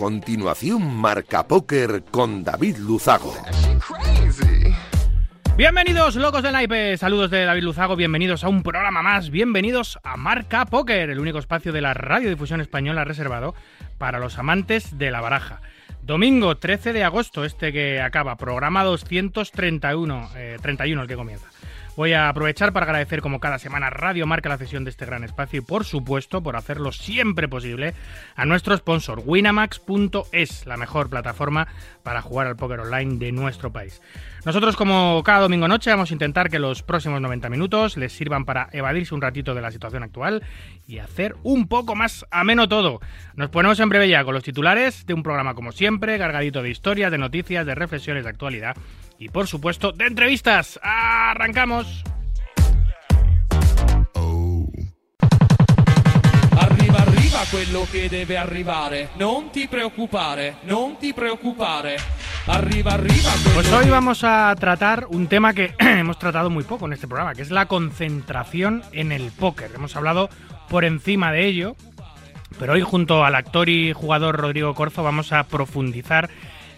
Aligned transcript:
Continuación, 0.00 0.96
Marca 0.96 1.46
Póker 1.46 2.04
con 2.10 2.42
David 2.42 2.78
Luzago. 2.78 3.34
Bienvenidos, 5.58 6.16
locos 6.16 6.42
del 6.42 6.54
naipe. 6.54 6.96
Saludos 6.96 7.30
de 7.30 7.44
David 7.44 7.64
Luzago. 7.64 7.96
Bienvenidos 7.96 8.42
a 8.42 8.48
un 8.48 8.62
programa 8.62 9.02
más. 9.02 9.28
Bienvenidos 9.28 9.98
a 10.02 10.16
Marca 10.16 10.64
Póker, 10.64 11.10
el 11.10 11.20
único 11.20 11.38
espacio 11.38 11.70
de 11.74 11.82
la 11.82 11.92
radiodifusión 11.92 12.62
española 12.62 13.04
reservado 13.04 13.54
para 13.98 14.18
los 14.18 14.38
amantes 14.38 14.96
de 14.96 15.10
la 15.10 15.20
baraja. 15.20 15.60
Domingo 16.00 16.56
13 16.56 16.94
de 16.94 17.04
agosto, 17.04 17.44
este 17.44 17.70
que 17.70 18.00
acaba, 18.00 18.38
programa 18.38 18.84
231, 18.84 20.30
31 20.62 21.02
el 21.02 21.08
que 21.08 21.16
comienza. 21.16 21.46
Voy 22.00 22.14
a 22.14 22.30
aprovechar 22.30 22.72
para 22.72 22.84
agradecer 22.84 23.20
como 23.20 23.40
cada 23.40 23.58
semana 23.58 23.90
Radio 23.90 24.26
Marca 24.26 24.48
la 24.48 24.56
cesión 24.56 24.84
de 24.84 24.90
este 24.90 25.04
gran 25.04 25.22
espacio 25.22 25.58
y 25.58 25.62
por 25.62 25.84
supuesto 25.84 26.42
por 26.42 26.56
hacerlo 26.56 26.92
siempre 26.92 27.46
posible 27.46 27.92
a 28.36 28.46
nuestro 28.46 28.74
sponsor 28.74 29.22
winamax.es, 29.22 30.64
la 30.64 30.78
mejor 30.78 31.10
plataforma 31.10 31.68
para 32.02 32.22
jugar 32.22 32.46
al 32.46 32.56
póker 32.56 32.80
online 32.80 33.18
de 33.18 33.32
nuestro 33.32 33.70
país. 33.70 34.00
Nosotros 34.44 34.76
como 34.76 35.22
cada 35.22 35.40
domingo 35.40 35.68
noche 35.68 35.90
vamos 35.90 36.10
a 36.10 36.14
intentar 36.14 36.48
que 36.48 36.58
los 36.58 36.82
próximos 36.82 37.20
90 37.20 37.50
minutos 37.50 37.96
les 37.96 38.12
sirvan 38.12 38.44
para 38.44 38.68
evadirse 38.72 39.14
un 39.14 39.20
ratito 39.20 39.54
de 39.54 39.60
la 39.60 39.70
situación 39.70 40.02
actual 40.02 40.42
y 40.86 40.98
hacer 40.98 41.36
un 41.42 41.68
poco 41.68 41.94
más 41.94 42.24
ameno 42.30 42.68
todo. 42.68 43.00
Nos 43.34 43.50
ponemos 43.50 43.78
en 43.80 43.88
breve 43.90 44.08
ya 44.08 44.24
con 44.24 44.34
los 44.34 44.42
titulares 44.42 45.04
de 45.06 45.14
un 45.14 45.22
programa 45.22 45.54
como 45.54 45.72
siempre, 45.72 46.18
cargadito 46.18 46.62
de 46.62 46.70
historias, 46.70 47.10
de 47.10 47.18
noticias, 47.18 47.66
de 47.66 47.74
reflexiones 47.74 48.24
de 48.24 48.30
actualidad 48.30 48.76
y 49.18 49.28
por 49.28 49.46
supuesto 49.46 49.92
de 49.92 50.06
entrevistas. 50.06 50.80
¡Arrancamos! 50.82 52.02
Quello 57.50 57.84
che 57.90 58.08
deve 58.08 58.36
arrivare. 58.36 59.08
Non 59.16 59.50
ti 59.50 59.66
preoccupare, 59.66 60.58
non 60.62 60.96
ti 60.98 61.12
preoccupare. 61.12 61.96
Arriva 62.46 62.96
quello 62.96 63.30
Pues 63.54 63.72
hoy 63.72 63.88
vamos 63.90 64.24
a 64.24 64.54
tratar 64.58 65.06
un 65.08 65.26
tema 65.28 65.52
que 65.52 65.74
hemos 65.78 66.18
tratado 66.18 66.50
muy 66.50 66.64
poco 66.64 66.86
en 66.86 66.92
este 66.92 67.06
programa, 67.06 67.34
que 67.34 67.42
es 67.42 67.50
la 67.50 67.66
concentración 67.66 68.82
en 68.92 69.12
el 69.12 69.30
póker. 69.30 69.70
Hemos 69.74 69.94
hablado 69.96 70.30
por 70.68 70.84
encima 70.84 71.32
de 71.32 71.46
ello, 71.46 71.76
pero 72.58 72.72
hoy 72.72 72.82
junto 72.82 73.24
al 73.24 73.34
actor 73.34 73.68
y 73.68 73.92
jugador 73.92 74.36
Rodrigo 74.36 74.74
Corzo 74.74 75.02
vamos 75.02 75.32
a 75.32 75.44
profundizar 75.44 76.30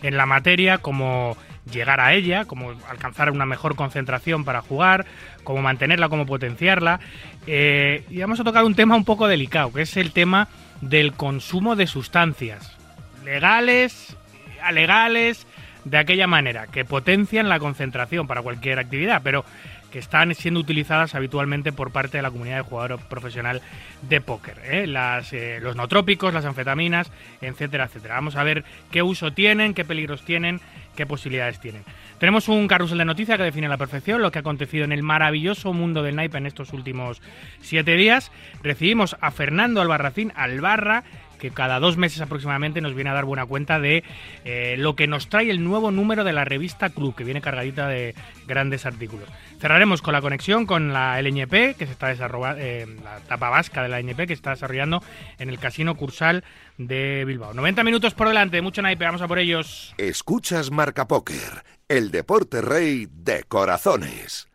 en 0.03 0.17
la 0.17 0.27
materia 0.27 0.79
como 0.79 1.37
llegar 1.71 2.01
a 2.01 2.13
ella, 2.13 2.45
cómo 2.45 2.73
alcanzar 2.89 3.31
una 3.31 3.47
mejor 3.47 3.77
concentración 3.77 4.45
para 4.45 4.63
jugar, 4.63 5.07
cómo 5.45 5.63
mantenerla, 5.63 6.09
cómo 6.09 6.27
potenciarla. 6.27 7.01
Eh, 7.47 8.05
y 8.11 8.19
vamos 8.19 8.41
a 8.41 8.45
tocar 8.45 8.65
un 8.65 8.75
tema 8.75 8.97
un 8.97 9.05
poco 9.05 9.29
delicado, 9.29 9.73
que 9.73 9.83
es 9.83 9.97
el 9.97 10.13
tema 10.13 10.49
del 10.81 11.13
consumo 11.13 11.77
de 11.77 11.87
sustancias 11.87 12.77
legales, 13.25 14.17
alegales, 14.63 15.47
de 15.85 15.99
aquella 15.99 16.27
manera, 16.27 16.67
que 16.67 16.85
potencian 16.85 17.49
la 17.49 17.59
concentración 17.59 18.27
para 18.27 18.43
cualquier 18.43 18.79
actividad, 18.79 19.21
pero 19.23 19.45
que 19.93 19.99
están 19.99 20.35
siendo 20.35 20.59
utilizadas 20.59 21.15
habitualmente 21.15 21.71
por 21.71 21.93
parte 21.93 22.17
de 22.17 22.23
la 22.23 22.31
comunidad 22.31 22.57
de 22.57 22.63
jugador 22.63 22.99
profesional 23.09 23.61
de 24.01 24.21
póker. 24.21 24.59
¿eh? 24.65 24.87
Las, 24.87 25.33
eh, 25.35 25.61
los 25.61 25.77
las 25.77 26.45
anfetaminas, 26.45 27.13
etcétera, 27.43 27.85
etcétera. 27.85 28.15
Vamos 28.15 28.35
a 28.37 28.43
ver 28.43 28.65
qué 28.91 29.03
uso 29.03 29.33
tienen, 29.33 29.75
qué 29.75 29.85
peligros 29.85 30.25
tienen, 30.25 30.61
qué 30.97 31.05
posibilidades 31.05 31.61
tienen. 31.61 31.85
Tenemos 32.19 32.49
un 32.49 32.67
carrusel 32.69 32.99
de 32.99 33.05
noticias 33.05 33.37
que 33.37 33.45
define 33.45 33.67
a 33.67 33.71
la 33.71 33.77
perfección 33.77 34.23
lo 34.23 34.31
que 34.31 34.39
ha 34.39 34.41
acontecido 34.41 34.85
en 34.85 34.93
el 34.93 35.03
maravilloso 35.03 35.73
mundo 35.73 36.03
del 36.03 36.17
naipe 36.17 36.39
en 36.39 36.47
estos 36.47 36.73
últimos 36.73 37.21
siete 37.61 37.95
días. 37.97 38.33
Recibimos 38.63 39.17
a 39.21 39.31
Fernando 39.31 39.83
Albarracín 39.83 40.33
Albarra, 40.37 41.05
que 41.43 41.51
cada 41.51 41.81
dos 41.81 41.97
meses 41.97 42.21
aproximadamente 42.21 42.81
nos 42.81 42.95
viene 42.95 43.11
a 43.11 43.15
dar 43.15 43.25
buena 43.25 43.45
cuenta 43.45 43.81
de 43.81 44.05
eh, 44.45 44.77
lo 44.79 44.95
que 44.95 45.09
nos 45.09 45.29
trae 45.29 45.51
el 45.51 45.65
nuevo 45.65 45.91
número 45.91 46.23
de 46.23 46.33
la 46.33 46.45
revista 46.45 46.91
Club, 46.91 47.17
que 47.17 47.25
viene 47.25 47.41
cargadita 47.41 47.89
de 47.89 48.15
grandes 48.47 48.87
artículos. 48.87 49.29
Cerraremos 49.61 50.03
con 50.03 50.13
la 50.13 50.21
conexión 50.21 50.67
con 50.67 50.93
la 50.93 51.21
LNP, 51.21 51.75
que 51.75 51.87
se 51.87 51.91
está 51.91 52.07
desarrollando, 52.07 52.63
eh, 52.63 52.87
la 53.03 53.19
etapa 53.19 53.51
vasca 53.51 53.83
de 53.83 53.89
la 53.89 53.99
LNP, 53.99 54.29
que 54.29 54.35
se 54.35 54.35
está 54.35 54.51
desarrollando 54.51 55.03
en 55.41 55.49
el 55.49 55.59
Casino 55.59 55.97
Cursal 55.97 56.45
de 56.79 57.25
Bilbao. 57.25 57.55
90 57.55 57.83
minutos 57.83 58.15
por 58.15 58.29
delante, 58.29 58.63
mucho 58.63 58.81
naipe, 58.81 59.05
vamos 59.05 59.23
a 59.23 59.27
por 59.27 59.41
ellos. 59.41 59.97
Escuchas 59.99 60.71
Marca 60.71 61.09
Póker, 61.09 61.65
el 61.89 62.13
deporte 62.13 62.61
rey 62.61 63.09
de 63.11 63.43
corazones. 63.43 64.52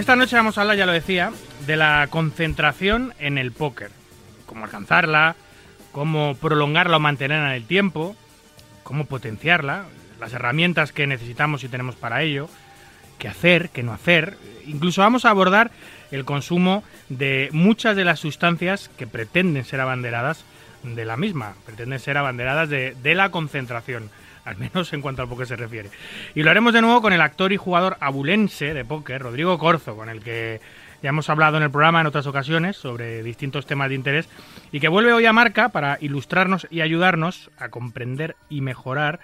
Esta 0.00 0.16
noche 0.16 0.34
vamos 0.34 0.56
a 0.56 0.62
hablar, 0.62 0.78
ya 0.78 0.86
lo 0.86 0.92
decía, 0.92 1.30
de 1.66 1.76
la 1.76 2.06
concentración 2.08 3.12
en 3.18 3.36
el 3.36 3.52
póker. 3.52 3.90
Cómo 4.46 4.64
alcanzarla, 4.64 5.36
cómo 5.92 6.34
prolongarla 6.36 6.96
o 6.96 7.00
mantenerla 7.00 7.50
en 7.50 7.56
el 7.56 7.66
tiempo, 7.66 8.16
cómo 8.82 9.04
potenciarla, 9.04 9.84
las 10.18 10.32
herramientas 10.32 10.92
que 10.92 11.06
necesitamos 11.06 11.64
y 11.64 11.68
tenemos 11.68 11.96
para 11.96 12.22
ello, 12.22 12.48
qué 13.18 13.28
hacer, 13.28 13.68
qué 13.68 13.82
no 13.82 13.92
hacer. 13.92 14.38
Incluso 14.64 15.02
vamos 15.02 15.26
a 15.26 15.30
abordar 15.30 15.70
el 16.10 16.24
consumo 16.24 16.82
de 17.10 17.50
muchas 17.52 17.94
de 17.94 18.06
las 18.06 18.20
sustancias 18.20 18.90
que 18.96 19.06
pretenden 19.06 19.66
ser 19.66 19.80
abanderadas 19.80 20.44
de 20.82 21.04
la 21.04 21.18
misma, 21.18 21.56
pretenden 21.66 22.00
ser 22.00 22.16
abanderadas 22.16 22.70
de, 22.70 22.96
de 23.02 23.14
la 23.14 23.30
concentración 23.30 24.10
al 24.44 24.56
menos 24.58 24.92
en 24.92 25.02
cuanto 25.02 25.22
al 25.22 25.28
póker 25.28 25.46
se 25.46 25.56
refiere. 25.56 25.90
Y 26.34 26.42
lo 26.42 26.50
haremos 26.50 26.72
de 26.72 26.82
nuevo 26.82 27.00
con 27.02 27.12
el 27.12 27.20
actor 27.20 27.52
y 27.52 27.56
jugador 27.56 27.96
abulense 28.00 28.74
de 28.74 28.84
póker, 28.84 29.22
Rodrigo 29.22 29.58
Corzo, 29.58 29.96
con 29.96 30.08
el 30.08 30.22
que 30.22 30.60
ya 31.02 31.10
hemos 31.10 31.30
hablado 31.30 31.56
en 31.56 31.62
el 31.62 31.70
programa 31.70 32.00
en 32.00 32.06
otras 32.06 32.26
ocasiones 32.26 32.76
sobre 32.76 33.22
distintos 33.22 33.66
temas 33.66 33.88
de 33.88 33.94
interés 33.94 34.28
y 34.70 34.80
que 34.80 34.88
vuelve 34.88 35.12
hoy 35.12 35.24
a 35.26 35.32
marca 35.32 35.70
para 35.70 35.96
ilustrarnos 36.00 36.66
y 36.70 36.82
ayudarnos 36.82 37.50
a 37.58 37.70
comprender 37.70 38.36
y 38.50 38.60
mejorar 38.60 39.20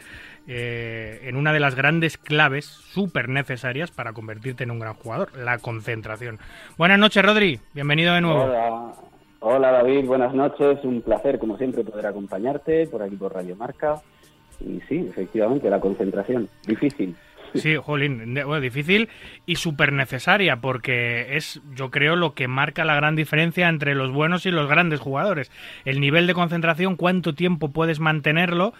eh, 0.48 1.20
en 1.24 1.36
una 1.36 1.52
de 1.52 1.60
las 1.60 1.74
grandes 1.74 2.16
claves 2.16 2.64
súper 2.64 3.28
necesarias 3.28 3.90
para 3.90 4.12
convertirte 4.12 4.64
en 4.64 4.70
un 4.70 4.78
gran 4.78 4.94
jugador, 4.94 5.36
la 5.36 5.58
concentración. 5.58 6.38
Buenas 6.78 6.98
noches, 6.98 7.24
Rodri. 7.24 7.60
Bienvenido 7.74 8.14
de 8.14 8.20
nuevo. 8.22 8.44
Hola. 8.44 8.92
Hola 9.40 9.70
David, 9.70 10.06
buenas 10.06 10.34
noches. 10.34 10.78
Un 10.82 11.02
placer, 11.02 11.38
como 11.38 11.56
siempre, 11.56 11.84
poder 11.84 12.06
acompañarte 12.06 12.86
por 12.86 13.02
aquí 13.02 13.16
por 13.16 13.34
Radio 13.34 13.54
Marca. 13.54 14.00
Y 14.60 14.80
sí, 14.88 15.06
efectivamente, 15.08 15.70
la 15.70 15.80
concentración. 15.80 16.48
Difícil. 16.66 17.14
Sí, 17.54 17.76
jolín, 17.76 18.34
bueno, 18.34 18.60
difícil 18.60 19.08
y 19.46 19.56
súper 19.56 19.92
necesaria 19.92 20.56
porque 20.56 21.36
es, 21.36 21.60
yo 21.74 21.90
creo, 21.90 22.16
lo 22.16 22.34
que 22.34 22.48
marca 22.48 22.84
la 22.84 22.94
gran 22.96 23.16
diferencia 23.16 23.68
entre 23.68 23.94
los 23.94 24.12
buenos 24.12 24.46
y 24.46 24.50
los 24.50 24.68
grandes 24.68 25.00
jugadores. 25.00 25.50
El 25.84 26.00
nivel 26.00 26.26
de 26.26 26.34
concentración, 26.34 26.96
cuánto 26.96 27.34
tiempo 27.34 27.70
puedes 27.70 28.00
mantenerlo. 28.00 28.74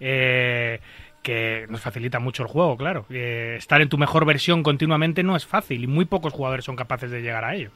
Eh, 0.00 0.80
que 1.22 1.66
nos 1.68 1.80
facilita 1.80 2.18
mucho 2.18 2.42
el 2.42 2.48
juego, 2.48 2.76
claro. 2.76 3.06
Eh, 3.08 3.54
estar 3.56 3.80
en 3.80 3.88
tu 3.88 3.96
mejor 3.96 4.24
versión 4.24 4.64
continuamente 4.64 5.22
no 5.22 5.36
es 5.36 5.46
fácil 5.46 5.84
y 5.84 5.86
muy 5.86 6.04
pocos 6.04 6.32
jugadores 6.32 6.64
son 6.64 6.74
capaces 6.74 7.12
de 7.12 7.22
llegar 7.22 7.44
a 7.44 7.54
ello. 7.54 7.70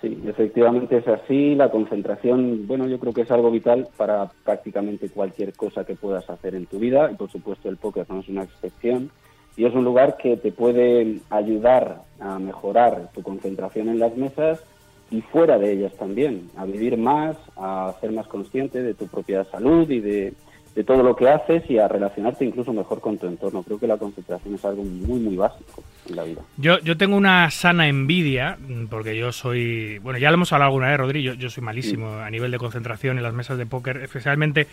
Sí, 0.00 0.22
efectivamente 0.26 0.98
es 0.98 1.08
así. 1.08 1.54
La 1.54 1.70
concentración, 1.70 2.66
bueno, 2.66 2.86
yo 2.86 2.98
creo 2.98 3.12
que 3.12 3.22
es 3.22 3.30
algo 3.30 3.50
vital 3.50 3.88
para 3.96 4.30
prácticamente 4.44 5.08
cualquier 5.08 5.54
cosa 5.54 5.84
que 5.84 5.94
puedas 5.94 6.28
hacer 6.28 6.54
en 6.54 6.66
tu 6.66 6.78
vida 6.78 7.10
y 7.10 7.14
por 7.14 7.30
supuesto 7.30 7.68
el 7.68 7.78
póker 7.78 8.06
no 8.08 8.20
es 8.20 8.28
una 8.28 8.42
excepción. 8.42 9.10
Y 9.56 9.64
es 9.64 9.74
un 9.74 9.84
lugar 9.84 10.18
que 10.18 10.36
te 10.36 10.52
puede 10.52 11.20
ayudar 11.30 12.02
a 12.20 12.38
mejorar 12.38 13.10
tu 13.14 13.22
concentración 13.22 13.88
en 13.88 13.98
las 13.98 14.14
mesas 14.14 14.62
y 15.10 15.22
fuera 15.22 15.58
de 15.58 15.72
ellas 15.72 15.94
también, 15.94 16.50
a 16.56 16.66
vivir 16.66 16.98
más, 16.98 17.36
a 17.56 17.94
ser 18.00 18.12
más 18.12 18.26
consciente 18.26 18.82
de 18.82 18.92
tu 18.92 19.06
propia 19.06 19.44
salud 19.44 19.88
y 19.90 20.00
de 20.00 20.34
de 20.76 20.84
todo 20.84 21.02
lo 21.02 21.16
que 21.16 21.26
haces 21.26 21.68
y 21.70 21.78
a 21.78 21.88
relacionarte 21.88 22.44
incluso 22.44 22.70
mejor 22.70 23.00
con 23.00 23.16
tu 23.16 23.26
entorno. 23.26 23.62
Creo 23.62 23.80
que 23.80 23.86
la 23.86 23.96
concentración 23.96 24.56
es 24.56 24.64
algo 24.66 24.84
muy, 24.84 25.18
muy 25.18 25.34
básico 25.34 25.82
en 26.06 26.16
la 26.16 26.24
vida. 26.24 26.42
Yo, 26.58 26.78
yo 26.80 26.98
tengo 26.98 27.16
una 27.16 27.50
sana 27.50 27.88
envidia, 27.88 28.58
porque 28.90 29.16
yo 29.16 29.32
soy, 29.32 29.98
bueno, 30.00 30.18
ya 30.18 30.30
lo 30.30 30.34
hemos 30.34 30.52
hablado 30.52 30.68
alguna 30.68 30.88
vez, 30.88 30.98
Rodrigo, 30.98 31.32
yo, 31.32 31.48
soy 31.48 31.64
malísimo 31.64 32.18
a 32.18 32.30
nivel 32.30 32.50
de 32.50 32.58
concentración 32.58 33.16
en 33.16 33.22
las 33.22 33.32
mesas 33.32 33.56
de 33.56 33.64
póker, 33.64 33.96
especialmente 34.02 34.66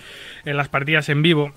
en 0.43 0.57
las 0.57 0.67
partidas 0.67 1.07
en 1.07 1.21
vivo 1.21 1.53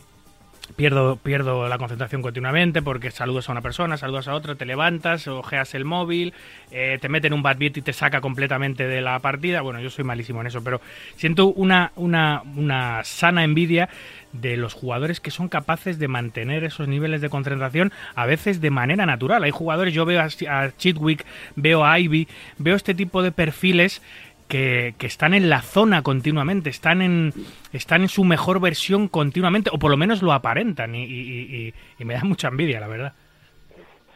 pierdo, 0.75 1.17
pierdo 1.17 1.69
la 1.69 1.79
concentración 1.79 2.23
continuamente 2.23 2.83
porque 2.83 3.11
saludas 3.11 3.49
a 3.49 3.53
una 3.53 3.61
persona, 3.61 3.97
saludas 3.97 4.27
a 4.29 4.35
otra, 4.35 4.57
te 4.57 4.65
levantas, 4.65 5.29
ojeas 5.29 5.75
el 5.75 5.85
móvil, 5.85 6.35
eh, 6.71 6.99
te 7.01 7.09
meten 7.09 7.33
un 7.33 7.43
bad 7.43 7.59
beat 7.59 7.77
y 7.77 7.83
te 7.83 7.93
saca 7.93 8.21
completamente 8.21 8.87
de 8.87 9.01
la 9.01 9.19
partida. 9.21 9.61
Bueno, 9.61 9.81
yo 9.81 9.91
soy 9.91 10.05
malísimo 10.05 10.41
en 10.41 10.49
eso, 10.49 10.63
pero 10.65 10.81
siento 11.17 11.47
una, 11.49 11.93
una, 11.97 12.43
una 12.57 13.05
sana 13.05 13.45
envidia 13.45 13.89
de 14.41 14.57
los 14.57 14.75
jugadores 14.75 15.21
que 15.21 15.31
son 15.31 15.49
capaces 15.49 15.99
de 15.99 16.09
mantener 16.09 16.65
esos 16.65 16.89
niveles 16.89 17.21
de 17.21 17.29
concentración 17.29 17.93
a 18.15 18.27
veces 18.27 18.61
de 18.61 18.71
manera 18.71 19.07
natural. 19.07 19.45
Hay 19.45 19.51
jugadores, 19.51 19.95
yo 19.95 20.05
veo 20.05 20.21
a, 20.21 20.71
Chitwick, 20.77 21.25
veo 21.55 21.85
a 21.85 21.99
Ivy, 21.99 22.29
veo 22.59 22.77
este 22.77 22.95
tipo 22.95 23.23
de 23.23 23.33
perfiles 23.33 24.03
que, 24.49 24.95
están 25.01 25.35
en 25.35 25.49
la 25.49 25.63
zona 25.63 26.03
continuamente, 26.03 26.71
están 26.71 27.03
en, 27.03 27.33
están 27.73 28.03
en 28.03 28.09
su 28.09 28.25
mejor 28.25 28.61
versión 28.61 29.09
continuamente, 29.09 29.71
o 29.73 29.79
por 29.79 29.91
lo 29.91 29.97
menos 29.97 30.23
lo 30.23 30.33
aparentan, 30.33 30.95
y, 30.95 31.73
me 31.99 32.15
da 32.15 32.25
mucha 32.25 32.49
envidia, 32.49 32.81
la 32.81 32.89
verdad. 32.89 33.13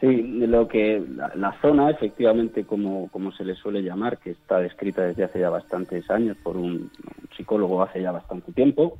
Sí, 0.01 0.07
lo 0.07 0.67
que 0.67 1.03
la, 1.35 1.53
zona, 1.61 1.91
efectivamente, 1.91 2.65
como, 2.65 3.11
como 3.11 3.33
se 3.33 3.45
le 3.45 3.55
suele 3.55 3.83
llamar, 3.83 4.17
que 4.17 4.31
está 4.31 4.59
descrita 4.59 5.03
desde 5.03 5.25
hace 5.25 5.41
ya 5.41 5.51
bastantes 5.51 6.11
años 6.11 6.39
por 6.43 6.57
un, 6.57 6.91
psicólogo 7.37 7.83
hace 7.83 8.03
ya 8.03 8.13
bastante 8.13 8.53
tiempo, 8.53 8.99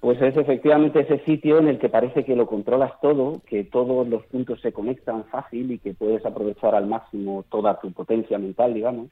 pues 0.00 0.20
es 0.20 0.36
efectivamente 0.36 1.00
ese 1.00 1.18
sitio 1.24 1.58
en 1.58 1.68
el 1.68 1.78
que 1.78 1.88
parece 1.88 2.24
que 2.24 2.36
lo 2.36 2.46
controlas 2.46 2.92
todo, 3.00 3.40
que 3.46 3.64
todos 3.64 4.06
los 4.06 4.24
puntos 4.26 4.60
se 4.60 4.72
conectan 4.72 5.24
fácil 5.24 5.70
y 5.72 5.78
que 5.78 5.94
puedes 5.94 6.24
aprovechar 6.24 6.74
al 6.74 6.86
máximo 6.86 7.44
toda 7.50 7.80
tu 7.80 7.92
potencia 7.92 8.38
mental, 8.38 8.74
digamos. 8.74 9.08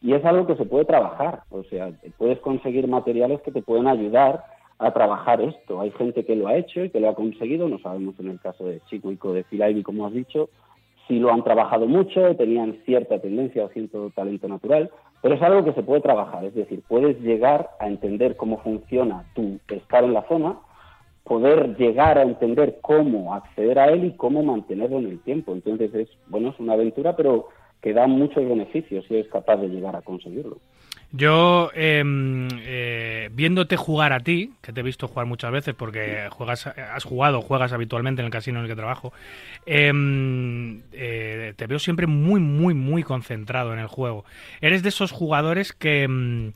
Y 0.00 0.14
es 0.14 0.24
algo 0.24 0.46
que 0.46 0.56
se 0.56 0.64
puede 0.64 0.84
trabajar, 0.84 1.42
o 1.50 1.64
sea, 1.64 1.90
puedes 2.16 2.38
conseguir 2.38 2.86
materiales 2.86 3.40
que 3.42 3.50
te 3.50 3.62
pueden 3.62 3.88
ayudar 3.88 4.44
a 4.78 4.92
trabajar 4.92 5.40
esto. 5.40 5.80
Hay 5.80 5.90
gente 5.92 6.24
que 6.24 6.36
lo 6.36 6.46
ha 6.46 6.56
hecho 6.56 6.84
y 6.84 6.90
que 6.90 7.00
lo 7.00 7.08
ha 7.08 7.14
conseguido, 7.14 7.68
no 7.68 7.78
sabemos 7.80 8.14
en 8.20 8.28
el 8.28 8.40
caso 8.40 8.64
de 8.64 8.80
Chico 8.88 9.10
y 9.10 9.18
de 9.34 9.44
Phil 9.44 9.82
como 9.82 10.06
has 10.06 10.12
dicho, 10.12 10.50
si 11.08 11.18
lo 11.18 11.32
han 11.32 11.42
trabajado 11.42 11.86
mucho, 11.86 12.36
tenían 12.36 12.78
cierta 12.84 13.18
tendencia 13.18 13.64
o 13.64 13.68
cierto 13.70 14.10
talento 14.14 14.46
natural, 14.46 14.90
pero 15.20 15.34
es 15.34 15.42
algo 15.42 15.64
que 15.64 15.72
se 15.72 15.82
puede 15.82 16.00
trabajar, 16.00 16.44
es 16.44 16.54
decir, 16.54 16.82
puedes 16.86 17.20
llegar 17.20 17.70
a 17.80 17.88
entender 17.88 18.36
cómo 18.36 18.58
funciona 18.58 19.24
tu 19.34 19.58
estar 19.68 20.04
en 20.04 20.14
la 20.14 20.26
zona, 20.28 20.58
poder 21.24 21.76
llegar 21.76 22.18
a 22.18 22.22
entender 22.22 22.78
cómo 22.80 23.34
acceder 23.34 23.78
a 23.78 23.88
él 23.88 24.04
y 24.04 24.16
cómo 24.16 24.42
mantenerlo 24.42 24.98
en 24.98 25.06
el 25.06 25.20
tiempo. 25.20 25.52
Entonces 25.52 25.92
es, 25.94 26.08
bueno, 26.26 26.50
es 26.50 26.58
una 26.58 26.72
aventura, 26.72 27.16
pero 27.16 27.48
que 27.82 27.92
da 27.92 28.06
muchos 28.06 28.48
beneficios 28.48 29.04
si 29.06 29.16
es 29.16 29.28
capaz 29.28 29.56
de 29.56 29.68
llegar 29.68 29.94
a 29.96 30.02
conseguirlo. 30.02 30.58
Yo, 31.10 31.70
em, 31.74 32.48
eh, 32.66 33.30
viéndote 33.32 33.76
jugar 33.76 34.12
a 34.12 34.20
ti, 34.20 34.52
que 34.60 34.74
te 34.74 34.80
he 34.80 34.82
visto 34.82 35.08
jugar 35.08 35.24
muchas 35.24 35.50
veces 35.50 35.74
porque 35.74 36.28
juegas, 36.30 36.66
has 36.66 37.04
jugado, 37.04 37.40
juegas 37.40 37.72
habitualmente 37.72 38.20
en 38.20 38.26
el 38.26 38.32
casino 38.32 38.58
en 38.58 38.66
el 38.66 38.70
que 38.70 38.76
trabajo, 38.76 39.14
em, 39.64 40.82
eh, 40.92 41.54
te 41.56 41.66
veo 41.66 41.78
siempre 41.78 42.06
muy, 42.06 42.40
muy, 42.40 42.74
muy 42.74 43.04
concentrado 43.04 43.72
en 43.72 43.78
el 43.78 43.86
juego. 43.86 44.26
Eres 44.60 44.82
de 44.82 44.90
esos 44.90 45.10
jugadores 45.10 45.72
que... 45.72 46.02
Em, 46.02 46.52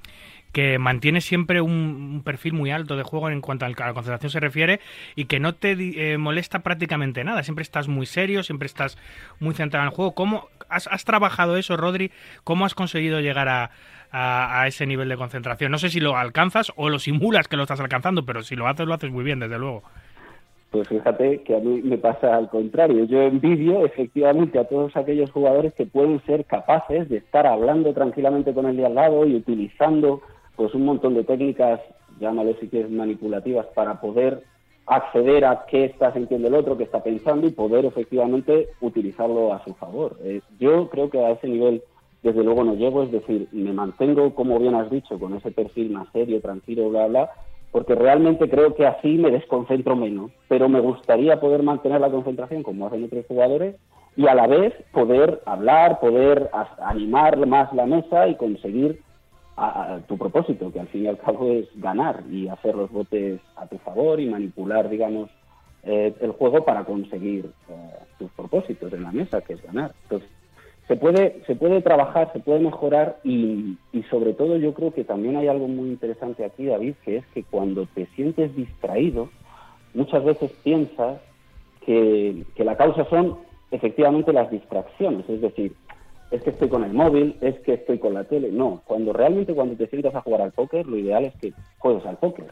que 0.53 0.79
mantiene 0.79 1.21
siempre 1.21 1.61
un, 1.61 2.23
perfil 2.25 2.53
muy 2.53 2.71
alto 2.71 2.97
de 2.97 3.03
juego 3.03 3.31
en 3.31 3.41
cuanto 3.41 3.65
a 3.65 3.69
la 3.69 3.75
concentración 3.75 4.31
se 4.31 4.41
refiere 4.41 4.81
y 5.17 5.25
que 5.25 5.41
no 5.41 5.55
te 5.55 5.73
eh, 5.73 6.19
molesta 6.19 6.61
prácticamente 6.61 7.25
nada. 7.25 7.43
Siempre 7.43 7.63
estás 7.63 7.89
muy 7.89 8.07
serio, 8.07 8.43
siempre 8.43 8.67
estás 8.67 8.99
muy 9.41 9.55
centrado 9.55 9.85
en 9.85 9.91
el 9.91 9.97
juego. 9.97 10.13
¿Cómo 10.13 10.49
has, 10.69 11.05
trabajado 11.05 11.57
eso, 11.57 11.77
Rodri? 11.77 12.11
¿Cómo 12.45 12.67
has 12.67 12.75
conseguido 12.75 13.21
llegar 13.21 13.49
a, 13.49 13.71
a, 14.11 14.67
ese 14.67 14.87
nivel 14.87 15.09
de 15.09 15.17
concentración? 15.17 15.73
No 15.73 15.79
sé 15.79 15.89
si 15.89 16.01
lo 16.01 16.17
alcanzas 16.17 16.73
o 16.77 16.91
lo 16.91 16.99
simulas 16.99 17.49
que 17.49 17.57
lo 17.57 17.63
estás 17.63 17.81
alcanzando, 17.81 18.25
pero 18.25 18.43
si 18.43 18.55
lo 18.55 18.69
haces, 18.69 18.87
lo 18.87 18.95
haces 18.95 19.11
muy 19.11 19.25
bien, 19.25 19.41
desde 19.41 19.59
luego. 19.59 19.83
Pues 20.71 20.89
fíjate 20.89 21.43
que 21.43 21.55
a 21.55 21.61
mí 21.61 21.83
me 21.83 21.99
pasa 21.99 22.35
al 22.35 22.49
contrario. 22.49 23.05
Yo 23.05 23.21
envidio 23.21 23.85
efectivamente 23.85 24.59
a 24.59 24.65
todos 24.65 24.97
aquellos 24.97 25.31
jugadores 25.31 25.75
que 25.75 25.85
pueden 25.85 26.23
ser 26.25 26.47
capaces 26.47 27.11
de 27.11 27.19
estar 27.19 27.47
hablando 27.47 27.93
tranquilamente 27.93 28.55
con 28.55 28.65
el 28.65 28.79
de 28.79 28.87
al 28.87 28.95
lado 28.95 29.27
y 29.27 29.35
utilizando 29.37 30.23
pues 30.63 30.77
un 30.77 30.85
montón 30.85 31.15
de 31.15 31.25
técnicas, 31.25 31.81
llámalo 32.21 32.55
si 32.61 32.69
quieres 32.69 32.89
manipulativas, 32.89 33.67
para 33.75 34.01
poder 34.01 34.45
acceder 34.87 35.45
a 35.45 35.67
qué 35.67 35.87
está 35.87 36.13
sintiendo 36.13 36.47
el 36.47 36.55
otro, 36.55 36.77
qué 36.77 36.85
está 36.85 37.03
pensando 37.03 37.49
y 37.49 37.51
poder 37.51 37.85
efectivamente 37.85 38.69
utilizarlo 38.81 39.53
a 39.53 39.65
su 39.65 39.75
favor. 39.75 40.17
Eh, 40.23 40.41
yo 40.61 40.89
creo 40.89 41.11
que 41.11 41.19
a 41.19 41.33
ese 41.33 41.49
nivel, 41.49 41.83
desde 42.23 42.45
luego, 42.45 42.63
no 42.63 42.77
llego, 42.77 43.03
es 43.03 43.11
decir, 43.11 43.49
me 43.51 43.73
mantengo, 43.73 44.37
como 44.37 44.57
bien 44.61 44.77
has 44.77 44.89
dicho, 44.89 45.19
con 45.19 45.35
ese 45.35 45.51
perfil 45.51 45.91
más 45.91 46.07
serio, 46.13 46.41
tranquilo, 46.41 46.91
bla, 46.91 47.09
bla, 47.09 47.31
porque 47.73 47.97
realmente 47.97 48.49
creo 48.49 48.77
que 48.77 48.87
así 48.87 49.19
me 49.19 49.33
desconcentro 49.33 49.97
menos, 49.97 50.31
pero 50.47 50.69
me 50.69 50.79
gustaría 50.79 51.41
poder 51.41 51.65
mantener 51.65 52.01
la 52.01 52.11
concentración 52.13 52.63
como 52.63 52.87
hacen 52.87 53.03
otros 53.03 53.27
jugadores 53.27 53.75
y 54.15 54.29
a 54.29 54.35
la 54.37 54.47
vez 54.47 54.73
poder 54.93 55.41
hablar, 55.45 55.99
poder 55.99 56.51
animar 56.79 57.45
más 57.49 57.73
la 57.73 57.85
mesa 57.85 58.29
y 58.29 58.37
conseguir 58.37 59.01
a, 59.57 60.01
tu 60.09 60.17
propósito, 60.17 60.73
que 60.73 60.81
al 60.81 60.89
fin 60.89 61.05
y 61.05 61.07
al 61.07 61.19
cabo 61.19 61.51
es 61.51 61.69
ganar 61.77 62.23
y 62.31 62.49
hacer 62.49 62.75
los 62.75 62.91
botes 62.91 63.41
a 63.57 63.67
tu 63.67 63.79
favor 63.79 64.21
y 64.21 64.27
manipular, 64.27 64.89
digamos, 64.89 65.31
eh, 65.85 66.15
el 66.21 66.33
juego 66.33 66.65
para 66.65 66.85
conseguir 66.85 67.51
eh, 67.69 67.91
tus 68.19 68.31
propósitos 68.33 68.93
en 68.93 69.03
la 69.03 69.13
mesa, 69.13 69.41
que 69.41 69.55
es 69.55 69.63
ganar. 69.63 69.93
Entonces, 70.05 70.29
se 70.89 70.97
puede, 70.97 71.43
se 71.47 71.55
puede 71.55 71.81
trabajar, 71.81 72.33
se 72.33 72.41
puede 72.41 72.61
mejorar 72.61 73.19
y, 73.25 73.79
y 73.93 74.03
sobre 74.11 74.35
todo 74.35 74.57
yo 74.57 74.75
creo 74.75 74.93
que 74.93 75.05
también 75.05 75.37
hay 75.37 75.49
algo 75.49 75.69
muy 75.69 75.91
interesante 75.91 76.45
aquí, 76.45 76.67
David, 76.67 76.95
que 77.05 77.19
es 77.19 77.27
que 77.35 77.45
cuando 77.45 77.87
te 77.95 78.07
sientes 78.15 78.55
distraído, 78.57 79.29
muchas 79.95 80.25
veces 80.25 80.51
piensas 80.65 81.21
que, 81.85 82.45
que 82.55 82.65
la 82.65 82.77
causa 82.77 83.05
son 83.07 83.39
efectivamente 83.71 84.33
las 84.33 84.51
distracciones, 84.51 85.29
es 85.29 85.41
decir, 85.41 85.73
es 86.33 86.43
que 86.43 86.51
estoy 86.51 86.69
con 86.69 86.83
el 86.83 86.95
móvil, 86.95 87.37
es 87.43 87.61
que 87.61 87.75
estoy 87.75 87.99
con 87.99 88.15
la 88.15 88.25
tele. 88.25 88.51
No, 88.51 88.83
cuando 88.87 89.13
realmente 89.13 89.55
cuando 89.55 89.77
te 89.77 89.87
sientas 89.89 90.15
a 90.15 90.23
jugar 90.23 90.41
al 90.41 90.53
póker, 90.53 90.87
lo 90.87 90.97
ideal 90.97 91.27
es 91.27 91.35
que 91.37 91.53
juegues 91.79 92.05
al 92.07 92.17
póker. 92.17 92.47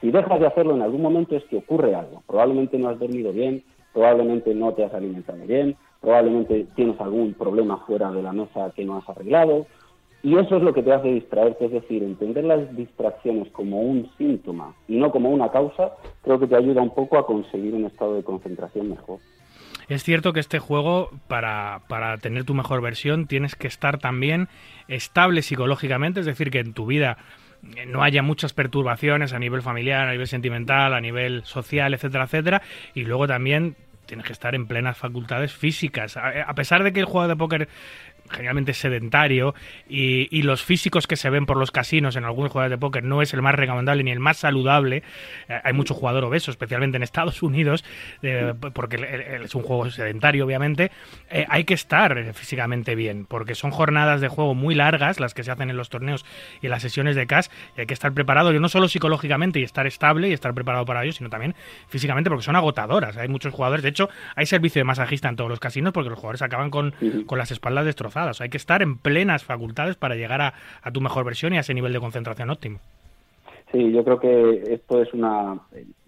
Si 0.00 0.10
dejas 0.10 0.40
de 0.40 0.46
hacerlo 0.48 0.74
en 0.74 0.82
algún 0.82 1.00
momento 1.00 1.36
es 1.36 1.44
que 1.44 1.58
ocurre 1.58 1.94
algo. 1.94 2.22
Probablemente 2.26 2.76
no 2.76 2.88
has 2.88 2.98
dormido 2.98 3.32
bien, 3.32 3.62
probablemente 3.92 4.52
no 4.54 4.72
te 4.74 4.84
has 4.84 4.92
alimentado 4.92 5.38
bien, 5.46 5.76
probablemente 6.00 6.66
tienes 6.74 7.00
algún 7.00 7.34
problema 7.34 7.76
fuera 7.86 8.10
de 8.10 8.22
la 8.22 8.32
mesa 8.32 8.72
que 8.74 8.84
no 8.84 8.96
has 8.96 9.08
arreglado. 9.08 9.66
Y 10.24 10.36
eso 10.36 10.56
es 10.56 10.62
lo 10.62 10.72
que 10.72 10.82
te 10.82 10.92
hace 10.92 11.08
distraerte, 11.08 11.66
es 11.66 11.72
decir, 11.72 12.02
entender 12.02 12.44
las 12.44 12.76
distracciones 12.76 13.50
como 13.52 13.82
un 13.82 14.10
síntoma 14.18 14.74
y 14.88 14.96
no 14.96 15.12
como 15.12 15.30
una 15.30 15.50
causa, 15.50 15.92
creo 16.22 16.40
que 16.40 16.46
te 16.48 16.56
ayuda 16.56 16.82
un 16.82 16.94
poco 16.94 17.18
a 17.18 17.26
conseguir 17.26 17.74
un 17.74 17.86
estado 17.86 18.14
de 18.14 18.24
concentración 18.24 18.90
mejor. 18.90 19.18
Es 19.92 20.04
cierto 20.04 20.32
que 20.32 20.40
este 20.40 20.58
juego, 20.58 21.10
para, 21.28 21.82
para 21.86 22.16
tener 22.16 22.44
tu 22.44 22.54
mejor 22.54 22.80
versión, 22.80 23.26
tienes 23.26 23.56
que 23.56 23.66
estar 23.66 23.98
también 23.98 24.48
estable 24.88 25.42
psicológicamente, 25.42 26.20
es 26.20 26.26
decir, 26.26 26.50
que 26.50 26.60
en 26.60 26.72
tu 26.72 26.86
vida 26.86 27.18
eh, 27.76 27.84
no 27.84 28.02
haya 28.02 28.22
muchas 28.22 28.54
perturbaciones 28.54 29.34
a 29.34 29.38
nivel 29.38 29.60
familiar, 29.60 30.08
a 30.08 30.12
nivel 30.12 30.26
sentimental, 30.26 30.94
a 30.94 31.00
nivel 31.02 31.44
social, 31.44 31.92
etcétera, 31.92 32.24
etcétera, 32.24 32.62
y 32.94 33.04
luego 33.04 33.26
también 33.26 33.76
tienes 34.06 34.24
que 34.24 34.32
estar 34.32 34.54
en 34.54 34.66
plenas 34.66 34.96
facultades 34.96 35.52
físicas. 35.52 36.16
A, 36.16 36.54
pesar 36.54 36.84
de 36.84 36.94
que 36.94 37.00
el 37.00 37.06
juego 37.06 37.28
de 37.28 37.36
póker 37.36 37.68
generalmente 38.32 38.74
sedentario 38.74 39.54
y, 39.88 40.42
los 40.42 40.64
físicos 40.64 41.06
que 41.06 41.16
se 41.16 41.30
ven 41.30 41.46
por 41.46 41.56
los 41.56 41.70
casinos 41.70 42.16
en 42.16 42.24
algunos 42.24 42.50
jugadores 42.50 42.76
de 42.76 42.78
póker 42.78 43.04
no 43.04 43.22
es 43.22 43.32
el 43.32 43.42
más 43.42 43.54
recomendable 43.54 44.02
ni 44.02 44.10
el 44.10 44.18
más 44.18 44.38
saludable. 44.38 45.04
Eh, 45.48 45.60
hay 45.62 45.72
mucho 45.72 45.94
jugador 45.94 46.24
obeso, 46.24 46.50
especialmente 46.50 46.96
en 46.96 47.04
Estados 47.04 47.42
Unidos, 47.42 47.84
porque 48.72 49.40
es 49.44 49.54
un 49.54 49.62
juego 49.62 49.88
sedentario, 49.90 50.44
obviamente. 50.44 50.90
Eh, 51.30 51.46
hay 51.48 51.62
que 51.62 51.74
estar 51.74 52.34
físicamente 52.34 52.96
bien, 52.96 53.24
porque 53.24 53.54
son 53.54 53.70
jornadas 53.70 54.20
de 54.20 54.26
juego 54.26 54.54
muy 54.54 54.74
largas 54.74 55.20
las 55.20 55.32
que 55.32 55.44
se 55.44 55.52
hacen 55.52 55.70
en 55.70 55.76
los 55.76 55.90
torneos 55.90 56.24
y 56.60 56.66
en 56.66 56.70
las 56.70 56.82
sesiones 56.82 57.14
de 57.14 57.26
cash, 57.26 57.46
y 57.76 57.80
hay 57.80 57.86
que 57.86 57.94
estar 57.94 58.12
preparado, 58.12 58.52
no 58.52 58.68
solo 58.68 58.88
psicológicamente 58.88 59.60
y 59.60 59.62
estar 59.62 59.86
estable 59.86 60.28
y 60.28 60.32
estar 60.32 60.52
preparado 60.54 60.84
para 60.84 61.04
ello, 61.04 61.12
sino 61.12 61.30
también 61.30 61.54
físicamente, 61.88 62.30
porque 62.30 62.44
son 62.44 62.56
agotadoras. 62.56 63.16
Hay 63.16 63.28
muchos 63.28 63.54
jugadores, 63.54 63.84
de 63.84 63.90
hecho, 63.90 64.10
hay 64.34 64.46
servicio 64.46 64.80
de 64.80 64.84
masajista 64.84 65.28
en 65.28 65.36
todos 65.36 65.50
los 65.50 65.60
casinos 65.60 65.92
porque 65.92 66.10
los 66.10 66.18
jugadores 66.18 66.42
acaban 66.42 66.70
con, 66.70 66.94
con 67.26 67.38
las 67.38 67.52
espaldas 67.52 67.84
destrozadas 67.84 68.21
hay 68.40 68.48
que 68.48 68.56
estar 68.56 68.82
en 68.82 68.96
plenas 68.98 69.44
facultades 69.44 69.96
para 69.96 70.14
llegar 70.14 70.40
a, 70.40 70.90
tu 70.92 71.00
mejor 71.00 71.24
versión 71.24 71.52
y 71.52 71.56
a 71.56 71.60
ese 71.60 71.74
nivel 71.74 71.92
de 71.92 72.00
concentración 72.00 72.50
óptimo. 72.50 72.78
Sí, 73.70 73.92
yo 73.92 74.04
creo 74.04 74.20
que 74.20 74.74
esto 74.74 75.00
es 75.00 75.12
una 75.14 75.60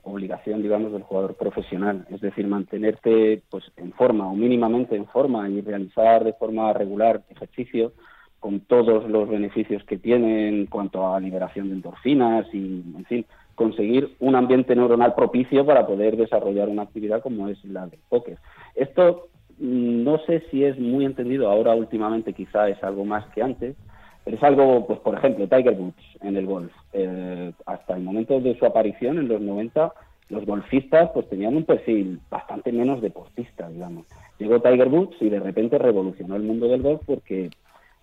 obligación, 0.02 0.62
digamos, 0.62 0.92
del 0.92 1.02
jugador 1.02 1.34
profesional, 1.34 2.06
es 2.10 2.20
decir, 2.20 2.46
mantenerte 2.46 3.42
pues 3.50 3.64
en 3.76 3.92
forma 3.92 4.26
o 4.26 4.34
mínimamente 4.34 4.96
en 4.96 5.06
forma 5.06 5.48
y 5.48 5.62
realizar 5.62 6.24
de 6.24 6.34
forma 6.34 6.72
regular 6.74 7.22
ejercicio 7.30 7.92
con 8.38 8.60
todos 8.60 9.08
los 9.08 9.28
beneficios 9.30 9.82
que 9.84 9.96
tiene 9.96 10.48
en 10.48 10.66
cuanto 10.66 11.14
a 11.14 11.18
liberación 11.20 11.68
de 11.68 11.76
endorfinas 11.76 12.46
y, 12.52 12.84
en 12.94 13.04
fin, 13.06 13.26
conseguir 13.54 14.16
un 14.20 14.34
ambiente 14.34 14.76
neuronal 14.76 15.14
propicio 15.14 15.64
para 15.64 15.86
poder 15.86 16.16
desarrollar 16.16 16.68
una 16.68 16.82
actividad 16.82 17.22
como 17.22 17.48
es 17.48 17.64
la 17.64 17.86
del 17.86 18.00
póker. 18.08 18.36
Esto 18.74 19.28
no 19.58 20.18
sé 20.26 20.42
si 20.50 20.64
es 20.64 20.78
muy 20.78 21.04
entendido 21.04 21.50
ahora 21.50 21.74
últimamente, 21.74 22.32
quizá 22.32 22.68
es 22.68 22.82
algo 22.82 23.04
más 23.04 23.26
que 23.34 23.42
antes, 23.42 23.76
pero 24.24 24.36
es 24.36 24.42
algo, 24.42 24.86
pues 24.86 24.98
por 25.00 25.16
ejemplo, 25.16 25.46
Tiger 25.46 25.74
Woods 25.78 26.02
en 26.22 26.36
el 26.36 26.46
golf. 26.46 26.72
Eh, 26.92 27.52
hasta 27.66 27.96
el 27.96 28.02
momento 28.02 28.40
de 28.40 28.58
su 28.58 28.64
aparición 28.64 29.18
en 29.18 29.28
los 29.28 29.40
90, 29.40 29.92
los 30.30 30.46
golfistas 30.46 31.10
pues 31.12 31.28
tenían 31.28 31.56
un 31.56 31.64
perfil 31.64 32.20
bastante 32.30 32.72
menos 32.72 33.02
deportista, 33.02 33.68
digamos. 33.68 34.06
Llegó 34.38 34.60
Tiger 34.60 34.88
Woods 34.88 35.16
y 35.20 35.28
de 35.28 35.40
repente 35.40 35.78
revolucionó 35.78 36.36
el 36.36 36.42
mundo 36.42 36.68
del 36.68 36.82
golf 36.82 37.02
porque 37.06 37.50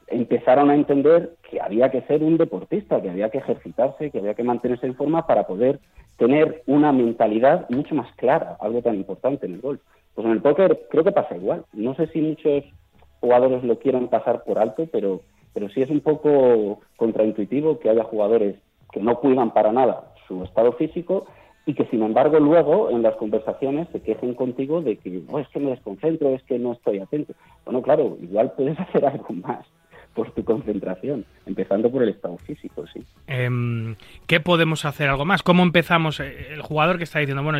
empezaron 0.08 0.70
a 0.70 0.76
entender 0.76 1.36
que 1.50 1.60
había 1.60 1.90
que 1.90 2.02
ser 2.02 2.22
un 2.22 2.38
deportista, 2.38 3.02
que 3.02 3.10
había 3.10 3.30
que 3.30 3.40
ejercitarse, 3.40 4.12
que 4.12 4.20
había 4.20 4.34
que 4.34 4.44
mantenerse 4.44 4.86
en 4.86 4.96
forma 4.96 5.26
para 5.26 5.48
poder 5.48 5.80
tener 6.18 6.62
una 6.68 6.92
mentalidad 6.92 7.68
mucho 7.70 7.96
más 7.96 8.14
clara, 8.16 8.58
algo 8.60 8.82
tan 8.82 8.96
importante 8.96 9.46
en 9.46 9.56
el 9.56 9.62
golf. 9.62 9.82
Pues 10.16 10.26
en 10.26 10.34
el 10.34 10.42
póker 10.42 10.88
creo 10.90 11.04
que 11.04 11.12
pasa 11.12 11.36
igual. 11.36 11.66
No 11.74 11.96
sé 11.96 12.08
si 12.08 12.22
muchos 12.22 12.64
jugadores 13.20 13.64
lo 13.64 13.80
quieran 13.80 14.08
pasar 14.08 14.44
por 14.44 14.60
alto, 14.60 14.88
pero, 14.92 15.22
pero 15.54 15.70
sí 15.70 15.82
es 15.82 15.90
un 15.90 16.02
poco 16.02 16.80
contraintuitivo 16.98 17.80
que 17.80 17.90
haya 17.90 18.04
jugadores 18.04 18.56
que 18.92 19.00
no 19.00 19.20
cuidan 19.20 19.54
para 19.54 19.72
nada 19.72 20.14
su 20.28 20.44
estado 20.44 20.74
físico 20.74 21.26
y 21.66 21.76
que 21.76 21.86
sin 21.86 22.02
embargo 22.02 22.40
luego 22.40 22.90
en 22.90 23.04
las 23.04 23.16
conversaciones 23.16 23.88
se 23.92 24.02
quejen 24.02 24.34
contigo 24.34 24.82
de 24.82 24.98
que 24.98 25.10
no 25.10 25.40
es 25.40 25.48
que 25.50 25.60
me 25.60 25.70
desconcentro, 25.70 26.30
es 26.30 26.44
que 26.44 26.58
no 26.60 26.74
estoy 26.74 27.00
atento. 27.00 27.34
Bueno, 27.66 27.82
claro, 27.82 28.18
igual 28.22 28.52
puedes 28.58 28.80
hacer 28.80 29.06
algo 29.06 29.34
más 29.34 29.66
por 30.14 30.32
tu 30.32 30.44
concentración, 30.44 31.26
empezando 31.46 31.90
por 31.90 32.04
el 32.04 32.10
estado 32.10 32.38
físico, 32.40 32.86
sí. 32.94 33.02
Em, 33.28 33.96
¿Qué 34.28 34.42
podemos 34.42 34.84
hacer 34.84 35.08
algo 35.08 35.24
más? 35.24 35.42
¿Cómo 35.42 35.64
empezamos? 35.64 36.20
Eh, 36.20 36.50
el 36.52 36.62
jugador 36.62 36.98
que 36.98 37.06
está 37.06 37.20
diciendo, 37.20 37.44
bueno, 37.44 37.60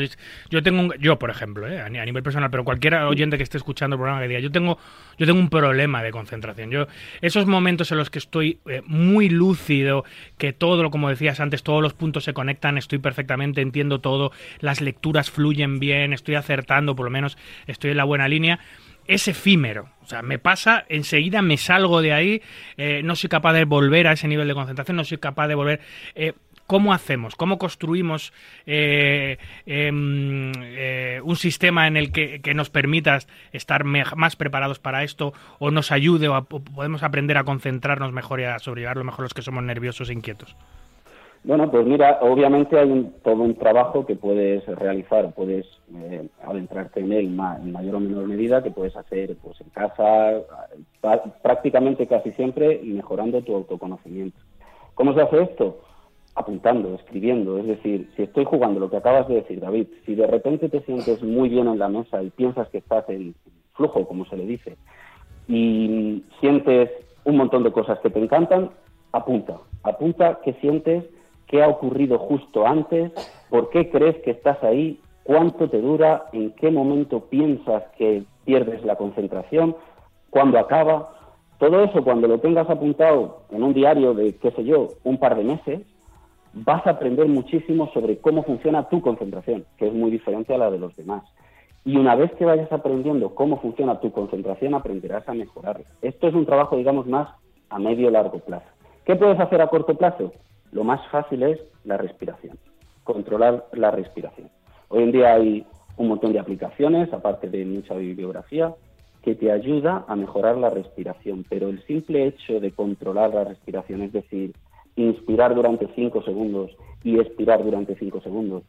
yo 0.50 0.62
tengo 0.62 0.94
yo 0.96 1.18
por 1.18 1.30
ejemplo, 1.30 1.68
eh, 1.68 1.80
a 1.80 1.90
nivel 1.90 2.24
personal, 2.24 2.50
pero 2.50 2.64
cualquier 2.64 2.96
oyente 2.96 3.38
que 3.38 3.44
esté 3.44 3.58
escuchando 3.58 3.96
el 3.96 4.00
programa 4.00 4.22
que 4.22 4.28
diga, 4.28 4.40
yo 4.40 4.52
tengo, 4.52 4.78
yo 5.18 5.26
tengo 5.26 5.40
un 5.40 5.50
problema 5.50 6.04
de 6.04 6.12
concentración. 6.12 6.72
Yo 6.72 6.88
esos 7.22 7.46
momentos 7.46 7.92
en 7.92 7.98
los 7.98 8.10
que 8.10 8.20
estoy 8.20 8.60
eh, 8.68 8.82
muy 8.86 9.30
lúcido, 9.30 10.04
que 10.38 10.52
todo, 10.54 10.90
como 10.92 11.10
decías 11.10 11.40
antes, 11.40 11.64
todos 11.64 11.82
los 11.82 11.94
puntos 11.94 12.24
se 12.24 12.34
conectan, 12.34 12.78
estoy 12.78 13.00
perfectamente, 13.00 13.62
entiendo 13.62 14.00
todo, 14.02 14.32
las 14.60 14.82
lecturas 14.82 15.32
fluyen 15.32 15.80
bien, 15.80 16.14
estoy 16.14 16.36
acertando, 16.36 16.96
por 16.96 17.06
lo 17.06 17.12
menos 17.12 17.38
estoy 17.68 17.92
en 17.92 17.98
la 17.98 18.04
buena 18.04 18.28
línea 18.28 18.60
es 19.08 19.28
efímero. 19.28 19.90
O 20.02 20.06
sea, 20.06 20.22
me 20.22 20.40
pasa, 20.40 20.86
enseguida 20.90 21.42
me 21.42 21.58
salgo 21.58 22.02
de 22.02 22.14
ahí, 22.14 22.42
eh, 22.78 23.02
no 23.04 23.16
soy 23.16 23.30
capaz 23.30 23.54
de 23.54 23.66
volver 23.66 24.08
a 24.08 24.14
ese 24.14 24.28
nivel 24.28 24.48
de 24.48 24.54
concentración, 24.54 24.98
no 24.98 25.04
soy 25.04 25.18
capaz 25.18 25.48
de 25.48 25.56
volver... 25.56 25.82
Eh, 26.16 26.34
¿Cómo 26.68 26.94
hacemos? 26.94 27.36
¿Cómo 27.36 27.58
construimos 27.58 28.32
eh, 28.66 29.38
em, 29.66 30.54
un 31.22 31.36
sistema 31.36 31.86
en 31.86 31.98
el 31.98 32.14
que, 32.14 32.40
nos 32.56 32.70
permita 32.70 33.20
estar 33.52 33.84
más 33.84 34.38
preparados 34.38 34.80
para 34.80 35.04
esto 35.04 35.34
o 35.60 35.70
nos 35.70 35.92
ayude 35.92 36.30
o, 36.30 36.46
podemos 36.46 37.04
aprender 37.04 37.38
a 37.38 37.44
concentrarnos 37.44 38.14
mejor 38.14 38.40
y 38.40 38.46
a 38.46 38.58
sobrellevarlo 38.60 39.04
mejor 39.04 39.24
los 39.24 39.34
que 39.34 39.42
somos 39.42 39.66
nerviosos 39.66 40.10
e 40.10 40.14
inquietos? 40.14 40.56
Bueno, 41.44 41.72
pues 41.72 41.88
mira, 41.88 42.20
obviamente 42.22 42.78
hay 42.78 43.12
todo 43.24 43.42
un 43.42 43.56
trabajo 43.56 44.06
que 44.06 44.16
puedes 44.16 44.64
realizar, 44.68 45.34
puedes 45.34 45.66
eh, 45.96 46.28
adentrarte 46.44 47.00
en 47.00 47.12
él 47.12 47.26
en 47.26 47.72
mayor 47.72 47.96
o 47.96 48.00
menor 48.00 48.28
medida, 48.28 48.62
que 48.62 48.70
puedes 48.70 48.96
hacer 48.96 49.36
pues 49.42 49.60
en 49.60 49.70
casa, 49.70 50.42
prácticamente 51.42 52.06
casi 52.06 52.32
siempre, 52.34 52.80
mejorando 52.84 53.42
tu 53.42 53.56
autoconocimiento. 53.56 54.38
¿Cómo 54.94 55.16
se 55.16 55.22
hace 55.22 55.42
esto? 55.42 55.80
Apuntando, 56.36 56.94
escribiendo. 56.94 57.58
Es 57.58 57.66
decir, 57.66 58.12
si 58.16 58.22
estoy 58.22 58.46
jugando 58.46 58.80
lo 58.80 58.92
que 58.92 58.98
acabas 58.98 59.28
de 59.28 59.36
decir, 59.36 59.60
David, 59.62 59.88
si 60.06 60.14
de 60.14 60.28
repente 60.28 60.70
te 60.70 60.82
sientes 60.82 61.24
muy 61.24 61.50
bien 61.50 61.68
en 61.68 61.80
la 61.80 61.90
mesa 61.90 62.22
y 62.22 62.30
piensas 62.30 62.70
que 62.70 62.78
estás 62.78 63.10
en 63.10 63.34
flujo, 63.74 64.08
como 64.08 64.26
se 64.26 64.38
le 64.38 64.46
dice, 64.46 64.78
y 65.48 66.24
sientes 66.40 66.92
un 67.24 67.38
montón 67.38 67.64
de 67.64 67.72
cosas 67.72 67.98
que 68.00 68.12
te 68.12 68.20
encantan, 68.20 68.70
apunta. 69.12 69.58
Apunta 69.82 70.40
qué 70.44 70.54
sientes 70.62 71.04
qué 71.52 71.62
ha 71.62 71.68
ocurrido 71.68 72.18
justo 72.18 72.66
antes, 72.66 73.12
por 73.50 73.70
qué 73.70 73.92
crees 73.92 74.16
que 74.24 74.32
estás 74.32 74.64
ahí, 74.64 75.00
cuánto 75.24 75.70
te 75.70 75.82
dura, 75.82 76.26
en 76.32 76.52
qué 76.52 76.72
momento 76.72 77.26
piensas 77.26 77.84
que 77.98 78.24
pierdes 78.46 78.84
la 78.86 78.96
concentración, 78.96 79.76
cuándo 80.30 80.58
acaba. 80.58 81.14
Todo 81.60 81.84
eso 81.84 82.04
cuando 82.04 82.28
lo 82.28 82.40
tengas 82.40 82.70
apuntado 82.70 83.42
en 83.52 83.62
un 83.62 83.74
diario 83.74 84.14
de, 84.14 84.36
qué 84.38 84.52
sé 84.52 84.64
yo, 84.64 84.88
un 85.04 85.20
par 85.20 85.36
de 85.36 85.44
meses, 85.44 85.82
vas 86.54 86.88
a 86.88 86.92
aprender 86.92 87.28
muchísimo 87.28 87.92
sobre 87.94 88.18
cómo 88.18 88.44
funciona 88.44 88.90
tu 88.90 89.02
concentración, 89.02 89.66
que 89.78 89.88
es 89.88 89.94
muy 89.94 90.10
diferente 90.10 90.56
a 90.56 90.58
la 90.58 90.72
de 90.72 90.80
los 90.80 90.96
demás. 90.96 91.24
Y 91.84 91.98
una 91.98 92.16
vez 92.16 92.32
que 92.34 92.46
vayas 92.46 92.72
aprendiendo 92.72 93.36
cómo 93.36 93.60
funciona 93.60 94.00
tu 94.00 94.12
concentración, 94.12 94.74
aprenderás 94.74 95.28
a 95.28 95.34
mejorarla. 95.34 95.86
Esto 96.02 96.28
es 96.28 96.34
un 96.34 96.46
trabajo, 96.46 96.78
digamos, 96.78 97.08
más 97.08 97.28
a 97.70 97.80
medio 97.80 98.10
largo 98.10 98.40
plazo. 98.40 98.68
¿Qué 99.06 99.16
puedes 99.16 99.40
hacer 99.40 99.62
a 99.62 99.68
corto 99.68 99.96
plazo? 99.96 100.32
Lo 100.72 100.84
más 100.84 101.06
fácil 101.10 101.44
es 101.44 101.60
la 101.84 101.98
respiración, 101.98 102.58
controlar 103.04 103.68
la 103.74 103.92
respiración. 103.92 104.50
Hoy 104.90 105.04
en 105.04 105.12
día 105.12 105.34
hay 105.34 105.66
un 105.98 106.08
montón 106.08 106.34
de 106.34 106.40
aplicaciones, 106.40 107.12
aparte 107.14 107.50
de 107.50 107.66
mucha 107.66 107.96
bibliografía, 107.96 108.74
que 109.22 109.36
te 109.36 109.52
ayuda 109.52 110.06
a 110.08 110.16
mejorar 110.16 110.58
la 110.58 110.70
respiración, 110.70 111.46
pero 111.48 111.70
el 111.70 111.86
simple 111.86 112.26
hecho 112.26 112.60
de 112.60 112.72
controlar 112.72 113.34
la 113.34 113.44
respiración, 113.44 114.02
es 114.02 114.14
decir, 114.14 114.54
inspirar 114.96 115.54
durante 115.54 115.88
5 115.94 116.24
segundos 116.24 116.72
y 117.04 117.20
expirar 117.20 117.64
durante 117.64 117.96
5 117.96 118.22
segundos, 118.22 118.64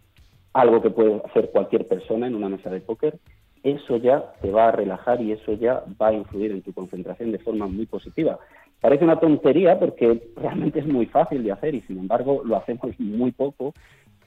algo 0.52 0.82
que 0.82 0.90
puede 0.90 1.23
hacer 1.25 1.50
cualquier 1.50 1.88
persona 1.88 2.26
en 2.26 2.35
una 2.35 2.49
mesa 2.49 2.71
de 2.71 2.80
póker, 2.80 3.18
eso 3.62 3.97
ya 3.97 4.35
te 4.42 4.50
va 4.50 4.68
a 4.68 4.73
relajar 4.73 5.21
y 5.23 5.32
eso 5.32 5.52
ya 5.52 5.85
va 6.00 6.09
a 6.09 6.12
influir 6.12 6.50
en 6.50 6.62
tu 6.62 6.73
concentración 6.73 7.32
de 7.32 7.38
forma 7.38 7.66
muy 7.66 7.87
positiva. 7.87 8.38
Parece 8.83 9.05
una 9.05 9.21
tontería 9.21 9.79
porque 9.79 10.21
realmente 10.35 10.81
es 10.81 10.87
muy 10.87 11.07
fácil 11.07 11.45
de 11.45 11.53
hacer 11.53 11.73
y 11.77 11.83
sin 11.83 11.99
embargo 11.99 12.43
lo 12.45 12.57
hacemos 12.57 12.91
muy 12.99 13.31
poco, 13.31 13.75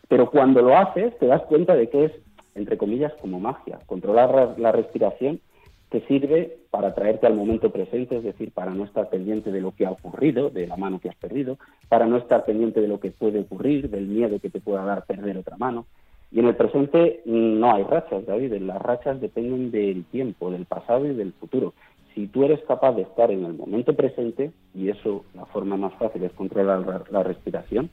pero 0.08 0.32
cuando 0.32 0.62
lo 0.62 0.78
haces 0.78 1.16
te 1.20 1.26
das 1.26 1.42
cuenta 1.42 1.76
de 1.76 1.90
que 1.90 2.06
es, 2.06 2.12
entre 2.56 2.78
comillas, 2.78 3.12
como 3.20 3.42
magia. 3.42 3.80
Controlar 3.86 4.58
la 4.58 4.72
respiración 4.72 5.42
te 5.90 6.00
sirve 6.08 6.58
para 6.72 6.96
traerte 6.96 7.28
al 7.28 7.36
momento 7.36 7.70
presente, 7.70 8.16
es 8.16 8.24
decir, 8.24 8.52
para 8.52 8.74
no 8.74 8.86
estar 8.86 9.10
pendiente 9.10 9.52
de 9.52 9.60
lo 9.60 9.74
que 9.76 9.86
ha 9.86 9.92
ocurrido, 9.92 10.50
de 10.50 10.68
la 10.68 10.78
mano 10.78 11.02
que 11.02 11.10
has 11.10 11.16
perdido, 11.18 11.58
para 11.90 12.06
no 12.06 12.16
estar 12.16 12.46
pendiente 12.46 12.80
de 12.80 12.88
lo 12.88 13.02
que 13.02 13.12
puede 13.12 13.42
ocurrir, 13.42 13.90
del 13.90 14.08
miedo 14.08 14.40
que 14.40 14.50
te 14.50 14.62
pueda 14.62 14.86
dar 14.86 15.06
perder 15.06 15.38
otra 15.38 15.58
mano. 15.58 15.86
Y 16.32 16.40
en 16.40 16.48
el 16.48 16.56
presente 16.56 17.22
no 17.26 17.74
hay 17.74 17.84
rachas, 17.84 18.26
David. 18.26 18.54
Las 18.62 18.82
rachas 18.82 19.20
dependen 19.20 19.72
del 19.72 20.06
tiempo, 20.06 20.50
del 20.50 20.66
pasado 20.66 21.06
y 21.06 21.14
del 21.14 21.34
futuro 21.34 21.74
si 22.16 22.28
tú 22.28 22.46
eres 22.46 22.62
capaz 22.64 22.94
de 22.94 23.02
estar 23.02 23.30
en 23.30 23.44
el 23.44 23.54
momento 23.54 23.94
presente, 23.94 24.52
y 24.74 24.90
eso 24.90 25.26
la 25.34 25.46
forma 25.46 25.76
más 25.76 25.94
fácil 25.96 26.24
es 26.24 26.32
controlar 26.32 27.06
la, 27.12 27.24
respiración, 27.24 27.90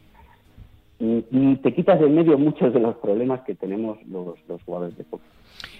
y, 0.98 1.56
te 1.56 1.74
quitas 1.74 1.98
de 1.98 2.06
en 2.06 2.14
medio 2.14 2.38
muchos 2.38 2.72
de 2.72 2.80
los 2.80 2.96
problemas 2.96 3.40
que 3.42 3.54
tenemos 3.54 3.98
los, 4.06 4.38
jugadores 4.64 4.96
de 4.96 5.04
póker. 5.04 5.26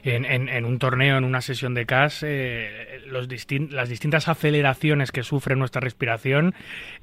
En, 0.05 0.65
un 0.65 0.79
torneo, 0.81 1.17
en 1.17 1.25
una 1.25 1.41
sesión 1.41 1.75
de 1.75 1.87
cash, 1.87 2.23
eh, 2.25 3.01
las 3.09 3.89
distintas 3.89 4.29
aceleraciones 4.29 5.13
que 5.13 5.23
sufre 5.23 5.55
nuestra 5.55 5.81
respiración 5.81 6.55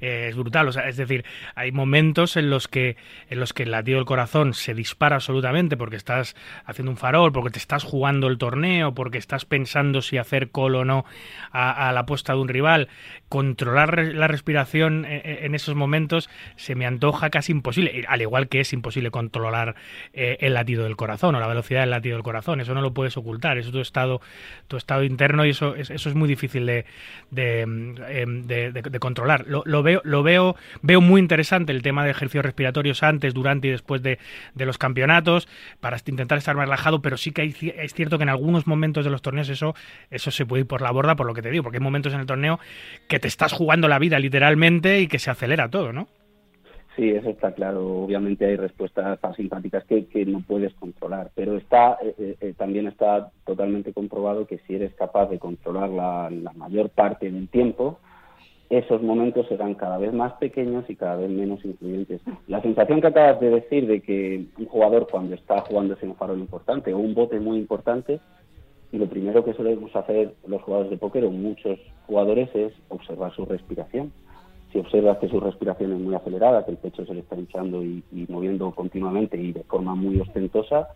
eh, 0.02 0.26
es 0.28 0.36
brutal. 0.36 0.68
O 0.68 0.72
sea, 0.72 0.86
es 0.86 0.98
decir, 0.98 1.24
hay 1.54 1.72
momentos 1.72 2.36
en 2.36 2.50
los 2.50 2.68
que 2.68 2.96
en 3.30 3.40
los 3.40 3.54
que 3.54 3.62
el 3.62 3.70
latido 3.70 3.96
del 3.96 4.04
corazón 4.04 4.52
se 4.52 4.74
dispara 4.74 5.16
absolutamente 5.16 5.78
porque 5.78 5.96
estás 5.96 6.36
haciendo 6.66 6.90
un 6.90 6.98
farol, 6.98 7.32
porque 7.32 7.50
te 7.50 7.58
estás 7.58 7.84
jugando 7.84 8.26
el 8.26 8.36
torneo, 8.36 8.92
porque 8.92 9.16
estás 9.16 9.46
pensando 9.46 10.02
si 10.02 10.18
hacer 10.18 10.50
call 10.50 10.74
o 10.74 10.84
no 10.84 11.06
a, 11.52 11.90
la 11.92 12.00
apuesta 12.00 12.34
de 12.34 12.40
un 12.40 12.48
rival. 12.48 12.88
Controlar 13.30 13.96
la 14.12 14.28
respiración 14.28 15.06
en, 15.06 15.22
e, 15.24 15.46
en, 15.46 15.54
esos 15.54 15.74
momentos 15.74 16.28
se 16.56 16.74
me 16.74 16.84
antoja 16.84 17.30
casi 17.30 17.52
imposible, 17.52 18.04
al 18.08 18.20
igual 18.20 18.48
que 18.48 18.60
es 18.60 18.72
imposible 18.72 19.10
controlar 19.10 19.76
eh, 20.12 20.36
el 20.40 20.52
latido 20.52 20.84
del 20.84 20.96
corazón 20.96 21.34
o 21.36 21.40
la 21.40 21.46
velocidad 21.46 21.80
del 21.80 21.90
latido 21.90 22.16
del 22.16 22.24
corazón. 22.24 22.60
Eso 22.60 22.74
no 22.74 22.82
lo 22.82 22.92
puedes 22.92 23.16
ocultar, 23.16 23.56
eso 23.56 23.68
es 23.68 23.72
tu 23.72 23.80
estado, 23.80 24.20
tu 24.68 24.76
estado 24.76 25.04
interno 25.04 25.46
y 25.46 25.50
eso, 25.50 25.76
eso 25.76 26.08
es 26.08 26.14
muy 26.14 26.28
difícil 26.28 26.66
de, 26.66 26.84
de, 27.30 27.60
em, 27.60 28.98
controlar. 28.98 29.46
Lo, 29.46 29.82
veo, 29.82 30.00
lo 30.04 30.22
veo, 30.24 30.56
veo 30.82 31.00
muy 31.00 31.20
interesante 31.20 31.72
el 31.72 31.82
tema 31.82 32.04
de 32.04 32.10
ejercicios 32.10 32.44
respiratorios 32.44 33.02
antes, 33.04 33.32
durante 33.32 33.68
y 33.68 33.70
después 33.70 34.02
de, 34.02 34.18
los 34.56 34.76
campeonatos 34.76 35.48
para 35.80 35.98
intentar 36.04 36.38
estar 36.38 36.56
más 36.56 36.66
relajado, 36.66 37.00
pero 37.00 37.16
sí 37.16 37.30
que 37.30 37.42
hay, 37.42 37.74
es 37.76 37.94
cierto 37.94 38.18
que 38.18 38.24
en 38.24 38.28
algunos 38.28 38.66
momentos 38.66 39.04
de 39.04 39.10
los 39.10 39.22
torneos 39.22 39.48
eso, 39.48 39.74
eso 40.10 40.30
se 40.32 40.44
puede 40.44 40.62
ir 40.62 40.66
por 40.66 40.82
la 40.82 40.90
borda, 40.90 41.14
por 41.14 41.26
lo 41.26 41.34
que 41.34 41.42
te 41.42 41.50
digo, 41.50 41.62
porque 41.62 41.78
hay 41.78 41.82
momentos 41.82 42.12
en 42.12 42.20
el 42.20 42.26
torneo 42.26 42.58
que 43.08 43.19
te 43.20 43.28
estás 43.28 43.52
jugando 43.52 43.86
la 43.86 44.00
vida 44.00 44.18
literalmente 44.18 45.00
y 45.00 45.06
que 45.06 45.20
se 45.20 45.30
acelera 45.30 45.70
todo, 45.70 45.92
¿no? 45.92 46.08
Sí, 46.96 47.08
eso 47.08 47.30
está 47.30 47.52
claro. 47.52 48.02
Obviamente 48.02 48.44
hay 48.44 48.56
respuestas 48.56 49.18
simpáticas 49.36 49.84
que, 49.84 50.06
que 50.06 50.26
no 50.26 50.40
puedes 50.40 50.74
controlar, 50.74 51.30
pero 51.34 51.56
está 51.56 51.98
eh, 52.02 52.14
eh, 52.18 52.36
eh, 52.40 52.54
también 52.56 52.88
está 52.88 53.30
totalmente 53.46 53.92
comprobado 53.92 54.46
que 54.46 54.58
si 54.66 54.74
eres 54.74 54.92
capaz 54.94 55.30
de 55.30 55.38
controlar 55.38 55.88
la, 55.88 56.52
mayor 56.56 56.90
parte 56.90 57.30
del 57.30 57.48
tiempo, 57.48 58.00
esos 58.68 59.02
momentos 59.02 59.46
serán 59.48 59.74
cada 59.74 59.98
vez 59.98 60.12
más 60.12 60.34
pequeños 60.34 60.84
y 60.88 60.96
cada 60.96 61.16
vez 61.16 61.30
menos 61.30 61.64
influyentes. 61.64 62.20
La 62.48 62.60
sensación 62.60 63.00
que 63.00 63.06
acabas 63.06 63.40
de 63.40 63.50
decir 63.50 63.86
de 63.86 64.00
que 64.00 64.44
un 64.58 64.66
jugador 64.66 65.08
cuando 65.10 65.34
está 65.34 65.60
jugándose 65.62 66.06
un 66.06 66.16
farol 66.16 66.38
importante 66.38 66.92
o 66.92 66.98
un 66.98 67.14
bote 67.14 67.40
muy 67.40 67.58
importante, 67.58 68.20
y 68.92 68.98
lo 68.98 69.06
primero 69.06 69.44
que 69.44 69.54
solemos 69.54 69.94
hacer 69.94 70.34
los 70.46 70.62
jugadores 70.62 70.90
de 70.90 70.98
póker 70.98 71.24
o 71.24 71.30
muchos 71.30 71.78
jugadores 72.06 72.48
es 72.54 72.72
observar 72.88 73.34
su 73.34 73.44
respiración 73.44 74.12
si 74.72 74.78
observas 74.78 75.18
que 75.18 75.28
su 75.28 75.40
respiración 75.40 75.92
es 75.92 75.98
muy 75.98 76.14
acelerada, 76.14 76.64
que 76.64 76.70
el 76.70 76.76
pecho 76.76 77.04
se 77.04 77.14
le 77.14 77.20
está 77.20 77.36
hinchando 77.36 77.82
y, 77.82 78.04
moviendo 78.28 78.70
continuamente 78.70 79.36
y 79.36 79.52
de 79.52 79.64
forma 79.64 79.94
muy 79.94 80.20
ostentosa, 80.20 80.88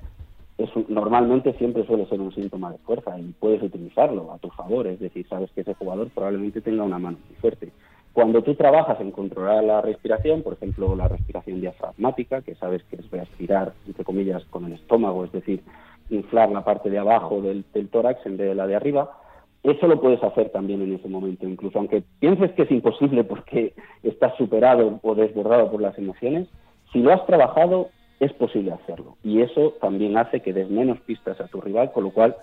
eso 0.57 0.85
normalmente 0.89 1.53
siempre 1.55 1.85
suele 1.85 2.07
ser 2.07 2.21
un 2.21 2.33
síntoma 2.33 2.71
de 2.71 2.79
fuerza 2.79 3.19
y 3.19 3.35
puedes 3.41 3.63
utilizarlo 3.63 4.33
a 4.33 4.39
tu 4.39 4.49
favor, 4.51 4.87
es 4.87 5.01
decir, 5.01 5.27
sabes 5.29 5.51
que 5.51 5.63
ese 5.63 5.75
jugador 5.75 6.09
probablemente 6.11 6.61
tenga 6.61 6.85
una 6.85 6.99
mano 6.99 7.19
muy 7.29 7.37
fuerte. 7.37 7.73
Cuando 8.13 8.43
tú 8.43 8.55
trabajas 8.55 9.01
en 9.01 9.11
controlar 9.11 9.65
la 9.65 9.81
respiración, 9.81 10.43
por 10.43 10.53
ejemplo, 10.53 10.95
la 10.95 11.09
respiración 11.09 11.61
diafragmática, 11.61 12.43
que 12.43 12.55
sabes 12.55 12.85
que 12.85 12.95
es 12.95 13.11
respirar, 13.11 13.73
entre 13.89 14.05
comillas, 14.05 14.45
con 14.45 14.67
el 14.67 14.75
estómago, 14.75 15.25
es 15.25 15.33
decir, 15.33 15.65
inflar 16.11 16.51
la 16.51 16.65
parte 16.65 16.91
de 16.91 16.99
abajo 16.99 17.41
del 17.41 17.65
tórax 17.91 18.25
en 18.27 18.37
vez 18.37 18.49
de 18.49 18.55
la 18.55 18.67
de 18.67 18.77
arriba, 18.77 19.19
eso 19.65 19.87
lo 19.87 19.99
puedes 19.99 20.23
hacer 20.23 20.51
también 20.51 20.83
en 20.83 20.95
ese 20.95 21.09
momento, 21.09 21.49
incluso 21.49 21.79
aunque 21.79 22.05
pienses 22.21 22.53
que 22.53 22.63
es 22.63 22.71
imposible 22.71 23.25
porque 23.25 23.73
estás 24.03 24.37
superado 24.37 25.01
o 25.03 25.15
desbordado 25.15 25.71
por 25.71 25.81
las 25.81 25.97
emociones, 25.97 26.49
si 26.93 27.01
lo 27.01 27.13
has 27.13 27.25
trabajado 27.25 27.89
es 28.21 28.33
posible 28.35 28.73
hacerlo. 28.73 29.17
Y 29.25 29.41
eso 29.41 29.73
también 29.81 30.19
hace 30.19 30.41
que 30.41 30.53
des 30.53 30.69
menos 30.69 31.01
pistas 31.01 31.41
a 31.41 31.49
tu 31.49 31.63
rival, 31.63 31.93
con 31.93 32.05
lo 32.05 32.11
cual 32.11 32.37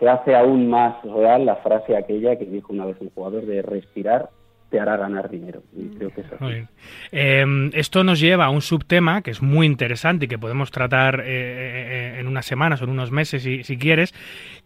se 0.00 0.08
hace 0.08 0.34
aún 0.34 0.68
más 0.68 1.00
real 1.04 1.46
la 1.46 1.56
frase 1.56 1.96
aquella 1.96 2.36
que 2.36 2.46
dijo 2.46 2.72
una 2.72 2.86
vez 2.86 2.96
un 3.00 3.10
jugador 3.10 3.46
de 3.46 3.62
respirar 3.62 4.30
te 4.70 4.78
hará 4.78 4.96
ganar 4.96 5.28
dinero. 5.28 5.62
Y 5.76 5.88
creo 5.96 6.10
que 6.10 6.20
es 6.20 6.26
así. 6.32 6.66
Em, 7.10 7.70
esto 7.74 8.04
nos 8.04 8.20
lleva 8.20 8.46
a 8.46 8.50
un 8.50 8.62
subtema 8.62 9.20
que 9.22 9.32
es 9.32 9.42
muy 9.42 9.66
interesante 9.66 10.24
y 10.24 10.28
que 10.28 10.38
podemos 10.38 10.70
tratar 10.70 11.20
eh, 11.20 11.24
eh, 11.26 12.16
en 12.20 12.28
unas 12.28 12.46
semanas 12.46 12.80
o 12.80 12.84
en 12.84 12.90
unos 12.90 13.10
meses, 13.10 13.42
si, 13.42 13.64
si 13.64 13.76
quieres, 13.76 14.14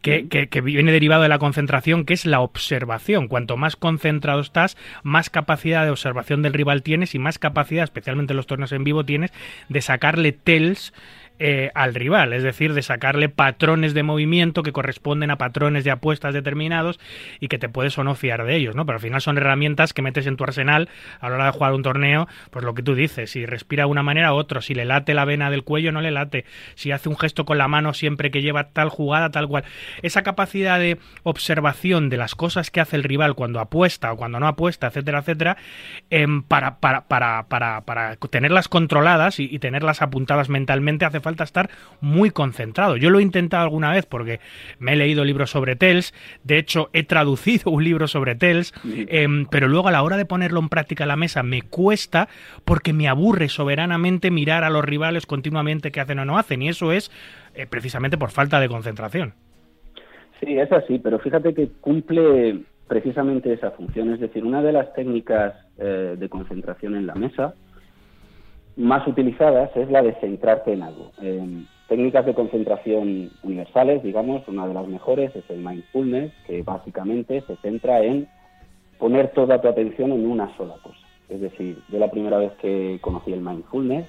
que, 0.02 0.28
que, 0.28 0.60
viene 0.60 0.92
derivado 0.92 1.22
de 1.22 1.30
la 1.30 1.38
concentración, 1.38 2.04
que 2.04 2.12
es 2.12 2.26
la 2.26 2.40
observación. 2.40 3.28
Cuanto 3.28 3.56
más 3.56 3.76
concentrado 3.76 4.40
estás, 4.40 4.76
más 5.02 5.30
capacidad 5.30 5.84
de 5.84 5.90
observación 5.90 6.42
del 6.42 6.52
rival 6.52 6.82
tienes 6.82 7.14
y 7.14 7.18
más 7.18 7.38
capacidad, 7.38 7.84
especialmente 7.84 8.34
en 8.34 8.36
los 8.36 8.46
torneos 8.46 8.72
en 8.72 8.84
vivo, 8.84 9.04
tienes 9.04 9.32
de 9.70 9.80
sacarle 9.80 10.32
tells 10.32 10.92
eh, 11.40 11.72
al 11.74 11.94
rival, 11.94 12.32
es 12.32 12.44
decir, 12.44 12.74
de 12.74 12.82
sacarle 12.82 13.28
patrones 13.28 13.92
de 13.92 14.04
movimiento 14.04 14.62
que 14.62 14.70
corresponden 14.70 15.32
a 15.32 15.36
patrones 15.36 15.82
de 15.82 15.90
apuestas 15.90 16.32
determinados 16.32 17.00
y 17.40 17.48
que 17.48 17.58
te 17.58 17.68
puedes 17.68 17.98
o 17.98 18.04
no 18.04 18.14
fiar 18.14 18.44
de 18.44 18.54
ellos, 18.54 18.76
¿no? 18.76 18.86
Pero 18.86 18.96
al 18.96 19.02
final 19.02 19.20
son 19.20 19.38
herramientas 19.38 19.92
que 19.92 20.00
metes 20.00 20.28
en 20.28 20.36
tu 20.36 20.44
arsenal 20.44 20.88
a 21.18 21.28
la 21.28 21.34
hora 21.34 21.46
de 21.46 21.50
jugar 21.50 21.72
un 21.72 21.82
torneo, 21.82 22.28
pues 22.52 22.64
lo 22.64 22.74
que 22.74 22.84
tú 22.84 22.94
dices, 22.94 23.32
si 23.32 23.46
respira 23.46 23.82
de 23.82 23.90
una 23.90 24.04
manera 24.04 24.32
u 24.32 24.36
otra, 24.36 24.62
si 24.62 24.74
le 24.74 24.84
late 24.84 25.12
la 25.12 25.24
vena 25.24 25.50
del 25.50 25.64
cuello, 25.64 25.90
no 25.90 26.00
le 26.00 26.12
late, 26.12 26.44
si 26.76 26.92
hace 26.92 27.08
un 27.08 27.18
gesto 27.18 27.44
con 27.44 27.58
la 27.58 27.66
mano 27.66 27.94
siempre 27.94 28.30
que 28.30 28.40
lleva 28.40 28.68
tal 28.68 28.88
jugada, 28.88 29.30
tal 29.30 29.48
cual. 29.48 29.64
Esa 30.02 30.22
capacidad 30.22 30.78
de 30.78 30.98
observación 31.24 32.10
de 32.10 32.16
las 32.16 32.36
cosas 32.36 32.70
que 32.70 32.80
hace 32.80 32.94
el 32.94 33.02
rival 33.02 33.34
cuando 33.34 33.58
apuesta 33.58 34.12
o 34.12 34.16
cuando 34.16 34.38
no 34.38 34.46
apuesta, 34.46 34.86
etcétera, 34.86 35.18
etcétera, 35.18 35.56
em, 36.10 36.44
para, 36.44 36.78
para, 36.78 37.08
para, 37.08 37.48
para, 37.48 38.16
tenerlas 38.30 38.68
controladas 38.68 39.40
y, 39.40 39.48
y 39.50 39.58
tenerlas 39.58 40.00
apuntadas 40.00 40.48
mentalmente 40.48 41.04
hace 41.04 41.23
falta 41.24 41.42
estar 41.42 41.70
muy 42.00 42.30
concentrado. 42.30 42.96
Yo 42.96 43.10
lo 43.10 43.18
he 43.18 43.22
intentado 43.22 43.64
alguna 43.64 43.90
vez 43.90 44.06
porque 44.06 44.38
me 44.78 44.92
he 44.92 44.96
leído 44.96 45.24
libros 45.24 45.50
sobre 45.50 45.74
TELS, 45.74 46.14
de 46.44 46.58
hecho 46.58 46.90
he 46.92 47.02
traducido 47.02 47.70
un 47.70 47.82
libro 47.82 48.06
sobre 48.06 48.36
TELS, 48.36 48.72
em, 48.84 49.46
pero 49.46 49.66
luego 49.66 49.88
a 49.88 49.92
la 49.92 50.02
hora 50.02 50.16
de 50.16 50.26
ponerlo 50.26 50.60
en 50.60 50.68
práctica 50.68 51.04
a 51.04 51.06
la 51.06 51.16
mesa 51.16 51.42
me 51.42 51.62
cuesta 51.62 52.28
porque 52.64 52.92
me 52.92 53.08
aburre 53.08 53.48
soberanamente 53.48 54.30
mirar 54.30 54.62
a 54.62 54.70
los 54.70 54.84
rivales 54.84 55.26
continuamente 55.26 55.90
qué 55.90 56.00
hacen 56.00 56.20
o 56.20 56.24
no 56.24 56.38
hacen. 56.38 56.62
Y 56.62 56.68
eso 56.68 56.92
es 56.92 57.10
eh, 57.54 57.66
precisamente 57.68 58.18
por 58.18 58.30
falta 58.30 58.60
de 58.60 58.68
concentración. 58.68 59.34
Sí, 60.40 60.58
es 60.58 60.70
así, 60.72 60.98
pero 60.98 61.18
fíjate 61.18 61.54
que 61.54 61.68
cumple 61.80 62.60
precisamente 62.86 63.52
esa 63.52 63.70
función, 63.70 64.12
es 64.12 64.20
decir, 64.20 64.44
una 64.44 64.62
de 64.62 64.72
las 64.72 64.92
técnicas 64.92 65.54
eh, 65.78 66.16
de 66.18 66.28
concentración 66.28 66.96
en 66.96 67.06
la 67.06 67.14
mesa 67.14 67.54
más 68.76 69.06
utilizadas 69.06 69.70
es 69.76 69.90
la 69.90 70.02
de 70.02 70.14
centrarte 70.14 70.72
en 70.72 70.82
algo. 70.82 71.10
técnicas 71.88 72.26
de 72.26 72.34
concentración 72.34 73.30
universales, 73.42 74.02
digamos, 74.02 74.46
una 74.48 74.66
de 74.66 74.74
las 74.74 74.88
mejores 74.88 75.34
es 75.36 75.48
el 75.50 75.58
mindfulness, 75.58 76.32
que 76.46 76.62
básicamente 76.62 77.42
se 77.42 77.56
centra 77.56 78.02
en 78.02 78.26
poner 78.98 79.32
toda 79.32 79.60
tu 79.60 79.68
atención 79.68 80.12
en 80.12 80.26
una 80.26 80.54
sola 80.56 80.74
cosa. 80.82 80.98
Es 81.28 81.40
decir, 81.40 81.78
yo 81.90 81.98
la 81.98 82.10
primera 82.10 82.38
vez 82.38 82.52
que 82.54 82.98
conocí 83.00 83.32
el 83.32 83.40
mindfulness, 83.40 84.06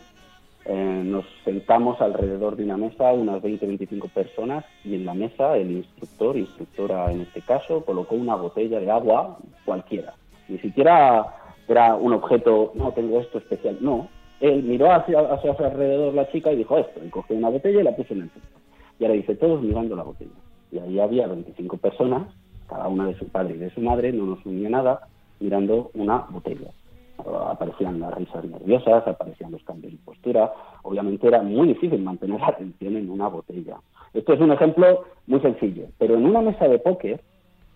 eh, 0.66 1.02
nos 1.06 1.26
sentamos 1.44 2.02
alrededor 2.02 2.56
de 2.56 2.64
una 2.64 2.78
mesa, 2.78 3.14
unas 3.14 3.42
20-25 3.42 4.10
personas, 4.10 4.66
y 4.84 4.96
en 4.96 5.06
la 5.06 5.14
mesa 5.14 5.56
el 5.58 5.72
instructor, 5.72 6.38
instructora 6.38 7.12
en 7.12 7.22
este 7.22 7.42
caso, 7.42 7.86
colocó 7.86 8.16
una 8.16 8.36
botella 8.36 8.80
de 8.80 8.90
agua 8.90 9.38
cualquiera. 9.64 10.14
Ni 10.48 10.58
siquiera 10.58 11.26
era 11.68 11.96
un 11.96 12.14
objeto, 12.14 12.72
no 12.76 12.92
tengo 12.94 13.20
esto 13.22 13.38
especial, 13.38 13.78
no, 13.80 14.10
él 14.40 14.64
miró 14.64 14.92
hacia, 14.92 15.20
hacia 15.20 15.56
su 15.56 15.64
alrededor 15.64 16.14
la 16.14 16.30
chica 16.32 16.52
y 16.52 16.58
dijo 16.58 16.78
esto, 16.78 17.02
y 17.04 17.10
cogió 17.10 17.36
una 17.36 17.50
botella 17.50 17.82
y 17.82 17.84
la 17.84 17.96
puso 17.96 18.14
en 18.14 18.22
el 18.24 18.30
centro. 18.30 18.60
Y 19.00 19.06
ahora 19.06 19.16
dice, 19.16 19.36
todos 19.36 19.62
mirando 19.62 19.96
la 19.96 20.04
botella. 20.04 20.32
Y 20.72 20.80
ahí 20.80 21.00
había 21.00 21.28
25 21.28 21.78
personas, 21.78 22.28
cada 22.68 22.88
una 22.88 23.08
de 23.08 23.16
su 23.16 23.28
padre 23.28 23.56
y 23.56 23.60
de 23.60 23.70
su 23.72 23.82
madre, 23.82 24.12
no 24.12 24.26
nos 24.26 24.46
unía 24.46 24.70
nada, 24.70 25.08
mirando 25.40 25.92
una 25.94 26.26
botella. 26.30 26.72
Aparecían 27.50 28.00
las 28.00 28.14
risas 28.14 28.44
nerviosas, 28.44 29.08
aparecían 29.08 29.52
los 29.52 29.64
cambios 29.64 29.94
de 29.94 30.00
postura. 30.00 30.52
Obviamente 30.84 31.28
era 31.28 31.42
muy 31.42 31.70
difícil 31.70 32.02
mantener 32.02 32.40
la 32.40 32.48
atención 32.48 32.98
en 32.98 33.10
una 33.10 33.28
botella. 33.28 33.78
Esto 34.14 34.34
es 34.34 34.40
un 34.42 34.52
ejemplo 34.52 35.06
muy 35.28 35.40
sencillo, 35.40 35.86
pero 35.98 36.16
en 36.16 36.26
una 36.26 36.42
mesa 36.42 36.68
de 36.68 36.80
póker 36.80 37.22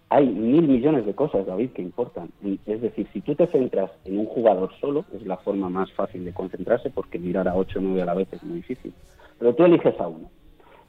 hay 0.09 0.27
mil 0.27 0.67
millones 0.67 1.05
de 1.05 1.13
cosas, 1.13 1.45
David, 1.45 1.69
que 1.71 1.83
importan. 1.83 2.29
Es 2.65 2.81
decir, 2.81 3.07
si 3.13 3.21
tú 3.21 3.35
te 3.35 3.45
centras 3.47 3.91
en 4.05 4.17
un 4.17 4.25
jugador 4.25 4.71
solo, 4.81 5.05
es 5.13 5.25
la 5.25 5.37
forma 5.37 5.69
más 5.69 5.91
fácil 5.93 6.25
de 6.25 6.33
concentrarse, 6.33 6.89
porque 6.89 7.19
mirar 7.19 7.47
a 7.47 7.55
ocho 7.55 7.77
o 7.77 7.81
nueve 7.81 8.01
a 8.01 8.05
la 8.05 8.15
vez 8.15 8.27
es 8.33 8.43
muy 8.43 8.57
difícil. 8.57 8.91
Pero 9.37 9.53
tú 9.53 9.63
eliges 9.63 9.99
a 9.99 10.07
uno. 10.07 10.29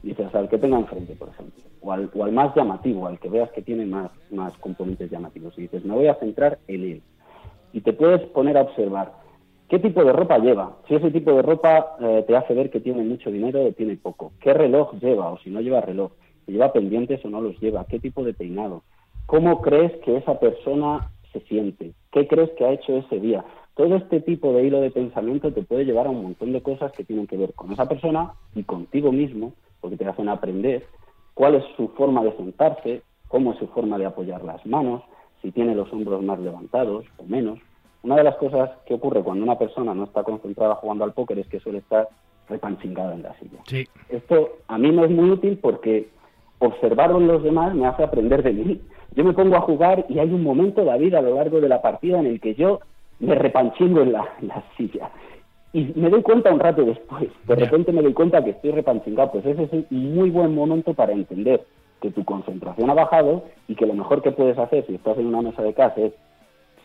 Dices 0.01 0.33
al 0.33 0.49
que 0.49 0.57
tenga 0.57 0.79
enfrente, 0.79 1.13
por 1.13 1.29
ejemplo, 1.29 1.63
o 1.81 1.91
al, 1.91 2.09
o 2.15 2.23
al 2.23 2.31
más 2.31 2.55
llamativo, 2.55 3.05
al 3.05 3.19
que 3.19 3.29
veas 3.29 3.51
que 3.51 3.61
tiene 3.61 3.85
más, 3.85 4.09
más 4.31 4.57
componentes 4.57 5.11
llamativos. 5.11 5.55
Y 5.57 5.61
dices, 5.61 5.85
me 5.85 5.93
voy 5.93 6.07
a 6.07 6.15
centrar 6.15 6.57
en 6.67 6.81
él. 6.81 7.01
Y 7.73 7.81
te 7.81 7.93
puedes 7.93 8.21
poner 8.29 8.57
a 8.57 8.63
observar 8.63 9.13
qué 9.69 9.77
tipo 9.77 10.03
de 10.03 10.13
ropa 10.13 10.39
lleva. 10.39 10.77
Si 10.87 10.95
ese 10.95 11.11
tipo 11.11 11.31
de 11.33 11.43
ropa 11.43 11.95
eh, 12.01 12.25
te 12.27 12.35
hace 12.35 12.55
ver 12.55 12.71
que 12.71 12.79
tiene 12.79 13.03
mucho 13.03 13.29
dinero 13.29 13.63
o 13.63 13.71
tiene 13.73 13.95
poco. 13.97 14.33
¿Qué 14.41 14.51
reloj 14.51 14.95
lleva 14.99 15.31
o 15.31 15.37
si 15.37 15.51
no 15.51 15.61
lleva 15.61 15.81
reloj? 15.81 16.11
Si 16.47 16.53
lleva 16.53 16.73
pendientes 16.73 17.23
o 17.23 17.29
no 17.29 17.39
los 17.39 17.59
lleva. 17.59 17.85
¿Qué 17.85 17.99
tipo 17.99 18.23
de 18.23 18.33
peinado? 18.33 18.81
¿Cómo 19.31 19.61
crees 19.61 19.93
que 20.03 20.17
esa 20.17 20.37
persona 20.41 21.09
se 21.31 21.39
siente? 21.47 21.93
¿Qué 22.11 22.27
crees 22.27 22.49
que 22.57 22.65
ha 22.65 22.73
hecho 22.73 22.97
ese 22.97 23.17
día? 23.21 23.45
Todo 23.75 23.95
este 23.95 24.19
tipo 24.19 24.51
de 24.51 24.65
hilo 24.65 24.81
de 24.81 24.91
pensamiento 24.91 25.53
te 25.53 25.63
puede 25.63 25.85
llevar 25.85 26.07
a 26.07 26.09
un 26.09 26.21
montón 26.21 26.51
de 26.51 26.61
cosas 26.61 26.91
que 26.91 27.05
tienen 27.05 27.27
que 27.27 27.37
ver 27.37 27.53
con 27.53 27.71
esa 27.71 27.87
persona 27.87 28.33
y 28.55 28.63
contigo 28.63 29.13
mismo, 29.13 29.53
porque 29.79 29.95
te 29.95 30.05
hacen 30.05 30.27
aprender 30.27 30.83
cuál 31.33 31.55
es 31.55 31.63
su 31.77 31.87
forma 31.95 32.21
de 32.25 32.35
sentarse, 32.35 33.03
cómo 33.29 33.53
es 33.53 33.59
su 33.59 33.67
forma 33.67 33.97
de 33.97 34.05
apoyar 34.05 34.43
las 34.43 34.65
manos, 34.65 35.01
si 35.41 35.49
tiene 35.51 35.75
los 35.75 35.93
hombros 35.93 36.21
más 36.21 36.37
levantados 36.37 37.05
o 37.17 37.23
menos. 37.23 37.57
Una 38.03 38.17
de 38.17 38.25
las 38.25 38.35
cosas 38.35 38.69
que 38.85 38.95
ocurre 38.95 39.23
cuando 39.23 39.45
una 39.45 39.57
persona 39.57 39.93
no 39.93 40.03
está 40.03 40.23
concentrada 40.23 40.75
jugando 40.75 41.05
al 41.05 41.13
póker 41.13 41.39
es 41.39 41.47
que 41.47 41.61
suele 41.61 41.77
estar 41.77 42.09
repanchingada 42.49 43.13
en 43.13 43.23
la 43.23 43.33
silla. 43.39 43.59
Sí. 43.65 43.87
Esto 44.09 44.57
a 44.67 44.77
mí 44.77 44.91
me 44.91 45.05
es 45.05 45.09
muy 45.09 45.29
útil 45.29 45.57
porque 45.57 46.09
observarlo 46.59 47.17
en 47.19 47.27
los 47.27 47.43
demás 47.43 47.73
me 47.73 47.87
hace 47.87 48.03
aprender 48.03 48.43
de 48.43 48.51
mí. 48.51 48.81
Yo 49.15 49.23
me 49.23 49.33
pongo 49.33 49.55
a 49.57 49.61
jugar 49.61 50.05
y 50.07 50.19
hay 50.19 50.29
un 50.29 50.43
momento, 50.43 50.85
David, 50.85 51.15
a 51.15 51.21
lo 51.21 51.35
largo 51.35 51.59
de 51.59 51.67
la 51.67 51.81
partida 51.81 52.19
en 52.19 52.27
el 52.27 52.39
que 52.39 52.55
yo 52.55 52.79
me 53.19 53.35
repanchingo 53.35 54.01
en 54.01 54.13
la, 54.13 54.27
en 54.41 54.47
la 54.47 54.63
silla. 54.77 55.09
Y 55.73 55.91
me 55.95 56.09
doy 56.09 56.21
cuenta 56.21 56.53
un 56.53 56.59
rato 56.59 56.83
después, 56.83 57.29
de 57.47 57.55
repente 57.55 57.91
me 57.91 58.01
doy 58.01 58.13
cuenta 58.13 58.43
que 58.43 58.51
estoy 58.51 58.71
repanchingado. 58.71 59.31
Pues 59.31 59.45
ese 59.45 59.63
es 59.63 59.71
un 59.71 60.15
muy 60.15 60.29
buen 60.29 60.53
momento 60.53 60.93
para 60.93 61.13
entender 61.13 61.63
que 62.01 62.11
tu 62.11 62.25
concentración 62.25 62.89
ha 62.89 62.93
bajado 62.93 63.43
y 63.67 63.75
que 63.75 63.85
lo 63.85 63.93
mejor 63.93 64.21
que 64.21 64.31
puedes 64.31 64.57
hacer 64.57 64.85
si 64.87 64.95
estás 64.95 65.17
en 65.17 65.27
una 65.27 65.41
mesa 65.41 65.61
de 65.61 65.73
casa 65.73 66.01
es 66.01 66.13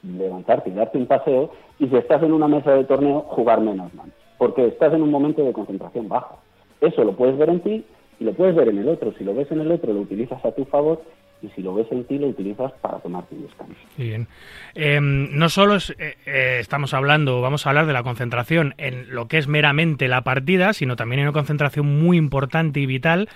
levantarte 0.02 0.70
y 0.70 0.74
darte 0.74 0.98
un 0.98 1.06
paseo 1.06 1.50
y 1.78 1.88
si 1.88 1.96
estás 1.96 2.22
en 2.22 2.32
una 2.32 2.46
mesa 2.46 2.72
de 2.72 2.84
torneo 2.84 3.20
jugar 3.22 3.60
menos 3.60 3.92
manos, 3.94 4.14
porque 4.38 4.66
estás 4.66 4.92
en 4.92 5.02
un 5.02 5.10
momento 5.10 5.42
de 5.42 5.52
concentración 5.52 6.08
baja. 6.08 6.36
Eso 6.80 7.02
lo 7.02 7.12
puedes 7.12 7.36
ver 7.38 7.48
en 7.48 7.60
ti 7.60 7.84
y 8.20 8.24
lo 8.24 8.34
puedes 8.34 8.54
ver 8.54 8.68
en 8.68 8.78
el 8.78 8.88
otro. 8.88 9.12
Si 9.18 9.24
lo 9.24 9.34
ves 9.34 9.50
en 9.50 9.60
el 9.60 9.72
otro 9.72 9.92
lo 9.92 10.00
utilizas 10.00 10.44
a 10.44 10.52
tu 10.52 10.64
favor 10.66 11.00
y 11.42 11.48
si 11.48 11.62
lo 11.62 11.74
ves 11.74 11.86
en 11.90 12.04
ti 12.04 12.18
lo 12.18 12.28
utilizas 12.28 12.72
para 12.80 12.98
tomarte 12.98 13.34
un 13.34 13.42
descanso. 13.42 13.74
Bien. 13.96 14.26
Eh, 14.74 15.00
no 15.00 15.48
solo 15.48 15.76
eh, 15.76 16.16
eh, 16.26 16.58
estamos 16.60 16.94
hablando, 16.94 17.40
vamos 17.40 17.66
a 17.66 17.70
hablar 17.70 17.86
de 17.86 17.92
la 17.92 18.02
concentración 18.02 18.74
en 18.78 19.14
lo 19.14 19.28
que 19.28 19.38
es 19.38 19.46
meramente 19.46 20.08
la 20.08 20.22
partida, 20.22 20.72
sino 20.72 20.96
también 20.96 21.20
en 21.20 21.26
una 21.26 21.32
concentración 21.32 22.00
muy 22.00 22.16
importante 22.16 22.80
y 22.80 22.86
vital, 22.86 23.28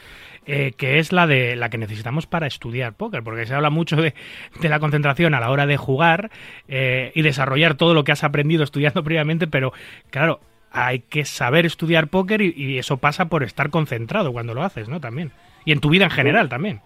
eh, 0.46 0.72
que 0.76 0.98
es 0.98 1.12
la 1.12 1.26
de 1.26 1.56
la 1.56 1.68
que 1.68 1.78
necesitamos 1.78 2.26
para 2.26 2.46
estudiar 2.46 2.94
póker, 2.94 3.22
porque 3.22 3.46
se 3.46 3.54
habla 3.54 3.70
mucho 3.70 3.96
de, 3.96 4.14
la 4.62 4.80
concentración 4.80 5.34
a 5.34 5.40
la 5.40 5.50
hora 5.50 5.66
de 5.66 5.76
jugar 5.76 6.30
y 6.68 7.22
desarrollar 7.22 7.74
todo 7.74 7.94
lo 7.94 8.04
que 8.04 8.12
has 8.12 8.24
aprendido 8.24 8.64
estudiando 8.64 9.04
previamente, 9.04 9.46
pero 9.46 9.72
claro, 10.10 10.40
hay 10.72 11.00
que 11.00 11.24
saber 11.24 11.66
estudiar 11.66 12.08
póker 12.08 12.40
y, 12.40 12.54
y 12.56 12.78
eso 12.78 12.96
pasa 12.96 13.28
por 13.28 13.42
estar 13.42 13.70
concentrado 13.70 14.32
cuando 14.32 14.54
lo 14.54 14.62
haces, 14.62 14.88
¿no? 14.88 15.00
También. 15.00 15.32
Y 15.64 15.72
en 15.72 15.80
tu 15.80 15.90
vida 15.90 16.04
en 16.04 16.10
general 16.10 16.48
también. 16.48 16.80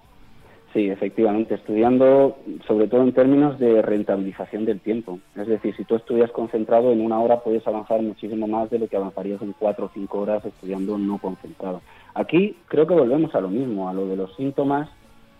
Sí, 0.74 0.90
efectivamente, 0.90 1.54
estudiando 1.54 2.36
sobre 2.66 2.88
todo 2.88 3.04
en 3.04 3.12
términos 3.12 3.60
de 3.60 3.80
rentabilización 3.80 4.64
del 4.64 4.80
tiempo. 4.80 5.20
Es 5.36 5.46
decir, 5.46 5.72
si 5.76 5.84
tú 5.84 5.94
estudias 5.94 6.32
concentrado 6.32 6.90
en 6.90 7.00
una 7.00 7.20
hora 7.20 7.44
puedes 7.44 7.64
avanzar 7.64 8.02
muchísimo 8.02 8.48
más 8.48 8.70
de 8.70 8.80
lo 8.80 8.88
que 8.88 8.96
avanzarías 8.96 9.40
en 9.40 9.54
cuatro 9.56 9.86
o 9.86 9.90
cinco 9.94 10.18
horas 10.18 10.44
estudiando 10.44 10.98
no 10.98 11.18
concentrado. 11.18 11.80
Aquí 12.14 12.56
creo 12.66 12.88
que 12.88 12.94
volvemos 12.94 13.32
a 13.36 13.40
lo 13.40 13.50
mismo, 13.50 13.88
a 13.88 13.92
lo 13.92 14.08
de 14.08 14.16
los 14.16 14.34
síntomas, 14.34 14.90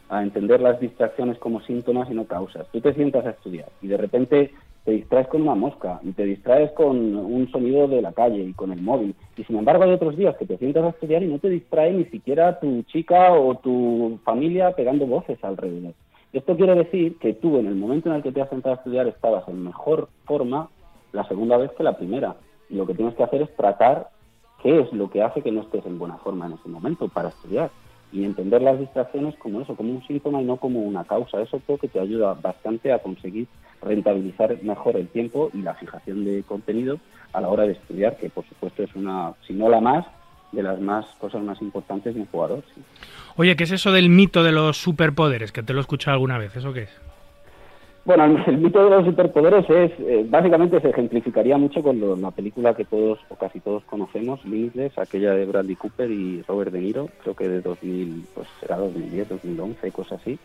a 0.08 0.22
entender 0.22 0.60
las 0.60 0.78
distracciones 0.78 1.36
como 1.38 1.60
síntomas 1.62 2.08
y 2.08 2.14
no 2.14 2.26
causas. 2.26 2.68
Tú 2.70 2.80
te 2.80 2.94
sientas 2.94 3.26
a 3.26 3.30
estudiar 3.30 3.70
y 3.82 3.88
de 3.88 3.96
repente 3.96 4.52
te 4.84 4.92
distraes 4.92 5.28
con 5.28 5.42
una 5.42 5.54
mosca 5.54 5.98
y 6.02 6.12
te 6.12 6.24
distraes 6.24 6.70
con 6.72 7.16
un 7.16 7.50
sonido 7.50 7.88
de 7.88 8.02
la 8.02 8.12
calle 8.12 8.42
y 8.42 8.52
con 8.52 8.70
el 8.70 8.82
móvil. 8.82 9.14
Y 9.36 9.44
sin 9.44 9.56
embargo 9.56 9.84
hay 9.84 9.92
otros 9.92 10.16
días 10.16 10.36
que 10.36 10.44
te 10.44 10.58
sientas 10.58 10.84
a 10.84 10.88
estudiar 10.90 11.22
y 11.22 11.26
no 11.26 11.38
te 11.38 11.48
distrae 11.48 11.92
ni 11.92 12.04
siquiera 12.06 12.60
tu 12.60 12.82
chica 12.82 13.32
o 13.32 13.54
tu 13.56 14.18
familia 14.24 14.72
pegando 14.72 15.06
voces 15.06 15.42
alrededor. 15.42 15.94
Esto 16.34 16.56
quiere 16.56 16.74
decir 16.74 17.16
que 17.18 17.32
tú 17.32 17.58
en 17.58 17.66
el 17.66 17.76
momento 17.76 18.10
en 18.10 18.16
el 18.16 18.22
que 18.22 18.32
te 18.32 18.42
has 18.42 18.50
sentado 18.50 18.74
a 18.74 18.78
estudiar 18.78 19.06
estabas 19.06 19.48
en 19.48 19.62
mejor 19.62 20.08
forma 20.24 20.68
la 21.12 21.26
segunda 21.28 21.56
vez 21.56 21.70
que 21.72 21.82
la 21.82 21.96
primera. 21.96 22.36
Y 22.68 22.74
lo 22.74 22.86
que 22.86 22.94
tienes 22.94 23.14
que 23.14 23.22
hacer 23.22 23.40
es 23.40 23.56
tratar 23.56 24.08
qué 24.62 24.80
es 24.80 24.92
lo 24.92 25.08
que 25.08 25.22
hace 25.22 25.42
que 25.42 25.52
no 25.52 25.62
estés 25.62 25.86
en 25.86 25.98
buena 25.98 26.18
forma 26.18 26.46
en 26.46 26.54
ese 26.54 26.68
momento 26.68 27.08
para 27.08 27.28
estudiar 27.28 27.70
y 28.12 28.24
entender 28.24 28.62
las 28.62 28.78
distracciones 28.78 29.34
como 29.38 29.60
eso, 29.60 29.74
como 29.74 29.92
un 29.92 30.06
síntoma 30.06 30.42
y 30.42 30.44
no 30.44 30.56
como 30.56 30.80
una 30.80 31.04
causa. 31.04 31.40
Eso 31.40 31.60
creo 31.64 31.78
que 31.78 31.88
te 31.88 32.00
ayuda 32.00 32.34
bastante 32.34 32.92
a 32.92 32.98
conseguir 32.98 33.48
rentabilizar 33.84 34.56
mejor 34.62 34.96
el 34.96 35.08
tiempo 35.08 35.50
y 35.52 35.62
la 35.62 35.74
fijación 35.74 36.24
de 36.24 36.42
contenido 36.42 36.98
a 37.32 37.40
la 37.40 37.48
hora 37.48 37.64
de 37.64 37.72
estudiar, 37.72 38.16
que 38.16 38.30
por 38.30 38.44
supuesto 38.46 38.82
es 38.82 38.94
una, 38.94 39.32
si 39.46 39.52
no 39.52 39.68
la 39.68 39.80
más, 39.80 40.06
de 40.52 40.62
las 40.62 40.80
más 40.80 41.04
cosas 41.18 41.42
más 41.42 41.60
importantes 41.62 42.14
de 42.14 42.20
un 42.20 42.26
jugador. 42.26 42.62
sí. 42.74 42.80
Oye, 43.36 43.56
¿qué 43.56 43.64
es 43.64 43.72
eso 43.72 43.90
del 43.90 44.08
mito 44.08 44.44
de 44.44 44.52
los 44.52 44.76
superpoderes? 44.76 45.50
Que 45.50 45.62
te 45.64 45.72
lo 45.72 45.80
he 45.80 45.82
escuchado 45.82 46.14
alguna 46.14 46.38
vez, 46.38 46.54
¿eso 46.56 46.72
qué 46.72 46.82
es? 46.82 47.00
Bueno, 48.04 48.24
el, 48.46 48.58
mito 48.58 48.84
de 48.84 48.90
los 48.90 49.04
superpoderes 49.06 49.68
es, 49.68 49.90
eh, 49.98 50.24
básicamente 50.28 50.80
se 50.80 50.90
ejemplificaría 50.90 51.56
mucho 51.56 51.82
con 51.82 51.98
lo- 51.98 52.14
la 52.16 52.30
película 52.30 52.74
que 52.74 52.84
todos 52.84 53.18
o 53.30 53.34
casi 53.36 53.60
todos 53.60 53.82
conocemos, 53.84 54.44
Limitless, 54.44 54.96
aquella 54.98 55.32
de 55.32 55.46
Bradley 55.46 55.74
Cooper 55.74 56.10
y 56.10 56.42
Robert 56.42 56.70
De 56.70 56.80
Niro, 56.80 57.08
creo 57.22 57.34
que 57.34 57.48
de 57.48 57.60
2000, 57.62 58.26
pues 58.34 58.46
será 58.60 58.76
2010, 58.76 59.28
2011, 59.30 59.90
cosas 59.90 60.20
así, 60.20 60.38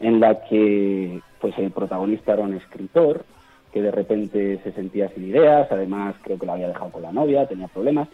en 0.00 0.20
la 0.20 0.40
que 0.42 1.20
pues 1.40 1.56
el 1.58 1.70
protagonista 1.70 2.32
era 2.32 2.42
un 2.42 2.54
escritor 2.54 3.24
que 3.72 3.82
de 3.82 3.90
repente 3.90 4.58
se 4.62 4.72
sentía 4.72 5.08
sin 5.10 5.28
ideas, 5.28 5.68
además 5.70 6.14
creo 6.22 6.38
que 6.38 6.46
lo 6.46 6.52
había 6.52 6.68
dejado 6.68 6.90
con 6.92 7.02
la 7.02 7.12
novia, 7.12 7.46
tenía 7.46 7.68
problemas, 7.68 8.08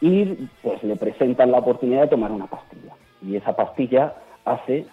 y 0.00 0.24
pues 0.62 0.82
le 0.84 0.96
presentan 0.96 1.50
la 1.50 1.58
oportunidad 1.58 2.02
de 2.02 2.08
tomar 2.08 2.30
una 2.30 2.46
pastilla. 2.46 2.94
Y 3.20 3.34
esa 3.34 3.56
pastilla 3.56 4.14
hace 4.44 4.86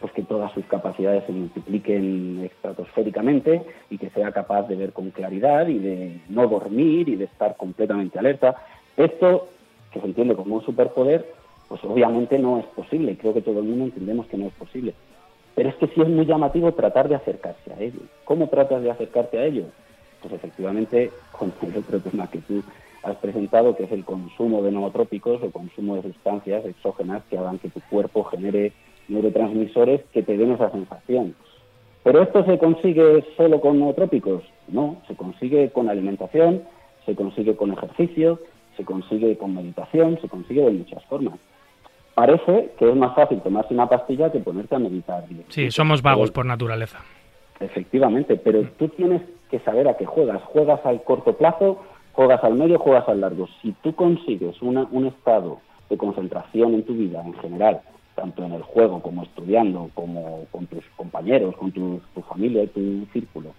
pues 0.00 0.12
que 0.12 0.22
todas 0.22 0.50
sus 0.52 0.64
capacidades 0.64 1.24
se 1.24 1.32
multipliquen 1.32 2.42
estratosféricamente 2.44 3.62
y 3.90 3.98
que 3.98 4.08
sea 4.10 4.32
capaz 4.32 4.62
de 4.62 4.76
ver 4.76 4.92
con 4.92 5.10
claridad 5.10 5.68
y 5.68 5.78
de 5.78 6.20
no 6.28 6.46
dormir 6.48 7.08
y 7.08 7.16
de 7.16 7.26
estar 7.26 7.56
completamente 7.56 8.18
alerta. 8.18 8.56
Esto, 8.96 9.48
que 9.92 10.00
se 10.00 10.06
entiende 10.06 10.34
como 10.34 10.56
un 10.56 10.64
superpoder, 10.64 11.26
pues 11.68 11.84
obviamente 11.84 12.38
no 12.38 12.58
es 12.58 12.66
posible. 12.66 13.16
Creo 13.18 13.34
que 13.34 13.42
todo 13.42 13.60
el 13.60 13.66
mundo 13.66 13.84
entendemos 13.84 14.26
que 14.26 14.38
no 14.38 14.46
es 14.46 14.54
posible. 14.54 14.94
Pero 15.60 15.68
es 15.68 15.76
que 15.76 15.88
sí 15.88 16.00
es 16.00 16.08
muy 16.08 16.24
llamativo 16.24 16.72
tratar 16.72 17.06
de 17.10 17.16
acercarse 17.16 17.70
a 17.70 17.78
ello. 17.78 18.00
¿Cómo 18.24 18.48
tratas 18.48 18.82
de 18.82 18.90
acercarte 18.90 19.36
a 19.38 19.44
ello? 19.44 19.64
Pues 20.22 20.32
efectivamente 20.32 21.10
con 21.32 21.52
el 21.60 21.76
otro 21.76 22.00
tema 22.00 22.30
que 22.30 22.38
tú 22.38 22.62
has 23.02 23.14
presentado, 23.16 23.76
que 23.76 23.84
es 23.84 23.92
el 23.92 24.06
consumo 24.06 24.62
de 24.62 24.72
nootrópicos 24.72 25.42
o 25.42 25.50
consumo 25.50 25.96
de 25.96 26.02
sustancias 26.04 26.64
exógenas 26.64 27.22
que 27.28 27.36
hagan 27.36 27.58
que 27.58 27.68
tu 27.68 27.82
cuerpo 27.90 28.24
genere 28.24 28.72
neurotransmisores 29.08 30.00
que 30.14 30.22
te 30.22 30.38
den 30.38 30.52
esa 30.52 30.70
sensación. 30.70 31.34
¿Pero 32.04 32.22
esto 32.22 32.42
se 32.46 32.56
consigue 32.56 33.22
solo 33.36 33.60
con 33.60 33.78
nootrópicos? 33.80 34.42
No, 34.66 35.02
se 35.08 35.14
consigue 35.14 35.68
con 35.72 35.90
alimentación, 35.90 36.62
se 37.04 37.14
consigue 37.14 37.54
con 37.54 37.70
ejercicio, 37.70 38.38
se 38.78 38.86
consigue 38.86 39.36
con 39.36 39.54
meditación, 39.54 40.18
se 40.22 40.28
consigue 40.30 40.64
de 40.64 40.70
muchas 40.70 41.04
formas. 41.04 41.38
Parece 42.14 42.72
que 42.78 42.88
es 42.90 42.96
más 42.96 43.14
fácil 43.14 43.40
tomarse 43.40 43.72
una 43.72 43.88
pastilla 43.88 44.30
que 44.30 44.40
ponerte 44.40 44.74
a 44.74 44.78
meditar. 44.78 45.24
Sí, 45.48 45.70
somos 45.70 46.02
vagos 46.02 46.30
por 46.30 46.44
naturaleza. 46.44 46.98
Efectivamente, 47.60 48.36
pero 48.36 48.62
tú 48.78 48.88
tienes 48.88 49.22
que 49.50 49.58
saber 49.60 49.88
a 49.88 49.96
qué 49.96 50.06
juegas. 50.06 50.42
Juegas 50.44 50.80
al 50.84 51.02
corto 51.02 51.34
plazo, 51.36 51.78
juegas 52.12 52.42
al 52.44 52.54
medio, 52.54 52.78
juegas 52.78 53.08
al 53.08 53.20
largo. 53.20 53.46
Si 53.62 53.72
tú 53.82 53.94
consigues 53.94 54.60
una- 54.62 54.86
un 54.90 55.06
estado 55.06 55.58
de 55.88 55.96
concentración 55.96 56.74
en 56.74 56.84
tu 56.84 56.94
vida 56.94 57.22
en 57.24 57.34
general, 57.34 57.80
tanto 58.14 58.44
en 58.44 58.52
el 58.52 58.62
juego 58.62 59.00
como 59.00 59.22
estudiando, 59.22 59.90
como 59.94 60.44
con 60.50 60.66
tus 60.66 60.84
compañeros, 60.96 61.56
con 61.56 61.70
tu, 61.72 62.00
tu 62.14 62.22
familia 62.22 62.62
y 62.64 62.66
tu 62.68 63.06
círculo, 63.12 63.52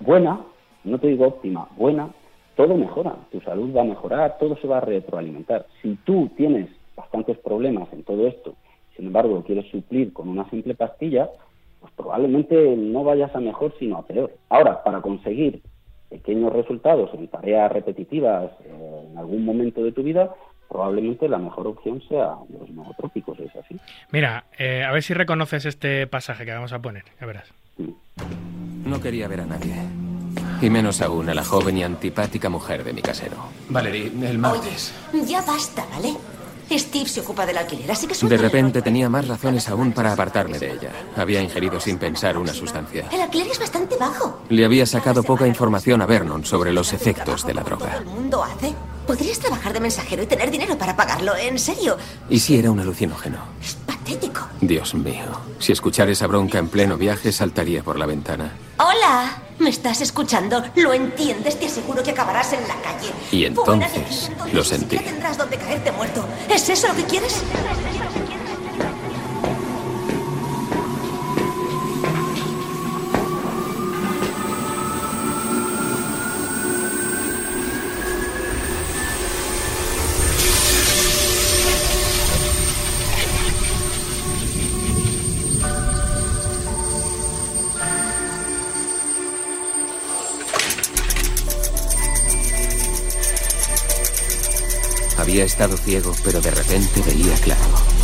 buena, 0.00 0.40
no 0.84 0.98
te 0.98 1.08
digo 1.08 1.26
óptima, 1.26 1.68
buena, 1.76 2.08
todo 2.56 2.76
mejora, 2.76 3.14
tu 3.32 3.40
salud 3.40 3.74
va 3.76 3.82
a 3.82 3.84
mejorar, 3.86 4.36
todo 4.38 4.56
se 4.56 4.66
va 4.68 4.78
a 4.78 4.82
retroalimentar. 4.82 5.66
Si 5.82 5.96
tú 6.04 6.30
tienes 6.36 6.68
bastantes 7.14 7.38
problemas 7.44 7.88
en 7.92 8.02
todo 8.02 8.26
esto, 8.26 8.56
sin 8.96 9.06
embargo 9.06 9.36
lo 9.36 9.44
quieres 9.44 9.70
suplir 9.70 10.12
con 10.12 10.28
una 10.28 10.48
simple 10.50 10.74
pastilla, 10.74 11.28
pues 11.80 11.92
probablemente 11.94 12.76
no 12.76 13.04
vayas 13.04 13.34
a 13.34 13.40
mejor 13.40 13.72
sino 13.78 13.98
a 13.98 14.06
peor. 14.06 14.32
Ahora, 14.48 14.82
para 14.82 15.00
conseguir 15.00 15.62
pequeños 16.10 16.52
resultados 16.52 17.10
en 17.14 17.28
tareas 17.28 17.70
repetitivas 17.70 18.50
eh, 18.64 19.06
en 19.10 19.18
algún 19.18 19.44
momento 19.44 19.82
de 19.82 19.92
tu 19.92 20.02
vida, 20.02 20.34
probablemente 20.68 21.28
la 21.28 21.38
mejor 21.38 21.68
opción 21.68 22.02
sea 22.08 22.34
los 22.48 22.68
nootrópicos, 22.70 23.38
es 23.38 23.54
así. 23.54 23.76
Mira, 24.10 24.44
eh, 24.58 24.82
a 24.82 24.90
ver 24.92 25.02
si 25.02 25.14
reconoces 25.14 25.66
este 25.66 26.06
pasaje 26.08 26.44
que 26.44 26.52
vamos 26.52 26.72
a 26.72 26.80
poner, 26.80 27.04
ya 27.20 27.26
verás. 27.26 27.52
No 28.84 29.00
quería 29.00 29.28
ver 29.28 29.42
a 29.42 29.46
nadie. 29.46 29.74
Y 30.60 30.70
menos 30.70 31.00
aún 31.00 31.28
a 31.28 31.34
la 31.34 31.44
joven 31.44 31.78
y 31.78 31.82
antipática 31.82 32.48
mujer 32.48 32.84
de 32.84 32.92
mi 32.92 33.02
casero. 33.02 33.36
Valerie, 33.68 34.10
el 34.22 34.38
martes. 34.38 34.94
Ya 35.26 35.42
basta, 35.42 35.84
¿vale? 35.90 36.14
Steve 36.70 37.08
se 37.08 37.20
ocupa 37.20 37.46
del 37.46 37.58
alquiler, 37.58 37.90
así 37.90 38.06
que 38.06 38.14
De 38.26 38.36
repente 38.36 38.82
tenía 38.82 39.08
más 39.08 39.28
razones 39.28 39.68
aún 39.68 39.92
para 39.92 40.12
apartarme 40.12 40.58
de 40.58 40.72
ella. 40.72 40.90
Había 41.16 41.40
ingerido 41.40 41.78
sin 41.80 41.98
pensar 41.98 42.36
una 42.38 42.52
sustancia. 42.52 43.06
El 43.12 43.20
alquiler 43.20 43.48
es 43.48 43.58
bastante 43.58 43.96
bajo. 43.96 44.40
Le 44.48 44.64
había 44.64 44.86
sacado 44.86 45.22
poca 45.22 45.46
información 45.46 46.02
a 46.02 46.06
Vernon 46.06 46.44
sobre 46.44 46.72
los 46.72 46.92
efectos 46.92 47.46
de 47.46 47.54
la 47.54 47.62
Todo 47.62 47.76
droga. 47.76 47.96
el 47.98 48.06
mundo 48.06 48.42
hace. 48.42 48.74
Podrías 49.06 49.38
trabajar 49.38 49.72
de 49.74 49.80
mensajero 49.80 50.22
y 50.22 50.26
tener 50.26 50.50
dinero 50.50 50.78
para 50.78 50.96
pagarlo, 50.96 51.36
en 51.36 51.58
serio. 51.58 51.98
Y 52.30 52.40
si 52.40 52.58
era 52.58 52.70
un 52.70 52.80
alucinógeno. 52.80 53.36
Es 53.62 53.74
patético. 53.74 54.40
Dios 54.62 54.94
mío, 54.94 55.24
si 55.58 55.72
escuchara 55.72 56.10
esa 56.10 56.26
bronca 56.26 56.58
en 56.58 56.68
pleno 56.68 56.96
viaje 56.96 57.30
saltaría 57.30 57.82
por 57.82 57.98
la 57.98 58.06
ventana. 58.06 58.52
Hola, 58.78 59.42
¿me 59.58 59.70
estás 59.70 60.00
escuchando? 60.00 60.62
¿Lo 60.76 60.92
entiendes? 60.92 61.58
Te 61.58 61.66
aseguro 61.66 62.02
que 62.02 62.10
acabarás 62.10 62.52
en 62.52 62.66
la 62.66 62.74
calle. 62.82 63.10
Y 63.30 63.44
entonces 63.44 64.28
aquí, 64.28 64.34
donde 64.38 64.52
lo 64.52 64.64
sentí. 64.64 64.98
tendrás 64.98 65.36
donde 65.38 65.56
caerte 65.56 65.92
muerto. 65.92 66.24
¿Es 66.48 66.68
eso 66.68 66.88
lo 66.88 66.96
que 66.96 67.04
quieres? 67.04 67.42
Había 95.34 95.46
estado 95.46 95.76
ciego, 95.76 96.14
pero 96.22 96.40
de 96.40 96.52
repente 96.52 97.02
veía 97.04 97.34
claro. 97.38 98.03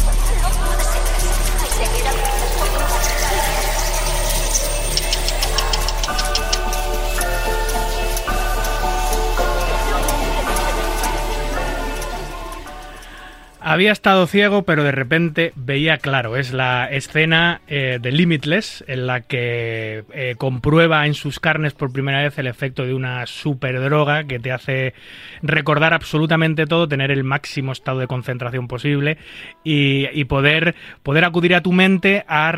Había 13.71 13.93
estado 13.93 14.27
ciego, 14.27 14.65
pero 14.65 14.83
de 14.83 14.91
repente 14.91 15.53
veía 15.55 15.99
claro. 15.99 16.37
Es 16.37 16.53
la 16.53 16.91
escena 16.91 17.61
eh, 17.69 18.01
de 18.03 18.11
Limitless 18.11 18.83
en 18.89 19.07
la 19.07 19.21
que 19.21 20.03
eh, 20.13 20.35
comprueba 20.37 21.07
en 21.07 21.15
sus 21.15 21.39
carnes 21.39 21.73
por 21.73 21.93
primera 21.93 22.21
vez 22.21 22.37
el 22.39 22.49
efecto 22.49 22.85
de 22.85 22.95
una 22.95 23.25
superdroga 23.27 24.25
que 24.25 24.41
te 24.41 24.51
hace 24.51 24.93
recordar 25.41 25.95
absolutamente 25.95 26.67
todo, 26.67 26.89
tener 26.89 27.13
el 27.13 27.23
máximo 27.23 27.71
estado 27.71 28.01
de 28.01 28.09
concentración 28.09 28.67
posible 28.67 29.19
y, 29.63 30.25
poder, 30.25 30.75
poder 31.05 31.25
acudir 31.25 31.55
a 31.55 31.61
tu 31.61 31.71
mente 31.71 32.25
a, 32.27 32.51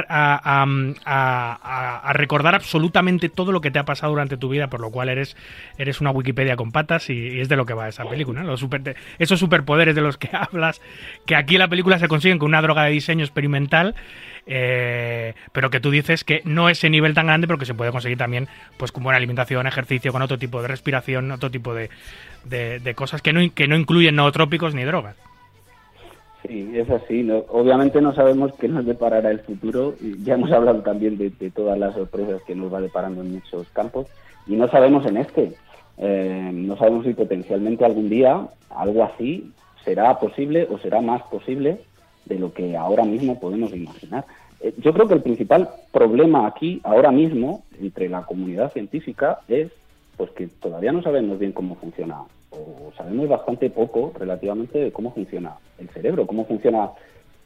a, 1.05 2.13
recordar 2.15 2.55
absolutamente 2.55 3.29
todo 3.29 3.53
lo 3.53 3.61
que 3.61 3.71
te 3.71 3.79
ha 3.79 3.85
pasado 3.85 4.13
durante 4.13 4.39
tu 4.39 4.49
vida, 4.49 4.69
por 4.69 4.81
lo 4.81 4.91
cual 4.91 5.11
eres, 5.11 5.37
eres 5.77 6.01
una 6.01 6.11
Wikipedia 6.11 6.57
con 6.57 6.73
patas 6.73 7.11
y, 7.11 7.39
es 7.39 7.51
de 7.51 7.57
lo 7.57 7.67
que 7.67 7.75
va 7.75 7.89
esa 7.89 8.09
película. 8.09 8.47
Esos 9.19 9.39
superpoderes 9.39 9.95
de 9.95 10.01
los 10.01 10.17
que 10.17 10.31
hablas 10.33 10.81
que 11.27 11.37
aquí 11.37 11.59
la 11.59 11.69
película 11.69 11.99
se 11.99 12.09
consiguen 12.09 12.39
con 12.39 12.49
una 12.49 12.63
droga 12.63 12.85
de 12.85 12.93
diseño 12.93 13.25
experimental, 13.25 13.95
eh, 14.47 15.35
pero 15.53 15.71
que 15.71 15.81
tú 15.81 15.91
dices 15.91 16.25
que 16.25 16.43
no 16.45 16.69
es 16.69 16.79
ese 16.79 16.91
nivel 16.91 17.15
tan 17.15 17.27
grande, 17.27 17.47
pero 17.47 17.59
que 17.59 17.67
se 17.67 17.75
puede 17.75 17.93
conseguir 17.93 18.19
también 18.19 18.49
pues 18.77 18.91
con 18.91 19.03
buena 19.03 19.17
alimentación, 19.17 19.67
ejercicio, 19.67 20.13
con 20.13 20.23
otro 20.23 20.39
tipo 20.39 20.61
de 20.63 20.69
respiración, 20.69 21.31
otro 21.31 21.51
tipo 21.51 21.75
de, 21.75 21.91
de, 22.45 22.95
cosas 22.95 23.23
que 23.23 23.33
no, 23.33 23.41
que 23.55 23.69
no 23.69 23.77
incluyen 23.77 24.17
nootrópicos 24.17 24.75
ni 24.75 24.85
drogas. 24.85 25.17
Sí, 26.47 26.73
es 26.75 26.91
así. 26.91 27.29
obviamente 27.49 28.01
no 28.01 28.15
sabemos 28.15 28.53
qué 28.55 28.67
nos 28.67 28.85
deparará 28.85 29.31
el 29.31 29.41
futuro. 29.41 29.95
Ya 30.25 30.35
hemos 30.35 30.51
hablado 30.51 30.81
también 30.81 31.17
de, 31.17 31.31
todas 31.51 31.79
las 31.79 31.95
sorpresas 31.95 32.43
que 32.43 32.57
nos 32.57 32.73
va 32.73 32.81
deparando 32.81 33.21
en 33.21 33.35
muchos 33.35 33.69
campos 33.69 34.09
y 34.47 34.57
no 34.57 34.69
sabemos 34.69 35.07
en 35.07 35.19
este. 35.19 35.53
Eh, 35.99 36.51
no 36.53 36.77
sabemos 36.77 37.05
si 37.05 37.15
potencialmente 37.15 37.85
algún 37.85 38.09
día 38.09 38.49
algo 38.71 39.05
así 39.05 39.53
será 39.85 40.19
posible 40.19 40.67
o 40.71 40.79
será 40.79 41.01
más 41.01 41.23
posible 41.25 41.81
de 42.25 42.39
lo 42.39 42.53
que 42.53 42.77
ahora 42.77 43.05
mismo 43.05 43.39
podemos 43.41 43.75
imaginar. 43.75 44.25
Eh, 44.61 44.75
yo 44.79 44.93
creo 44.93 45.09
que 45.09 45.15
el 45.15 45.23
principal 45.23 45.69
problema 45.91 46.47
aquí, 46.47 46.81
ahora 46.85 47.11
mismo, 47.11 47.65
entre 47.81 48.09
la 48.09 48.25
comunidad 48.25 48.73
científica 48.73 49.41
es 49.49 49.71
pues 50.17 50.31
que 50.31 50.47
todavía 50.47 50.93
no 50.93 51.03
sabemos 51.03 51.39
bien 51.39 51.53
cómo 51.53 51.75
funciona, 51.77 52.23
o 52.51 52.93
sabemos 52.97 53.29
bastante 53.29 53.71
poco 53.71 54.13
relativamente 54.19 54.79
de 54.79 54.93
cómo 54.93 55.13
funciona 55.13 55.57
el 55.79 55.89
cerebro, 55.89 56.27
cómo 56.27 56.45
funciona, 56.45 56.91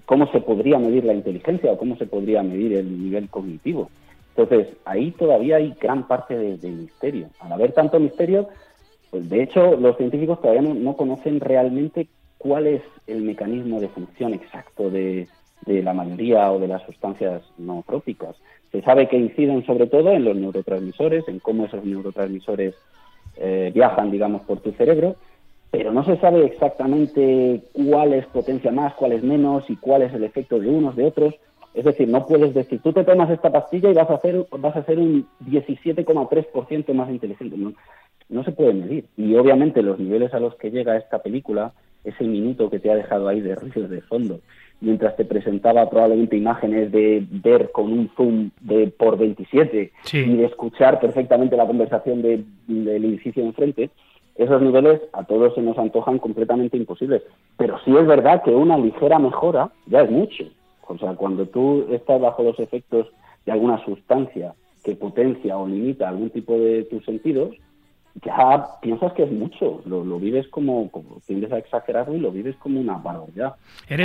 cómo 0.05 0.31
se 0.33 0.41
podría 0.41 0.79
medir 0.79 1.05
la 1.05 1.15
inteligencia 1.15 1.73
o 1.73 1.79
cómo 1.79 1.97
se 1.97 2.07
podría 2.07 2.43
medir 2.43 2.75
el 2.75 3.03
nivel 3.03 3.29
cognitivo. 3.31 3.89
Entonces, 4.37 4.77
ahí 4.85 5.13
todavía 5.13 5.57
hay 5.57 5.75
gran 5.81 6.07
parte 6.07 6.37
de, 6.37 6.69
misterio. 6.69 7.29
Al 7.41 7.53
haber 7.53 7.73
tanto 7.73 7.99
misterio, 7.99 8.49
pues 9.11 9.31
de 9.31 9.43
hecho, 9.43 9.77
los 9.77 9.97
científicos 9.97 10.43
todavía 10.43 10.63
no 10.63 10.97
conocen 10.97 11.41
realmente 11.41 12.09
cuál 12.47 12.69
es 12.69 12.83
el 13.09 13.23
mecanismo 13.23 13.81
de 13.81 13.89
función 13.89 14.33
exacto 14.33 14.89
de, 14.89 15.29
la 15.67 15.93
mayoría 15.93 16.53
o 16.53 16.61
de 16.61 16.69
las 16.69 16.83
sustancias 16.83 17.43
no 17.59 17.83
trópicas. 17.87 18.37
Se 18.71 18.83
sabe 18.83 19.09
que 19.09 19.17
inciden 19.17 19.67
sobre 19.67 19.89
todo 19.89 20.13
en 20.13 20.25
los 20.25 20.37
neurotransmisores, 20.37 21.27
en 21.27 21.41
cómo 21.41 21.65
esos 21.65 21.85
neurotransmisores 21.85 22.75
eh, 23.37 23.73
viajan, 23.75 24.13
digamos, 24.13 24.43
por 24.43 24.61
tu 24.61 24.71
cerebro, 24.73 25.17
pero 25.73 25.93
no 25.93 26.05
se 26.05 26.17
sabe 26.19 26.45
exactamente 26.45 27.63
cuál 27.73 28.13
es 28.15 28.27
potencia 28.27 28.71
más, 28.71 28.95
cuál 28.95 29.13
es 29.13 29.25
menos 29.25 29.69
y 29.69 29.77
cuál 29.77 30.03
es 30.03 30.15
el 30.15 30.23
efecto 30.23 30.61
de 30.61 30.69
unos, 30.69 30.95
de 30.95 31.07
otros. 31.07 31.35
Es 31.75 31.85
decir, 31.85 32.09
no 32.09 32.27
puedes 32.27 32.55
decir, 32.55 32.81
tú 32.81 32.93
te 32.93 33.03
tomas 33.03 33.29
esta 33.31 33.51
pastilla 33.51 33.91
y 33.91 33.95
vas 33.95 34.09
a 34.09 34.15
hacer, 34.15 34.47
vas 34.51 34.77
a 34.77 34.85
ser 34.85 34.99
un 34.99 35.27
17,3% 35.45 36.95
más 36.95 37.11
inteligente. 37.11 37.57
No 38.29 38.45
se 38.45 38.53
puede 38.53 38.75
medir. 38.75 39.07
Y 39.17 39.35
obviamente 39.35 39.83
los 39.83 39.99
niveles 39.99 40.35
a 40.35 40.41
los 40.41 40.55
que 40.57 40.71
llega 40.71 40.97
esta 40.97 41.21
película 41.21 41.73
ese 42.07 42.25
minuto 42.25 42.71
que 42.71 42.79
te 42.79 42.91
ha 42.91 42.95
dejado 42.95 43.29
ahí 43.29 43.41
de 43.41 43.57
ruido 43.57 43.89
de 43.89 44.01
fondo, 44.01 44.41
mientras 44.81 45.17
te 45.17 45.25
presentaba 45.25 45.91
probablemente 45.91 46.37
imágenes 46.37 46.93
de 46.93 47.27
ver 47.29 47.73
con 47.73 47.93
un 47.93 48.11
zoom 48.17 48.51
de 48.61 48.89
por 48.89 49.19
27 49.19 49.93
y 50.13 50.37
de 50.37 50.45
escuchar 50.45 51.01
perfectamente 51.01 51.57
la 51.57 51.67
conversación 51.67 52.23
del 52.23 52.45
edificio 53.05 53.43
enfrente, 53.43 53.91
esos 54.37 54.61
niveles 54.63 55.01
a 55.13 55.25
todos 55.25 55.55
se 55.55 55.63
nos 55.63 55.79
antojan 55.79 56.19
completamente 56.19 56.77
imposibles. 56.77 57.23
Pero 57.57 57.79
sí 57.85 57.97
es 57.97 58.07
verdad 58.07 58.43
que 58.45 58.51
una 58.51 58.77
ligera 58.77 59.19
mejora 59.19 59.71
ya 59.87 60.03
es 60.03 60.11
mucho. 60.11 60.45
O 60.87 60.99
sea, 60.99 61.15
cuando 61.15 61.47
tú 61.47 61.87
estás 61.91 62.21
bajo 62.21 62.43
los 62.43 62.59
efectos 62.61 63.09
de 63.45 63.53
alguna 63.53 63.83
sustancia 63.85 64.55
que 64.85 64.95
potencia 64.95 65.57
o 65.57 65.67
limita 65.67 66.09
algún 66.09 66.31
tipo 66.31 66.57
de 66.59 66.85
tus 66.85 67.05
sentidos, 67.05 67.57
ya 68.25 68.67
piensas 68.81 69.13
que 69.13 69.25
es 69.25 69.31
mucho, 69.31 69.83
lo, 69.85 70.19
vives 70.19 70.49
como, 70.49 70.91
como, 70.91 71.21
tiendes 71.27 71.53
a 71.53 71.59
exagerarlo 71.59 72.15
y 72.15 72.21
lo 72.21 72.31
vives 72.31 72.57
como 72.57 72.81
una 72.81 72.97
barbaridad. 72.97 73.57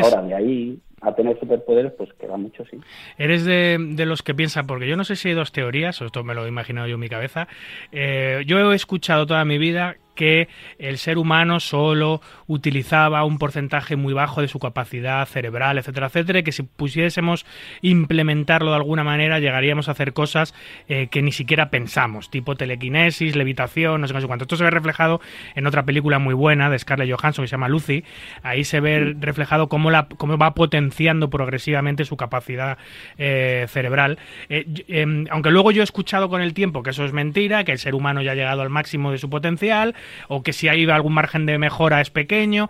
Ahora, 0.02 0.22
de 0.22 0.34
ahí 0.34 0.80
a 1.02 1.14
tener 1.14 1.40
superpoderes, 1.40 1.92
pues 1.98 2.14
queda 2.14 2.38
mucho, 2.38 2.64
sí. 2.66 2.78
Eres 3.18 3.44
de, 3.44 3.78
de, 3.80 4.06
los 4.06 4.22
que 4.22 4.36
piensan, 4.36 4.68
porque 4.68 4.88
yo 4.88 4.96
no 4.96 5.04
sé 5.04 5.16
si 5.16 5.30
hay 5.30 5.34
dos 5.34 5.52
teorías, 5.52 6.00
o 6.02 6.06
esto 6.06 6.24
me 6.24 6.36
lo 6.36 6.46
he 6.46 6.48
imaginado 6.48 6.88
yo 6.88 6.96
en 6.96 7.00
mi 7.00 7.10
cabeza. 7.10 7.48
Eh, 7.92 8.44
yo 8.46 8.72
he 8.72 8.76
escuchado 8.76 9.26
toda 9.26 9.44
mi 9.44 9.58
vida 9.58 9.98
que 10.14 10.50
el 10.78 10.98
ser 10.98 11.18
humano 11.18 11.60
solo 11.60 12.22
utilizaba 12.46 13.24
un 13.24 13.40
porcentaje 13.40 13.96
muy 13.96 14.14
bajo 14.14 14.42
de 14.42 14.48
su 14.48 14.60
capacidad 14.60 15.26
cerebral, 15.26 15.78
etcétera, 15.78 16.08
etcétera, 16.08 16.40
y 16.40 16.44
que 16.44 16.52
si 16.52 16.64
pusiésemos 16.64 17.46
implementarlo 17.82 18.70
de 18.70 18.76
alguna 18.76 19.04
manera 19.04 19.40
llegaríamos 19.40 19.88
a 19.88 19.94
hacer 19.94 20.14
cosas 20.14 20.54
eh, 20.90 21.08
que 21.08 21.22
ni 21.22 21.32
siquiera 21.32 21.70
pensamos, 21.70 22.30
tipo 22.30 22.56
telequinesis, 22.56 23.36
levitación, 23.36 24.02
no 24.02 24.08
sé, 24.08 24.14
qué 24.14 24.28
cuánto. 24.28 24.44
Esto 24.44 24.58
se 24.58 24.64
ve 24.64 24.70
reflejado 24.70 25.22
en 25.56 25.66
otra 25.66 25.86
película 25.86 26.20
muy 26.20 26.34
buena 26.34 26.70
de 26.70 26.78
Scarlett 26.78 27.10
Johansson 27.10 27.44
que 27.44 27.48
se 27.48 27.54
llama 27.54 27.70
Lucy. 27.70 28.04
Ahí 28.44 28.64
se 28.64 28.80
ve 28.80 29.16
reflejado 29.20 29.70
cómo, 29.70 29.90
la, 29.92 30.08
cómo 30.18 30.38
va 30.38 30.54
potenciando 30.54 30.91
progresivamente 31.30 32.06
su 32.06 32.18
capacidad 32.18 32.78
eh, 33.18 33.66
cerebral. 33.70 34.20
Eh, 34.50 34.66
em, 34.88 35.26
aunque 35.30 35.52
luego 35.52 35.72
yo 35.72 35.82
he 35.82 35.84
escuchado 35.84 36.30
con 36.30 36.42
el 36.42 36.54
tiempo 36.54 36.84
que 36.84 36.92
eso 36.92 37.06
es 37.06 37.14
mentira, 37.14 37.64
que 37.64 37.72
el 37.72 37.80
ser 37.80 37.96
humano 37.96 38.22
ya 38.22 38.32
ha 38.32 38.36
llegado 38.36 38.62
al 38.62 38.70
máximo 38.70 39.12
de 39.12 39.18
su 39.18 39.30
potencial, 39.30 39.96
o 40.28 40.44
que 40.44 40.54
si 40.54 40.68
hay 40.68 40.90
algún 40.90 41.14
margen 41.14 41.46
de 41.46 41.58
mejora 41.58 42.02
es 42.02 42.10
pequeño. 42.10 42.70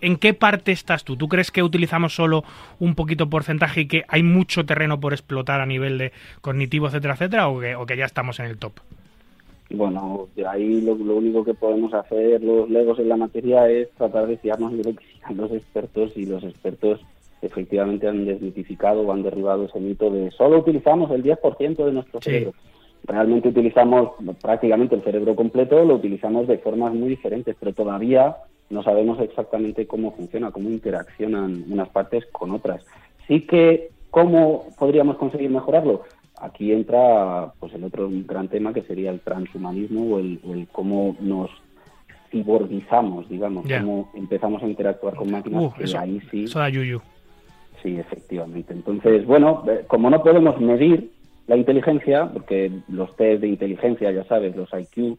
¿En 0.00 0.16
qué 0.16 0.34
parte 0.34 0.72
estás 0.72 1.04
tú? 1.04 1.16
¿Tú 1.16 1.28
crees 1.28 1.50
que 1.50 1.62
utilizamos 1.62 2.14
solo 2.14 2.44
un 2.78 2.94
poquito 2.94 3.28
porcentaje 3.28 3.82
y 3.82 3.86
que 3.86 4.04
hay 4.08 4.22
mucho 4.22 4.64
terreno 4.64 5.00
por 5.00 5.12
explotar 5.12 5.60
a 5.60 5.66
nivel 5.66 5.98
de 5.98 6.12
cognitivo, 6.40 6.86
etcétera, 6.86 7.14
etcétera, 7.14 7.48
o 7.48 7.60
que, 7.60 7.74
o 7.74 7.86
que 7.86 7.96
ya 7.96 8.04
estamos 8.04 8.40
en 8.40 8.46
el 8.46 8.58
top? 8.58 8.72
Bueno, 9.72 10.26
de 10.34 10.46
ahí 10.46 10.80
lo, 10.80 10.94
único 10.94 11.44
que 11.44 11.54
podemos 11.54 11.94
hacer 11.94 12.42
los 12.42 12.68
legos 12.68 12.98
en 12.98 13.08
la 13.08 13.16
materia 13.16 13.68
es 13.70 13.88
tratar 13.90 14.26
de 14.26 14.36
fiarnos 14.36 14.72
de 14.76 14.82
lo 14.82 15.34
los 15.34 15.52
expertos 15.52 16.16
y 16.16 16.26
los 16.26 16.42
expertos 16.42 17.00
efectivamente 17.42 18.06
han 18.06 18.24
desmitificado 18.24 19.02
o 19.02 19.12
han 19.12 19.22
derribado 19.22 19.64
ese 19.64 19.80
mito 19.80 20.10
de 20.10 20.30
solo 20.30 20.58
utilizamos 20.58 21.10
el 21.10 21.22
10% 21.22 21.84
de 21.84 21.92
nuestro 21.92 22.20
cerebro 22.20 22.52
realmente 23.04 23.48
utilizamos 23.48 24.12
prácticamente 24.40 24.94
el 24.94 25.02
cerebro 25.02 25.34
completo, 25.34 25.84
lo 25.84 25.94
utilizamos 25.94 26.46
de 26.46 26.58
formas 26.58 26.94
muy 26.94 27.08
diferentes, 27.08 27.56
pero 27.58 27.72
todavía 27.72 28.36
no 28.68 28.82
sabemos 28.82 29.20
exactamente 29.20 29.86
cómo 29.86 30.12
funciona, 30.12 30.50
cómo 30.50 30.68
interaccionan 30.70 31.64
unas 31.68 31.88
partes 31.88 32.26
con 32.26 32.52
otras. 32.52 32.84
Sí 33.26 33.42
que, 33.42 33.90
¿cómo 34.10 34.66
podríamos 34.78 35.16
conseguir 35.16 35.50
mejorarlo? 35.50 36.02
Aquí 36.40 36.72
entra 36.72 37.52
pues 37.58 37.74
el 37.74 37.84
otro 37.84 38.08
gran 38.10 38.48
tema 38.48 38.72
que 38.72 38.82
sería 38.82 39.10
el 39.10 39.20
transhumanismo 39.20 40.16
o 40.16 40.18
el, 40.18 40.68
cómo 40.72 41.16
nos 41.20 41.50
ciborgizamos, 42.30 43.28
digamos, 43.28 43.66
cómo 43.66 44.10
empezamos 44.14 44.62
a 44.62 44.68
interactuar 44.68 45.16
con 45.16 45.30
máquinas, 45.30 45.64
uh, 45.64 45.72
que 45.72 45.98
ahí 45.98 46.20
sí... 46.30 46.44
Eso 46.44 46.60
da 46.60 46.68
yuyu. 46.68 47.00
Sí, 47.82 47.98
efectivamente. 47.98 48.72
Entonces, 48.72 49.26
bueno, 49.26 49.64
eh, 49.68 49.84
como 49.86 50.10
no 50.10 50.22
podemos 50.22 50.60
medir 50.60 51.10
la 51.46 51.56
inteligencia, 51.56 52.30
porque 52.32 52.70
los 52.88 53.14
test 53.16 53.40
de 53.40 53.48
inteligencia, 53.48 54.10
ya 54.12 54.24
sabes, 54.24 54.54
los 54.54 54.68
IQ, 54.72 55.18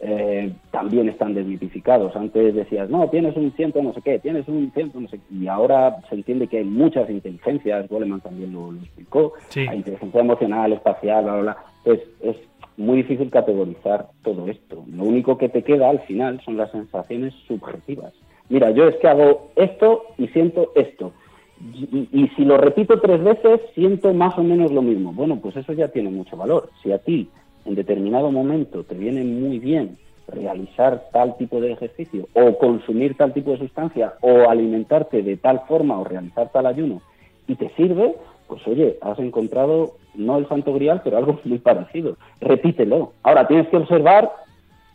eh, 0.00 0.52
también 0.70 1.08
están 1.08 1.34
desmitificados. 1.34 2.14
Antes 2.14 2.54
decías, 2.54 2.90
no, 2.90 3.08
tienes 3.08 3.36
un 3.36 3.52
ciento 3.52 3.82
no 3.82 3.94
sé 3.94 4.02
qué, 4.02 4.18
tienes 4.18 4.46
un 4.48 4.70
ciento 4.72 5.00
no 5.00 5.08
sé 5.08 5.18
qué, 5.18 5.34
y 5.34 5.46
ahora 5.46 5.96
se 6.08 6.16
entiende 6.16 6.46
que 6.46 6.58
hay 6.58 6.64
muchas 6.64 7.08
inteligencias, 7.08 7.88
Goleman 7.88 8.20
también 8.20 8.52
lo, 8.52 8.72
explicó, 8.74 9.32
hay 9.56 9.78
inteligencia 9.78 10.20
emocional, 10.20 10.72
espacial, 10.72 11.24
bla, 11.24 11.32
bla, 11.32 11.42
bla. 11.42 11.56
Pues 11.84 12.00
es 12.22 12.36
muy 12.76 12.98
difícil 12.98 13.30
categorizar 13.30 14.08
todo 14.22 14.46
esto. 14.48 14.84
Lo 14.92 15.04
único 15.04 15.38
que 15.38 15.48
te 15.48 15.62
queda 15.62 15.88
al 15.88 16.00
final 16.00 16.40
son 16.44 16.56
las 16.56 16.70
sensaciones 16.72 17.32
subjetivas. 17.46 18.12
Mira, 18.48 18.70
yo 18.72 18.86
es 18.88 18.96
que 18.96 19.08
hago 19.08 19.50
esto 19.56 20.04
y 20.18 20.26
siento 20.28 20.72
esto 20.74 21.12
y, 21.60 22.28
si 22.36 22.44
lo 22.44 22.56
repito 22.56 23.00
tres 23.00 23.22
veces, 23.22 23.60
siento 23.74 24.12
más 24.12 24.36
o 24.38 24.42
menos 24.42 24.72
lo 24.72 24.82
mismo. 24.82 25.12
Bueno, 25.12 25.38
pues 25.40 25.56
eso 25.56 25.72
ya 25.72 25.88
tiene 25.88 26.10
mucho 26.10 26.36
valor. 26.36 26.68
Si 26.82 26.92
a 26.92 26.98
ti 26.98 27.28
en 27.64 27.74
determinado 27.74 28.30
momento 28.30 28.84
te 28.84 28.94
viene 28.94 29.24
muy 29.24 29.58
bien 29.58 29.96
realizar 30.28 31.04
tal 31.12 31.36
tipo 31.36 31.60
de 31.60 31.72
ejercicio 31.72 32.28
o 32.34 32.58
consumir 32.58 33.16
tal 33.16 33.32
tipo 33.32 33.52
de 33.52 33.58
sustancia 33.58 34.14
o 34.20 34.48
alimentarte 34.48 35.22
de 35.22 35.36
tal 35.36 35.60
forma 35.68 35.98
o 35.98 36.04
realizar 36.04 36.50
tal 36.50 36.66
ayuno 36.66 37.02
y 37.46 37.56
te 37.56 37.70
sirve, 37.76 38.14
pues 38.46 38.66
oye, 38.66 38.98
has 39.02 39.18
encontrado 39.18 39.92
no 40.14 40.38
el 40.38 40.48
santo 40.48 40.72
grial, 40.72 41.00
pero 41.02 41.18
algo 41.18 41.40
muy 41.44 41.58
parecido. 41.58 42.16
Repítelo. 42.40 43.12
Ahora 43.22 43.46
tienes 43.46 43.68
que 43.68 43.76
observar 43.76 44.30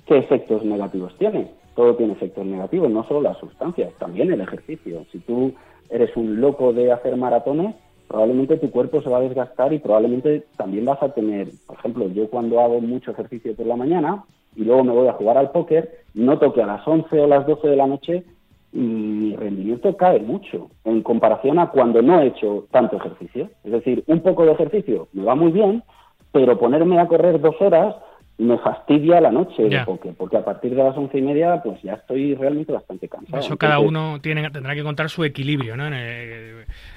qué 0.05 0.17
efectos 0.17 0.63
negativos 0.63 1.15
tiene. 1.17 1.51
Todo 1.75 1.95
tiene 1.95 2.13
efectos 2.13 2.45
negativos, 2.45 2.89
no 2.89 3.03
solo 3.05 3.21
las 3.21 3.37
sustancias, 3.37 3.93
también 3.99 4.31
el 4.31 4.41
ejercicio. 4.41 5.05
Si 5.11 5.19
tú 5.19 5.53
eres 5.89 6.15
un 6.15 6.39
loco 6.39 6.73
de 6.73 6.91
hacer 6.91 7.15
maratones, 7.17 7.75
probablemente 8.07 8.57
tu 8.57 8.71
cuerpo 8.71 9.01
se 9.01 9.09
va 9.09 9.17
a 9.17 9.21
desgastar 9.21 9.71
y 9.73 9.79
probablemente 9.79 10.45
también 10.57 10.85
vas 10.85 11.01
a 11.01 11.13
tener, 11.13 11.49
por 11.67 11.77
ejemplo, 11.77 12.07
yo 12.09 12.29
cuando 12.29 12.59
hago 12.59 12.81
mucho 12.81 13.11
ejercicio 13.11 13.55
por 13.55 13.65
la 13.65 13.75
mañana 13.75 14.23
y 14.55 14.63
luego 14.63 14.83
me 14.83 14.93
voy 14.93 15.07
a 15.07 15.13
jugar 15.13 15.37
al 15.37 15.51
póker, 15.51 15.99
noto 16.13 16.53
que 16.53 16.61
a 16.61 16.67
las 16.67 16.87
11 16.87 17.19
o 17.19 17.27
las 17.27 17.45
12 17.45 17.67
de 17.67 17.75
la 17.75 17.87
noche 17.87 18.23
mi 18.71 19.35
rendimiento 19.35 19.95
cae 19.97 20.19
mucho 20.19 20.69
en 20.83 21.01
comparación 21.01 21.59
a 21.59 21.69
cuando 21.71 22.01
no 22.01 22.21
he 22.21 22.27
hecho 22.27 22.65
tanto 22.71 22.97
ejercicio. 22.97 23.49
Es 23.63 23.71
decir, 23.71 24.03
un 24.07 24.21
poco 24.21 24.45
de 24.45 24.51
ejercicio 24.51 25.07
me 25.13 25.23
va 25.23 25.35
muy 25.35 25.51
bien, 25.51 25.83
pero 26.31 26.57
ponerme 26.59 26.99
a 26.99 27.07
correr 27.07 27.39
dos 27.41 27.55
horas 27.61 27.95
me 28.39 28.57
fastidia 28.57 29.19
la 29.19 29.31
noche 29.31 29.69
porque, 29.85 30.13
porque 30.13 30.37
a 30.37 30.45
partir 30.45 30.73
de 30.73 30.81
las 30.81 30.95
once 30.95 31.17
y 31.17 31.21
media 31.21 31.61
pues 31.61 31.81
ya 31.81 31.95
estoy 31.95 32.35
realmente 32.35 32.71
bastante 32.71 33.09
cansado. 33.09 33.43
Eso 33.43 33.57
cada 33.57 33.79
uno 33.79 34.21
tiene, 34.21 34.49
tendrá 34.49 34.73
que 34.73 34.79
encontrar 34.79 35.09
su 35.09 35.25
equilibrio, 35.25 35.75
¿no? 35.75 35.85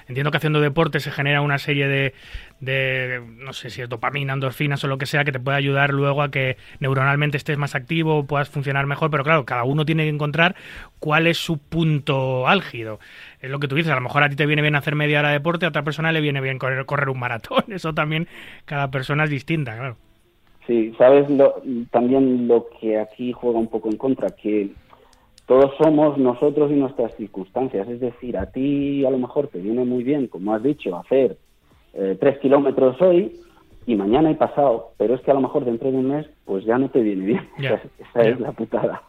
entiendo 0.06 0.30
que 0.30 0.36
haciendo 0.36 0.60
deporte 0.60 1.00
se 1.00 1.10
genera 1.10 1.40
una 1.40 1.58
serie 1.58 1.88
de, 1.88 2.14
de, 2.60 3.20
no 3.38 3.52
sé 3.52 3.70
si 3.70 3.82
es 3.82 3.88
dopamina, 3.88 4.34
endorfinas 4.34 4.84
o 4.84 4.86
lo 4.86 4.98
que 4.98 5.06
sea, 5.06 5.24
que 5.24 5.32
te 5.32 5.40
puede 5.40 5.56
ayudar 5.56 5.90
luego 5.90 6.22
a 6.22 6.30
que 6.30 6.58
neuronalmente 6.78 7.38
estés 7.38 7.58
más 7.58 7.74
activo, 7.74 8.24
puedas 8.24 8.48
funcionar 8.48 8.86
mejor, 8.86 9.10
pero 9.10 9.24
claro, 9.24 9.44
cada 9.44 9.64
uno 9.64 9.84
tiene 9.84 10.04
que 10.04 10.10
encontrar 10.10 10.54
cuál 11.00 11.26
es 11.26 11.38
su 11.38 11.58
punto 11.58 12.46
álgido. 12.46 13.00
Es 13.40 13.50
lo 13.50 13.58
que 13.58 13.66
tú 13.66 13.74
dices, 13.74 13.90
a 13.90 13.96
lo 13.96 14.00
mejor 14.00 14.22
a 14.22 14.28
ti 14.28 14.36
te 14.36 14.46
viene 14.46 14.62
bien 14.62 14.76
hacer 14.76 14.94
media 14.94 15.18
hora 15.18 15.30
de 15.30 15.34
deporte, 15.34 15.66
a 15.66 15.70
otra 15.70 15.82
persona 15.82 16.12
le 16.12 16.20
viene 16.20 16.40
bien 16.40 16.58
correr, 16.58 16.86
correr 16.86 17.08
un 17.08 17.18
maratón. 17.18 17.64
Eso 17.72 17.94
también, 17.94 18.28
cada 18.64 18.92
persona 18.92 19.24
es 19.24 19.30
distinta, 19.30 19.76
claro. 19.76 19.96
Sí, 20.66 20.92
sabes 20.96 21.28
lo, 21.28 21.54
también 21.90 22.46
lo 22.46 22.68
que 22.80 22.98
aquí 22.98 23.32
juega 23.32 23.58
un 23.58 23.66
poco 23.66 23.88
en 23.88 23.96
contra, 23.96 24.30
que 24.30 24.70
todos 25.46 25.72
somos 25.82 26.18
nosotros 26.18 26.70
y 26.70 26.74
nuestras 26.74 27.14
circunstancias. 27.16 27.88
Es 27.88 28.00
decir, 28.00 28.36
a 28.36 28.46
ti 28.46 29.04
a 29.04 29.10
lo 29.10 29.18
mejor 29.18 29.48
te 29.48 29.58
viene 29.58 29.84
muy 29.84 30.04
bien, 30.04 30.28
como 30.28 30.54
has 30.54 30.62
dicho, 30.62 30.96
hacer 30.96 31.36
eh, 31.94 32.16
tres 32.18 32.38
kilómetros 32.38 33.00
hoy 33.02 33.32
y 33.86 33.96
mañana 33.96 34.30
he 34.30 34.34
pasado, 34.34 34.92
pero 34.96 35.14
es 35.14 35.20
que 35.22 35.30
a 35.30 35.34
lo 35.34 35.40
mejor 35.40 35.64
dentro 35.64 35.90
de 35.90 35.98
un 35.98 36.08
mes 36.08 36.26
pues 36.44 36.64
ya 36.64 36.78
no 36.78 36.88
te 36.88 37.00
viene 37.00 37.24
bien. 37.24 37.48
esa, 37.58 38.22
es 38.22 38.38
la 38.38 38.52
putada. 38.52 39.02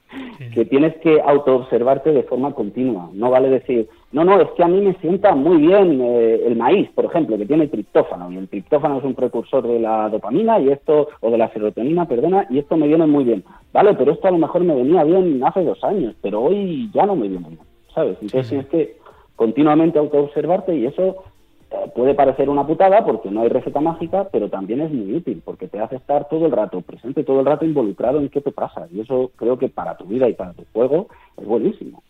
Que 0.54 0.66
tienes 0.66 0.96
que 0.98 1.22
autoobservarte 1.22 2.12
de 2.12 2.24
forma 2.24 2.54
continua. 2.54 3.10
No 3.14 3.30
vale 3.30 3.50
decir, 3.50 3.90
no, 4.12 4.24
no, 4.24 4.40
es 4.40 4.50
que 4.52 4.64
a 4.64 4.68
mí 4.68 4.80
me 4.82 4.94
sienta 4.96 5.36
muy 5.36 5.58
bien 5.58 6.00
eh, 6.02 6.42
el 6.46 6.56
maíz, 6.56 6.90
por 6.92 7.06
ejemplo, 7.06 7.38
que 7.38 7.46
tiene 7.46 7.68
triptófano, 7.68 8.32
y 8.32 8.38
el 8.38 8.48
triptófano 8.48 9.00
es 9.00 9.04
un 9.04 9.16
precursor 9.16 9.68
de 9.68 9.80
la 9.80 10.10
dopamina 10.10 10.60
y 10.60 10.70
esto, 10.70 11.10
o 11.20 11.32
de 11.32 11.38
la 11.38 11.52
serotonina, 11.52 12.08
perdona, 12.08 12.48
y 12.50 12.60
esto 12.60 12.78
me 12.78 12.88
viene 12.88 13.06
muy 13.06 13.24
bien. 13.24 13.44
Vale, 13.72 13.94
pero 13.96 14.14
esto 14.14 14.28
a 14.28 14.32
lo 14.32 14.38
mejor 14.38 14.64
me 14.64 14.76
venía 14.76 15.04
bien 15.04 15.44
hace 15.44 15.64
dos 15.64 15.84
años, 15.84 16.16
pero 16.22 16.42
hoy 16.42 16.90
ya 16.94 17.06
no 17.06 17.16
me 17.16 17.28
viene 17.28 17.50
bien, 17.50 17.62
¿sabes? 17.94 18.18
Entonces 18.22 18.50
tienes 18.50 18.68
que 18.68 18.98
continuamente 19.36 20.00
autoobservarte 20.00 20.76
y 20.76 20.86
eso 20.86 21.24
puede 21.96 22.14
parecer 22.14 22.50
una 22.50 22.66
putada 22.66 23.04
porque 23.06 23.30
no 23.32 23.42
hay 23.42 23.50
receta 23.50 23.80
mágica, 23.80 24.28
pero 24.32 24.50
también 24.50 24.82
es 24.82 24.92
muy 24.92 25.16
útil 25.16 25.42
porque 25.44 25.68
te 25.68 25.80
hace 25.80 25.96
estar 25.96 26.28
todo 26.30 26.46
el 26.46 26.52
rato 26.52 26.82
presente, 26.82 27.24
todo 27.24 27.40
el 27.40 27.46
rato 27.46 27.66
involucrado 27.66 28.20
en 28.20 28.30
qué 28.30 28.42
te 28.42 28.52
pasa. 28.52 28.88
Y 28.92 29.02
eso 29.02 29.32
creo 29.36 29.58
que 29.58 29.70
para 29.70 29.98
tu 29.98 30.06
vida 30.06 30.30
y 30.30 30.34
para 30.34 30.54
tu 30.54 30.64
juego 30.74 31.08
es 31.38 31.46
buenísimo. 31.46 32.04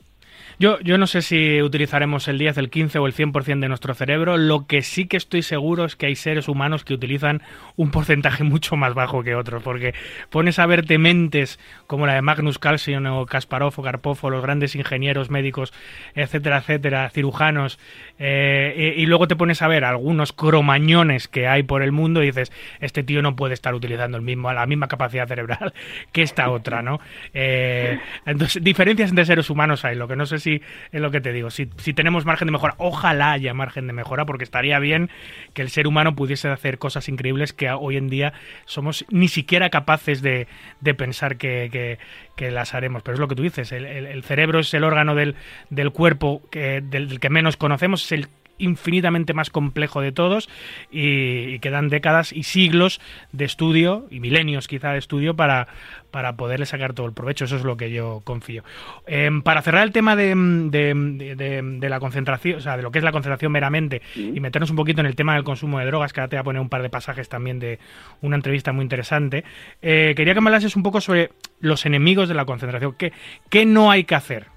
Yo, 0.60 0.80
yo 0.82 0.98
no 0.98 1.08
sé 1.08 1.22
si 1.22 1.62
utilizaremos 1.62 2.28
el 2.28 2.38
10, 2.38 2.58
el 2.58 2.70
15 2.70 3.00
o 3.00 3.08
el 3.08 3.14
100% 3.14 3.60
de 3.60 3.68
nuestro 3.68 3.94
cerebro. 3.94 4.38
Lo 4.38 4.68
que 4.68 4.82
sí 4.82 5.06
que 5.06 5.18
estoy 5.18 5.42
seguro 5.42 5.86
es 5.86 5.96
que 5.96 6.08
hay 6.08 6.16
seres 6.16 6.48
humanos 6.48 6.84
que 6.84 6.94
utilizan 6.94 7.42
un 7.76 7.92
porcentaje 7.92 8.44
mucho 8.44 8.76
más 8.76 8.94
bajo 8.94 9.24
que 9.24 9.36
otros, 9.36 9.64
porque 9.64 9.94
pones 10.30 10.60
a 10.60 10.66
verte 10.66 10.98
mentes 10.98 11.60
como 11.88 12.08
la 12.08 12.14
de 12.14 12.22
Magnus 12.22 12.60
Carlsen 12.60 13.06
o 13.08 13.26
Kasparov 13.26 13.74
o 13.78 13.84
Karpov 13.84 14.18
los 14.30 14.42
grandes 14.42 14.76
ingenieros 14.76 15.30
médicos, 15.30 15.74
etcétera, 16.16 16.58
etcétera, 16.60 17.10
cirujanos, 17.10 17.80
eh, 18.20 18.94
y, 18.98 19.06
luego 19.06 19.28
te 19.28 19.36
pones 19.36 19.62
a 19.62 19.68
ver 19.68 19.84
algunos 19.84 20.34
cromañones 20.34 21.28
que 21.28 21.48
hay 21.48 21.64
por 21.64 21.82
el 21.82 21.92
mundo 21.92 22.24
y 22.24 22.28
dices, 22.28 22.52
este 22.80 23.04
tío 23.04 23.22
no 23.22 23.36
puede 23.36 23.54
estar 23.54 23.74
utilizando 23.74 24.18
el 24.18 24.24
mismo, 24.24 24.52
la 24.54 24.66
misma 24.66 24.88
capacidad 24.88 25.28
cerebral 25.28 25.74
que 26.12 26.22
esta 26.22 26.50
otra, 26.50 26.82
¿no? 26.82 27.00
Eh, 27.34 28.00
entonces, 28.26 28.64
diferencias 28.64 29.10
entre 29.10 29.26
seres 29.26 29.50
humanos 29.50 29.84
hay, 29.86 29.96
lo 29.96 30.08
que 30.08 30.16
no 30.16 30.26
sé 30.26 30.40
si 30.44 30.62
es 30.92 31.02
lo 31.02 31.10
que 31.12 31.22
te 31.22 31.32
digo. 31.32 31.50
Si, 31.50 31.70
si 31.78 31.94
tenemos 31.94 32.26
margen 32.26 32.48
de 32.48 32.52
mejora, 32.52 32.76
ojalá 32.78 33.32
haya 33.32 33.54
margen 33.54 33.88
de 33.88 33.94
mejora, 33.94 34.26
porque 34.26 34.44
estaría 34.44 34.78
bien 34.80 35.10
que 35.54 35.62
el 35.62 35.70
ser 35.70 35.88
humano 35.88 36.16
pudiese 36.16 36.50
hacer 36.50 36.78
cosas 36.78 37.10
increíbles 37.10 37.54
que 37.54 37.70
hoy 37.72 37.98
en 37.98 38.10
día 38.10 38.34
somos 38.66 39.06
ni 39.10 39.28
siquiera 39.28 39.70
capaces 39.70 40.22
de, 40.22 40.48
de 40.82 40.94
pensar 40.94 41.38
que, 41.38 41.98
que, 42.36 42.52
las 42.52 42.74
haremos. 42.74 43.04
Pero 43.04 43.14
es 43.16 43.20
lo 43.20 43.30
que 43.30 43.36
tú 43.36 43.44
dices, 43.44 43.72
el, 43.72 43.86
el, 43.86 44.24
cerebro 44.24 44.60
es 44.60 44.74
el 44.74 44.84
órgano 44.84 45.16
del, 45.16 45.36
del 45.70 45.92
cuerpo 45.92 46.42
que, 46.52 46.82
del 46.82 47.22
que 47.22 47.30
menos 47.30 47.56
conocemos, 47.56 48.04
es 48.04 48.12
el 48.12 48.28
infinitamente 48.58 49.34
más 49.34 49.50
complejo 49.50 50.02
de 50.02 50.12
todos 50.12 50.50
y, 50.92 51.60
quedan 51.60 51.90
décadas 51.90 52.34
y 52.34 52.44
siglos 52.44 53.00
de 53.32 53.46
estudio 53.46 54.08
y 54.10 54.20
milenios 54.20 54.68
quizá 54.68 54.92
de 54.92 55.00
estudio 55.00 55.36
para, 55.36 55.68
para 56.12 56.36
poderle 56.36 56.66
sacar 56.66 56.94
todo 56.94 57.08
el 57.08 57.14
provecho. 57.14 57.46
Eso 57.46 57.56
es 57.56 57.64
lo 57.64 57.78
que 57.78 57.92
yo 57.92 58.22
confío. 58.24 58.64
Em, 59.08 59.42
para 59.42 59.62
cerrar 59.62 59.84
el 59.84 59.92
tema 59.92 60.16
de, 60.16 60.34
de, 60.70 61.90
la 61.90 62.00
concentración, 62.00 62.58
o 62.58 62.62
sea, 62.62 62.78
de 62.78 62.84
lo 62.84 62.92
que 62.92 63.00
es 63.00 63.04
la 63.04 63.12
concentración 63.12 63.52
meramente 63.52 64.02
y 64.16 64.40
meternos 64.40 64.70
un 64.70 64.76
poquito 64.76 65.02
en 65.02 65.08
el 65.08 65.16
tema 65.16 65.36
del 65.36 65.44
consumo 65.44 65.80
de 65.80 65.86
drogas, 65.86 66.14
que 66.14 66.22
ahora 66.22 66.30
te 66.30 66.36
voy 66.36 66.42
a 66.42 66.44
poner 66.44 66.62
un 66.62 66.70
par 66.70 66.82
de 66.82 66.90
pasajes 66.90 67.30
también 67.30 67.60
de 67.60 67.80
una 68.22 68.36
entrevista 68.36 68.72
muy 68.72 68.84
interesante, 68.84 69.44
eh, 69.82 70.14
quería 70.16 70.34
que 70.34 70.42
me 70.42 70.50
hablases 70.50 70.76
un 70.76 70.84
poco 70.84 71.02
sobre 71.02 71.32
los 71.60 71.86
enemigos 71.86 72.30
de 72.30 72.36
la 72.36 72.46
concentración. 72.46 72.96
¿Qué, 72.98 73.14
qué 73.50 73.66
no 73.66 73.92
hay 73.92 74.04
que 74.04 74.16
hacer? 74.16 74.53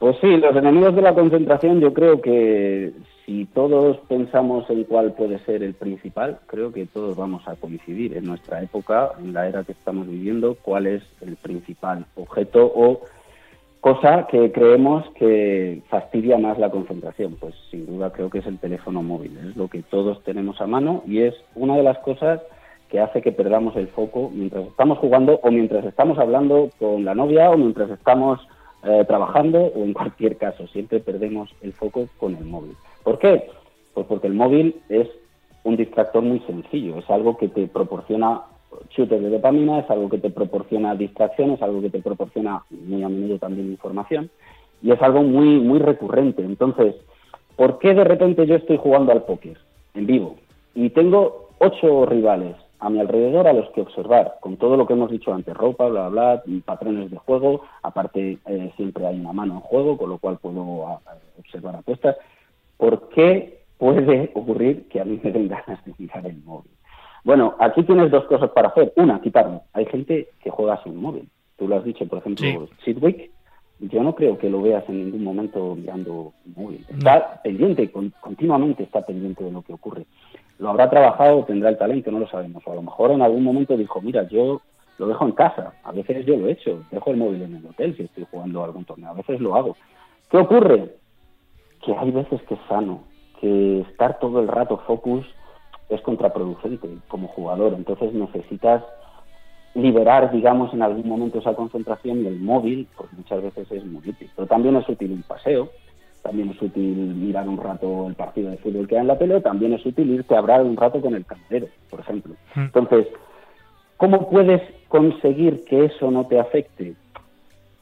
Pues 0.00 0.16
sí, 0.22 0.34
los 0.38 0.56
enemigos 0.56 0.96
de 0.96 1.02
la 1.02 1.14
concentración 1.14 1.78
yo 1.78 1.92
creo 1.92 2.22
que 2.22 2.90
si 3.26 3.44
todos 3.44 3.98
pensamos 4.08 4.64
en 4.70 4.84
cuál 4.84 5.12
puede 5.12 5.38
ser 5.40 5.62
el 5.62 5.74
principal, 5.74 6.38
creo 6.46 6.72
que 6.72 6.86
todos 6.86 7.14
vamos 7.18 7.46
a 7.46 7.54
coincidir 7.56 8.16
en 8.16 8.24
nuestra 8.24 8.62
época, 8.62 9.10
en 9.18 9.34
la 9.34 9.46
era 9.46 9.62
que 9.62 9.72
estamos 9.72 10.08
viviendo, 10.08 10.56
cuál 10.62 10.86
es 10.86 11.02
el 11.20 11.36
principal 11.36 12.06
objeto 12.16 12.64
o 12.74 13.02
cosa 13.82 14.26
que 14.26 14.50
creemos 14.50 15.04
que 15.16 15.82
fastidia 15.90 16.38
más 16.38 16.58
la 16.58 16.70
concentración. 16.70 17.36
Pues 17.38 17.54
sin 17.70 17.84
duda 17.84 18.10
creo 18.10 18.30
que 18.30 18.38
es 18.38 18.46
el 18.46 18.58
teléfono 18.58 19.02
móvil, 19.02 19.36
es 19.50 19.54
lo 19.54 19.68
que 19.68 19.82
todos 19.82 20.24
tenemos 20.24 20.62
a 20.62 20.66
mano 20.66 21.02
y 21.06 21.20
es 21.20 21.34
una 21.54 21.76
de 21.76 21.82
las 21.82 21.98
cosas 21.98 22.40
que 22.88 23.00
hace 23.00 23.20
que 23.20 23.32
perdamos 23.32 23.76
el 23.76 23.88
foco 23.88 24.30
mientras 24.32 24.66
estamos 24.66 24.96
jugando 24.96 25.40
o 25.42 25.50
mientras 25.50 25.84
estamos 25.84 26.18
hablando 26.18 26.70
con 26.78 27.04
la 27.04 27.14
novia 27.14 27.50
o 27.50 27.58
mientras 27.58 27.90
estamos 27.90 28.40
eh, 28.82 29.04
trabajando 29.06 29.58
o 29.58 29.84
en 29.84 29.92
cualquier 29.92 30.36
caso, 30.36 30.66
siempre 30.68 31.00
perdemos 31.00 31.50
el 31.60 31.72
foco 31.72 32.08
con 32.18 32.34
el 32.34 32.44
móvil. 32.44 32.76
¿Por 33.02 33.18
qué? 33.18 33.50
Pues 33.94 34.06
porque 34.06 34.26
el 34.26 34.34
móvil 34.34 34.76
es 34.88 35.08
un 35.64 35.76
distractor 35.76 36.22
muy 36.22 36.40
sencillo, 36.40 36.98
es 36.98 37.10
algo 37.10 37.36
que 37.36 37.48
te 37.48 37.66
proporciona 37.66 38.42
chutes 38.88 39.20
de 39.20 39.28
dopamina, 39.28 39.80
es 39.80 39.90
algo 39.90 40.08
que 40.08 40.18
te 40.18 40.30
proporciona 40.30 40.94
distracciones, 40.94 41.60
algo 41.60 41.82
que 41.82 41.90
te 41.90 42.00
proporciona 42.00 42.62
muy 42.70 43.02
a 43.02 43.08
menudo 43.08 43.38
también 43.38 43.68
información 43.68 44.30
y 44.82 44.92
es 44.92 45.02
algo 45.02 45.22
muy 45.22 45.60
muy 45.60 45.78
recurrente. 45.78 46.42
Entonces, 46.42 46.94
¿por 47.56 47.78
qué 47.78 47.94
de 47.94 48.04
repente 48.04 48.46
yo 48.46 48.54
estoy 48.54 48.78
jugando 48.78 49.12
al 49.12 49.24
póker 49.24 49.58
en 49.94 50.06
vivo 50.06 50.36
y 50.74 50.90
tengo 50.90 51.50
ocho 51.58 52.06
rivales 52.06 52.56
a 52.80 52.88
mi 52.88 52.98
alrededor 52.98 53.46
a 53.46 53.52
los 53.52 53.68
que 53.70 53.82
observar, 53.82 54.38
con 54.40 54.56
todo 54.56 54.76
lo 54.76 54.86
que 54.86 54.94
hemos 54.94 55.10
dicho 55.10 55.32
antes, 55.32 55.54
ropa, 55.54 55.86
bla, 55.86 56.08
bla, 56.08 56.42
patrones 56.64 57.10
de 57.10 57.18
juego, 57.18 57.62
aparte 57.82 58.38
eh, 58.46 58.72
siempre 58.76 59.06
hay 59.06 59.20
una 59.20 59.32
mano 59.32 59.54
en 59.54 59.60
juego, 59.60 59.98
con 59.98 60.08
lo 60.08 60.18
cual 60.18 60.38
puedo 60.38 60.98
observar 61.38 61.76
apuestas. 61.76 62.16
¿Por 62.78 63.10
qué 63.10 63.60
puede 63.76 64.30
ocurrir 64.34 64.88
que 64.88 65.00
a 65.00 65.04
mí 65.04 65.20
me 65.22 65.30
den 65.30 65.48
ganas 65.48 65.84
de 65.84 65.94
mirar 65.98 66.26
el 66.26 66.42
móvil? 66.42 66.72
Bueno, 67.22 67.54
aquí 67.58 67.82
tienes 67.82 68.10
dos 68.10 68.24
cosas 68.24 68.50
para 68.50 68.68
hacer. 68.68 68.94
Una, 68.96 69.20
quitarlo. 69.20 69.62
Hay 69.74 69.84
gente 69.84 70.28
que 70.42 70.48
juega 70.48 70.82
sin 70.82 70.96
móvil. 70.96 71.28
Tú 71.56 71.68
lo 71.68 71.76
has 71.76 71.84
dicho, 71.84 72.06
por 72.08 72.18
ejemplo, 72.18 72.66
Sidwick. 72.82 73.30
Yo 73.80 74.02
no 74.02 74.14
creo 74.14 74.38
que 74.38 74.48
lo 74.48 74.62
veas 74.62 74.86
en 74.88 75.04
ningún 75.04 75.24
momento 75.24 75.74
mirando 75.74 76.32
móvil. 76.56 76.84
Está 76.88 77.40
pendiente, 77.42 77.90
continuamente 78.20 78.82
está 78.82 79.04
pendiente 79.04 79.44
de 79.44 79.52
lo 79.52 79.62
que 79.62 79.74
ocurre 79.74 80.06
lo 80.60 80.68
habrá 80.68 80.90
trabajado, 80.90 81.44
tendrá 81.44 81.70
el 81.70 81.78
talento, 81.78 82.10
no 82.10 82.18
lo 82.18 82.28
sabemos. 82.28 82.62
O 82.66 82.72
a 82.72 82.74
lo 82.74 82.82
mejor 82.82 83.10
en 83.10 83.22
algún 83.22 83.42
momento 83.42 83.76
dijo, 83.76 84.00
mira, 84.02 84.28
yo 84.28 84.60
lo 84.98 85.06
dejo 85.06 85.24
en 85.24 85.32
casa. 85.32 85.72
A 85.82 85.90
veces 85.90 86.26
yo 86.26 86.36
lo 86.36 86.46
he 86.46 86.52
hecho, 86.52 86.84
dejo 86.90 87.10
el 87.10 87.16
móvil 87.16 87.42
en 87.42 87.56
el 87.56 87.66
hotel 87.66 87.96
si 87.96 88.02
estoy 88.02 88.26
jugando 88.30 88.62
algún 88.62 88.84
torneo. 88.84 89.10
A 89.10 89.14
veces 89.14 89.40
lo 89.40 89.56
hago. 89.56 89.74
¿Qué 90.30 90.36
ocurre? 90.36 90.96
Que 91.82 91.96
hay 91.96 92.10
veces 92.10 92.42
que 92.42 92.54
es 92.54 92.60
sano, 92.68 93.04
que 93.40 93.80
estar 93.80 94.18
todo 94.18 94.40
el 94.40 94.48
rato 94.48 94.76
focus 94.86 95.24
es 95.88 96.00
contraproducente 96.02 96.88
como 97.08 97.28
jugador. 97.28 97.72
Entonces 97.72 98.12
necesitas 98.12 98.84
liberar, 99.74 100.30
digamos, 100.30 100.74
en 100.74 100.82
algún 100.82 101.08
momento 101.08 101.38
esa 101.38 101.54
concentración 101.54 102.22
y 102.22 102.26
el 102.26 102.38
móvil, 102.38 102.86
porque 102.98 103.16
muchas 103.16 103.42
veces 103.42 103.72
es 103.72 103.84
muy 103.86 104.06
útil. 104.06 104.30
Pero 104.36 104.46
también 104.46 104.76
es 104.76 104.86
útil 104.86 105.12
un 105.12 105.22
paseo, 105.22 105.70
también 106.22 106.50
es 106.50 106.60
útil 106.60 107.14
mirar 107.14 107.48
un 107.48 107.56
rato 107.56 108.06
el 108.06 108.14
partido 108.14 108.50
de 108.50 108.58
fútbol 108.58 108.86
que 108.86 108.96
hay 108.96 109.02
en 109.02 109.06
la 109.08 109.18
tele, 109.18 109.40
también 109.40 109.72
es 109.72 109.84
útil 109.84 110.10
irte 110.10 110.34
a 110.34 110.38
hablar 110.38 110.62
un 110.62 110.76
rato 110.76 111.00
con 111.00 111.14
el 111.14 111.24
camarero, 111.24 111.68
por 111.88 112.00
ejemplo. 112.00 112.34
Mm. 112.54 112.60
Entonces, 112.60 113.08
¿cómo 113.96 114.28
puedes 114.28 114.62
conseguir 114.88 115.64
que 115.64 115.86
eso 115.86 116.10
no 116.10 116.26
te 116.26 116.38
afecte? 116.38 116.94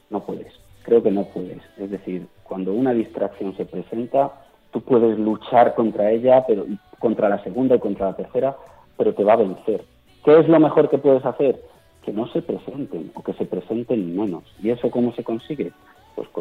No 0.09 0.21
puedes, 0.21 0.53
creo 0.83 1.03
que 1.03 1.11
no 1.11 1.25
puedes. 1.25 1.61
Es 1.77 1.91
decir, 1.91 2.27
cuando 2.43 2.73
una 2.73 2.93
distracción 2.93 3.55
se 3.57 3.65
presenta, 3.65 4.31
tú 4.71 4.81
puedes 4.81 5.19
luchar 5.19 5.75
contra 5.75 6.11
ella, 6.11 6.45
pero 6.47 6.65
contra 6.99 7.29
la 7.29 7.43
segunda 7.43 7.75
y 7.75 7.79
contra 7.79 8.07
la 8.07 8.15
tercera, 8.15 8.55
pero 8.97 9.13
te 9.13 9.23
va 9.23 9.33
a 9.33 9.37
vencer. 9.37 9.83
¿Qué 10.23 10.39
es 10.39 10.47
lo 10.47 10.59
mejor 10.59 10.89
que 10.89 10.97
puedes 10.97 11.25
hacer? 11.25 11.61
Que 12.03 12.11
no 12.11 12.27
se 12.27 12.41
presenten 12.41 13.11
o 13.13 13.23
que 13.23 13.33
se 13.33 13.45
presenten 13.45 14.15
menos. 14.15 14.43
¿Y 14.61 14.69
eso 14.69 14.89
cómo 14.91 15.13
se 15.13 15.23
consigue? 15.23 15.71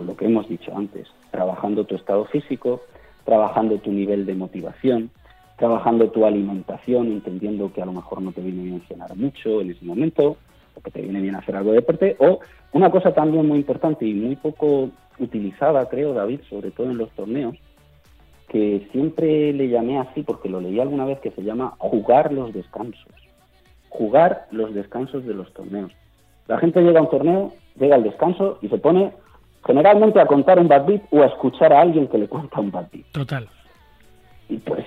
Lo 0.02 0.16
que 0.16 0.26
hemos 0.26 0.48
dicho 0.48 0.76
antes, 0.76 1.08
trabajando 1.30 1.84
tu 1.84 1.94
estado 1.94 2.24
físico, 2.26 2.82
trabajando 3.24 3.78
tu 3.78 3.92
nivel 3.92 4.26
de 4.26 4.34
motivación, 4.34 5.10
trabajando 5.56 6.10
tu 6.10 6.24
alimentación, 6.24 7.08
entendiendo 7.08 7.72
que 7.72 7.82
a 7.82 7.86
lo 7.86 7.92
mejor 7.92 8.22
no 8.22 8.32
te 8.32 8.40
viene 8.40 8.62
bien 8.62 8.82
cenar 8.88 9.14
mucho 9.16 9.60
en 9.60 9.70
ese 9.70 9.84
momento, 9.84 10.36
o 10.74 10.80
que 10.80 10.90
te 10.90 11.02
viene 11.02 11.20
bien 11.20 11.34
hacer 11.34 11.56
algo 11.56 11.70
de 11.70 11.76
deporte, 11.76 12.16
o 12.20 12.40
una 12.72 12.90
cosa 12.90 13.12
también 13.12 13.46
muy 13.46 13.58
importante 13.58 14.06
y 14.06 14.14
muy 14.14 14.36
poco 14.36 14.90
utilizada, 15.18 15.88
creo, 15.88 16.14
David, 16.14 16.40
sobre 16.48 16.70
todo 16.70 16.90
en 16.90 16.98
los 16.98 17.10
torneos, 17.10 17.56
que 18.48 18.88
siempre 18.92 19.52
le 19.52 19.68
llamé 19.68 19.98
así 19.98 20.22
porque 20.22 20.48
lo 20.48 20.60
leí 20.60 20.80
alguna 20.80 21.04
vez, 21.04 21.20
que 21.20 21.30
se 21.32 21.42
llama 21.42 21.74
jugar 21.78 22.32
los 22.32 22.52
descansos. 22.52 23.12
Jugar 23.88 24.46
los 24.50 24.74
descansos 24.74 25.24
de 25.26 25.34
los 25.34 25.52
torneos. 25.52 25.92
La 26.46 26.58
gente 26.58 26.80
llega 26.80 27.00
a 27.00 27.02
un 27.02 27.10
torneo, 27.10 27.52
llega 27.78 27.96
al 27.96 28.04
descanso 28.04 28.58
y 28.62 28.68
se 28.68 28.78
pone 28.78 29.12
generalmente 29.68 30.18
a 30.18 30.26
contar 30.26 30.58
un 30.58 30.66
bad 30.66 30.86
beat 30.86 31.02
o 31.10 31.22
a 31.22 31.26
escuchar 31.26 31.74
a 31.74 31.82
alguien 31.82 32.08
que 32.08 32.16
le 32.16 32.26
cuenta 32.26 32.58
un 32.58 32.70
bad 32.70 32.86
beat. 32.90 33.04
Total. 33.12 33.46
Y 34.48 34.56
pues 34.56 34.86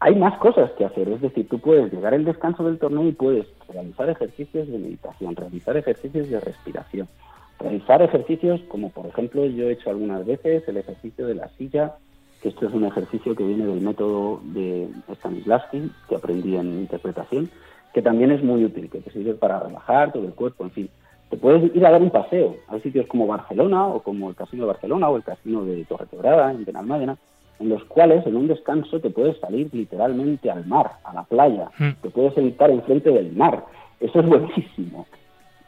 hay 0.00 0.16
más 0.16 0.38
cosas 0.38 0.70
que 0.72 0.86
hacer, 0.86 1.06
es 1.10 1.20
decir, 1.20 1.46
tú 1.50 1.58
puedes 1.58 1.92
llegar 1.92 2.14
al 2.14 2.24
descanso 2.24 2.64
del 2.64 2.78
torneo 2.78 3.06
y 3.06 3.12
puedes 3.12 3.46
realizar 3.68 4.08
ejercicios 4.08 4.68
de 4.68 4.78
meditación, 4.78 5.36
realizar 5.36 5.76
ejercicios 5.76 6.30
de 6.30 6.40
respiración, 6.40 7.08
realizar 7.58 8.00
ejercicios 8.00 8.62
como 8.68 8.88
por 8.88 9.06
ejemplo 9.06 9.44
yo 9.44 9.68
he 9.68 9.72
hecho 9.72 9.90
algunas 9.90 10.24
veces 10.24 10.66
el 10.66 10.78
ejercicio 10.78 11.26
de 11.26 11.34
la 11.34 11.48
silla 11.50 11.96
que 12.42 12.48
esto 12.48 12.66
es 12.66 12.72
un 12.72 12.86
ejercicio 12.86 13.36
que 13.36 13.44
viene 13.44 13.66
del 13.66 13.82
método 13.82 14.40
de 14.42 14.88
Stanislavski, 15.14 15.92
que 16.08 16.16
aprendí 16.16 16.56
en 16.56 16.80
interpretación, 16.80 17.50
que 17.94 18.02
también 18.02 18.32
es 18.32 18.42
muy 18.42 18.64
útil, 18.64 18.90
que 18.90 18.98
te 18.98 19.12
sirve 19.12 19.34
para 19.34 19.60
relajar 19.60 20.12
todo 20.12 20.24
el 20.24 20.34
cuerpo, 20.34 20.64
en 20.64 20.70
fin. 20.72 20.90
Te 21.32 21.38
puedes 21.38 21.74
ir 21.74 21.86
a 21.86 21.90
dar 21.90 22.02
un 22.02 22.10
paseo. 22.10 22.56
Hay 22.68 22.82
sitios 22.82 23.06
como 23.06 23.26
Barcelona 23.26 23.86
o 23.86 24.02
como 24.02 24.28
el 24.28 24.36
Casino 24.36 24.64
de 24.64 24.72
Barcelona 24.72 25.08
o 25.08 25.16
el 25.16 25.22
Casino 25.22 25.64
de 25.64 25.82
Torre 25.86 26.04
Quebrada, 26.10 26.50
en 26.50 26.66
Benalmádena, 26.66 27.16
en 27.58 27.70
los 27.70 27.82
cuales 27.84 28.26
en 28.26 28.36
un 28.36 28.48
descanso 28.48 29.00
te 29.00 29.08
puedes 29.08 29.40
salir 29.40 29.70
literalmente 29.72 30.50
al 30.50 30.66
mar, 30.66 30.90
a 31.02 31.14
la 31.14 31.22
playa, 31.22 31.70
hmm. 31.78 32.02
te 32.02 32.10
puedes 32.10 32.34
sentar 32.34 32.70
enfrente 32.70 33.10
del 33.10 33.32
mar. 33.32 33.64
Eso 33.98 34.20
es 34.20 34.26
buenísimo. 34.26 35.06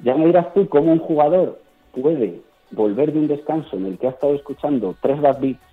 Ya 0.00 0.14
me 0.14 0.26
dirás 0.26 0.52
tú 0.52 0.68
cómo 0.68 0.92
un 0.92 0.98
jugador 0.98 1.58
puede 1.98 2.42
volver 2.72 3.14
de 3.14 3.20
un 3.20 3.28
descanso 3.28 3.74
en 3.78 3.86
el 3.86 3.98
que 3.98 4.08
ha 4.08 4.10
estado 4.10 4.34
escuchando 4.34 4.94
tres 5.00 5.18
bad 5.18 5.40
beats 5.40 5.64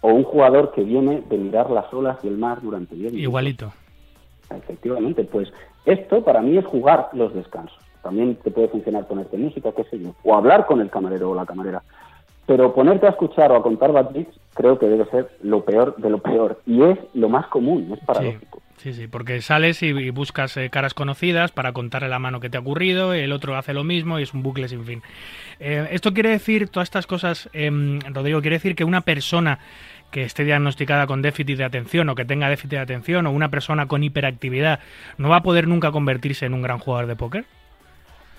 o 0.00 0.08
un 0.08 0.24
jugador 0.24 0.72
que 0.72 0.82
viene 0.82 1.22
de 1.30 1.38
mirar 1.38 1.70
las 1.70 1.94
olas 1.94 2.20
del 2.20 2.36
mar 2.36 2.58
durante 2.62 2.96
10 2.96 3.12
minutos. 3.12 3.22
Igualito. 3.22 3.72
Efectivamente, 4.50 5.22
pues 5.22 5.52
esto 5.86 6.24
para 6.24 6.42
mí 6.42 6.58
es 6.58 6.66
jugar 6.66 7.10
los 7.12 7.32
descansos. 7.32 7.83
También 8.04 8.36
te 8.36 8.52
puede 8.52 8.68
funcionar 8.68 9.08
ponerte 9.08 9.36
música, 9.36 9.72
qué 9.72 9.82
sé 9.84 9.98
yo, 9.98 10.14
o 10.22 10.36
hablar 10.36 10.66
con 10.66 10.80
el 10.80 10.90
camarero 10.90 11.30
o 11.30 11.34
la 11.34 11.46
camarera. 11.46 11.82
Pero 12.46 12.74
ponerte 12.74 13.06
a 13.06 13.10
escuchar 13.10 13.50
o 13.50 13.56
a 13.56 13.62
contar 13.62 13.90
bad 13.90 14.12
beats 14.12 14.38
creo 14.54 14.78
que 14.78 14.86
debe 14.86 15.06
ser 15.06 15.30
lo 15.42 15.64
peor 15.64 15.96
de 15.96 16.10
lo 16.10 16.18
peor. 16.18 16.60
Y 16.66 16.82
es 16.82 16.98
lo 17.14 17.28
más 17.28 17.46
común, 17.46 17.90
es 17.92 18.04
paradójico. 18.04 18.60
Sí, 18.76 18.92
sí, 18.92 19.06
porque 19.06 19.40
sales 19.40 19.82
y, 19.82 20.10
buscas 20.10 20.56
eh, 20.56 20.68
caras 20.68 20.94
conocidas 20.94 21.52
para 21.52 21.72
contarle 21.72 22.08
la 22.08 22.18
mano 22.18 22.40
que 22.40 22.50
te 22.50 22.58
ha 22.58 22.60
ocurrido, 22.60 23.14
el 23.14 23.32
otro 23.32 23.56
hace 23.56 23.72
lo 23.72 23.82
mismo 23.82 24.18
y 24.18 24.24
es 24.24 24.34
un 24.34 24.42
bucle 24.42 24.68
sin 24.68 24.84
fin. 24.84 25.02
Eh, 25.58 25.88
esto 25.90 26.12
quiere 26.12 26.30
decir, 26.30 26.68
todas 26.68 26.88
estas 26.88 27.06
cosas, 27.06 27.48
em, 27.52 28.00
Rodrigo, 28.12 28.42
quiere 28.42 28.56
decir 28.56 28.74
que 28.74 28.84
una 28.84 29.00
persona 29.00 29.58
que 30.10 30.22
esté 30.22 30.44
diagnosticada 30.44 31.06
con 31.06 31.22
déficit 31.22 31.58
de 31.58 31.64
atención 31.64 32.08
o 32.08 32.14
que 32.14 32.24
tenga 32.24 32.48
déficit 32.48 32.72
de 32.72 32.78
atención 32.78 33.26
o 33.26 33.32
una 33.32 33.48
persona 33.48 33.86
con 33.86 34.04
hiperactividad 34.04 34.80
no 35.18 35.28
va 35.28 35.36
a 35.36 35.42
poder 35.42 35.66
nunca 35.66 35.90
convertirse 35.90 36.46
en 36.46 36.54
un 36.54 36.62
gran 36.62 36.78
jugador 36.78 37.06
de 37.06 37.16
póker? 37.16 37.44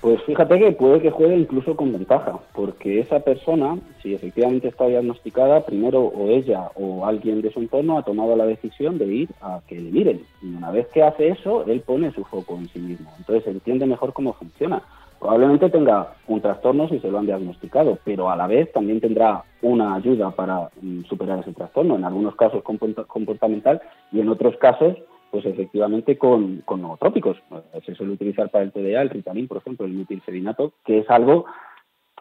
Pues 0.06 0.22
fíjate 0.22 0.60
que 0.60 0.72
puede 0.74 1.02
que 1.02 1.10
juegue 1.10 1.36
incluso 1.36 1.76
con 1.76 1.92
ventaja, 1.92 2.38
porque 2.54 3.00
esa 3.00 3.22
persona, 3.22 3.80
si 4.04 4.14
efectivamente 4.14 4.68
está 4.68 4.86
diagnosticada, 4.86 5.66
primero 5.66 6.00
o 6.04 6.30
ella 6.30 6.70
o 6.76 7.08
alguien 7.08 7.42
de 7.42 7.52
su 7.52 7.60
entorno 7.60 7.98
ha 7.98 8.04
tomado 8.04 8.36
la 8.36 8.46
decisión 8.46 9.00
de 9.00 9.08
ir 9.08 9.30
a 9.42 9.62
que 9.68 9.82
le 9.82 9.90
miren. 9.90 10.22
Y 10.44 10.54
una 10.54 10.70
vez 10.70 10.86
que 10.90 11.02
hace 11.02 11.30
eso, 11.30 11.66
él 11.66 11.82
pone 11.82 12.12
su 12.12 12.24
foco 12.24 12.56
en 12.56 12.68
sí 12.68 12.78
mismo. 12.78 13.10
Entonces 13.18 13.48
entiende 13.48 13.88
mejor 13.88 14.14
cómo 14.14 14.34
funciona. 14.34 14.84
Probablemente 15.20 15.72
tenga 15.72 16.14
un 16.28 16.40
trastorno 16.40 16.88
si 16.88 17.00
se 17.00 17.10
lo 17.10 17.18
han 17.18 17.26
diagnosticado, 17.26 17.98
pero 18.04 18.30
a 18.30 18.36
la 18.36 18.46
vez 18.46 18.72
también 18.74 19.02
tendrá 19.02 19.44
una 19.64 19.96
ayuda 19.96 20.30
para 20.30 20.70
mm, 20.84 21.06
superar 21.06 21.40
ese 21.40 21.54
trastorno, 21.54 21.96
en 21.96 22.06
algunos 22.06 22.36
casos 22.36 22.62
comportamental 22.62 23.82
y 24.12 24.20
en 24.20 24.30
otros 24.30 24.56
casos, 24.58 24.98
pues 25.32 25.46
efectivamente 25.46 26.18
con, 26.18 26.62
con 26.66 26.82
nootrópicos. 26.82 27.38
Se 27.86 27.96
suele 27.96 28.14
utilizar 28.14 28.50
para 28.50 28.64
el 28.64 28.72
TDA, 28.72 29.02
el 29.02 29.10
Ritalin, 29.10 29.48
por 29.48 29.58
ejemplo, 29.58 29.86
el 29.86 29.94
metilserinato, 29.94 30.74
que 30.86 31.00
es 31.00 31.10
algo 31.10 31.46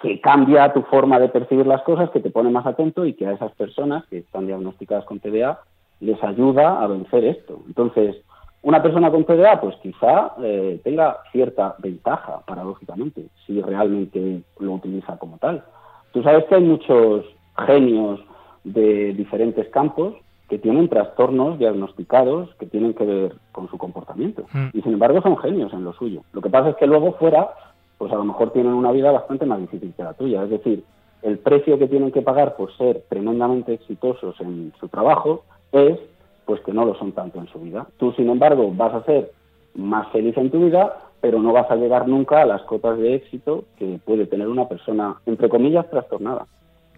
que 0.02 0.20
cambia 0.20 0.72
tu 0.72 0.82
forma 0.82 1.18
de 1.18 1.28
percibir 1.28 1.66
las 1.66 1.82
cosas, 1.82 2.10
que 2.10 2.20
te 2.20 2.30
pone 2.30 2.50
más 2.50 2.66
atento 2.66 3.06
y 3.06 3.14
que 3.14 3.26
a 3.26 3.32
esas 3.32 3.52
personas 3.52 4.04
que 4.06 4.18
están 4.18 4.46
diagnosticadas 4.46 5.04
con 5.04 5.20
TDA 5.20 5.60
les 6.00 6.22
ayuda 6.22 6.82
a 6.82 6.86
vencer 6.86 7.24
esto. 7.24 7.62
Entonces, 7.66 8.16
una 8.62 8.82
persona 8.82 9.10
con 9.10 9.24
TDA, 9.24 9.60
pues 9.60 9.76
quizá 9.82 10.32
eh, 10.42 10.80
tenga 10.82 11.18
cierta 11.32 11.76
ventaja, 11.78 12.40
paradójicamente, 12.46 13.26
si 13.46 13.60
realmente 13.60 14.42
lo 14.58 14.72
utiliza 14.72 15.18
como 15.18 15.38
tal. 15.38 15.64
Tú 16.12 16.22
sabes 16.22 16.44
que 16.46 16.56
hay 16.56 16.62
muchos 16.62 17.24
genios 17.66 18.20
de 18.64 19.12
diferentes 19.12 19.68
campos 19.68 20.14
que 20.48 20.58
tienen 20.58 20.88
trastornos 20.88 21.58
diagnosticados 21.58 22.54
que 22.56 22.66
tienen 22.66 22.94
que 22.94 23.04
ver 23.04 23.34
con 23.52 23.68
su 23.68 23.78
comportamiento. 23.78 24.44
Mm. 24.52 24.68
Y 24.74 24.82
sin 24.82 24.92
embargo 24.92 25.22
son 25.22 25.38
genios 25.38 25.72
en 25.72 25.84
lo 25.84 25.92
suyo. 25.94 26.22
Lo 26.32 26.42
que 26.42 26.50
pasa 26.50 26.70
es 26.70 26.76
que 26.76 26.86
luego 26.86 27.12
fuera, 27.14 27.50
pues 27.98 28.12
a 28.12 28.16
lo 28.16 28.24
mejor 28.24 28.52
tienen 28.52 28.72
una 28.72 28.92
vida 28.92 29.10
bastante 29.10 29.46
más 29.46 29.60
difícil 29.60 29.94
que 29.96 30.02
la 30.02 30.14
tuya. 30.14 30.44
Es 30.44 30.50
decir, 30.50 30.84
el 31.22 31.38
precio 31.38 31.78
que 31.78 31.88
tienen 31.88 32.12
que 32.12 32.22
pagar 32.22 32.56
por 32.56 32.76
ser 32.76 33.04
tremendamente 33.08 33.72
exitosos 33.72 34.38
en 34.40 34.72
su 34.78 34.88
trabajo 34.88 35.44
es 35.72 35.98
pues 36.44 36.60
que 36.60 36.72
no 36.72 36.84
lo 36.84 36.94
son 36.96 37.12
tanto 37.12 37.38
en 37.38 37.48
su 37.48 37.58
vida. 37.60 37.86
Tú, 37.96 38.12
sin 38.12 38.28
embargo, 38.28 38.70
vas 38.76 38.92
a 38.92 39.04
ser 39.04 39.32
más 39.74 40.10
feliz 40.12 40.36
en 40.36 40.50
tu 40.50 40.66
vida, 40.66 41.10
pero 41.22 41.40
no 41.40 41.54
vas 41.54 41.70
a 41.70 41.76
llegar 41.76 42.06
nunca 42.06 42.42
a 42.42 42.46
las 42.46 42.62
cotas 42.62 42.98
de 42.98 43.14
éxito 43.14 43.64
que 43.78 43.98
puede 44.04 44.26
tener 44.26 44.48
una 44.48 44.68
persona, 44.68 45.16
entre 45.24 45.48
comillas, 45.48 45.88
trastornada. 45.88 46.46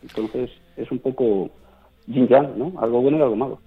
Entonces, 0.03 0.51
es 0.77 0.91
un 0.91 0.99
poco 0.99 1.51
yin 2.07 2.29
¿no? 2.57 2.73
Algo 2.81 3.01
bueno 3.01 3.19
y 3.19 3.23
algo 3.23 3.37
malo. 3.37 3.59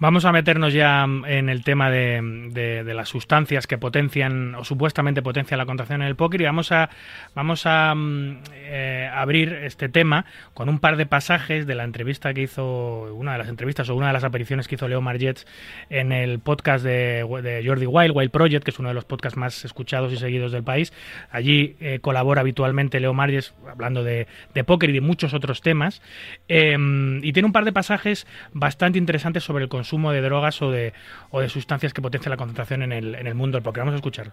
Vamos 0.00 0.24
a 0.24 0.32
meternos 0.32 0.72
ya 0.72 1.04
en 1.04 1.48
el 1.48 1.62
tema 1.62 1.88
de, 1.88 2.82
las 2.84 3.08
sustancias 3.08 3.68
que 3.68 3.78
potencian 3.78 4.56
o 4.56 4.64
supuestamente 4.64 5.22
potencian 5.22 5.58
la 5.58 5.66
contracción 5.66 6.02
en 6.02 6.08
el 6.08 6.16
póker 6.16 6.40
y 6.40 6.44
vamos 6.44 6.72
a, 6.72 6.90
vamos 7.34 7.64
a 7.64 7.94
mm, 7.94 8.38
eh, 8.54 9.08
abrir 9.12 9.52
este 9.52 9.88
tema 9.88 10.26
con 10.52 10.68
un 10.68 10.80
par 10.80 10.96
de 10.96 11.06
pasajes 11.06 11.66
de 11.66 11.76
la 11.76 11.84
entrevista 11.84 12.34
que 12.34 12.42
hizo, 12.42 13.14
una 13.14 13.32
de 13.32 13.38
las 13.38 13.48
entrevistas 13.48 13.88
o 13.88 13.94
una 13.94 14.08
de 14.08 14.12
las 14.14 14.24
apariciones 14.24 14.66
que 14.66 14.74
hizo 14.74 14.88
Leo 14.88 15.00
Margets 15.00 15.46
en 15.90 16.10
el 16.10 16.40
podcast 16.40 16.84
de, 16.84 17.62
Jordi 17.64 17.86
Wild, 17.86 18.16
Wild 18.16 18.30
Project, 18.32 18.64
que 18.64 18.72
es 18.72 18.78
uno 18.80 18.88
de 18.88 18.94
los 18.94 19.04
podcasts 19.04 19.38
más 19.38 19.64
escuchados 19.64 20.12
y 20.12 20.16
seguidos 20.16 20.50
del 20.50 20.64
país. 20.64 20.92
Allí 21.30 21.76
eh, 21.80 22.00
colabora 22.00 22.40
habitualmente 22.40 22.98
Leo 22.98 23.14
Margets 23.14 23.54
hablando 23.70 24.02
de, 24.02 24.26
póker 24.66 24.90
y 24.90 24.94
de 24.94 25.00
muchos 25.00 25.34
otros 25.34 25.60
temas. 25.60 26.02
Em, 26.48 27.24
y 27.24 27.32
tiene 27.32 27.46
un 27.46 27.52
par 27.52 27.64
de 27.64 27.72
pasajes 27.72 28.26
bastante 28.52 28.98
interesantes 28.98 29.44
sobre 29.44 29.62
el 29.62 29.68
consumo 29.84 30.12
de 30.12 30.22
drogas 30.22 30.62
o 30.62 30.70
de, 30.70 30.94
o 31.30 31.40
de 31.40 31.48
sustancias 31.50 31.92
que 31.92 32.00
potencian 32.00 32.30
la 32.30 32.38
concentración 32.38 32.82
en 32.82 32.92
el, 32.92 33.14
en 33.14 33.26
el 33.26 33.34
mundo 33.34 33.62
porque 33.62 33.80
Vamos 33.80 33.92
a 33.92 33.96
escuchar. 33.96 34.32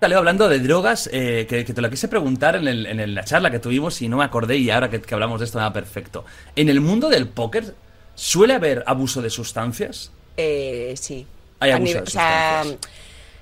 Leo, 0.00 0.18
hablando 0.18 0.48
de 0.48 0.58
drogas, 0.58 1.08
eh, 1.12 1.46
que, 1.48 1.64
te 1.64 1.80
lo 1.80 1.88
quise 1.90 2.08
preguntar 2.08 2.56
en, 2.56 2.66
el, 2.66 2.86
en 2.86 3.14
la 3.14 3.24
charla 3.24 3.50
que 3.50 3.58
tuvimos 3.60 4.00
y 4.02 4.08
no 4.08 4.16
me 4.16 4.24
acordé 4.24 4.56
y 4.56 4.70
ahora 4.70 4.90
que, 4.90 5.02
hablamos 5.14 5.38
de 5.40 5.46
esto 5.46 5.58
nada 5.58 5.72
perfecto. 5.72 6.24
¿En 6.56 6.68
el 6.68 6.80
mundo 6.80 7.08
del 7.08 7.28
póker 7.28 7.74
suele 8.14 8.54
haber 8.54 8.82
abuso 8.86 9.22
de 9.22 9.30
sustancias? 9.30 10.10
Eh, 10.36 10.94
sí. 10.96 11.26
Hay 11.60 11.70
abuso 11.70 12.00
de 12.00 12.06
sustancias. 12.06 12.78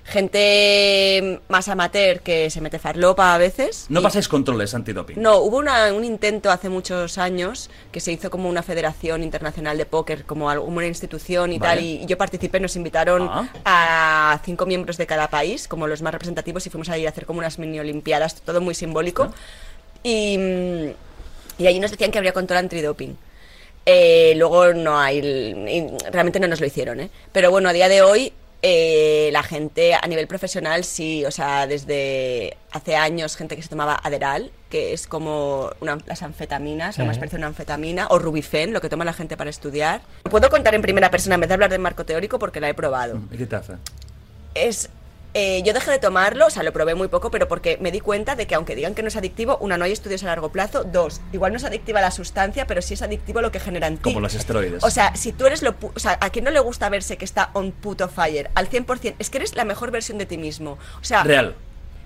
Gente 0.06 1.40
más 1.48 1.68
amateur 1.68 2.20
que 2.20 2.48
se 2.50 2.60
mete 2.60 2.78
farlopa 2.78 3.34
a 3.34 3.38
veces. 3.38 3.86
No 3.88 4.00
y- 4.00 4.02
pasáis 4.02 4.28
controles 4.28 4.74
antidoping. 4.74 5.20
No, 5.20 5.38
hubo 5.38 5.58
una- 5.58 5.92
un 5.92 6.04
intento 6.04 6.50
hace 6.50 6.68
muchos 6.68 7.18
años 7.18 7.70
que 7.92 8.00
se 8.00 8.12
hizo 8.12 8.30
como 8.30 8.48
una 8.48 8.62
federación 8.62 9.22
internacional 9.22 9.76
de 9.78 9.86
póker, 9.86 10.24
como 10.24 10.46
una 10.52 10.86
institución 10.86 11.52
y 11.52 11.58
Vale. 11.58 11.74
tal, 11.76 11.84
y 11.84 12.06
yo 12.06 12.16
participé, 12.18 12.60
nos 12.60 12.76
invitaron 12.76 13.28
Ah. 13.30 13.48
a 13.64 14.40
cinco 14.44 14.66
miembros 14.66 14.96
de 14.96 15.06
cada 15.06 15.28
país, 15.28 15.68
como 15.68 15.86
los 15.86 16.02
más 16.02 16.12
representativos, 16.12 16.66
y 16.66 16.70
fuimos 16.70 16.88
a 16.88 16.98
ir 16.98 17.06
a 17.06 17.10
hacer 17.10 17.26
como 17.26 17.38
unas 17.40 17.58
mini 17.58 17.78
olimpiadas, 17.80 18.36
todo 18.42 18.60
muy 18.60 18.74
simbólico. 18.74 19.32
Y, 20.02 20.38
mm, 20.38 20.88
y 21.58 21.66
allí 21.66 21.80
nos 21.80 21.90
decían 21.90 22.10
que 22.10 22.18
habría 22.18 22.32
control 22.32 22.58
antidoping. 22.58 23.16
Eh, 23.88 24.34
luego 24.36 24.72
no 24.72 24.98
hay, 24.98 25.20
realmente 26.10 26.40
no 26.40 26.48
nos 26.48 26.60
lo 26.60 26.66
hicieron, 26.66 27.00
¿eh? 27.00 27.10
Pero 27.32 27.50
bueno, 27.50 27.68
a 27.68 27.72
día 27.72 27.88
de 27.88 28.02
hoy 28.02 28.32
eh, 28.68 29.30
la 29.32 29.44
gente 29.44 29.94
a 29.94 30.04
nivel 30.08 30.26
profesional 30.26 30.82
sí, 30.82 31.24
o 31.24 31.30
sea, 31.30 31.68
desde 31.68 32.56
hace 32.72 32.96
años 32.96 33.36
gente 33.36 33.54
que 33.54 33.62
se 33.62 33.68
tomaba 33.68 33.94
Aderal, 34.02 34.50
que 34.70 34.92
es 34.92 35.06
como 35.06 35.70
una- 35.80 35.98
las 36.06 36.22
anfetaminas, 36.24 36.98
lo 36.98 37.04
más 37.04 37.14
Ujú. 37.16 37.20
parece 37.20 37.36
una 37.36 37.46
anfetamina, 37.46 38.08
o 38.10 38.18
Rubifen, 38.18 38.72
lo 38.72 38.80
que 38.80 38.88
toma 38.88 39.04
la 39.04 39.12
gente 39.12 39.36
para 39.36 39.50
estudiar. 39.50 40.00
Puedo 40.28 40.50
contar 40.50 40.74
en 40.74 40.82
primera 40.82 41.12
persona 41.12 41.36
en 41.36 41.42
vez 41.42 41.48
de 41.48 41.54
hablar 41.54 41.70
de 41.70 41.78
marco 41.78 42.04
teórico 42.04 42.40
porque 42.40 42.58
la 42.60 42.68
he 42.68 42.74
probado 42.74 43.20
¿Y 43.30 43.36
qué 43.36 43.54
hace? 43.54 43.74
es 44.54 44.88
eh, 45.38 45.62
yo 45.66 45.74
dejé 45.74 45.90
de 45.90 45.98
tomarlo, 45.98 46.46
o 46.46 46.50
sea, 46.50 46.62
lo 46.62 46.72
probé 46.72 46.94
muy 46.94 47.08
poco, 47.08 47.30
pero 47.30 47.46
porque 47.46 47.76
me 47.78 47.92
di 47.92 48.00
cuenta 48.00 48.36
de 48.36 48.46
que 48.46 48.54
aunque 48.54 48.74
digan 48.74 48.94
que 48.94 49.02
no 49.02 49.08
es 49.08 49.16
adictivo, 49.16 49.58
una, 49.60 49.76
no 49.76 49.84
hay 49.84 49.92
estudios 49.92 50.22
a 50.22 50.26
largo 50.28 50.50
plazo, 50.50 50.82
dos, 50.82 51.20
igual 51.30 51.52
no 51.52 51.58
es 51.58 51.64
adictiva 51.64 52.00
la 52.00 52.10
sustancia, 52.10 52.66
pero 52.66 52.80
sí 52.80 52.94
es 52.94 53.02
adictivo 53.02 53.42
lo 53.42 53.52
que 53.52 53.60
genera 53.60 53.86
en 53.86 53.98
ti. 53.98 54.04
Como 54.04 54.20
los 54.20 54.32
esteroides. 54.32 54.82
O 54.82 54.88
sea, 54.88 55.14
si 55.14 55.32
tú 55.32 55.44
eres 55.44 55.60
lo... 55.60 55.74
O 55.94 55.98
sea, 55.98 56.16
a 56.22 56.30
quien 56.30 56.46
no 56.46 56.50
le 56.50 56.60
gusta 56.60 56.88
verse 56.88 57.18
que 57.18 57.26
está 57.26 57.50
on 57.52 57.72
puto 57.72 58.08
fire 58.08 58.50
al 58.54 58.70
100%, 58.70 59.16
es 59.18 59.28
que 59.28 59.36
eres 59.36 59.54
la 59.54 59.66
mejor 59.66 59.90
versión 59.90 60.16
de 60.16 60.24
ti 60.24 60.38
mismo. 60.38 60.78
O 61.02 61.04
sea, 61.04 61.22
Real. 61.22 61.54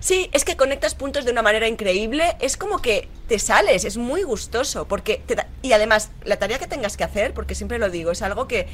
Sí, 0.01 0.29
es 0.33 0.43
que 0.43 0.57
conectas 0.57 0.95
puntos 0.95 1.23
de 1.25 1.31
una 1.31 1.41
manera 1.43 1.67
increíble. 1.67 2.35
Es 2.39 2.57
como 2.57 2.79
que 2.81 3.07
te 3.27 3.37
sales, 3.39 3.85
es 3.85 3.97
muy 3.97 4.23
gustoso. 4.23 4.85
porque 4.87 5.21
te 5.25 5.35
da- 5.35 5.47
Y 5.61 5.71
además, 5.73 6.09
la 6.25 6.37
tarea 6.37 6.57
que 6.59 6.65
tengas 6.67 6.97
que 6.97 7.03
hacer, 7.03 7.33
porque 7.33 7.53
siempre 7.55 7.77
lo 7.79 7.89
digo, 7.89 8.11
es 8.11 8.21
algo 8.23 8.47
que 8.47 8.67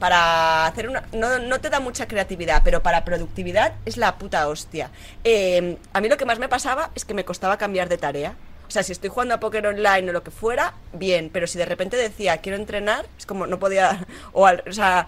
para 0.00 0.66
hacer 0.66 0.88
una. 0.88 1.04
No, 1.12 1.38
no 1.38 1.60
te 1.60 1.70
da 1.70 1.78
mucha 1.80 2.08
creatividad, 2.08 2.62
pero 2.64 2.82
para 2.82 3.04
productividad 3.04 3.74
es 3.86 3.96
la 3.96 4.18
puta 4.18 4.48
hostia. 4.48 4.90
Eh, 5.24 5.76
a 5.92 6.00
mí 6.00 6.08
lo 6.08 6.16
que 6.16 6.24
más 6.24 6.38
me 6.40 6.48
pasaba 6.48 6.90
es 6.96 7.04
que 7.04 7.14
me 7.14 7.24
costaba 7.24 7.56
cambiar 7.58 7.88
de 7.88 7.96
tarea. 7.98 8.34
O 8.66 8.70
sea, 8.72 8.82
si 8.82 8.90
estoy 8.92 9.10
jugando 9.10 9.34
a 9.34 9.40
póker 9.40 9.66
online 9.66 10.10
o 10.10 10.12
lo 10.12 10.22
que 10.24 10.30
fuera, 10.32 10.74
bien, 10.92 11.30
pero 11.32 11.46
si 11.46 11.58
de 11.58 11.66
repente 11.66 11.96
decía 11.96 12.38
quiero 12.38 12.56
entrenar, 12.58 13.06
es 13.18 13.24
como 13.26 13.46
no 13.46 13.58
podía. 13.60 14.04
O, 14.32 14.46
al- 14.46 14.64
o 14.68 14.72
sea. 14.72 15.06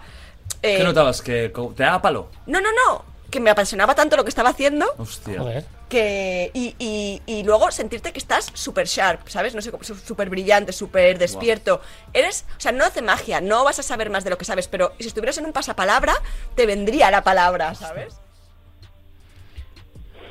eh, 0.61 0.77
¿Qué 0.77 0.83
notabas? 0.83 1.21
¿Que 1.21 1.51
te 1.75 1.83
daba 1.83 2.01
palo? 2.01 2.29
no, 2.45 2.61
no, 2.61 2.69
no. 2.71 3.14
Que 3.31 3.39
me 3.39 3.49
apasionaba 3.49 3.95
tanto 3.95 4.15
lo 4.15 4.23
que 4.23 4.29
estaba 4.29 4.49
haciendo 4.49 4.85
Hostia. 4.97 5.65
que 5.89 6.51
y, 6.53 6.75
y- 6.79 7.21
y 7.25 7.43
luego 7.43 7.69
sentirte 7.71 8.11
que 8.13 8.19
estás 8.19 8.49
súper 8.53 8.87
sharp, 8.87 9.27
¿sabes? 9.27 9.53
No 9.55 9.61
sé, 9.61 9.71
como 9.71 9.83
su- 9.83 9.95
súper 9.95 10.29
brillante, 10.29 10.71
súper 10.71 11.17
despierto. 11.17 11.81
Eres, 12.13 12.45
o 12.57 12.59
sea, 12.59 12.71
no 12.71 12.85
hace 12.85 13.01
magia, 13.01 13.41
no 13.41 13.63
vas 13.63 13.79
a 13.79 13.83
saber 13.83 14.09
más 14.09 14.23
de 14.23 14.29
lo 14.29 14.37
que 14.37 14.45
sabes, 14.45 14.67
pero 14.67 14.93
si 14.99 15.07
estuvieras 15.07 15.37
en 15.37 15.45
un 15.45 15.53
pasapalabra, 15.53 16.13
te 16.55 16.65
vendría 16.65 17.11
la 17.11 17.23
palabra, 17.23 17.73
¿sabes? 17.75 18.15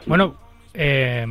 Bueno, 0.06 0.38
eh, 0.74 1.26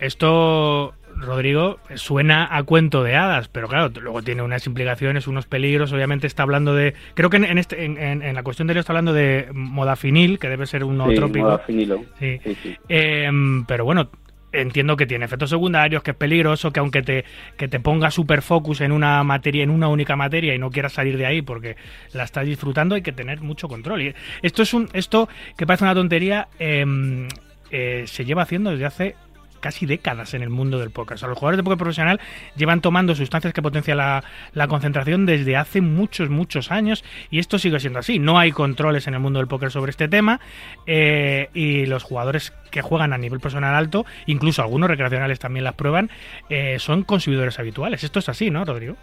esto, 0.00 0.94
Rodrigo, 1.24 1.78
suena 1.94 2.48
a 2.56 2.62
cuento 2.62 3.02
de 3.02 3.16
hadas, 3.16 3.48
pero 3.48 3.68
claro, 3.68 3.90
luego 4.00 4.22
tiene 4.22 4.42
unas 4.42 4.66
implicaciones, 4.66 5.26
unos 5.26 5.46
peligros. 5.46 5.92
Obviamente 5.92 6.26
está 6.26 6.42
hablando 6.44 6.74
de. 6.74 6.94
Creo 7.14 7.30
que 7.30 7.38
en, 7.38 7.44
en 7.44 7.58
este, 7.58 7.84
en, 7.84 7.98
en- 8.22 8.34
la 8.34 8.42
cuestión 8.42 8.68
de 8.68 8.74
Leo 8.74 8.80
está 8.80 8.92
hablando 8.92 9.12
de 9.12 9.48
modafinil, 9.52 10.38
que 10.38 10.48
debe 10.48 10.66
ser 10.66 10.84
un 10.84 10.92
Sí, 10.92 10.98
nootrópico. 10.98 11.44
modafinilo. 11.46 12.04
Sí. 12.18 12.40
Sí, 12.44 12.56
sí. 12.62 12.76
Eh, 12.88 13.30
pero 13.66 13.84
bueno, 13.84 14.10
entiendo 14.52 14.96
que 14.96 15.06
tiene 15.06 15.24
efectos 15.24 15.50
secundarios, 15.50 16.02
que 16.04 16.12
es 16.12 16.16
peligroso, 16.16 16.72
que 16.72 16.78
aunque 16.80 17.02
te, 17.02 17.24
que 17.56 17.66
te 17.66 17.80
ponga 17.80 18.10
super 18.12 18.40
focus 18.40 18.82
en 18.82 18.92
una 18.92 19.22
materia, 19.24 19.64
en 19.64 19.70
una 19.70 19.88
única 19.88 20.14
materia 20.14 20.54
y 20.54 20.58
no 20.60 20.70
quieras 20.70 20.92
salir 20.92 21.16
de 21.18 21.26
ahí 21.26 21.42
porque 21.42 21.76
la 22.12 22.22
estás 22.22 22.46
disfrutando, 22.46 22.94
hay 22.94 23.02
que 23.02 23.10
tener 23.12 23.40
mucho 23.40 23.66
control. 23.66 24.02
Y 24.02 24.14
esto 24.42 24.62
es 24.62 24.72
un, 24.72 24.88
esto 24.92 25.28
que 25.56 25.66
parece 25.66 25.82
una 25.84 25.94
tontería, 25.94 26.46
eh, 26.60 27.26
eh, 27.70 28.04
se 28.06 28.24
lleva 28.24 28.42
haciendo 28.42 28.70
desde 28.70 28.84
hace 28.86 29.16
casi 29.64 29.86
décadas 29.86 30.34
en 30.34 30.42
el 30.42 30.50
mundo 30.50 30.78
del 30.78 30.90
póker. 30.90 31.14
O 31.14 31.18
sea, 31.18 31.26
los 31.26 31.38
jugadores 31.38 31.56
de 31.56 31.62
póker 31.62 31.78
profesional 31.78 32.20
llevan 32.54 32.82
tomando 32.82 33.14
sustancias 33.14 33.54
que 33.54 33.62
potencian 33.62 33.96
la, 33.96 34.68
concentración 34.68 35.24
desde 35.24 35.56
hace 35.56 35.80
muchos, 35.80 36.28
muchos 36.28 36.70
años 36.70 37.02
y 37.30 37.38
esto 37.38 37.58
sigue 37.58 37.80
siendo 37.80 37.98
así. 37.98 38.18
No 38.18 38.38
hay 38.38 38.52
controles 38.52 39.06
en 39.06 39.14
el 39.14 39.20
mundo 39.20 39.38
del 39.38 39.48
póker 39.48 39.70
sobre 39.70 39.88
este 39.88 40.06
tema 40.06 40.38
eh, 40.86 41.48
y 41.54 41.86
los 41.86 42.02
jugadores 42.02 42.52
que 42.70 42.82
juegan 42.82 43.14
a 43.14 43.18
nivel 43.18 43.40
profesional 43.40 43.74
alto, 43.74 44.04
incluso 44.26 44.60
algunos 44.60 44.90
recreacionales 44.90 45.38
también 45.38 45.64
las 45.64 45.74
prueban, 45.74 46.10
eh, 46.50 46.78
son 46.78 47.02
consumidores 47.02 47.58
habituales. 47.58 48.04
Esto 48.04 48.18
es 48.18 48.28
así, 48.28 48.50
¿no, 48.50 48.66
Rodrigo? 48.66 48.96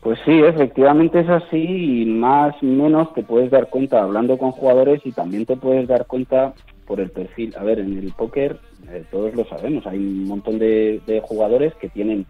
Pues 0.00 0.20
sí, 0.24 0.30
efectivamente 0.30 1.18
es 1.18 1.28
así 1.28 2.02
y 2.02 2.04
más 2.04 2.54
menos 2.62 3.12
te 3.14 3.24
puedes 3.24 3.50
dar 3.50 3.68
cuenta 3.68 4.00
hablando 4.00 4.38
con 4.38 4.52
jugadores 4.52 5.00
y 5.04 5.10
también 5.10 5.44
te 5.44 5.56
puedes 5.56 5.88
dar 5.88 6.06
cuenta 6.06 6.54
por 6.86 7.00
el 7.00 7.10
perfil. 7.10 7.52
A 7.58 7.64
ver, 7.64 7.80
en 7.80 7.98
el 7.98 8.12
póker 8.12 8.60
eh, 8.90 9.04
todos 9.10 9.34
lo 9.34 9.44
sabemos, 9.44 9.86
hay 9.86 9.98
un 9.98 10.24
montón 10.24 10.58
de, 10.58 11.22
jugadores 11.24 11.74
que 11.74 11.88
tienen 11.88 12.26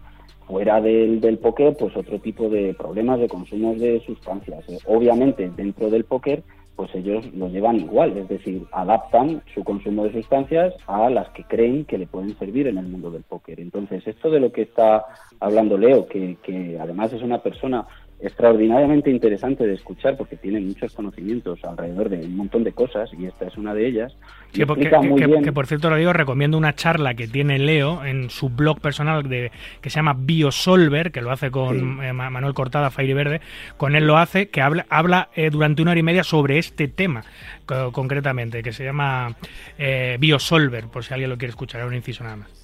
fuera 0.47 0.81
del, 0.81 1.21
del 1.21 1.37
póker 1.37 1.75
pues 1.77 1.95
otro 1.95 2.19
tipo 2.19 2.49
de 2.49 2.73
problemas 2.73 3.19
de 3.19 3.27
consumo 3.27 3.73
de 3.75 4.01
sustancias. 4.05 4.67
Eh, 4.69 4.77
obviamente 4.85 5.49
dentro 5.55 5.89
del 5.89 6.03
póker 6.03 6.43
pues 6.75 6.93
ellos 6.95 7.25
lo 7.33 7.47
llevan 7.47 7.75
igual, 7.75 8.17
es 8.17 8.27
decir, 8.27 8.63
adaptan 8.71 9.43
su 9.53 9.63
consumo 9.63 10.05
de 10.05 10.13
sustancias 10.13 10.73
a 10.87 11.09
las 11.09 11.29
que 11.29 11.43
creen 11.43 11.85
que 11.85 11.97
le 11.97 12.07
pueden 12.07 12.35
servir 12.39 12.67
en 12.67 12.77
el 12.77 12.87
mundo 12.87 13.11
del 13.11 13.23
póker. 13.23 13.59
Entonces, 13.59 14.07
esto 14.07 14.31
de 14.31 14.39
lo 14.39 14.51
que 14.51 14.63
está 14.63 15.05
hablando 15.39 15.77
Leo, 15.77 16.07
que 16.07 16.77
además 16.81 17.13
es 17.13 17.21
una 17.21 17.43
persona 17.43 17.85
extraordinariamente 18.21 19.09
interesante 19.09 19.65
de 19.65 19.73
escuchar 19.73 20.15
porque 20.17 20.35
tiene 20.37 20.59
muchos 20.59 20.93
conocimientos 20.93 21.59
alrededor 21.63 22.09
de 22.09 22.17
un 22.25 22.35
montón 22.37 22.63
de 22.63 22.71
cosas 22.71 23.09
y 23.17 23.25
esta 23.25 23.45
es 23.47 23.57
una 23.57 23.73
de 23.73 23.87
ellas. 23.87 24.13
Sí, 24.51 24.65
porque, 24.65 24.89
que, 24.89 24.97
muy 24.97 25.19
que- 25.19 25.27
bien- 25.27 25.43
que, 25.43 25.51
por 25.51 25.65
cierto, 25.67 25.89
Rodrigo, 25.89 26.13
recomiendo 26.13 26.57
una 26.57 26.75
charla 26.75 27.13
que 27.13 27.27
tiene 27.27 27.57
Leo 27.59 28.03
en 28.05 28.29
su 28.29 28.49
blog 28.49 28.79
personal 28.79 29.27
de, 29.27 29.51
que 29.81 29.89
se 29.89 29.95
llama 29.97 30.15
Biosolver, 30.17 31.11
que 31.11 31.21
lo 31.21 31.31
hace 31.31 31.51
con 31.51 32.03
eh, 32.03 32.13
Ma- 32.13 32.29
Manuel 32.29 32.53
Cortada, 32.53 32.89
Fairy 32.91 33.13
Verde. 33.13 33.41
Con 33.77 33.95
él 33.95 34.05
lo 34.05 34.17
hace, 34.17 34.49
que 34.49 34.61
habla, 34.61 34.85
habla 34.89 35.29
eh, 35.35 35.49
durante 35.49 35.81
una 35.81 35.91
hora 35.91 35.99
y 35.99 36.03
media 36.03 36.23
sobre 36.23 36.57
este 36.57 36.87
tema, 36.87 37.23
co- 37.65 37.91
concretamente, 37.91 38.61
que 38.61 38.73
se 38.73 38.83
llama 38.83 39.35
eh, 39.77 40.17
Biosolver, 40.19 40.85
por 40.87 41.03
si 41.03 41.13
alguien 41.13 41.29
lo 41.29 41.37
quiere 41.37 41.49
escuchar, 41.51 41.79
era 41.81 41.87
un 41.87 41.95
inciso 41.95 42.23
nada 42.23 42.35
más. 42.37 42.60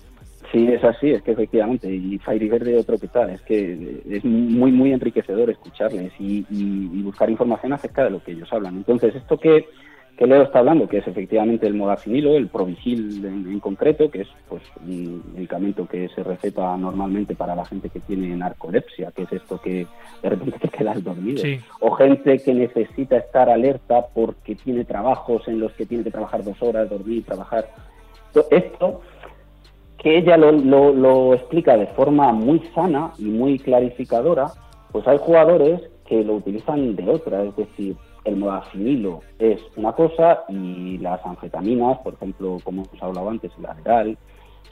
Sí, 0.51 0.65
es 0.67 0.83
así, 0.83 1.11
es 1.11 1.21
que 1.23 1.31
efectivamente, 1.31 1.93
y 1.93 2.17
Fairy 2.19 2.47
Verde 2.47 2.77
otro 2.77 2.97
que 2.97 3.07
tal, 3.09 3.31
es 3.31 3.41
que 3.41 4.01
es 4.09 4.23
muy, 4.23 4.71
muy 4.71 4.93
enriquecedor 4.93 5.49
escucharles 5.49 6.13
y, 6.19 6.45
y- 6.49 6.89
y 6.93 7.01
buscar 7.01 7.29
información 7.29 7.73
acerca 7.73 8.05
de 8.05 8.11
lo 8.11 8.23
que 8.23 8.31
ellos 8.31 8.51
hablan. 8.53 8.77
Entonces, 8.77 9.13
esto 9.13 9.37
que, 9.37 9.65
que 10.17 10.25
Leo 10.25 10.43
está 10.43 10.59
hablando, 10.59 10.87
que 10.87 10.99
es 10.99 11.07
efectivamente 11.07 11.67
el 11.67 11.73
modafinilo, 11.73 12.37
el 12.37 12.47
provigil 12.47 13.25
en, 13.25 13.45
en 13.51 13.59
concreto, 13.59 14.09
que 14.09 14.21
es 14.21 14.27
pues 14.47 14.63
un 14.81 15.21
medicamento 15.35 15.85
que 15.85 16.07
se 16.15 16.23
receta 16.23 16.77
normalmente 16.77 17.35
para 17.35 17.53
la 17.53 17.65
gente 17.65 17.89
que 17.89 17.99
tiene 17.99 18.35
narcolepsia, 18.37 19.11
que 19.11 19.23
es 19.23 19.33
esto 19.33 19.59
que 19.61 19.85
de 20.23 20.29
repente 20.29 20.59
te 20.59 20.69
quedas 20.69 21.03
dormido, 21.03 21.41
Sí. 21.43 21.59
o 21.81 21.91
gente 21.91 22.39
que 22.41 22.53
necesita 22.53 23.17
estar 23.17 23.49
alerta 23.49 24.05
porque 24.13 24.55
tiene 24.55 24.85
trabajos 24.85 25.45
en 25.49 25.59
los 25.59 25.73
que 25.73 25.85
tiene 25.85 26.05
que 26.05 26.11
trabajar 26.11 26.43
dos 26.43 26.61
horas, 26.63 26.89
dormir, 26.89 27.23
trabajar. 27.25 27.67
Esto 28.51 29.01
que 29.97 30.17
ella 30.17 30.37
lo, 30.37 30.51
lo- 30.51 30.93
lo 30.93 31.33
explica 31.33 31.75
de 31.77 31.87
forma 31.87 32.31
muy 32.31 32.59
sana 32.75 33.11
y 33.17 33.25
muy 33.25 33.57
clarificadora, 33.59 34.47
pues 34.91 35.07
hay 35.07 35.17
jugadores 35.17 35.81
que 36.05 36.23
lo 36.23 36.35
utilizan 36.35 36.95
de 36.95 37.09
otra, 37.09 37.43
es 37.43 37.55
decir, 37.55 37.95
el 38.23 38.35
modafinilo 38.37 39.21
es 39.39 39.59
una 39.75 39.93
cosa 39.93 40.43
y 40.49 40.97
las 40.99 41.25
anfetaminas, 41.25 41.97
por 41.99 42.13
ejemplo, 42.15 42.57
como 42.63 42.83
hemos 42.83 43.03
hablado 43.03 43.29
antes, 43.29 43.51
el 43.57 43.65
Adderall, 43.65 44.17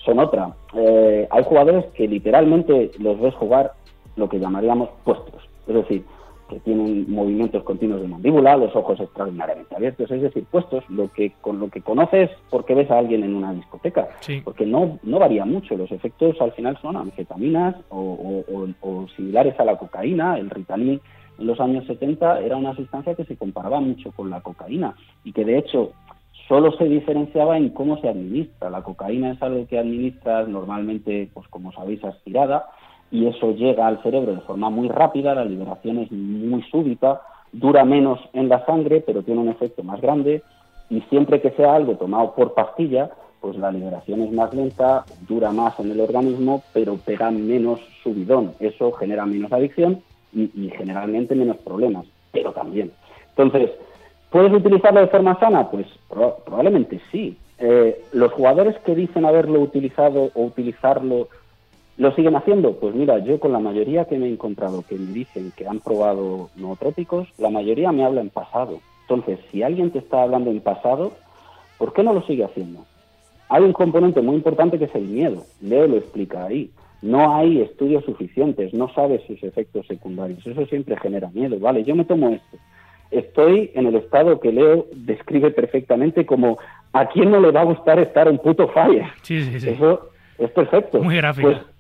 son 0.04 0.20
otra. 0.20 0.54
Eh, 0.76 1.28
hay 1.30 1.44
jugadores 1.44 1.86
que 1.96 2.08
literalmente 2.08 2.92
los 3.00 3.20
ves 3.20 3.34
jugar 3.36 3.74
lo 4.16 4.30
que 4.30 4.40
llamaríamos 4.40 4.90
puestos, 5.04 5.42
es 5.68 5.74
decir, 5.76 6.06
que 6.56 6.62
tienen 6.62 7.12
movimientos 7.12 7.64
continuos 7.64 8.02
de 8.02 8.08
mandíbula, 8.08 8.56
los 8.56 8.74
ojos 8.78 8.98
extraordinariamente 9.02 9.76
abiertos, 9.76 10.10
es 10.10 10.22
decir, 10.22 10.46
puestos, 10.50 10.90
lo 10.90 11.12
que 11.12 11.34
con 11.42 11.60
lo 11.60 11.70
que 11.70 11.82
conoces 11.82 12.30
porque 12.50 12.74
ves 12.74 12.90
a 12.90 12.98
alguien 13.00 13.26
en 13.26 13.36
una 13.36 13.54
discoteca, 13.54 14.08
Sí. 14.22 14.40
porque 14.42 14.66
no, 14.66 14.98
no 15.04 15.20
varía 15.20 15.44
mucho, 15.44 15.76
los 15.76 15.92
efectos 15.92 16.40
al 16.40 16.54
final 16.54 16.78
son 16.82 16.96
anfetaminas 16.96 17.76
o, 17.90 18.00
o- 18.00 18.56
o- 18.56 18.68
o 19.02 19.08
similares 19.18 19.60
a 19.60 19.66
la 19.66 19.78
cocaína, 19.78 20.38
el 20.38 20.50
Ritalin 20.50 21.02
en 21.38 21.46
los 21.48 21.60
años 21.60 21.86
70 21.88 22.40
era 22.40 22.56
una 22.56 22.74
sustancia 22.74 23.16
que 23.16 23.26
se 23.26 23.36
comparaba 23.36 23.82
mucho 23.82 24.14
con 24.14 24.30
la 24.30 24.40
cocaína 24.40 24.96
y 25.26 25.34
que 25.34 25.44
de 25.44 25.58
hecho 25.58 25.92
solo 26.48 26.72
se 26.78 26.86
diferenciaba 26.86 27.58
en 27.58 27.70
cómo 27.70 27.98
se 28.00 28.08
administra. 28.08 28.70
La 28.70 28.84
cocaína 28.84 29.32
es 29.32 29.42
algo 29.42 29.68
que 29.68 29.80
administras 29.80 30.48
normalmente, 30.48 31.28
pues 31.34 31.48
como 31.50 31.72
sabéis, 31.74 32.02
aspirada, 32.06 32.68
y 33.12 33.28
eso 33.28 33.52
llega 33.54 33.88
al 33.88 34.02
cerebro 34.04 34.34
de 34.34 34.42
forma 34.42 34.70
muy 34.70 34.88
rápida, 34.90 35.36
la 35.36 35.46
liberación 35.46 36.00
es 36.00 36.12
muy 36.12 36.62
súbita, 36.64 37.22
dura 37.52 37.86
menos 37.86 38.20
en 38.34 38.50
la 38.50 38.66
sangre, 38.66 39.02
pero 39.02 39.24
tiene 39.24 39.42
un 39.42 39.50
efecto 39.50 39.84
más 39.84 40.02
grande. 40.02 40.44
y 40.90 41.02
siempre 41.10 41.42
que 41.42 41.50
sea 41.52 41.74
algo 41.76 41.96
tomado 41.96 42.36
por 42.36 42.54
pastilla, 42.54 43.10
pues 43.42 43.58
la 43.58 43.72
liberación 43.72 44.22
es 44.22 44.32
más 44.32 44.54
lenta, 44.54 45.06
dura 45.28 45.52
más 45.52 45.80
en 45.80 45.90
el 45.92 46.00
organismo, 46.00 46.64
pero 46.74 46.98
pega 46.98 47.32
menos 47.32 47.80
subidón. 48.04 48.54
Eso 48.60 48.92
genera 48.94 49.26
menos 49.26 49.52
adicción 49.52 50.02
y, 50.32 50.70
generalmente 50.78 51.34
menos 51.34 51.58
problemas, 51.58 52.06
pero 52.32 52.52
también. 52.52 52.92
Entonces, 53.30 53.72
¿puedes 54.30 54.52
utilizarlo 54.54 55.00
de 55.02 55.08
forma 55.08 55.40
sana? 55.40 55.70
Pues 55.72 55.88
pro- 56.10 56.38
probablemente 56.46 57.00
sí. 57.12 57.38
Eh, 57.58 57.98
los 58.12 58.32
jugadores 58.34 58.78
que 58.86 58.94
dicen 58.94 59.26
haberlo 59.26 59.60
utilizado 59.62 60.30
o 60.36 60.44
utilizarlo 60.44 61.30
¿Lo 61.98 62.14
siguen 62.14 62.36
haciendo? 62.36 62.74
Pues 62.74 62.94
mira, 62.94 63.20
yo 63.20 63.40
con 63.40 63.54
la 63.54 63.60
mayoría 63.60 64.06
que 64.06 64.18
me 64.18 64.26
he 64.26 64.30
encontrado 64.30 64.84
que 64.88 64.96
me 64.96 65.14
dicen 65.14 65.54
que 65.56 65.66
han 65.66 65.80
probado 65.80 66.50
nootrópicos, 66.58 67.28
la 67.38 67.50
mayoría 67.50 67.92
me 67.94 68.04
habla 68.04 68.22
en 68.22 68.30
pasado. 68.30 68.80
Entonces, 69.02 69.40
si 69.52 69.64
alguien 69.64 69.92
te 69.92 70.00
está 70.00 70.24
hablando 70.24 70.52
en 70.52 70.60
pasado, 70.60 71.14
¿por 71.78 71.94
qué 71.94 72.04
no 72.04 72.12
lo 72.12 72.22
sigue 72.24 72.44
haciendo? 72.44 72.86
Hay 73.48 73.64
un 73.64 73.72
componente 73.72 74.22
muy 74.22 74.36
importante 74.36 74.78
que 74.78 74.86
es 74.86 74.96
el 74.96 75.06
miedo. 75.06 75.44
Leo 75.62 75.88
lo 75.88 75.98
explica 75.98 76.46
ahí. 76.46 76.72
No 77.02 77.36
hay 77.36 77.62
estudios 77.62 78.04
suficientes, 78.04 78.74
no 78.74 78.92
sabes 78.94 79.22
sus 79.28 79.42
efectos 79.44 79.86
secundarios. 79.88 80.46
Eso 80.46 80.66
siempre 80.66 80.98
genera 80.98 81.30
miedo. 81.30 81.60
Vale, 81.60 81.84
yo 81.84 81.96
me 81.96 82.04
tomo 82.04 82.30
esto. 82.30 82.58
Estoy 83.12 83.72
en 83.76 83.86
el 83.86 83.96
estado 83.96 84.40
que 84.40 84.52
Leo 84.52 84.88
describe 84.96 85.52
perfectamente 85.52 86.26
como 86.26 86.58
¿a 86.92 87.08
quién 87.08 87.30
no 87.30 87.40
le 87.40 87.52
va 87.52 87.62
a 87.62 87.66
gustar 87.66 88.00
estar 88.00 88.28
en 88.28 88.40
puto 88.40 88.68
fire? 88.70 89.06
Sí, 89.22 89.44
sí, 89.44 89.60
sí. 89.60 89.70
Eso 89.70 90.10
es 90.40 90.50
perfecto. 90.50 91.02
Muy 91.02 91.16
gráfica. 91.16 91.48
Pues, 91.48 91.75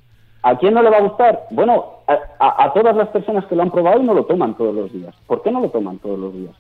¿A 0.48 0.56
quién 0.60 0.76
no 0.76 0.84
le 0.84 0.92
va 0.92 0.98
a 0.98 1.02
gustar? 1.02 1.48
Bueno, 1.50 1.86
a, 2.08 2.20
a- 2.38 2.64
a 2.66 2.74
todas 2.74 2.96
las 2.96 3.08
personas 3.10 3.46
que 3.46 3.56
lo 3.56 3.64
han 3.64 3.72
probado 3.72 4.00
y 4.00 4.06
no 4.06 4.14
lo 4.14 4.26
toman 4.26 4.54
todos 4.56 4.76
los 4.76 4.94
días. 4.94 5.16
¿Por 5.26 5.42
qué 5.42 5.50
no 5.52 5.60
lo 5.60 5.70
toman 5.70 5.98
todos 5.98 6.20
los 6.20 6.34
días? 6.36 6.54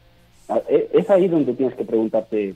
E- 0.67 0.89
Es 0.93 1.07
ahí 1.11 1.27
donde 1.27 1.53
tienes 1.53 1.75
que 1.75 1.85
preguntarte, 1.85 2.55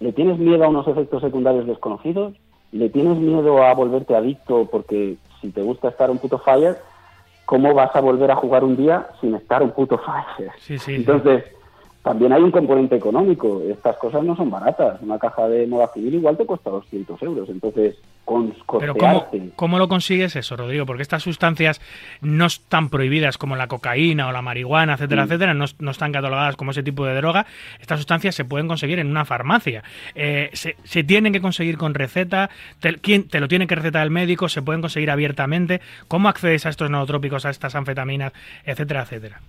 ¿le 0.00 0.12
tienes 0.12 0.38
miedo 0.38 0.62
a 0.64 0.68
unos 0.68 0.86
efectos 0.86 1.22
secundarios 1.22 1.66
desconocidos? 1.66 2.34
¿Le 2.72 2.90
tienes 2.90 3.16
miedo 3.16 3.62
a 3.62 3.72
volverte 3.74 4.14
adicto 4.14 4.66
porque 4.70 5.16
si 5.40 5.50
te 5.50 5.62
gusta 5.62 5.88
estar 5.88 6.10
un 6.10 6.18
puto 6.18 6.38
fire, 6.38 6.76
¿cómo 7.46 7.72
vas 7.72 7.96
a 7.96 8.00
volver 8.02 8.30
a 8.30 8.36
jugar 8.36 8.62
un 8.62 8.76
día 8.76 9.06
sin 9.22 9.34
estar 9.34 9.62
un 9.62 9.70
puto 9.70 9.98
fire? 9.98 10.50
Sí, 10.58 10.78
sí. 10.78 10.94
Entonces, 10.96 11.44
también 12.02 12.32
hay 12.32 12.42
un 12.42 12.50
componente 12.50 12.96
económico. 12.96 13.62
Estas 13.68 13.96
cosas 13.98 14.22
no 14.24 14.34
son 14.36 14.50
baratas. 14.50 15.00
Una 15.02 15.18
caja 15.18 15.46
de 15.48 15.66
moda 15.66 15.88
civil 15.92 16.14
igual 16.14 16.36
te 16.36 16.46
cuesta 16.46 16.70
200 16.70 17.22
euros. 17.22 17.48
Entonces, 17.50 17.96
con 18.24 18.54
Pero 18.78 18.94
¿cómo, 18.94 19.24
costearte- 19.28 19.50
¿cómo 19.56 19.78
lo 19.78 19.88
consigues 19.88 20.36
eso, 20.36 20.56
Rodrigo? 20.56 20.86
Porque 20.86 21.02
estas 21.02 21.22
sustancias 21.22 21.80
no 22.20 22.46
están 22.46 22.88
prohibidas 22.88 23.36
como 23.38 23.56
la 23.56 23.66
cocaína 23.66 24.28
o 24.28 24.32
la 24.32 24.40
marihuana, 24.40 24.94
etcétera, 24.94 25.22
Mm. 25.22 25.26
etcétera, 25.26 25.54
no, 25.54 25.64
no 25.80 25.90
están 25.90 26.12
catalogadas 26.12 26.54
como 26.56 26.70
ese 26.70 26.82
tipo 26.84 27.04
de 27.04 27.14
droga. 27.16 27.46
Estas 27.80 27.98
sustancias 27.98 28.34
se 28.36 28.44
pueden 28.44 28.68
conseguir 28.68 28.98
en 29.00 29.08
una 29.08 29.24
farmacia. 29.24 29.82
Eh, 30.14 30.48
se, 30.52 30.76
se 30.84 31.02
tienen 31.04 31.32
que 31.32 31.40
conseguir 31.40 31.76
con 31.76 31.92
receta. 31.94 32.50
Te, 32.80 32.94
¿quién, 32.96 33.28
te 33.28 33.40
lo 33.40 33.48
tiene 33.48 33.66
que 33.66 33.74
recetar 33.74 34.04
el 34.04 34.10
médico? 34.10 34.48
¿Se 34.48 34.62
pueden 34.62 34.80
conseguir 34.80 35.10
abiertamente? 35.10 35.80
¿Cómo 36.08 36.28
accedes 36.28 36.66
a 36.66 36.68
estos 36.70 36.88
nootrópicos, 36.88 37.44
a 37.46 37.50
estas 37.50 37.74
anfetaminas, 37.74 38.32
etcétera, 38.64 39.02
etcétera? 39.02 39.40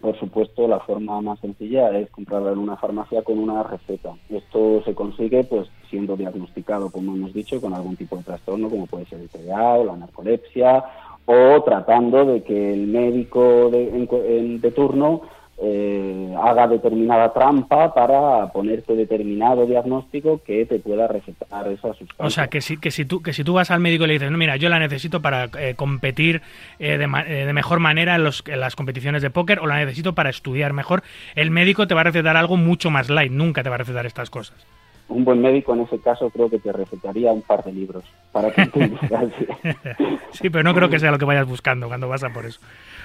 Por 0.00 0.18
supuesto, 0.18 0.66
la 0.68 0.80
forma 0.80 1.20
más 1.20 1.38
sencilla 1.40 1.90
es 1.98 2.10
comprarla 2.10 2.52
en 2.52 2.58
una 2.58 2.76
farmacia 2.76 3.22
con 3.22 3.38
una 3.38 3.62
receta. 3.62 4.14
Esto 4.28 4.82
se 4.84 4.94
consigue 4.94 5.44
pues 5.44 5.68
siendo 5.90 6.16
diagnosticado, 6.16 6.90
como 6.90 7.14
hemos 7.14 7.32
dicho, 7.32 7.60
con 7.60 7.74
algún 7.74 7.96
tipo 7.96 8.16
de 8.16 8.24
trastorno, 8.24 8.68
como 8.70 8.86
puede 8.86 9.06
ser 9.06 9.20
el 9.20 9.28
TDA 9.28 9.74
o 9.74 9.84
la 9.84 9.96
narcolepsia, 9.96 10.84
o 11.26 11.62
tratando 11.64 12.24
de 12.26 12.42
que 12.42 12.74
el 12.74 12.86
médico 12.86 13.70
de, 13.70 13.88
en- 13.96 14.60
de 14.60 14.70
turno 14.72 15.22
eh, 15.56 16.34
haga 16.42 16.66
determinada 16.66 17.32
trampa 17.32 17.94
para 17.94 18.50
ponerte 18.52 18.94
determinado 18.94 19.66
diagnóstico 19.66 20.40
que 20.44 20.66
te 20.66 20.78
pueda 20.80 21.06
recetar 21.06 21.68
esa 21.68 21.88
sustancia. 21.94 22.16
O 22.18 22.30
sea, 22.30 22.48
que 22.48 22.60
si, 22.60 22.76
que 22.76 22.90
si, 22.90 23.04
tú, 23.04 23.22
que 23.22 23.32
si 23.32 23.44
tú 23.44 23.54
vas 23.54 23.70
al 23.70 23.80
médico 23.80 24.04
y 24.04 24.08
le 24.08 24.12
dices, 24.14 24.30
no, 24.30 24.38
mira, 24.38 24.56
yo 24.56 24.68
la 24.68 24.78
necesito 24.78 25.22
para 25.22 25.48
eh, 25.58 25.74
competir 25.76 26.42
eh, 26.78 26.98
de, 26.98 27.04
eh, 27.04 27.46
de 27.46 27.52
mejor 27.52 27.78
manera 27.78 28.16
en, 28.16 28.24
los, 28.24 28.42
en 28.46 28.60
las 28.60 28.74
competiciones 28.74 29.22
de 29.22 29.30
póker 29.30 29.60
o 29.60 29.66
la 29.66 29.76
necesito 29.76 30.14
para 30.14 30.30
estudiar 30.30 30.72
mejor, 30.72 31.02
el 31.34 31.50
médico 31.50 31.86
te 31.86 31.94
va 31.94 32.00
a 32.00 32.04
recetar 32.04 32.36
algo 32.36 32.56
mucho 32.56 32.90
más 32.90 33.08
light, 33.08 33.32
nunca 33.32 33.62
te 33.62 33.68
va 33.68 33.76
a 33.76 33.78
recetar 33.78 34.06
estas 34.06 34.30
cosas. 34.30 34.66
Un 35.06 35.24
buen 35.24 35.40
médico 35.40 35.74
en 35.74 35.80
ese 35.80 35.98
caso 35.98 36.30
creo 36.30 36.48
que 36.48 36.58
te 36.58 36.72
recetaría 36.72 37.30
un 37.30 37.42
par 37.42 37.62
de 37.62 37.72
libros 37.72 38.04
para 38.32 38.50
que 38.50 38.62
entendieras. 38.62 39.26
sí, 40.32 40.48
pero 40.48 40.64
no 40.64 40.74
creo 40.74 40.88
que 40.88 40.98
sea 40.98 41.10
lo 41.10 41.18
que 41.18 41.26
vayas 41.26 41.46
buscando 41.46 41.88
cuando 41.88 42.08
vas 42.08 42.24
a 42.24 42.30
por 42.30 42.46
eso. 42.46 42.58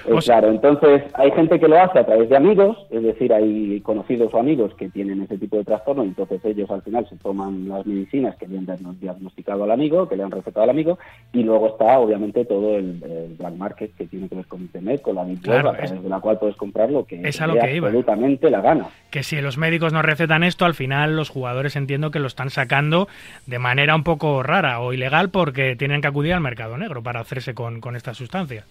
Eh, 0.10 0.14
O 0.14 0.22
sea- 0.22 0.40
claro, 0.40 0.54
entonces 0.54 1.04
hay 1.14 1.32
gente 1.32 1.60
que 1.60 1.68
lo 1.68 1.80
hace 1.80 2.00
a 2.00 2.06
través 2.06 2.30
de 2.30 2.36
amigos, 2.36 2.78
es 2.90 3.04
decir, 3.04 3.32
hay 3.34 3.80
conocidos 3.82 4.34
o 4.34 4.40
amigos 4.40 4.74
que 4.76 4.90
tienen 4.90 5.22
ese 5.22 5.38
tipo 5.38 5.58
de 5.58 5.64
trastorno, 5.66 6.04
y 6.04 6.08
entonces 6.08 6.44
ellos 6.46 6.70
al 6.72 6.82
final 6.82 7.08
se 7.08 7.16
toman 7.18 7.68
las 7.70 7.86
medicinas 7.86 8.36
que 8.38 8.48
le 8.48 8.58
han 8.58 8.66
diagno- 8.66 8.96
diagnosticado 9.00 9.64
al 9.64 9.72
amigo, 9.72 10.10
que 10.10 10.16
le 10.16 10.24
han 10.24 10.32
recetado 10.32 10.64
al 10.64 10.70
amigo, 10.72 10.98
y 11.32 11.44
luego 11.44 11.68
está 11.68 12.00
obviamente 12.00 12.44
todo 12.46 12.76
el, 12.78 13.02
el 13.04 13.36
black 13.38 13.54
market 13.56 13.96
que 13.96 14.08
tiene 14.08 14.28
que 14.28 14.36
ver 14.36 14.46
con 14.48 14.62
Internet, 14.62 15.02
con 15.02 15.16
la 15.16 15.26
Claro, 15.44 15.70
a 15.70 15.74
través 15.74 15.92
es- 15.92 16.02
de 16.04 16.10
la 16.10 16.20
cual 16.20 16.40
puedes 16.40 16.56
comprar 16.56 16.90
lo 16.90 17.06
que 17.06 17.22
Es 17.28 17.40
a 17.42 17.48
lo 17.48 17.54
que 17.56 17.76
iba. 17.76 17.88
absolutamente 17.88 18.50
la 18.50 18.62
gana. 18.62 18.88
Que 19.12 19.22
si 19.24 19.40
los 19.42 19.58
médicos 19.58 19.94
no 19.94 20.02
recetan 20.02 20.44
esto, 20.44 20.66
al 20.66 20.74
final 20.74 21.16
los 21.16 21.30
jugadores 21.30 21.76
entiendo 21.76 22.10
que 22.12 22.20
lo 22.20 22.28
están 22.28 22.50
sacando 22.50 23.08
de 23.46 23.60
manera 23.60 23.96
un 23.96 24.04
poco 24.04 24.42
rara 24.44 24.80
o 24.80 24.92
ilegal 24.94 25.30
porque 25.30 25.76
tienen 25.76 26.02
que 26.02 26.08
acudir 26.08 26.34
al 26.34 26.42
mercado 26.42 26.78
negro 26.78 27.04
para 27.04 27.20
hacerse 27.20 27.54
con, 27.54 27.80
con 27.80 27.96
esta 27.96 28.14
sustancia. 28.14 28.64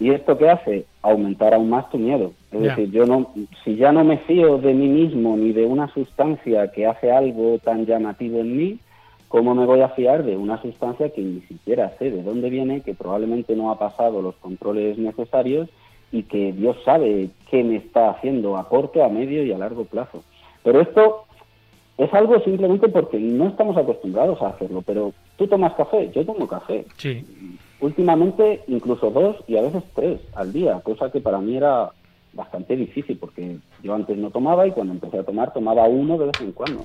¿Y 0.00 0.10
esto 0.10 0.38
qué 0.38 0.48
hace? 0.48 0.86
Aumentar 1.02 1.52
aún 1.52 1.68
más 1.68 1.88
tu 1.90 1.98
miedo. 1.98 2.32
Es 2.50 2.62
decir, 2.62 2.90
yo 2.90 3.04
no, 3.04 3.32
si 3.62 3.76
ya 3.76 3.92
no 3.92 4.02
me 4.02 4.16
fío 4.18 4.56
de 4.56 4.72
mí 4.72 4.88
mismo 4.88 5.36
ni 5.36 5.52
de 5.52 5.66
una 5.66 5.92
sustancia 5.92 6.72
que 6.72 6.86
hace 6.86 7.12
algo 7.12 7.58
tan 7.58 7.84
llamativo 7.84 8.40
en 8.40 8.56
mí, 8.56 8.78
¿cómo 9.28 9.54
me 9.54 9.66
voy 9.66 9.82
a 9.82 9.90
fiar 9.90 10.24
de 10.24 10.38
una 10.38 10.60
sustancia 10.62 11.10
que 11.10 11.20
ni 11.20 11.42
siquiera 11.42 11.92
sé 11.98 12.10
de 12.10 12.22
dónde 12.22 12.48
viene, 12.48 12.80
que 12.80 12.94
probablemente 12.94 13.54
no 13.54 13.70
ha 13.70 13.78
pasado 13.78 14.22
los 14.22 14.34
controles 14.36 14.96
necesarios 14.96 15.68
y 16.10 16.22
que 16.22 16.52
Dios 16.52 16.78
sabe 16.82 17.28
qué 17.50 17.62
me 17.62 17.76
está 17.76 18.10
haciendo 18.10 18.56
a 18.56 18.68
corto, 18.70 19.04
a 19.04 19.10
medio 19.10 19.44
y 19.44 19.52
a 19.52 19.58
largo 19.58 19.84
plazo? 19.84 20.24
Pero 20.64 20.80
esto 20.80 21.24
es 21.98 22.12
algo 22.14 22.40
simplemente 22.40 22.88
porque 22.88 23.18
no 23.18 23.48
estamos 23.48 23.76
acostumbrados 23.76 24.40
a 24.40 24.48
hacerlo. 24.48 24.80
Pero 24.80 25.12
tú 25.36 25.46
tomas 25.46 25.74
café, 25.74 26.10
yo 26.14 26.24
tomo 26.24 26.48
café 26.48 26.86
Sí. 26.96 27.22
Últimamente 27.80 28.62
incluso 28.68 29.10
dos 29.10 29.36
y 29.46 29.56
a 29.56 29.62
veces 29.62 29.82
tres 29.94 30.20
al 30.34 30.52
día, 30.52 30.80
cosa 30.80 31.10
que 31.10 31.20
para 31.20 31.38
mí 31.38 31.56
era 31.56 31.90
bastante 32.32 32.76
difícil 32.76 33.18
porque 33.18 33.58
yo 33.82 33.94
antes 33.94 34.16
no 34.16 34.30
tomaba 34.30 34.66
y 34.66 34.72
cuando 34.72 34.92
empecé 34.92 35.18
a 35.18 35.24
tomar 35.24 35.52
tomaba 35.52 35.88
uno 35.88 36.18
de 36.18 36.26
vez 36.26 36.40
en 36.40 36.52
cuando. 36.52 36.84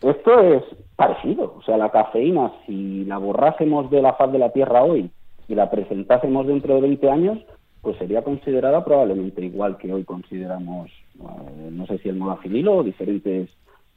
Esto 0.00 0.40
es 0.40 0.62
parecido, 0.94 1.54
o 1.58 1.62
sea, 1.62 1.76
la 1.76 1.90
cafeína, 1.90 2.52
si 2.66 3.04
la 3.04 3.18
borrásemos 3.18 3.90
de 3.90 4.00
la 4.00 4.14
faz 4.14 4.30
de 4.30 4.38
la 4.38 4.52
Tierra 4.52 4.84
hoy 4.84 5.10
y 5.48 5.54
la 5.54 5.70
presentásemos 5.70 6.46
dentro 6.46 6.76
de 6.76 6.82
20 6.82 7.10
años, 7.10 7.38
pues 7.82 7.96
sería 7.98 8.22
considerada 8.22 8.84
probablemente 8.84 9.44
igual 9.44 9.76
que 9.76 9.92
hoy 9.92 10.04
consideramos, 10.04 10.90
eh, 11.18 11.70
no 11.72 11.86
sé 11.86 11.98
si 11.98 12.08
el 12.08 12.16
modafinilo 12.16 12.76
o 12.76 12.84
diferentes 12.84 13.50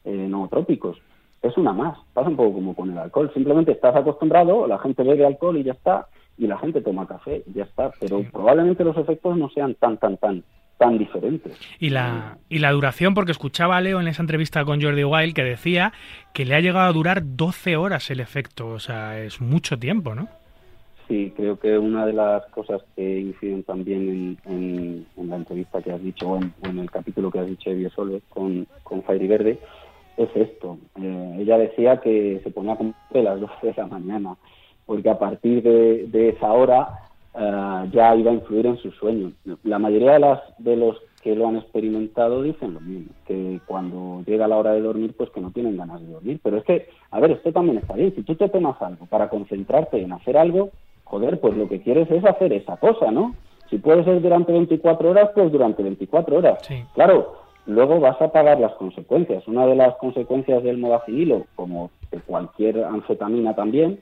eh, 0.04 0.28
nootrópicos. 0.28 0.98
Es 1.42 1.58
una 1.58 1.74
más, 1.74 1.98
pasa 2.14 2.30
un 2.30 2.36
poco 2.36 2.54
como 2.54 2.76
con 2.76 2.92
el 2.92 2.98
alcohol, 2.98 3.32
simplemente 3.34 3.72
estás 3.72 3.96
acostumbrado, 3.96 4.68
la 4.68 4.80
gente 4.80 5.04
bebe 5.04 5.26
alcohol 5.26 5.58
y 5.58 5.64
ya 5.64 5.74
está, 5.74 6.08
y 6.42 6.48
la 6.48 6.58
gente 6.58 6.82
toma 6.82 7.08
café 7.08 7.44
ya 7.54 7.64
está, 7.66 7.92
pero 8.00 8.24
probablemente 8.32 8.84
los 8.84 8.98
efectos 8.98 9.38
no 9.38 9.50
sean 9.52 9.76
tan, 9.76 9.98
tan, 9.98 10.18
tan, 10.18 10.44
tan 10.80 10.98
diferentes. 10.98 11.54
Y 11.80 11.90
la, 11.92 12.38
y 12.50 12.58
la 12.60 12.72
duración, 12.72 13.14
porque 13.14 13.32
escuchaba 13.32 13.78
a 13.78 13.82
Leo 13.82 14.02
en 14.02 14.08
esa 14.08 14.24
entrevista 14.24 14.66
con 14.66 14.82
Jordi 14.82 15.04
Wild 15.04 15.36
que 15.36 15.44
decía 15.44 15.94
que 16.34 16.46
le 16.46 16.56
ha 16.56 16.60
llegado 16.60 16.90
a 16.90 16.94
durar 16.94 17.22
12 17.24 17.78
horas 17.78 18.10
el 18.10 18.20
efecto, 18.20 18.68
o 18.70 18.80
sea, 18.80 19.20
es 19.22 19.40
mucho 19.40 19.78
tiempo, 19.78 20.16
¿no? 20.16 20.28
Sí, 21.08 21.32
creo 21.36 21.60
que 21.60 21.78
una 21.78 22.06
de 22.06 22.14
las 22.14 22.46
cosas 22.48 22.82
que 22.96 23.20
inciden 23.20 23.64
también 23.64 24.38
en, 24.46 24.52
en- 24.52 25.06
en 25.18 25.30
la 25.30 25.36
entrevista 25.36 25.82
que 25.82 25.92
has 25.92 26.02
dicho, 26.02 26.28
o 26.32 26.40
en, 26.64 26.80
el 26.80 26.90
capítulo 26.90 27.30
que 27.30 27.40
has 27.40 27.48
dicho 27.48 27.70
de 27.70 27.76
Biosole 27.76 28.22
con, 28.30 28.66
con 28.84 29.04
Fairy 29.04 29.28
Verde, 29.28 29.60
es 30.18 30.30
esto. 30.36 30.78
Eh, 31.02 31.38
ella 31.42 31.58
decía 31.58 31.98
que 32.02 32.40
se 32.44 32.50
ponía 32.50 32.76
como 32.78 32.94
a 33.14 33.18
las 33.20 33.40
12 33.42 33.54
de 33.68 33.74
la 33.78 33.88
mañana, 33.88 34.36
porque 34.92 35.10
a 35.10 35.18
partir 35.18 35.64
de, 35.64 36.08
de 36.08 36.30
esa 36.32 36.52
hora 36.52 37.00
eh, 37.34 37.90
ya 37.94 38.14
iba 38.14 38.30
a 38.30 38.34
influir 38.34 38.66
en 38.66 38.76
su 38.76 38.92
sueño. 38.92 39.32
La 39.64 39.80
mayoría 39.80 40.12
de, 40.12 40.20
las, 40.20 40.42
de 40.58 40.76
los 40.76 40.98
que 41.24 41.34
lo 41.34 41.48
han 41.48 41.56
experimentado 41.56 42.44
dicen 42.44 42.74
lo 42.74 42.82
mismo, 42.82 43.14
que 43.26 43.62
cuando 43.66 44.22
llega 44.28 44.50
la 44.50 44.58
hora 44.58 44.74
de 44.74 44.82
dormir, 44.82 45.14
pues 45.18 45.30
que 45.30 45.40
no 45.40 45.52
tienen 45.52 45.78
ganas 45.78 46.02
de 46.02 46.12
dormir. 46.12 46.42
Pero 46.44 46.58
es 46.58 46.66
que, 46.66 46.90
a 47.10 47.22
ver, 47.22 47.32
esto 47.32 47.54
también 47.54 47.78
está 47.78 47.94
bien. 47.94 48.14
Si 48.14 48.24
tú 48.24 48.36
te 48.36 48.50
tomas 48.50 48.82
algo 48.82 49.06
para 49.06 49.30
concentrarte 49.30 50.02
en 50.02 50.12
hacer 50.12 50.36
algo, 50.36 50.72
joder, 51.06 51.40
pues 51.40 51.56
lo 51.56 51.70
que 51.70 51.80
quieres 51.80 52.12
es 52.12 52.26
hacer 52.26 52.52
esa 52.52 52.76
cosa, 52.76 53.12
¿no? 53.12 53.34
Si 53.70 53.78
puede 53.78 54.04
ser 54.04 54.22
durante 54.22 54.52
24 54.52 55.10
horas, 55.10 55.30
pues 55.34 55.54
durante 55.54 55.84
24 55.84 56.38
horas. 56.38 56.60
Sí. 56.68 56.84
Claro, 56.96 57.38
luego 57.66 58.02
vas 58.02 58.22
a 58.22 58.34
pagar 58.34 58.60
las 58.60 58.74
consecuencias. 58.74 59.48
Una 59.48 59.66
de 59.68 59.76
las 59.76 59.96
consecuencias 59.96 60.62
del 60.64 60.80
modafinilo, 60.80 61.46
como 61.56 61.92
de 62.12 62.20
cualquier 62.20 62.84
anfetamina 62.84 63.56
también, 63.56 64.02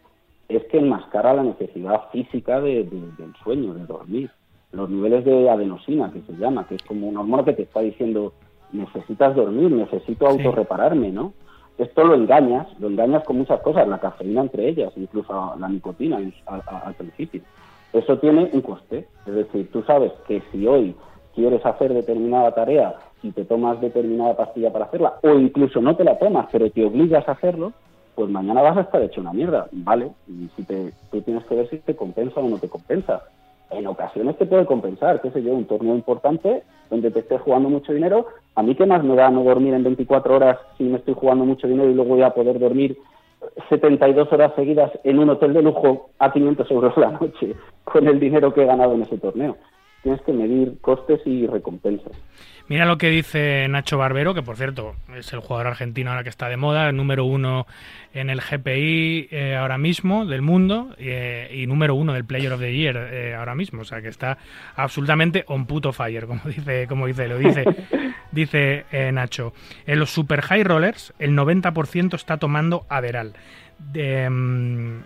es 0.49 0.63
que 0.65 0.79
enmascara 0.79 1.33
la 1.33 1.43
necesidad 1.43 2.09
física 2.11 2.59
de- 2.59 2.83
de- 2.83 3.11
del 3.17 3.33
sueño, 3.43 3.73
de 3.73 3.85
dormir. 3.85 4.29
Los 4.71 4.89
niveles 4.89 5.23
de 5.25 5.49
adenosina, 5.49 6.11
que 6.11 6.21
se 6.21 6.33
llama, 6.33 6.67
que 6.67 6.75
es 6.75 6.81
como 6.83 7.07
una 7.07 7.21
hormona 7.21 7.43
que 7.45 7.53
te 7.53 7.63
está 7.63 7.79
diciendo, 7.79 8.33
necesitas 8.71 9.35
dormir, 9.35 9.71
necesito 9.71 10.27
autorrepararme, 10.27 11.11
¿no? 11.11 11.33
esto 11.77 12.03
lo 12.03 12.13
engañas, 12.13 12.67
lo 12.81 12.87
engañas 12.89 13.23
con 13.23 13.37
muchas 13.37 13.61
cosas, 13.61 13.87
la 13.87 13.99
cafeína 13.99 14.41
entre 14.41 14.67
ellas, 14.67 14.91
incluso 14.97 15.55
la 15.57 15.69
nicotina 15.69 16.19
al 16.45 16.93
principio. 16.95 17.41
Eso 17.93 18.19
tiene 18.19 18.49
un 18.51 18.61
coste, 18.61 19.07
es 19.25 19.33
decir, 19.33 19.71
tú 19.71 19.81
sabes 19.83 20.11
que 20.27 20.43
si 20.51 20.67
hoy 20.67 20.93
quieres 21.33 21.65
hacer 21.65 21.93
determinada 21.93 22.53
tarea 22.53 22.95
y 23.23 23.31
te 23.31 23.45
tomas 23.45 23.79
determinada 23.79 24.35
pastilla 24.35 24.73
para 24.73 24.85
hacerla, 24.85 25.13
o 25.23 25.35
incluso 25.39 25.81
no 25.81 25.95
te 25.95 26.03
la 26.03 26.19
tomas, 26.19 26.47
pero 26.51 26.69
te 26.69 26.83
obligas 26.85 27.27
a 27.29 27.31
hacerlo, 27.31 27.71
pues 28.19 28.29
mañana 28.29 28.61
vas 28.61 28.75
a 28.75 28.81
estar 28.81 29.01
hecho 29.01 29.21
una 29.21 29.31
mierda, 29.31 29.69
¿vale? 29.71 30.11
Y 30.27 30.49
si 30.53 30.63
te, 30.63 30.91
tú 31.09 31.21
tienes 31.21 31.45
que 31.45 31.55
ver 31.55 31.69
si 31.69 31.77
te 31.77 31.95
compensa 31.95 32.41
o 32.41 32.49
no 32.49 32.57
te 32.57 32.67
compensa. 32.67 33.23
En 33.71 33.87
ocasiones 33.87 34.37
te 34.37 34.45
puede 34.45 34.65
compensar, 34.65 35.21
qué 35.21 35.31
sé 35.31 35.41
yo, 35.41 35.53
un 35.53 35.63
torneo 35.63 35.95
importante 35.95 36.63
donde 36.89 37.11
te 37.11 37.19
estés 37.19 37.39
jugando 37.39 37.69
mucho 37.69 37.93
dinero. 37.93 38.27
A 38.55 38.61
mí 38.61 38.75
qué 38.75 38.85
más 38.85 39.05
me 39.05 39.15
da 39.15 39.29
no 39.29 39.45
dormir 39.45 39.73
en 39.73 39.85
24 39.85 40.35
horas 40.35 40.57
si 40.77 40.83
me 40.83 40.97
estoy 40.97 41.13
jugando 41.13 41.45
mucho 41.45 41.65
dinero 41.65 41.89
y 41.89 41.93
luego 41.93 42.15
voy 42.15 42.23
a 42.23 42.33
poder 42.33 42.59
dormir 42.59 42.97
72 43.69 44.33
horas 44.33 44.51
seguidas 44.53 44.91
en 45.05 45.17
un 45.17 45.29
hotel 45.29 45.53
de 45.53 45.61
lujo 45.61 46.09
a 46.19 46.33
500 46.33 46.69
euros 46.71 46.97
la 46.97 47.11
noche 47.11 47.55
con 47.85 48.05
el 48.05 48.19
dinero 48.19 48.53
que 48.53 48.63
he 48.63 48.65
ganado 48.65 48.95
en 48.95 49.03
ese 49.03 49.17
torneo. 49.17 49.55
Tienes 50.03 50.21
que 50.23 50.33
medir 50.33 50.81
costes 50.81 51.25
y 51.25 51.47
recompensas. 51.47 52.11
Mira 52.69 52.85
lo 52.85 52.99
que 52.99 53.09
dice 53.09 53.67
Nacho 53.67 53.97
Barbero, 53.97 54.35
que 54.35 54.43
por 54.43 54.55
cierto 54.55 54.95
es 55.17 55.33
el 55.33 55.39
jugador 55.39 55.65
argentino 55.65 56.11
ahora 56.11 56.21
que 56.21 56.29
está 56.29 56.47
de 56.49 56.55
moda, 56.55 56.87
el 56.89 56.95
número 56.95 57.25
uno 57.25 57.65
en 58.13 58.29
el 58.29 58.41
GPI 58.41 59.27
eh, 59.31 59.55
ahora 59.55 59.79
mismo 59.79 60.27
del 60.27 60.43
mundo 60.43 60.95
eh, 60.99 61.49
y 61.51 61.65
número 61.65 61.95
uno 61.95 62.13
del 62.13 62.25
Player 62.25 62.53
of 62.53 62.59
the 62.59 62.71
Year 62.71 62.95
eh, 62.95 63.33
ahora 63.33 63.55
mismo, 63.55 63.81
o 63.81 63.85
sea 63.85 64.03
que 64.03 64.09
está 64.09 64.37
absolutamente 64.75 65.45
on 65.47 65.65
puto 65.65 65.91
fire, 65.91 66.27
como 66.27 66.41
dice, 66.45 66.85
como 66.87 67.07
dice, 67.07 67.27
lo 67.27 67.39
dice, 67.39 67.65
dice 68.31 68.85
Nacho. 69.13 69.51
En 69.87 69.97
los 69.97 70.11
super 70.11 70.41
high 70.41 70.63
rollers 70.63 71.11
el 71.17 71.31
90% 71.31 72.13
está 72.13 72.37
tomando 72.37 72.85
Aderal. 72.87 73.33
De, 73.79 74.29
mm, 74.29 74.99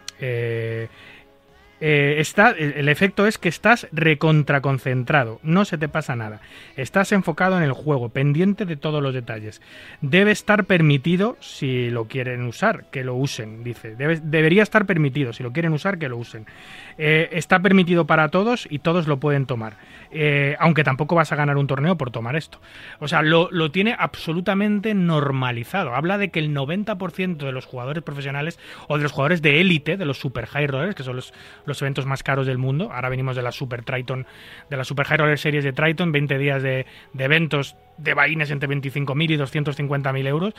eh, 1.86 2.22
está, 2.22 2.52
el 2.52 2.88
efecto 2.88 3.28
es 3.28 3.38
que 3.38 3.50
estás 3.50 3.90
recontraconcentrado, 3.92 5.42
no 5.44 5.66
se 5.66 5.78
te 5.78 5.90
pasa 5.90 6.16
nada. 6.16 6.40
Estás 6.78 7.12
enfocado 7.12 7.58
en 7.58 7.64
el 7.64 7.74
juego, 7.74 8.08
pendiente 8.08 8.64
de 8.64 8.78
todos 8.78 9.04
los 9.04 9.14
detalles. 9.14 9.62
Debe 10.00 10.32
estar 10.32 10.64
permitido, 10.64 11.36
si 11.42 11.90
lo 11.90 12.06
quieren 12.06 12.44
usar, 12.44 12.86
que 12.90 13.04
lo 13.04 13.16
usen, 13.16 13.66
dice. 13.66 13.98
debería 13.98 14.64
estar 14.64 14.86
permitido, 14.86 15.34
si 15.34 15.44
lo 15.44 15.52
quieren 15.52 15.74
usar, 15.74 15.98
que 15.98 16.08
lo 16.08 16.16
usen. 16.16 16.46
Eh, 16.98 17.28
está 17.34 17.60
permitido 17.60 18.08
para 18.08 18.30
todos 18.30 18.66
y 18.70 18.80
todos 18.80 19.08
lo 19.08 19.20
pueden 19.20 19.46
tomar. 19.46 19.76
Eh, 20.12 20.56
aunque 20.60 20.84
tampoco 20.84 21.16
vas 21.16 21.32
a 21.32 21.36
ganar 21.36 21.58
un 21.58 21.68
torneo 21.68 21.98
por 21.98 22.12
tomar 22.12 22.36
esto. 22.36 22.62
O 23.00 23.08
sea, 23.10 23.22
lo, 23.24 23.50
tiene 23.72 23.96
absolutamente 23.98 24.94
normalizado. 24.94 25.96
Habla 25.96 26.18
de 26.18 26.30
que 26.30 26.40
el 26.40 26.56
90% 26.56 27.38
de 27.38 27.52
los 27.52 27.66
jugadores 27.66 28.04
profesionales 28.04 28.60
o 28.88 28.98
de 28.98 29.04
los 29.04 29.12
jugadores 29.12 29.42
de 29.42 29.60
élite, 29.60 29.98
de 29.98 30.06
los 30.06 30.20
super 30.20 30.46
high 30.46 30.68
rollers, 30.68 30.96
que 30.96 31.04
son 31.04 31.18
los 31.18 31.34
eventos 31.82 32.06
más 32.06 32.24
caros 32.24 32.48
del 32.48 32.58
mundo, 32.58 32.92
ahora 32.92 33.10
venimos 33.10 33.36
de 33.36 33.42
la 33.42 33.52
Super 33.52 33.84
Triton, 33.84 34.26
de 34.70 34.78
la 34.78 34.84
Super 34.84 35.06
High 35.06 35.38
Series 35.38 35.64
de 35.64 35.74
Triton, 35.74 36.12
20 36.12 36.38
días 36.38 36.64
de, 36.64 36.86
eventos 37.18 37.76
de 37.98 38.14
vaines 38.14 38.52
entre 38.52 38.70
25.000 38.70 39.32
y 39.32 39.38
250.000 39.38 40.28
euros, 40.28 40.54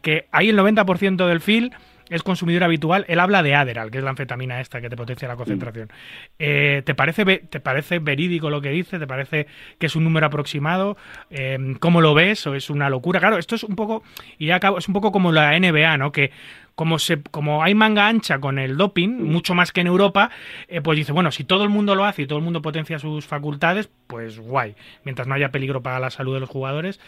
que 0.00 0.28
ahí 0.32 0.48
el 0.48 0.58
90% 0.58 1.26
del 1.26 1.40
fil 1.40 1.72
es 2.12 2.22
consumidor 2.22 2.64
habitual, 2.64 3.04
él 3.08 3.18
habla 3.20 3.42
de 3.42 3.54
Aderal, 3.54 3.90
que 3.90 3.98
es 3.98 4.04
la 4.04 4.10
anfetamina 4.10 4.60
esta 4.60 4.80
que 4.80 4.90
te 4.90 4.96
potencia 4.96 5.26
la 5.28 5.36
concentración. 5.36 5.90
Eh, 6.38 6.82
¿te, 6.84 6.94
parece, 6.94 7.24
¿Te 7.24 7.60
parece 7.60 7.98
verídico 7.98 8.50
lo 8.50 8.60
que 8.60 8.70
dice? 8.70 8.98
¿Te 8.98 9.06
parece 9.06 9.46
que 9.78 9.86
es 9.86 9.96
un 9.96 10.04
número 10.04 10.26
aproximado? 10.26 10.96
Eh, 11.30 11.76
¿Cómo 11.80 12.00
lo 12.00 12.14
ves? 12.14 12.46
¿O 12.46 12.54
es 12.54 12.70
una 12.70 12.90
locura? 12.90 13.20
Claro, 13.20 13.38
esto 13.38 13.54
es 13.54 13.64
un 13.64 13.76
poco, 13.76 14.02
y 14.38 14.46
ya 14.46 14.56
acabo, 14.56 14.78
es 14.78 14.88
un 14.88 14.94
poco 14.94 15.12
como 15.12 15.32
la 15.32 15.58
NBA, 15.58 15.96
¿no? 15.96 16.12
Que 16.12 16.30
como, 16.74 16.98
se, 16.98 17.22
como 17.22 17.62
hay 17.62 17.74
manga 17.74 18.08
ancha 18.08 18.38
con 18.40 18.58
el 18.58 18.76
doping, 18.76 19.22
mucho 19.22 19.54
más 19.54 19.72
que 19.72 19.80
en 19.80 19.86
Europa, 19.86 20.30
eh, 20.68 20.80
pues 20.80 20.96
dice, 20.96 21.12
bueno, 21.12 21.30
si 21.30 21.44
todo 21.44 21.64
el 21.64 21.70
mundo 21.70 21.94
lo 21.94 22.04
hace 22.04 22.22
y 22.22 22.26
todo 22.26 22.38
el 22.38 22.44
mundo 22.44 22.62
potencia 22.62 22.98
sus 22.98 23.26
facultades, 23.26 23.90
pues 24.06 24.38
guay. 24.38 24.74
Mientras 25.04 25.28
no 25.28 25.34
haya 25.34 25.50
peligro 25.50 25.82
para 25.82 26.00
la 26.00 26.10
salud 26.10 26.34
de 26.34 26.40
los 26.40 26.48
jugadores, 26.48 27.00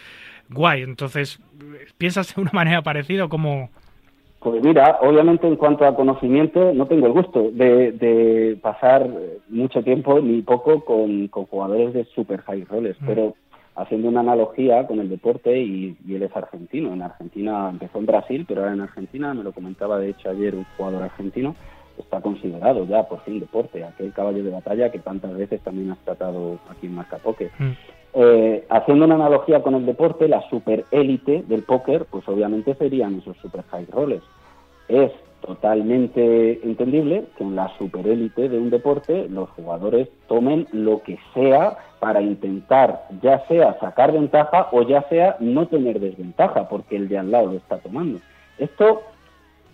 guay. 0.49 0.83
Entonces, 0.83 1.41
¿piensas 1.99 2.35
de 2.35 2.43
una 2.43 2.51
manera 2.55 2.83
parecida 2.83 3.25
o 3.25 3.29
cómo, 3.29 3.71
pues 4.45 4.63
mira, 4.63 4.99
obviamente 5.01 5.49
en 5.49 5.57
cuanto 5.57 5.87
a 5.87 5.97
conocimiento 5.97 6.75
no 6.75 6.85
tengo 6.87 7.07
el 7.07 7.15
gusto 7.15 7.51
de, 7.51 8.59
pasar 8.61 9.09
mucho 9.49 9.83
tiempo 9.83 10.21
ni 10.21 10.43
poco 10.43 10.85
con, 10.85 11.29
jugadores 11.29 11.95
de 11.95 12.05
super 12.15 12.43
high 12.43 12.65
roles, 12.65 13.01
mm. 13.01 13.07
pero 13.07 13.35
haciendo 13.75 14.09
una 14.09 14.21
analogía 14.21 14.87
con 14.87 15.01
el 15.01 15.09
deporte 15.09 15.59
y, 15.59 15.97
él 16.07 16.23
es 16.23 16.37
argentino. 16.37 16.93
En 16.93 17.01
Argentina 17.01 17.71
empezó 17.71 17.99
en 17.99 18.07
Brasil, 18.07 18.45
pero 18.47 18.61
ahora 18.61 18.75
en 18.75 18.83
Argentina, 18.83 19.33
me 19.33 19.43
lo 19.43 19.53
comentaba 19.53 19.99
de 19.99 20.11
hecho 20.11 20.29
ayer 20.29 20.55
un 20.55 20.67
jugador 20.77 21.05
argentino, 21.05 21.57
está 21.97 22.21
considerado 22.21 22.87
ya 22.87 23.05
por 23.05 23.21
fin 23.23 23.41
deporte, 23.41 23.83
aquel 23.83 24.13
caballo 24.13 24.45
de 24.45 24.51
batalla 24.51 24.93
que 24.93 24.99
tantas 24.99 25.35
veces 25.35 25.63
también 25.63 25.91
has 25.91 25.99
tratado 26.01 26.59
aquí 26.69 26.87
en 26.87 26.97
Marca 26.97 27.17
Poker. 27.17 27.51
Mm. 27.59 27.73
Eh, 28.17 28.65
haciendo 28.71 29.07
una 29.07 29.17
analogía 29.17 29.63
con 29.63 29.75
el 29.75 29.87
deporte, 29.87 30.29
la 30.29 30.49
super 30.49 30.85
élite 30.93 31.43
del 31.49 31.65
póker, 31.65 32.07
pues 32.11 32.27
obviamente 32.29 32.75
serían 32.77 33.19
esos 33.19 33.37
super 33.39 33.65
high 33.71 33.87
roles. 33.91 34.23
Es 34.89 35.11
totalmente 35.45 36.61
entendible 36.65 37.27
que 37.37 37.45
en 37.45 37.57
la 37.57 37.77
super 37.77 38.07
élite 38.07 38.49
de 38.49 38.59
un 38.59 38.71
deporte 38.71 39.29
los 39.29 39.51
jugadores 39.51 40.09
tomen 40.27 40.67
lo 40.73 41.03
que 41.03 41.19
sea 41.35 41.77
para 42.01 42.23
intentar 42.23 43.07
ya 43.21 43.47
sea 43.47 43.79
sacar 43.79 44.13
ventaja 44.13 44.69
o 44.73 44.83
ya 44.83 45.03
sea 45.09 45.37
no 45.41 45.67
tener 45.67 46.01
desventaja 46.01 46.69
porque 46.69 46.97
el 46.97 47.09
de 47.09 47.19
al 47.19 47.31
lado 47.31 47.47
lo 47.49 47.57
está 47.59 47.79
tomando. 47.79 48.21
Esto 48.59 49.03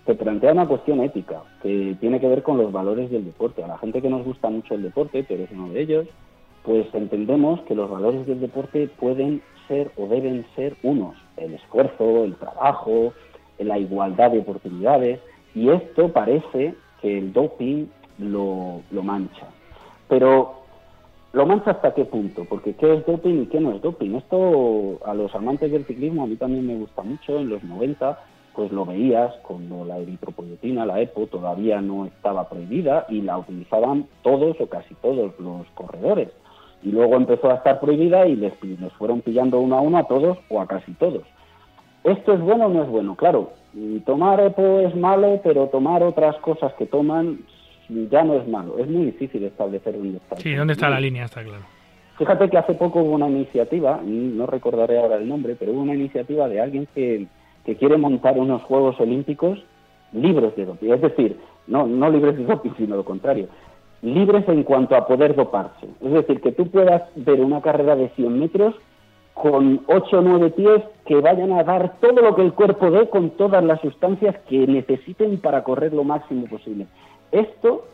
te 0.07 0.15
plantea 0.15 0.53
una 0.53 0.67
cuestión 0.67 1.01
ética 1.01 1.43
que 1.63 1.97
tiene 2.01 2.19
que 2.19 2.29
ver 2.29 2.43
con 2.43 2.57
los 2.57 2.73
valores 2.73 3.11
del 3.11 3.25
deporte. 3.25 3.63
A 3.63 3.69
la 3.69 3.79
gente 3.79 4.03
que 4.03 4.09
nos 4.09 4.25
gusta 4.25 4.49
mucho 4.49 4.75
el 4.75 4.83
deporte, 4.83 5.25
pero 5.29 5.45
es 5.45 5.51
uno 5.53 5.69
de 5.69 5.81
ellos, 5.83 6.07
pues 6.65 6.87
entendemos 6.95 7.61
que 7.63 7.75
los 7.75 7.91
valores 7.91 8.27
del 8.27 8.41
deporte 8.41 8.89
pueden 8.99 9.43
ser 9.69 9.91
o 9.97 10.07
deben 10.07 10.45
ser 10.57 10.77
unos, 10.83 11.17
el 11.37 11.55
esfuerzo, 11.55 12.25
el 12.25 12.37
trabajo, 12.37 13.13
la 13.59 13.79
igualdad 13.79 14.31
de 14.33 14.41
oportunidades, 14.41 15.21
y 15.55 15.69
esto 15.69 16.13
parece 16.13 16.75
que 17.01 17.19
el 17.19 17.33
doping 17.33 17.87
lo, 18.19 18.83
lo 18.91 19.03
mancha. 19.03 19.47
Pero 20.09 20.61
¿Lo 21.33 21.47
mancha 21.47 21.71
hasta 21.71 21.95
qué 21.95 22.05
punto? 22.05 22.45
Porque 22.45 22.75
¿qué 22.75 22.93
es 22.93 23.07
doping 23.07 23.43
y 23.43 23.47
qué 23.47 23.61
no 23.61 23.71
es 23.71 23.81
doping? 23.81 24.17
Esto 24.17 24.99
a 25.05 25.15
los 25.15 25.33
amantes 25.33 25.71
del 25.71 25.87
ciclismo 25.87 26.25
a 26.25 26.27
mí 26.27 26.35
también 26.35 26.67
me 26.67 26.75
gusta 26.75 27.03
mucho. 27.03 27.39
En 27.39 27.49
los 27.49 27.63
90 27.63 28.19
pues 28.53 28.73
lo 28.73 28.85
veías 28.85 29.33
cuando 29.43 29.85
la 29.85 29.99
eritropoyetina, 29.99 30.85
la 30.85 31.01
EPO, 31.01 31.29
todavía 31.29 31.81
no 31.81 32.07
estaba 32.07 32.49
prohibida 32.49 33.07
y 33.09 33.21
la 33.21 33.39
utilizaban 33.39 34.09
todos 34.23 34.61
o 34.61 34.67
casi 34.67 34.93
todos 34.97 35.33
los 35.39 35.67
corredores 35.75 36.31
y 36.83 36.91
luego 36.91 37.17
empezó 37.17 37.51
a 37.51 37.55
estar 37.57 37.81
prohibida 37.81 38.27
y 38.27 38.37
les, 38.37 38.53
fueron 38.99 39.21
pillando 39.21 39.59
uno 39.59 39.77
a 39.77 39.81
uno 39.81 39.99
a 39.99 40.05
todos 40.05 40.39
o 40.49 40.61
a 40.61 40.67
casi 40.67 40.93
todos. 40.93 41.23
¿Esto 42.05 42.33
es 42.33 42.41
bueno 42.41 42.67
o 42.67 42.69
no 42.71 42.83
es 42.83 42.89
bueno? 42.89 43.15
Claro, 43.15 43.53
tomar 44.07 44.41
EPO 44.41 44.81
es 44.81 44.97
malo, 44.97 45.41
pero 45.45 45.67
tomar 45.67 46.03
otras 46.03 46.37
cosas 46.37 46.73
que 46.75 46.87
toman 46.87 47.41
ya 48.11 48.25
no 48.25 48.35
es 48.35 48.49
malo. 48.49 48.79
Es 48.79 48.89
muy 48.89 49.07
difícil 49.07 49.45
establecer 49.45 49.97
un 49.97 50.17
está. 50.17 50.37
Sí, 50.37 50.55
¿dónde 50.55 50.73
está 50.73 50.89
la 50.89 51.01
línea? 51.01 51.25
Está 51.25 51.43
claro. 51.43 51.65
Fíjate 52.17 52.49
que 52.49 52.59
hace 52.59 52.75
poco 52.75 53.01
hubo 53.01 53.15
una 53.15 53.29
iniciativa, 53.29 54.01
no 54.05 54.47
recordaré 54.47 54.99
ahora 54.99 55.17
el 55.17 55.29
nombre, 55.29 55.57
pero 55.59 55.73
hubo 55.73 55.83
una 55.83 55.95
iniciativa 55.95 56.49
de 56.49 56.61
alguien 56.61 56.87
que, 56.95 57.27
que 57.65 57.77
quiere 57.77 57.97
montar 57.97 58.39
unos 58.39 58.63
Juegos 58.63 59.01
Olímpicos 59.01 59.59
libres 60.13 60.55
de 60.57 60.67
doping. 60.67 60.93
Es 60.93 61.01
decir, 61.01 61.39
no, 61.67 61.87
no 61.87 62.11
libres 62.11 62.37
de 62.37 62.45
doping, 62.45 62.73
sino 62.77 62.97
lo 62.97 63.05
contrario 63.05 63.49
libres 64.03 64.49
en 64.49 64.63
cuanto 64.63 64.97
a 64.97 65.07
poder 65.07 65.35
doparse. 65.35 65.87
Es 66.01 66.13
decir, 66.13 66.41
que 66.41 66.53
tú 66.53 66.71
puedas 66.71 67.03
ver 67.17 67.41
una 67.41 67.61
carrera 67.61 67.97
de 67.97 68.09
100 68.11 68.39
metros 68.39 68.75
con 69.35 69.81
8 69.87 70.19
o 70.19 70.23
9 70.23 70.51
pies 70.51 70.83
que 71.07 71.21
vayan 71.21 71.53
a 71.53 71.65
dar 71.65 71.99
todo 72.01 72.21
lo 72.21 72.35
que 72.35 72.43
el 72.43 72.53
cuerpo 72.53 72.91
dé 72.91 73.09
con 73.09 73.31
todas 73.31 73.65
las 73.65 73.81
sustancias 73.81 74.37
que 74.49 74.67
necesiten 74.67 75.39
para 75.41 75.65
correr 75.65 75.93
lo 75.93 76.05
máximo 76.05 76.47
posible. 76.47 76.87
Esto 77.33 77.85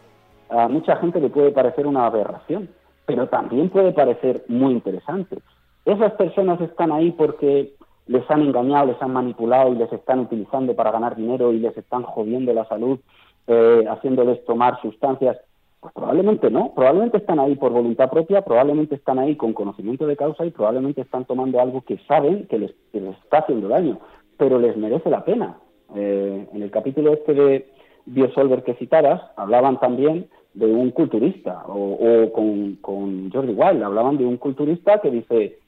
a 0.48 0.68
mucha 0.68 0.96
gente 0.96 1.20
le 1.20 1.28
puede 1.28 1.50
parecer 1.50 1.86
una 1.86 2.06
aberración, 2.06 2.68
pero 3.04 3.28
también 3.28 3.68
puede 3.68 3.92
parecer 3.92 4.44
muy 4.48 4.72
interesante. 4.72 5.38
Esas 5.84 6.12
personas 6.12 6.60
están 6.60 6.92
ahí 6.92 7.12
porque 7.12 7.72
les 8.06 8.28
han 8.30 8.42
engañado, 8.42 8.86
les 8.86 9.02
han 9.02 9.12
manipulado 9.12 9.72
y 9.72 9.76
les 9.76 9.92
están 9.92 10.20
utilizando 10.20 10.74
para 10.74 10.92
ganar 10.92 11.16
dinero 11.16 11.52
y 11.52 11.58
les 11.58 11.76
están 11.76 12.02
jodiendo 12.02 12.52
la 12.52 12.64
salud, 12.66 12.98
eh, 13.46 13.84
haciéndoles 13.88 14.44
tomar 14.44 14.80
sustancias 14.80 15.36
pues 15.80 15.92
probablemente 15.94 16.50
no, 16.50 16.72
probablemente 16.74 17.18
están 17.18 17.38
ahí 17.38 17.54
por 17.54 17.72
voluntad 17.72 18.10
propia, 18.10 18.42
probablemente 18.42 18.94
están 18.94 19.18
ahí 19.18 19.36
con 19.36 19.52
conocimiento 19.52 20.06
de 20.06 20.16
causa 20.16 20.44
y 20.44 20.50
probablemente 20.50 21.02
están 21.02 21.24
tomando 21.24 21.60
algo 21.60 21.82
que 21.82 21.98
saben 22.08 22.46
que 22.46 22.58
les, 22.58 22.74
está 22.92 23.38
haciendo 23.38 23.68
daño, 23.68 23.98
pero 24.36 24.58
les 24.58 24.76
merece 24.76 25.10
la 25.10 25.24
pena. 25.24 25.58
Eh, 25.94 26.48
en 26.52 26.62
el 26.62 26.70
capítulo 26.70 27.12
este 27.12 27.34
de 27.34 27.72
Biosolver 28.06 28.62
que 28.62 28.74
citabas, 28.74 29.22
hablaban 29.36 29.78
también 29.78 30.28
de 30.54 30.66
un 30.66 30.90
culturista, 30.90 31.64
o, 31.68 32.32
con, 32.32 32.76
con 32.76 33.30
Jordi 33.30 33.52
Wild, 33.52 33.82
hablaban 33.82 34.16
de 34.16 34.24
un 34.24 34.38
culturista 34.38 35.00
que 35.00 35.10
dice, 35.10 35.58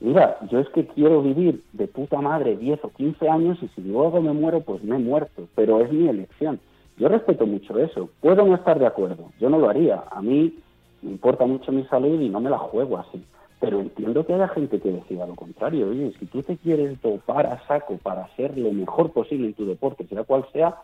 mira, 0.00 0.38
yo 0.50 0.60
es 0.60 0.68
que 0.70 0.86
quiero 0.86 1.22
vivir 1.22 1.62
de 1.72 1.86
puta 1.86 2.20
madre 2.20 2.56
10 2.56 2.84
o 2.84 2.88
15 2.88 3.28
años 3.28 3.58
y 3.62 3.68
si 3.68 3.82
luego 3.82 4.22
me 4.22 4.32
muero, 4.32 4.60
pues 4.60 4.82
me 4.82 4.96
he 4.96 4.98
muerto, 4.98 5.46
pero 5.54 5.80
es 5.80 5.92
mi 5.92 6.08
elección. 6.08 6.58
Yo 7.00 7.08
respeto 7.08 7.46
mucho 7.46 7.78
eso. 7.78 8.10
Puedo 8.20 8.44
no 8.44 8.54
estar 8.54 8.78
de 8.78 8.86
acuerdo, 8.86 9.30
yo 9.40 9.48
no 9.48 9.58
lo 9.58 9.70
haría. 9.70 10.04
A 10.10 10.20
mí 10.20 10.54
me 11.00 11.10
importa 11.12 11.46
mucho 11.46 11.72
mi 11.72 11.82
salud 11.84 12.20
y 12.20 12.28
no 12.28 12.40
me 12.40 12.50
la 12.50 12.58
juego 12.58 12.98
así. 12.98 13.24
Pero 13.58 13.80
entiendo 13.80 14.26
que 14.26 14.34
haya 14.34 14.48
gente 14.48 14.78
que 14.78 14.92
decida 14.92 15.26
lo 15.26 15.34
contrario. 15.34 15.88
Oye, 15.88 16.12
si 16.20 16.26
tú 16.26 16.42
te 16.42 16.58
quieres 16.58 17.00
dopar 17.00 17.46
a 17.46 17.66
saco 17.66 17.96
para 18.02 18.28
ser 18.36 18.56
lo 18.58 18.70
mejor 18.72 19.12
posible 19.12 19.46
en 19.46 19.54
tu 19.54 19.64
deporte, 19.64 20.06
sea 20.08 20.24
cual 20.24 20.44
sea, 20.52 20.76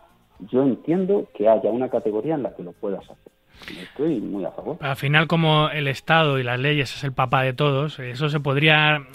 yo 0.49 0.63
entiendo 0.63 1.27
que 1.35 1.47
haya 1.47 1.69
una 1.69 1.89
categoría 1.89 2.33
en 2.33 2.43
la 2.43 2.55
que 2.55 2.63
lo 2.63 2.71
puedas 2.71 3.03
hacer. 3.03 3.31
Estoy 3.79 4.19
muy 4.19 4.43
a 4.43 4.51
favor. 4.51 4.77
Al 4.79 4.95
final, 4.95 5.27
como 5.27 5.69
el 5.69 5.87
Estado 5.87 6.39
y 6.39 6.43
las 6.43 6.59
leyes 6.59 6.95
es 6.95 7.03
el 7.03 7.11
papá 7.11 7.43
de 7.43 7.53
todos, 7.53 7.99
eso 7.99 8.29
se 8.29 8.39
podría 8.39 9.05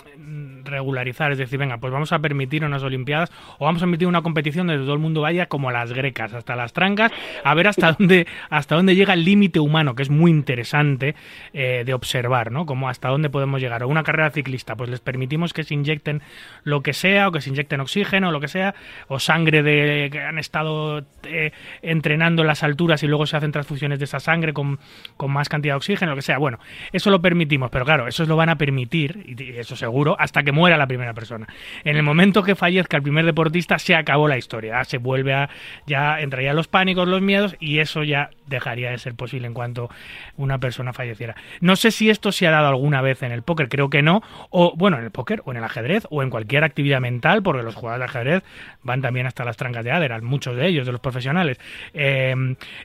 regularizar, 0.64 1.32
es 1.32 1.38
decir, 1.38 1.58
venga, 1.58 1.78
pues 1.78 1.92
vamos 1.92 2.12
a 2.12 2.18
permitir 2.18 2.64
unas 2.64 2.82
Olimpiadas 2.82 3.30
o 3.58 3.64
vamos 3.64 3.82
a 3.82 3.86
permitir 3.86 4.08
una 4.08 4.22
competición 4.22 4.66
donde 4.66 4.82
todo 4.82 4.94
el 4.94 5.00
mundo 5.00 5.22
vaya 5.22 5.46
como 5.46 5.70
las 5.70 5.92
grecas, 5.92 6.34
hasta 6.34 6.56
las 6.56 6.72
trancas, 6.72 7.12
a 7.44 7.54
ver 7.54 7.68
hasta 7.68 7.92
dónde, 7.92 8.26
hasta 8.50 8.74
dónde 8.74 8.94
llega 8.94 9.14
el 9.14 9.24
límite 9.24 9.60
humano, 9.60 9.94
que 9.94 10.02
es 10.02 10.10
muy 10.10 10.30
interesante 10.30 11.14
eh, 11.52 11.82
de 11.84 11.94
observar, 11.94 12.50
¿no? 12.50 12.66
Como 12.66 12.88
hasta 12.88 13.08
dónde 13.08 13.30
podemos 13.30 13.60
llegar. 13.60 13.82
O 13.82 13.88
una 13.88 14.02
carrera 14.02 14.30
ciclista, 14.30 14.76
pues 14.76 14.90
les 14.90 15.00
permitimos 15.00 15.52
que 15.52 15.64
se 15.64 15.74
inyecten 15.74 16.22
lo 16.64 16.82
que 16.82 16.92
sea, 16.92 17.28
o 17.28 17.32
que 17.32 17.40
se 17.40 17.50
inyecten 17.50 17.80
oxígeno, 17.80 18.28
o 18.28 18.32
lo 18.32 18.40
que 18.40 18.48
sea, 18.48 18.74
o 19.08 19.18
sangre 19.18 19.62
de 19.62 20.08
que 20.10 20.20
han 20.20 20.38
estado 20.38 21.04
eh, 21.24 21.52
entrenando 21.82 22.42
en 22.42 22.48
las 22.48 22.62
alturas 22.62 23.02
y 23.02 23.06
luego 23.06 23.26
se 23.26 23.36
hacen 23.36 23.52
transfusiones 23.52 23.98
de 23.98 24.04
esa 24.04 24.20
sangre 24.20 24.52
con, 24.52 24.78
con 25.16 25.30
más 25.30 25.48
cantidad 25.48 25.74
de 25.74 25.78
oxígeno, 25.78 26.12
lo 26.12 26.16
que 26.16 26.22
sea. 26.22 26.38
Bueno, 26.38 26.58
eso 26.92 27.10
lo 27.10 27.20
permitimos, 27.20 27.70
pero 27.70 27.84
claro, 27.84 28.08
eso 28.08 28.24
lo 28.24 28.36
van 28.36 28.48
a 28.48 28.56
permitir, 28.56 29.24
y 29.26 29.58
eso 29.58 29.76
seguro, 29.76 30.01
hasta 30.18 30.42
que 30.42 30.52
muera 30.52 30.76
la 30.76 30.86
primera 30.86 31.14
persona. 31.14 31.46
En 31.84 31.96
el 31.96 32.02
momento 32.02 32.42
que 32.42 32.54
fallezca 32.54 32.96
el 32.96 33.02
primer 33.02 33.24
deportista, 33.24 33.78
se 33.78 33.94
acabó 33.94 34.28
la 34.28 34.38
historia. 34.38 34.82
Se 34.84 34.98
vuelve 34.98 35.34
a. 35.34 35.50
Ya 35.86 36.20
entraría 36.20 36.52
los 36.52 36.68
pánicos, 36.68 37.08
los 37.08 37.22
miedos, 37.22 37.56
y 37.60 37.78
eso 37.78 38.02
ya 38.02 38.30
dejaría 38.46 38.90
de 38.90 38.98
ser 38.98 39.14
posible 39.14 39.46
en 39.46 39.54
cuanto 39.54 39.90
una 40.36 40.58
persona 40.58 40.92
falleciera. 40.92 41.36
No 41.60 41.76
sé 41.76 41.90
si 41.90 42.10
esto 42.10 42.32
se 42.32 42.46
ha 42.46 42.50
dado 42.50 42.68
alguna 42.68 43.00
vez 43.00 43.22
en 43.22 43.32
el 43.32 43.42
póker, 43.42 43.68
creo 43.68 43.90
que 43.90 44.02
no. 44.02 44.22
O, 44.50 44.74
bueno, 44.76 44.98
en 44.98 45.04
el 45.04 45.10
póker, 45.10 45.42
o 45.44 45.52
en 45.52 45.58
el 45.58 45.64
ajedrez, 45.64 46.06
o 46.10 46.22
en 46.22 46.30
cualquier 46.30 46.64
actividad 46.64 47.00
mental, 47.00 47.42
porque 47.42 47.62
los 47.62 47.74
jugadores 47.74 48.00
de 48.00 48.04
ajedrez 48.04 48.42
van 48.82 49.00
también 49.00 49.26
hasta 49.26 49.44
las 49.44 49.56
trancas 49.56 49.84
de 49.84 49.92
Aderal, 49.92 50.22
muchos 50.22 50.56
de 50.56 50.66
ellos, 50.66 50.86
de 50.86 50.92
los 50.92 51.00
profesionales. 51.00 51.58
Eh, 51.94 52.34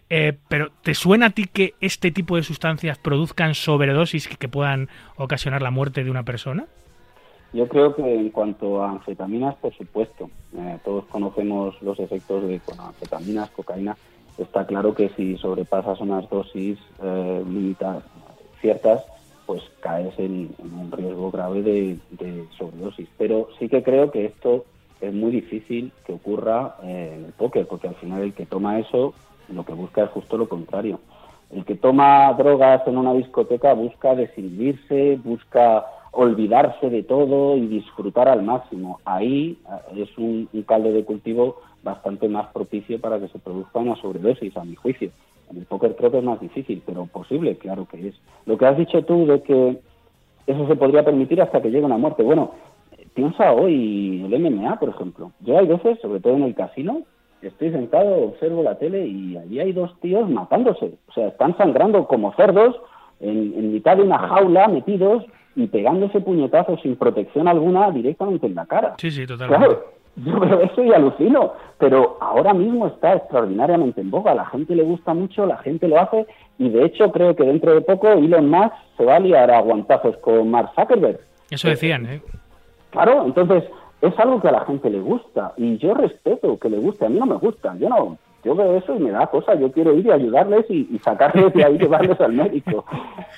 eh, 0.10 0.34
pero, 0.48 0.72
¿te 0.82 0.94
suena 0.94 1.28
a 1.28 1.30
ti 1.32 1.46
que 1.46 1.76
este 1.82 2.12
tipo 2.12 2.36
de 2.36 2.44
sustancias 2.44 2.98
produzcan 2.98 3.56
sobredosis 3.56 4.28
que 4.28 4.48
puedan 4.48 4.90
ocasionar 5.16 5.62
la 5.62 5.72
muerte 5.72 6.04
de 6.04 6.12
una 6.12 6.24
persona? 6.24 6.66
Yo 7.54 7.68
creo 7.68 7.96
que 7.96 8.16
en 8.16 8.30
cuanto 8.30 8.84
a 8.84 8.92
anfetaminas, 8.92 9.56
por 9.56 9.74
supuesto, 9.74 10.30
eh, 10.56 10.78
todos 10.84 11.06
conocemos 11.06 11.82
los 11.82 12.00
efectos 12.00 12.48
de 12.48 12.62
anfetaminas, 12.78 13.50
cocaína. 13.52 13.98
Está 14.38 14.66
claro 14.68 14.94
que 14.94 15.10
si 15.10 15.38
sobrepasas 15.38 16.00
unas 16.00 16.30
dosis 16.30 16.78
eh, 17.02 17.44
limitadas 17.48 18.04
ciertas, 18.62 19.04
pues 19.46 19.64
caes 19.80 20.14
en, 20.20 20.54
un 20.60 20.92
riesgo 20.92 21.32
grave 21.32 21.62
de, 21.62 22.46
sobredosis. 22.58 23.08
Pero 23.18 23.48
sí 23.58 23.70
que 23.70 23.82
creo 23.82 24.12
que 24.12 24.26
esto 24.26 24.66
es 25.00 25.14
muy 25.14 25.32
difícil 25.32 25.92
que 26.06 26.14
ocurra 26.14 26.76
eh, 26.84 27.14
en 27.18 27.26
el 27.26 27.32
póker, 27.32 27.66
porque 27.66 27.88
al 27.88 27.96
final 27.96 28.22
el 28.22 28.34
que 28.34 28.46
toma 28.46 28.80
eso 28.80 29.14
lo 29.50 29.64
que 29.64 29.74
busca 29.74 30.04
es 30.04 30.10
justo 30.10 30.38
lo 30.38 30.50
contrario. 30.50 31.00
El 31.50 31.64
que 31.64 31.76
toma 31.76 32.34
drogas 32.34 32.86
en 32.88 32.98
una 32.98 33.14
discoteca 33.14 33.74
busca 33.74 34.16
desinhibirse, 34.16 35.18
busca 35.24 35.86
olvidarse 36.18 36.90
de 36.90 37.04
todo 37.04 37.56
y 37.58 37.68
disfrutar 37.68 38.28
al 38.28 38.42
máximo. 38.42 39.00
Ahí 39.06 39.56
eh, 39.70 40.02
es 40.02 40.18
un, 40.18 40.50
caldo 40.66 40.92
de 40.92 41.06
cultivo 41.06 41.58
bastante 41.84 42.28
más 42.28 42.48
propicio 42.48 43.00
para 43.00 43.20
que 43.20 43.28
se 43.28 43.38
produzca 43.38 43.78
una 43.78 43.96
sobredosis, 43.98 44.58
a 44.58 44.64
mi 44.64 44.76
juicio. 44.76 45.12
En 45.52 45.58
el 45.58 45.66
póker 45.66 45.96
creo 45.96 46.10
que 46.10 46.18
es 46.18 46.24
más 46.24 46.40
difícil, 46.40 46.82
pero 46.84 47.06
posible, 47.06 47.56
claro 47.58 47.88
que 47.88 48.08
es. 48.08 48.16
Lo 48.48 48.58
que 48.58 48.66
has 48.66 48.76
dicho 48.76 49.04
tú 49.04 49.28
de 49.28 49.44
que 49.44 49.80
eso 50.48 50.68
se 50.68 50.76
podría 50.76 51.06
permitir 51.06 51.40
hasta 51.40 51.62
que 51.62 51.70
llegue 51.70 51.86
una 51.86 52.00
muerte. 52.00 52.24
Bueno, 52.24 52.52
piensa 53.14 53.54
hoy 53.54 54.26
el 54.26 54.40
MMA, 54.40 54.80
por 54.80 54.90
ejemplo. 54.90 55.32
Yo 55.42 55.60
hay 55.60 55.68
veces, 55.68 56.00
sobre 56.02 56.20
todo 56.20 56.34
en 56.34 56.44
el 56.44 56.56
casino, 56.56 57.04
estoy 57.44 57.70
sentado, 57.70 58.24
observo 58.24 58.64
la 58.64 58.80
tele 58.80 59.06
y 59.06 59.38
allí 59.38 59.60
hay 59.60 59.72
dos 59.72 59.96
tíos 60.00 60.28
matándose. 60.28 60.94
O 61.10 61.14
sea, 61.14 61.28
están 61.28 61.56
sangrando 61.58 62.08
como 62.08 62.34
cerdos 62.34 62.76
en, 63.20 63.54
en 63.56 63.72
mitad 63.72 63.98
de 63.98 64.04
una 64.04 64.18
jaula 64.18 64.68
metidos 64.68 65.24
y 65.58 65.66
pegándose 65.68 66.22
puñetazos 66.22 66.80
sin 66.82 66.96
protección 66.96 67.48
alguna 67.48 67.90
directamente 67.90 68.46
en 68.46 68.54
la 68.54 68.68
cara. 68.68 68.94
Sí, 69.00 69.10
sí, 69.10 69.26
totalmente. 69.26 69.66
Claro, 69.66 69.86
yo 70.18 70.40
veo 70.40 70.62
eso 70.62 70.84
y 70.84 70.94
alucino, 70.94 71.54
pero 71.80 72.18
ahora 72.22 72.54
mismo 72.54 72.86
está 72.86 73.16
extraordinariamente 73.16 74.00
en 74.02 74.12
boga, 74.12 74.36
la 74.36 74.46
gente 74.46 74.76
le 74.76 74.84
gusta 74.84 75.16
mucho, 75.16 75.48
la 75.48 75.58
gente 75.58 75.88
lo 75.88 76.00
hace 76.00 76.28
y 76.60 76.70
de 76.70 76.86
hecho 76.86 77.12
creo 77.12 77.36
que 77.36 77.44
dentro 77.44 77.74
de 77.74 77.82
poco 77.82 78.08
Elon 78.08 78.50
Musk 78.50 78.72
se 78.98 79.06
va 79.06 79.16
a 79.16 79.20
liar 79.20 79.50
a 79.50 79.62
guantazos 79.62 80.16
con 80.18 80.50
Mark 80.52 80.70
Zuckerberg. 80.76 81.20
Eso 81.50 81.70
decían, 81.70 82.06
¿eh? 82.06 82.22
Claro, 82.92 83.26
entonces 83.26 83.64
es 84.02 84.20
algo 84.20 84.40
que 84.40 84.50
a 84.50 84.52
la 84.52 84.66
gente 84.66 84.92
le 84.92 85.00
gusta 85.00 85.54
y 85.58 85.78
yo 85.78 85.96
respeto 85.96 86.60
que 86.60 86.70
le 86.70 86.78
guste, 86.78 87.08
a 87.08 87.10
mí 87.10 87.18
no 87.18 87.26
me 87.26 87.36
gusta, 87.36 87.76
yo 87.78 87.90
no 87.90 88.18
yo 88.48 88.56
veo 88.56 88.78
eso 88.78 88.96
y 88.96 89.00
me 89.00 89.12
da 89.12 89.28
cosa, 89.28 89.56
yo 89.56 89.70
quiero 89.74 89.94
ir 89.94 90.06
y 90.06 90.12
ayudarles 90.12 90.66
y, 90.70 90.98
sacarles 91.00 91.54
de 91.54 91.66
ahí 91.66 91.78
llevarlos 91.80 92.20
al 92.22 92.32
médico. 92.32 92.86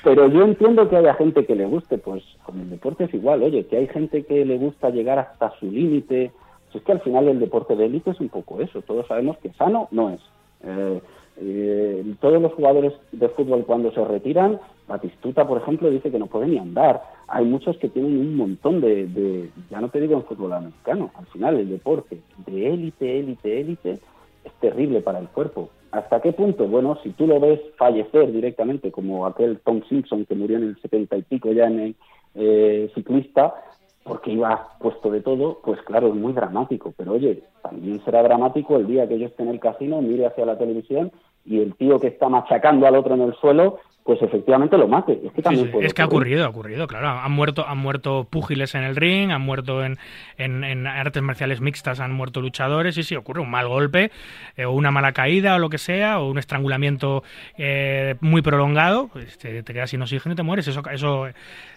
Pero 0.03 0.27
yo 0.27 0.43
entiendo 0.43 0.87
que 0.87 0.97
haya 0.97 1.15
gente 1.15 1.47
que 1.47 1.55
le 1.55 1.65
guste, 1.65 1.97
pues 1.97 2.23
con 2.43 2.59
el 2.59 2.69
deporte 2.69 3.05
es 3.05 3.13
igual, 3.15 3.41
oye, 3.41 3.65
que 3.65 3.77
hay 3.77 3.87
gente 3.87 4.23
que 4.23 4.45
le 4.45 4.57
gusta 4.59 4.91
llegar 4.91 5.17
hasta 5.17 5.49
su 5.59 5.65
límite. 5.65 6.31
Pues 6.65 6.75
es 6.75 6.83
que 6.83 6.91
al 6.91 7.01
final 7.01 7.27
el 7.27 7.39
deporte 7.39 7.75
de 7.75 7.87
élite 7.87 8.11
es 8.11 8.19
un 8.19 8.29
poco 8.29 8.61
eso, 8.61 8.83
todos 8.83 9.07
sabemos 9.07 9.39
que 9.39 9.51
sano 9.53 9.87
no 9.89 10.11
es. 10.11 10.21
Eh, 10.63 11.01
eh, 11.41 12.13
todos 12.21 12.39
los 12.39 12.53
jugadores 12.53 12.93
de 13.11 13.29
fútbol 13.29 13.65
cuando 13.65 13.91
se 13.91 14.05
retiran, 14.05 14.59
Batistuta, 14.87 15.47
por 15.47 15.59
ejemplo, 15.61 15.89
dice 15.89 16.11
que 16.11 16.19
no 16.19 16.27
puede 16.27 16.47
ni 16.47 16.59
andar. 16.59 17.01
Hay 17.27 17.45
muchos 17.45 17.77
que 17.77 17.89
tienen 17.89 18.15
un 18.15 18.35
montón 18.35 18.81
de, 18.81 19.07
de 19.07 19.49
ya 19.71 19.81
no 19.81 19.89
te 19.89 20.01
digo 20.01 20.15
en 20.15 20.23
fútbol 20.23 20.53
americano, 20.53 21.09
al 21.15 21.25
final 21.27 21.59
el 21.59 21.69
deporte 21.69 22.19
de 22.45 22.73
élite, 22.73 23.19
élite, 23.19 23.59
élite, 23.59 23.99
es 24.43 24.53
terrible 24.59 25.01
para 25.01 25.19
el 25.19 25.27
cuerpo. 25.29 25.69
¿Hasta 25.91 26.21
qué 26.21 26.33
punto? 26.33 26.67
Bueno, 26.67 26.97
si 27.01 27.11
tú 27.11 27.25
lo 27.25 27.39
ves 27.39 27.59
fallecer 27.77 28.31
directamente, 28.31 28.91
como 28.91 29.25
aquel 29.25 29.59
Tom 29.59 29.81
Simpson 29.89 30.25
que 30.25 30.35
murió 30.35 30.57
en 30.57 30.63
el 30.63 30.81
setenta 30.81 31.17
y 31.17 31.23
pico 31.23 31.51
ya 31.51 31.65
en 31.65 31.79
el 31.79 31.95
eh, 32.35 32.91
ciclista, 32.93 33.55
porque 34.03 34.31
iba 34.31 34.69
puesto 34.79 35.09
de 35.09 35.21
todo, 35.21 35.59
pues 35.63 35.81
claro, 35.81 36.07
es 36.09 36.15
muy 36.15 36.33
dramático. 36.33 36.93
Pero 36.95 37.13
oye, 37.13 37.43
también 37.61 38.03
será 38.05 38.23
dramático 38.23 38.77
el 38.77 38.87
día 38.87 39.07
que 39.07 39.19
yo 39.19 39.27
esté 39.27 39.43
en 39.43 39.49
el 39.49 39.59
casino, 39.59 40.01
mire 40.01 40.27
hacia 40.27 40.45
la 40.45 40.57
televisión 40.57 41.11
y 41.45 41.61
el 41.61 41.75
tío 41.75 41.99
que 41.99 42.07
está 42.07 42.29
machacando 42.29 42.85
al 42.85 42.95
otro 42.95 43.15
en 43.15 43.21
el 43.21 43.33
suelo 43.35 43.79
pues 44.09 44.23
efectivamente 44.23 44.75
lo 44.75 44.87
mate. 44.87 45.21
Es 45.23 45.31
que 45.33 45.43
también 45.43 45.71
Es 45.81 45.93
que 45.93 46.01
ha 46.01 46.07
ocurrido, 46.07 46.43
ha 46.43 46.49
ocurrido, 46.49 46.87
claro. 46.87 47.09
Han 47.09 47.31
muerto, 47.31 47.67
han 47.67 47.77
muerto 47.77 48.23
púgiles 48.27 48.73
en 48.73 48.81
el 48.81 48.95
ring, 48.95 49.29
han 49.29 49.43
muerto 49.43 49.85
en, 49.85 49.99
en, 50.39 50.87
artes 50.87 51.21
marciales 51.21 51.61
mixtas, 51.61 51.99
han 51.99 52.11
muerto 52.11 52.41
luchadores, 52.41 52.97
y 52.97 53.03
sí, 53.03 53.15
ocurre 53.15 53.39
un 53.39 53.51
mal 53.51 53.67
golpe, 53.67 54.09
eh, 54.57 54.65
o 54.65 54.71
una 54.71 54.89
mala 54.89 55.11
caída, 55.11 55.53
o 55.53 55.59
lo 55.59 55.69
que 55.69 55.77
sea, 55.77 56.19
o 56.19 56.27
un 56.27 56.39
estrangulamiento 56.39 57.21
eh, 57.59 58.15
muy 58.19 58.41
prolongado, 58.41 59.09
pues 59.13 59.37
te, 59.37 59.63
quedas 59.63 59.91
sin 59.91 60.01
oxígeno 60.01 60.33
y 60.33 60.35
te 60.35 60.41
mueres. 60.41 60.67
Eso, 60.67 60.81
eso, 60.91 61.27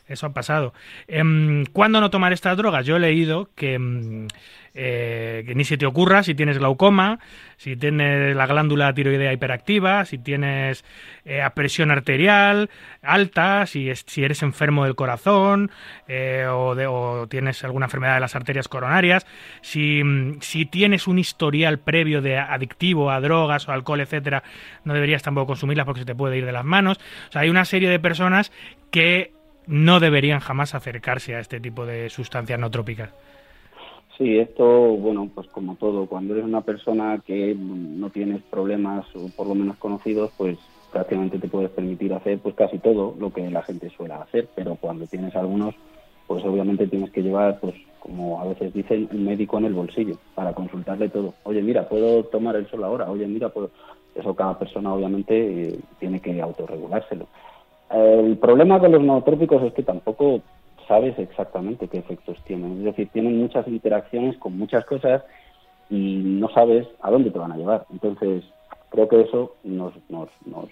eso 0.08 0.26
ha 0.26 0.32
pasado. 0.32 0.72
Em, 1.08 1.66
¿Cuándo 1.66 2.00
no 2.00 2.08
tomar 2.08 2.32
estas 2.32 2.56
drogas? 2.56 2.86
Yo 2.86 2.96
he 2.96 3.00
leído 3.00 3.50
que... 3.54 3.78
Eh, 4.74 5.44
que 5.46 5.54
ni 5.54 5.64
se 5.64 5.76
te 5.76 5.84
ocurra 5.84 6.22
si 6.22 6.34
tienes 6.34 6.56
glaucoma, 6.56 7.18
si 7.58 7.76
tienes 7.76 8.34
la 8.34 8.46
glándula 8.46 8.94
tiroidea 8.94 9.30
hiperactiva, 9.30 10.06
si 10.06 10.16
tienes 10.16 10.82
eh, 11.26 11.46
presión 11.54 11.90
arterial 11.90 12.70
alta, 13.02 13.66
si, 13.66 13.94
si 13.94 14.24
eres 14.24 14.42
enfermo 14.42 14.84
del 14.84 14.94
corazón 14.94 15.70
eh, 16.08 16.46
o, 16.48 17.26
tienes 17.28 17.62
alguna 17.64 17.86
enfermedad 17.86 18.14
de 18.14 18.20
las 18.20 18.34
arterias 18.34 18.68
coronarias, 18.68 19.26
si, 19.60 20.02
si, 20.40 20.64
tienes 20.64 21.06
un 21.06 21.18
historial 21.18 21.78
previo 21.78 22.22
de 22.22 22.38
adictivo 22.38 23.10
a 23.10 23.20
drogas 23.20 23.68
o 23.68 23.72
alcohol, 23.72 24.00
etcétera, 24.00 24.42
no 24.84 24.94
deberías 24.94 25.22
tampoco 25.22 25.48
consumirlas 25.48 25.84
porque 25.84 26.00
se 26.00 26.06
te 26.06 26.14
puede 26.14 26.38
ir 26.38 26.46
de 26.46 26.52
las 26.52 26.64
manos. 26.64 26.98
O 27.28 27.32
sea, 27.32 27.42
hay 27.42 27.50
una 27.50 27.66
serie 27.66 27.90
de 27.90 27.98
personas 27.98 28.52
que 28.90 29.32
no 29.66 30.00
deberían 30.00 30.40
jamás 30.40 30.74
acercarse 30.74 31.34
a 31.34 31.40
este 31.40 31.60
tipo 31.60 31.84
de 31.84 32.08
sustancias 32.08 32.58
no 32.58 32.70
trópicas. 32.70 33.10
Sí, 34.22 34.38
esto, 34.38 34.64
bueno, 34.64 35.28
pues 35.34 35.48
como 35.48 35.74
todo, 35.74 36.06
cuando 36.06 36.34
eres 36.34 36.44
una 36.44 36.60
persona 36.60 37.20
que 37.26 37.56
no 37.56 38.08
tienes 38.10 38.40
problemas 38.42 39.04
o 39.16 39.28
por 39.36 39.48
lo 39.48 39.56
menos 39.56 39.76
conocidos, 39.78 40.30
pues 40.36 40.56
prácticamente 40.92 41.40
te 41.40 41.48
puedes 41.48 41.70
permitir 41.70 42.14
hacer 42.14 42.38
pues 42.38 42.54
casi 42.54 42.78
todo 42.78 43.16
lo 43.18 43.32
que 43.32 43.50
la 43.50 43.62
gente 43.62 43.90
suele 43.90 44.14
hacer, 44.14 44.46
pero 44.54 44.76
cuando 44.76 45.08
tienes 45.08 45.34
algunos, 45.34 45.74
pues 46.28 46.44
obviamente 46.44 46.86
tienes 46.86 47.10
que 47.10 47.24
llevar, 47.24 47.58
pues 47.58 47.74
como 47.98 48.40
a 48.40 48.44
veces 48.44 48.72
dicen, 48.72 49.08
un 49.10 49.24
médico 49.24 49.58
en 49.58 49.64
el 49.64 49.74
bolsillo 49.74 50.14
para 50.36 50.52
consultarle 50.52 51.08
todo. 51.08 51.34
Oye, 51.42 51.60
mira, 51.60 51.88
puedo 51.88 52.22
tomar 52.26 52.54
el 52.54 52.68
sol 52.68 52.84
ahora. 52.84 53.10
Oye, 53.10 53.26
mira, 53.26 53.48
pues 53.48 53.70
eso 54.14 54.36
cada 54.36 54.56
persona 54.56 54.94
obviamente 54.94 55.34
eh, 55.66 55.80
tiene 55.98 56.20
que 56.20 56.40
autorregulárselo. 56.40 57.26
El 57.90 58.38
problema 58.38 58.78
con 58.78 58.92
los 58.92 59.02
nootrópicos 59.02 59.64
es 59.64 59.72
que 59.72 59.82
tampoco 59.82 60.42
sabes 60.86 61.18
exactamente 61.18 61.88
qué 61.88 61.98
efectos 61.98 62.38
tienen. 62.44 62.78
Es 62.78 62.84
decir, 62.84 63.08
tienen 63.12 63.38
muchas 63.38 63.66
interacciones 63.68 64.36
con 64.38 64.58
muchas 64.58 64.84
cosas 64.84 65.22
y 65.90 66.22
no 66.24 66.48
sabes 66.50 66.86
a 67.00 67.10
dónde 67.10 67.30
te 67.30 67.38
van 67.38 67.52
a 67.52 67.56
llevar. 67.56 67.86
Entonces, 67.90 68.44
creo 68.90 69.08
que 69.08 69.22
eso 69.22 69.54
nos, 69.64 69.92
nos, 70.08 70.28
nos, 70.46 70.68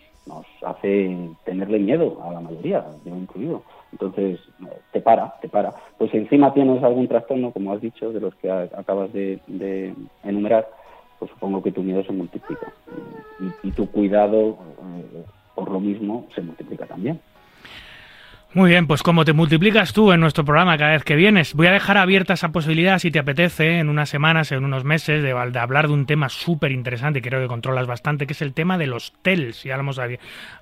hace 0.62 1.30
tenerle 1.44 1.78
miedo 1.78 2.18
a 2.22 2.32
la 2.32 2.40
mayoría, 2.40 2.84
yo 3.04 3.16
incluido. 3.16 3.62
Entonces, 3.92 4.38
te 4.92 5.00
para, 5.00 5.34
te 5.40 5.48
para. 5.48 5.74
Pues 5.98 6.10
si 6.10 6.18
encima 6.18 6.54
tienes 6.54 6.82
algún 6.82 7.08
trastorno, 7.08 7.50
como 7.50 7.72
has 7.72 7.80
dicho, 7.80 8.12
de 8.12 8.20
los 8.20 8.34
que 8.36 8.50
acabas 8.50 9.12
de, 9.12 9.40
enumerar, 10.22 10.68
pues 11.18 11.30
supongo 11.32 11.62
que 11.62 11.72
tu 11.72 11.82
miedo 11.82 12.04
se 12.04 12.12
multiplica. 12.12 12.72
Y, 13.40 13.68
y 13.68 13.72
tu 13.72 13.90
cuidado, 13.90 14.58
eh, 14.78 15.24
por 15.54 15.70
lo 15.70 15.80
mismo, 15.80 16.26
se 16.34 16.42
multiplica 16.42 16.86
también. 16.86 17.20
Muy 18.52 18.70
bien, 18.70 18.88
pues 18.88 19.04
como 19.04 19.24
te 19.24 19.32
multiplicas 19.32 19.92
tú 19.92 20.10
en 20.10 20.18
nuestro 20.18 20.44
programa 20.44 20.76
cada 20.76 20.90
vez 20.90 21.04
que 21.04 21.14
vienes, 21.14 21.54
voy 21.54 21.68
a 21.68 21.70
dejar 21.70 21.96
abierta 21.96 22.32
esa 22.32 22.50
posibilidad 22.50 22.98
si 22.98 23.12
te 23.12 23.20
apetece 23.20 23.78
en 23.78 23.88
unas 23.88 24.08
semanas, 24.08 24.50
en 24.50 24.64
unos 24.64 24.82
meses, 24.82 25.22
de, 25.22 25.30
hablar 25.30 25.86
de 25.86 25.94
un 25.94 26.04
tema 26.04 26.28
súper 26.28 26.72
interesante, 26.72 27.22
creo 27.22 27.40
que 27.40 27.46
controlas 27.46 27.86
bastante, 27.86 28.26
que 28.26 28.32
es 28.32 28.42
el 28.42 28.52
tema 28.52 28.76
de 28.76 28.88
los 28.88 29.12
TELS. 29.22 29.62
Ya 29.62 29.76
lo 29.76 29.82
hemos 29.82 30.00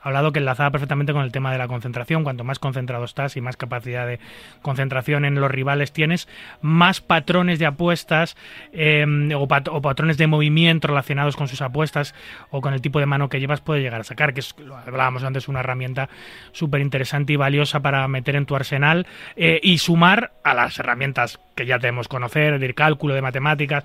hablado 0.02 0.32
que 0.32 0.38
enlazaba 0.38 0.70
perfectamente 0.70 1.14
con 1.14 1.22
el 1.22 1.32
tema 1.32 1.50
de 1.50 1.56
la 1.56 1.66
concentración. 1.66 2.24
Cuanto 2.24 2.44
más 2.44 2.58
concentrado 2.58 3.06
estás 3.06 3.38
y 3.38 3.40
más 3.40 3.56
capacidad 3.56 4.06
de 4.06 4.20
concentración 4.60 5.24
en 5.24 5.36
los 5.36 5.50
rivales 5.50 5.90
tienes, 5.90 6.28
más 6.60 7.00
patrones 7.00 7.58
de 7.58 7.64
apuestas 7.64 8.36
em, 8.74 9.30
o, 9.34 9.48
patrones 9.48 10.18
de 10.18 10.26
movimiento 10.26 10.88
relacionados 10.88 11.36
con 11.36 11.48
sus 11.48 11.62
apuestas 11.62 12.14
o 12.50 12.60
con 12.60 12.74
el 12.74 12.82
tipo 12.82 12.98
de 12.98 13.06
mano 13.06 13.30
que 13.30 13.40
llevas 13.40 13.62
puede 13.62 13.80
llegar 13.80 14.02
a 14.02 14.04
sacar, 14.04 14.34
que 14.34 14.40
es, 14.40 14.54
lo 14.58 14.76
hablábamos 14.76 15.24
antes, 15.24 15.48
una 15.48 15.60
herramienta 15.60 16.10
súper 16.52 16.82
interesante 16.82 17.32
y 17.32 17.36
valiosa 17.36 17.77
para 17.80 18.06
meter 18.08 18.36
en 18.36 18.46
tu 18.46 18.56
arsenal 18.56 19.06
eh, 19.36 19.60
y 19.62 19.78
sumar 19.78 20.32
a 20.44 20.54
las 20.54 20.78
herramientas 20.78 21.40
que 21.54 21.66
ya 21.66 21.78
tenemos 21.78 22.08
conocer, 22.08 22.58
de 22.58 22.74
cálculo, 22.74 23.14
de 23.14 23.22
matemáticas, 23.22 23.84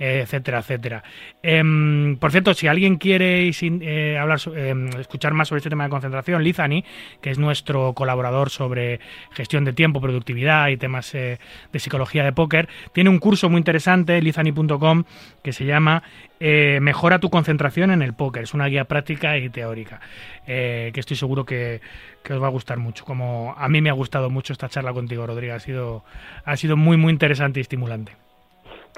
etcétera, 0.00 0.60
etcétera. 0.60 1.04
Em, 1.42 2.16
por 2.16 2.30
cierto, 2.30 2.54
si 2.54 2.66
alguien 2.66 2.96
quiere 2.96 3.50
eh, 3.50 4.18
hablar, 4.18 4.40
em, 4.56 4.88
escuchar 4.98 5.34
más 5.34 5.48
sobre 5.48 5.58
este 5.58 5.70
tema 5.70 5.84
de 5.84 5.90
concentración, 5.90 6.42
Lizani, 6.42 6.84
que 7.20 7.30
es 7.30 7.38
nuestro 7.38 7.92
colaborador 7.92 8.50
sobre 8.50 9.00
gestión 9.32 9.64
de 9.64 9.72
tiempo, 9.72 10.00
productividad 10.00 10.68
y 10.68 10.76
temas 10.76 11.12
de 11.12 11.38
psicología 11.74 12.24
de 12.24 12.32
póker, 12.32 12.68
tiene 12.92 13.10
un 13.10 13.18
curso 13.18 13.48
muy 13.50 13.58
interesante, 13.58 14.20
lizani.com, 14.22 15.04
que 15.42 15.52
se 15.52 15.64
llama 15.64 16.02
Mejora 16.40 17.18
tu 17.18 17.28
concentración 17.28 17.90
en 17.90 18.00
el 18.00 18.14
póker. 18.14 18.44
Es 18.44 18.54
una 18.54 18.66
guía 18.66 18.84
práctica 18.84 19.36
y 19.36 19.50
teórica, 19.50 20.00
que 20.46 20.92
estoy 20.94 21.16
seguro 21.16 21.44
que, 21.44 21.80
que 22.22 22.32
os 22.32 22.42
va 22.42 22.46
a 22.46 22.50
gustar 22.50 22.78
mucho. 22.78 23.04
Como 23.04 23.54
a 23.56 23.68
mí 23.68 23.80
me 23.80 23.90
ha 23.90 23.94
gustado 23.94 24.30
mucho 24.30 24.52
esta 24.52 24.68
charla 24.68 24.92
contigo, 24.92 25.26
Rodrigo. 25.26 25.54
Ha 25.54 25.60
sido, 25.60 26.04
ha 26.44 26.56
sido 26.56 26.76
muy, 26.76 26.96
muy 26.96 27.12
interesante 27.12 27.60
y 27.60 27.62
estimulante. 27.62 28.29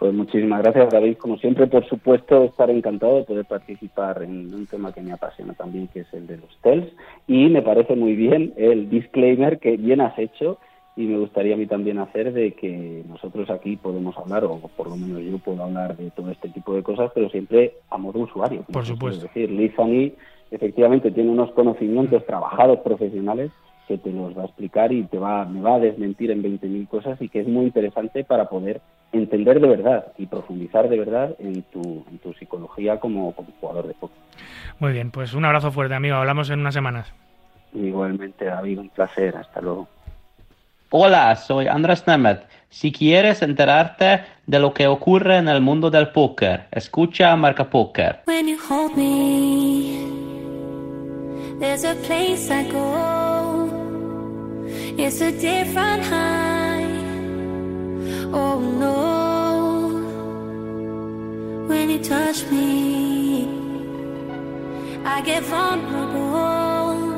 Pues 0.03 0.15
muchísimas 0.15 0.61
gracias, 0.65 0.91
David. 0.91 1.17
Como 1.17 1.39
siempre, 1.39 1.69
por 1.69 1.89
supuesto, 1.89 2.43
estar 2.43 2.69
encantado 2.71 3.19
de 3.19 3.23
poder 3.23 3.45
participar 3.45 4.25
en 4.25 4.53
un 4.53 4.67
tema 4.67 4.93
que 4.93 5.01
me 5.01 5.13
apasiona 5.13 5.55
también, 5.55 5.87
que 5.87 6.01
es 6.01 6.13
el 6.13 6.27
de 6.27 6.39
los 6.39 6.59
TELS. 6.61 6.93
Y 7.29 7.49
me 7.51 7.63
parece 7.63 7.95
muy 7.95 8.17
bien 8.17 8.53
el 8.57 8.91
disclaimer 8.91 9.61
que 9.61 9.77
bien 9.77 10.01
has 10.01 10.19
hecho 10.19 10.59
y 10.97 11.03
me 11.03 11.19
gustaría 11.19 11.55
a 11.55 11.57
mí 11.57 11.67
también 11.67 12.01
hacer 12.01 12.33
de 12.33 12.51
que 12.51 13.05
nosotros 13.09 13.49
aquí 13.49 13.77
podemos 13.77 14.19
hablar, 14.19 14.45
o 14.45 14.59
por 14.77 14.89
lo 14.89 14.97
menos 14.97 15.23
yo 15.23 15.39
puedo 15.39 15.63
hablar 15.63 15.97
de 15.97 16.11
todo 16.11 16.33
este 16.33 16.49
tipo 16.49 16.75
de 16.75 16.83
cosas, 16.83 17.13
pero 17.15 17.31
siempre 17.31 17.75
a 17.89 17.97
modo 17.97 18.19
usuario. 18.19 18.65
Por 18.73 18.85
supuesto. 18.85 19.27
Es 19.27 19.33
decir, 19.33 19.53
Lizani 19.53 20.15
efectivamente 20.51 21.13
tiene 21.13 21.31
unos 21.31 21.53
conocimientos 21.53 22.27
trabajados 22.27 22.81
profesionales 22.81 23.53
que 23.87 23.99
te 23.99 24.11
los 24.11 24.37
va 24.37 24.43
a 24.43 24.47
explicar 24.47 24.93
y 24.93 25.05
te 25.05 25.19
va, 25.19 25.45
me 25.45 25.61
va 25.61 25.77
a 25.77 25.79
desmentir 25.79 26.33
en 26.33 26.43
20.000 26.43 26.89
cosas 26.89 27.23
y 27.23 27.29
que 27.29 27.39
es 27.39 27.47
muy 27.47 27.67
interesante 27.67 28.25
para 28.25 28.49
poder 28.49 28.81
entender 29.13 29.61
de 29.61 29.69
verdad 29.69 30.13
y 30.19 30.27
profundizar 30.27 30.89
de 30.89 30.99
verdad 30.99 31.35
en 31.39 31.63
tu, 31.63 32.05
en 32.11 32.19
tu 32.19 32.33
psicología 32.35 32.99
como, 32.99 33.33
jugador 33.61 33.87
de 33.87 33.95
póker. 33.95 34.17
Muy 34.79 34.93
bien, 34.93 35.11
pues 35.11 35.35
un 35.35 35.45
abrazo 35.45 35.71
fuerte, 35.71 35.95
amigo. 35.95 36.17
Hablamos 36.17 36.51
en 36.51 36.61
unas 36.61 36.75
semanas. 36.75 37.13
Igualmente, 37.75 38.47
David, 38.47 38.79
un 38.79 38.89
placer. 38.89 39.37
Hasta 39.37 39.61
luego. 39.61 39.89
Hola, 40.91 41.35
soy 41.37 41.69
Andrés 41.69 42.07
Nemeth. 42.07 42.43
Si 42.69 42.93
quieres 42.93 43.43
enterarte 43.43 44.23
de 44.47 44.59
lo 44.59 44.75
que 44.75 44.87
ocurre 44.87 45.37
en 45.37 45.49
el 45.49 45.61
mundo 45.61 45.91
del 45.91 46.09
póker, 46.09 46.67
escucha 46.71 47.35
Marca 47.37 47.69
Póker. 47.69 48.21
There's 51.63 51.85
a 51.85 51.95
place 51.95 52.51
I 52.51 52.65
go. 52.73 53.71
It's 54.99 55.21
a 55.21 55.31
different 55.31 56.03
high. 56.03 56.52
Oh 58.35 58.59
no. 58.59 59.99
When 61.69 61.91
you 61.91 61.99
touch 62.03 62.47
me, 62.51 63.47
I 65.05 65.21
get 65.21 65.43
vulnerable 65.43 67.13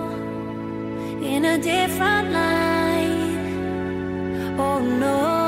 in 1.23 1.45
a 1.45 1.57
different 1.59 2.33
light. 2.33 3.45
Oh 4.59 4.81
no. 4.81 5.44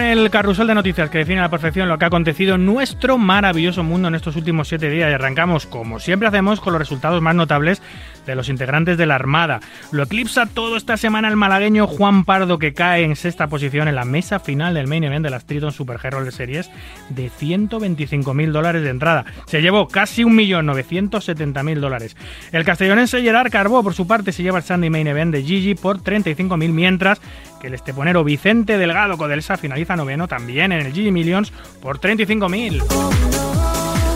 El 0.00 0.30
carrusel 0.30 0.66
de 0.66 0.74
noticias 0.74 1.10
que 1.10 1.18
define 1.18 1.38
a 1.40 1.42
la 1.42 1.48
perfección 1.48 1.88
lo 1.88 1.98
que 1.98 2.04
ha 2.04 2.08
acontecido 2.08 2.56
en 2.56 2.66
nuestro 2.66 3.18
maravilloso 3.18 3.82
mundo 3.82 4.08
en 4.08 4.14
estos 4.14 4.36
últimos 4.36 4.68
siete 4.68 4.90
días. 4.90 5.10
Y 5.10 5.14
arrancamos, 5.14 5.66
como 5.66 6.00
siempre 6.00 6.28
hacemos, 6.28 6.60
con 6.60 6.72
los 6.72 6.80
resultados 6.80 7.20
más 7.22 7.34
notables 7.34 7.82
de 8.26 8.34
los 8.34 8.48
integrantes 8.48 8.98
de 8.98 9.06
la 9.06 9.14
Armada. 9.14 9.60
Lo 9.92 10.02
eclipsa 10.02 10.46
todo 10.46 10.76
esta 10.76 10.96
semana 10.96 11.28
el 11.28 11.36
malagueño 11.36 11.86
Juan 11.86 12.24
Pardo, 12.24 12.58
que 12.58 12.72
cae 12.72 13.04
en 13.04 13.16
sexta 13.16 13.48
posición 13.48 13.88
en 13.88 13.94
la 13.94 14.04
mesa 14.04 14.40
final 14.40 14.74
del 14.74 14.86
main 14.86 15.04
event 15.04 15.24
de 15.24 15.30
las 15.30 15.46
Triton 15.46 15.72
Super 15.72 16.00
series 16.30 16.70
de 17.08 17.30
125.000 17.30 18.50
dólares 18.50 18.82
de 18.82 18.90
entrada. 18.90 19.24
Se 19.46 19.62
llevó 19.62 19.88
casi 19.88 20.22
1.970.000 20.22 21.78
dólares. 21.78 22.16
El 22.52 22.64
castellonense 22.64 23.22
Gerard 23.22 23.50
Carbó, 23.50 23.82
por 23.82 23.94
su 23.94 24.06
parte, 24.06 24.32
se 24.32 24.42
lleva 24.42 24.58
el 24.58 24.64
Sunday 24.64 24.90
Main 24.90 25.06
Event 25.06 25.32
de 25.32 25.42
Gigi 25.42 25.74
por 25.74 25.98
35.000, 25.98 26.70
mientras 26.70 27.20
que 27.60 27.68
el 27.68 27.74
esteponero 27.74 28.24
Vicente 28.24 28.78
Delgado 28.78 29.18
Codelsa 29.18 29.56
finaliza 29.56 29.96
noveno 29.96 30.28
también 30.28 30.72
en 30.72 30.86
el 30.86 30.92
Gigi 30.92 31.10
Millions 31.10 31.52
por 31.80 32.00
35.000. 32.00 33.49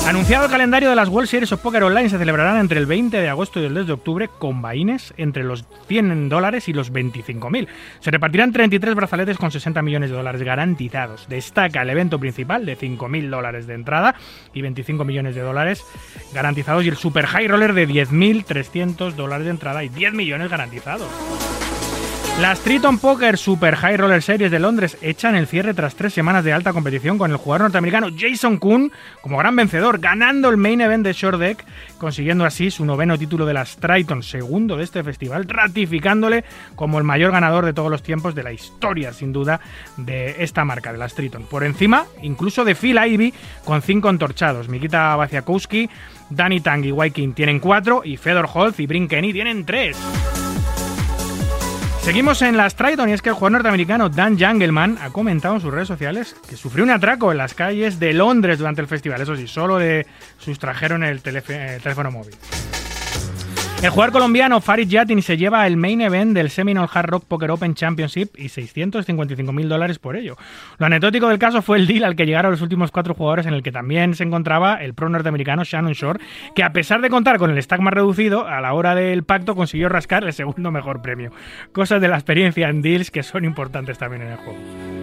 Anunciado 0.07 0.45
el 0.45 0.51
calendario 0.51 0.91
de 0.91 0.97
las 0.97 1.09
World 1.09 1.31
Series 1.31 1.51
of 1.53 1.63
Poker 1.63 1.83
Online, 1.83 2.11
se 2.11 2.19
celebrarán 2.19 2.59
entre 2.59 2.79
el 2.79 2.85
20 2.85 3.17
de 3.17 3.29
agosto 3.31 3.59
y 3.59 3.65
el 3.65 3.73
2 3.73 3.87
de 3.87 3.93
octubre 3.95 4.29
con 4.39 4.61
vaines 4.61 5.15
entre 5.17 5.45
los 5.45 5.65
100 5.89 6.29
dólares 6.29 6.69
y 6.69 6.75
los 6.75 6.93
25.000. 6.93 7.67
Se 8.01 8.11
repartirán 8.11 8.53
33 8.53 8.95
brazaletes 8.95 9.39
con 9.39 9.51
60 9.51 9.81
millones 9.81 10.11
de 10.11 10.17
dólares 10.17 10.43
garantizados. 10.43 11.27
Destaca 11.27 11.81
el 11.81 11.89
evento 11.89 12.21
principal 12.21 12.67
de 12.67 12.77
5.000 12.77 13.31
dólares 13.31 13.67
de 13.67 13.75
entrada 13.75 14.15
y 14.53 14.61
25 14.61 15.07
millones 15.07 15.35
de 15.37 15.41
dólares 15.41 15.83
garantizados 16.35 16.85
y 16.85 16.89
el 16.89 16.97
Super 16.97 17.25
High 17.25 17.49
Roller 17.49 17.73
de 17.73 17.89
10.300 17.89 19.15
dólares 19.15 19.47
de 19.47 19.53
entrada 19.53 19.85
y 19.85 19.89
10 19.89 20.13
millones 20.13 20.51
garantizados. 20.51 21.09
Las 22.41 22.59
Triton 22.59 22.99
Poker 22.99 23.39
Super 23.39 23.76
High 23.76 23.97
Roller 23.97 24.20
Series 24.20 24.51
de 24.51 24.59
Londres 24.59 24.99
echan 25.03 25.37
el 25.37 25.47
cierre 25.47 25.72
tras 25.72 25.95
tres 25.95 26.12
semanas 26.12 26.43
de 26.43 26.53
alta 26.53 26.72
competición 26.72 27.16
con 27.16 27.30
el 27.30 27.37
jugador 27.37 27.62
norteamericano 27.62 28.09
Jason 28.18 28.57
Kuhn 28.57 28.91
como 29.20 29.39
gran 29.39 29.55
vencedor, 29.55 30.01
ganando 30.01 30.49
el 30.51 30.57
main 30.57 30.80
event 30.80 31.07
de 31.07 31.12
Short 31.12 31.39
Deck, 31.39 31.64
consiguiendo 31.97 32.45
así 32.45 32.72
su 32.72 32.85
noveno 32.85 33.16
título 33.16 33.47
de 33.47 33.55
las 33.55 33.76
Triton, 33.76 34.24
segundo 34.24 34.76
de 34.76 34.82
este 34.82 35.05
festival, 35.05 35.45
ratificándole 35.49 36.45
como 36.74 36.99
el 36.99 37.05
mayor 37.05 37.30
ganador 37.30 37.66
de 37.66 37.72
todos 37.72 37.89
los 37.89 38.03
tiempos 38.03 38.35
de 38.35 38.43
la 38.43 38.53
historia, 38.53 39.12
sin 39.12 39.32
duda, 39.32 39.61
de 39.97 40.43
esta 40.43 40.64
marca, 40.64 40.91
de 40.91 40.99
las 40.99 41.14
Triton. 41.14 41.45
Por 41.45 41.62
encima, 41.62 42.05
incluso 42.20 42.64
de 42.64 42.74
Phil 42.74 42.99
Ivy, 42.99 43.32
con 43.64 43.80
cinco 43.80 44.11
entorchados. 44.11 44.68
Mikita 44.68 45.14
Vaciakowski, 45.14 45.89
Danny 46.30 46.61
Tang 46.61 46.85
y 46.85 46.91
Wyking 46.91 47.32
tienen 47.32 47.61
cuatro, 47.61 48.03
y 48.05 48.16
Fedor 48.16 48.49
Holz 48.53 48.80
y 48.80 48.89
Brin 48.89 49.07
Kenny 49.07 49.32
tienen 49.32 49.64
tres. 49.64 49.97
Seguimos 52.05 52.43
en 52.43 52.59
las 52.59 52.77
Triton 52.77 53.09
y 53.09 53.15
es 53.15 53.23
que 53.23 53.31
el 53.31 53.35
jugador 53.35 53.53
norteamericano 53.53 54.11
Dan 54.11 54.39
Jungleman 54.39 54.99
ha 55.01 55.09
comentado 55.09 55.55
en 55.55 55.63
sus 55.63 55.73
redes 55.73 55.89
sociales 55.89 56.37
que 56.47 56.55
sufrió 56.55 56.85
un 56.85 56.91
atraco 56.91 57.33
en 57.33 57.39
las 57.39 57.55
calles 57.55 57.99
de 57.99 58.13
Londres 58.13 58.59
durante 58.59 58.83
el 58.83 58.87
festival. 58.87 59.23
Eso 59.23 59.35
sí, 59.35 59.49
solo 59.49 59.79
le 59.79 60.07
sustrajeron 60.37 61.03
el, 61.03 61.23
el 61.25 61.43
teléfono 61.81 62.11
móvil. 62.11 62.35
El 63.85 63.91
jugador 63.91 64.12
colombiano 64.14 64.62
Farid 64.62 64.89
Yatin 64.89 65.20
se 65.20 65.37
lleva 65.37 65.66
el 65.66 65.76
main 65.76 66.01
event 66.01 66.32
del 66.32 66.49
Seminole 66.49 66.89
Hard 66.91 67.07
Rock 67.07 67.26
Poker 67.26 67.51
Open 67.51 67.74
Championship 67.74 68.30
y 68.35 68.49
655 68.49 69.53
mil 69.53 69.68
dólares 69.68 69.99
por 69.99 70.16
ello. 70.16 70.39
Lo 70.78 70.87
anecdótico 70.87 71.28
del 71.28 71.39
caso 71.39 71.61
fue 71.61 71.76
el 71.76 71.87
deal 71.87 72.05
al 72.05 72.16
que 72.16 72.24
llegaron 72.24 72.51
los 72.51 72.62
últimos 72.62 72.91
cuatro 72.91 73.12
jugadores 73.12 73.45
en 73.45 73.53
el 73.53 73.62
que 73.62 73.72
también 73.72 74.14
se 74.14 74.24
encontraba 74.24 74.76
el 74.76 74.95
pro 74.95 75.11
norteamericano 75.11 75.64
Shannon 75.64 75.93
Shore, 75.93 76.20
que 76.55 76.62
a 76.62 76.72
pesar 76.72 77.03
de 77.03 77.11
contar 77.11 77.37
con 77.37 77.51
el 77.51 77.62
stack 77.62 77.82
más 77.82 77.93
reducido, 77.93 78.47
a 78.49 78.62
la 78.62 78.72
hora 78.72 78.95
del 78.95 79.22
pacto 79.22 79.55
consiguió 79.55 79.91
rascar 79.91 80.24
el 80.24 80.32
segundo 80.32 80.70
mejor 80.70 81.03
premio. 81.03 81.30
Cosas 81.72 82.01
de 82.01 82.09
la 82.09 82.16
experiencia 82.16 82.70
en 82.70 82.80
deals 82.80 83.11
que 83.11 83.22
son 83.22 83.45
importantes 83.45 83.99
también 83.99 84.22
en 84.22 84.28
el 84.28 84.39
juego. 84.39 84.94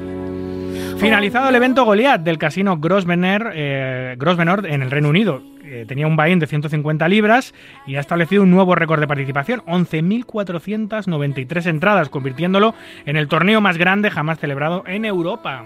Finalizado 1.02 1.50
el 1.50 1.56
evento 1.56 1.84
Goliath 1.84 2.22
del 2.22 2.38
casino 2.38 2.78
Grosvenor, 2.78 3.54
eh, 3.56 4.14
Grosvenor 4.20 4.68
en 4.68 4.84
el 4.84 4.92
Reino 4.92 5.10
Unido. 5.10 5.42
Eh, 5.64 5.86
tenía 5.88 6.06
un 6.06 6.16
buy-in 6.16 6.38
de 6.38 6.46
150 6.46 7.08
libras 7.08 7.56
y 7.88 7.96
ha 7.96 8.00
establecido 8.00 8.44
un 8.44 8.52
nuevo 8.52 8.76
récord 8.76 9.00
de 9.00 9.08
participación, 9.08 9.64
11.493 9.66 11.66
entradas, 11.66 12.10
convirtiéndolo 12.10 12.76
en 13.08 13.18
el 13.18 13.28
torneo 13.28 13.62
más 13.62 13.80
grande 13.80 14.12
jamás 14.12 14.38
celebrado 14.38 14.84
en 14.86 15.06
Europa. 15.06 15.66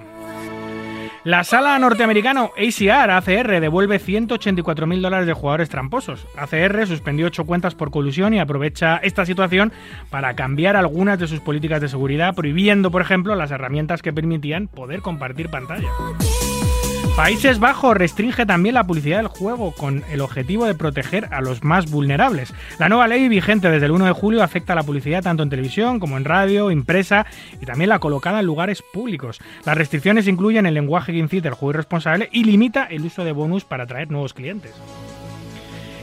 La 1.25 1.43
sala 1.43 1.79
norteamericano 1.79 2.51
ACR, 2.55 3.09
ACR, 3.09 3.59
devuelve 3.59 3.99
184.000 3.99 5.01
dólares 5.01 5.25
de 5.25 5.33
jugadores 5.33 5.69
tramposos. 5.69 6.27
ACR 6.37 6.85
suspendió 6.85 7.25
8 7.25 7.45
cuentas 7.45 7.73
por 7.73 7.89
colusión 7.89 8.35
y 8.35 8.39
aprovecha 8.39 8.97
esta 8.97 9.25
situación 9.25 9.73
para 10.11 10.35
cambiar 10.35 10.75
algunas 10.75 11.17
de 11.17 11.25
sus 11.25 11.39
políticas 11.39 11.81
de 11.81 11.89
seguridad, 11.89 12.35
prohibiendo, 12.35 12.91
por 12.91 13.01
ejemplo, 13.01 13.33
las 13.33 13.49
herramientas 13.49 14.03
que 14.03 14.13
permitían 14.13 14.67
poder 14.67 15.01
compartir 15.01 15.49
pantalla. 15.49 15.89
Países 17.15 17.59
Bajos 17.59 17.95
restringe 17.95 18.45
también 18.45 18.75
la 18.75 18.85
publicidad 18.85 19.19
del 19.19 19.27
juego 19.27 19.71
con 19.71 20.03
el 20.11 20.19
objetivo 20.19 20.65
de 20.65 20.75
proteger 20.75 21.29
a 21.31 21.39
los 21.39 21.63
más 21.63 21.89
vulnerables. 21.89 22.53
La 22.77 22.89
nueva 22.89 23.07
ley 23.07 23.29
vigente 23.29 23.71
desde 23.71 23.85
el 23.85 23.93
1 23.93 24.07
de 24.07 24.11
julio 24.11 24.43
afecta 24.43 24.73
a 24.73 24.75
la 24.75 24.83
publicidad 24.83 25.23
tanto 25.23 25.41
en 25.41 25.49
televisión 25.49 26.01
como 26.01 26.17
en 26.17 26.25
radio, 26.25 26.71
impresa 26.71 27.25
y 27.61 27.65
también 27.65 27.89
la 27.89 27.99
colocada 27.99 28.41
en 28.41 28.45
lugares 28.45 28.81
públicos. 28.81 29.39
Las 29.63 29.77
restricciones 29.77 30.27
incluyen 30.27 30.65
el 30.65 30.73
lenguaje 30.73 31.13
que 31.13 31.19
incita 31.19 31.47
el 31.47 31.53
juego 31.55 31.71
irresponsable 31.71 32.27
y 32.33 32.43
limita 32.43 32.83
el 32.83 33.05
uso 33.05 33.23
de 33.23 33.31
bonus 33.31 33.63
para 33.63 33.85
atraer 33.85 34.11
nuevos 34.11 34.33
clientes. 34.33 34.73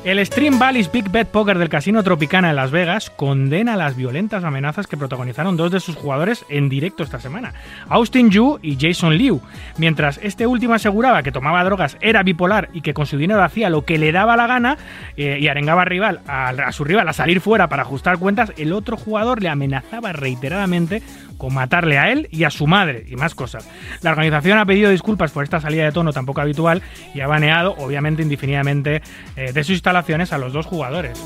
El 0.05 0.27
Stream 0.27 0.59
Valley's 0.59 0.91
Big 0.91 1.09
Bet 1.13 1.29
Poker 1.29 1.59
del 1.59 1.69
Casino 1.69 2.03
Tropicana 2.03 2.51
en 2.51 2.57
Las 2.57 2.73
Vegas 2.73 3.09
condena 3.09 3.77
las 3.77 3.95
violentas 3.95 4.43
amenazas 4.43 4.89
que 4.89 4.97
protagonizaron 4.97 5.57
dos 5.57 5.71
de 5.71 5.79
sus 5.79 5.95
jugadores 5.95 6.45
en 6.49 6.69
directo 6.69 7.05
esta 7.05 7.21
semana, 7.21 7.55
Austin 7.89 8.29
Yu 8.29 8.59
y 8.63 8.77
Jason 8.81 9.17
Liu. 9.17 9.41
Mientras 9.79 10.19
este 10.21 10.49
último 10.49 10.75
aseguraba 10.75 11.23
que 11.23 11.31
tomaba 11.31 11.63
drogas, 11.63 11.99
era 12.01 12.25
bipolar 12.25 12.69
y 12.73 12.81
que 12.81 12.95
con 12.95 13.07
su 13.07 13.17
dinero 13.17 13.45
hacía 13.45 13.71
lo 13.71 13.85
que 13.85 13.97
le 13.97 14.11
daba 14.11 14.37
la 14.37 14.49
gana 14.49 14.77
eh, 15.17 15.39
y 15.41 15.47
arengaba 15.47 15.83
al 15.83 15.89
rival, 15.89 16.21
a, 16.27 16.49
a 16.49 16.73
su 16.73 16.83
rival 16.83 17.09
a 17.09 17.13
salir 17.13 17.41
fuera 17.41 17.69
para 17.69 17.83
ajustar 17.83 18.19
cuentas, 18.19 18.53
el 18.57 18.73
otro 18.73 18.97
jugador 18.97 19.41
le 19.41 19.51
amenazaba 19.51 20.13
reiteradamente 20.13 21.01
con 21.37 21.55
matarle 21.55 21.99
a 21.99 22.11
él 22.13 22.29
y 22.31 22.45
a 22.45 22.51
su 22.51 22.67
madre 22.67 23.05
y 23.09 23.17
más 23.17 23.35
cosas. 23.35 23.69
La 24.03 24.11
organización 24.11 24.59
ha 24.59 24.67
pedido 24.67 24.91
disculpas 24.91 25.33
por 25.33 25.45
esta 25.45 25.61
salida 25.61 25.85
de 25.85 25.93
tono 25.93 26.13
tan 26.13 26.27
poco 26.27 26.41
habitual 26.41 26.83
y 27.15 27.21
ha 27.21 27.27
baneado, 27.27 27.75
obviamente 27.79 28.23
indefinidamente, 28.23 29.03
eh, 29.37 29.53
de 29.53 29.65
sus 29.65 29.75
instalaciones 29.75 30.33
a 30.33 30.39
los 30.39 30.53
dos 30.53 30.67
jugadores. 30.67 31.21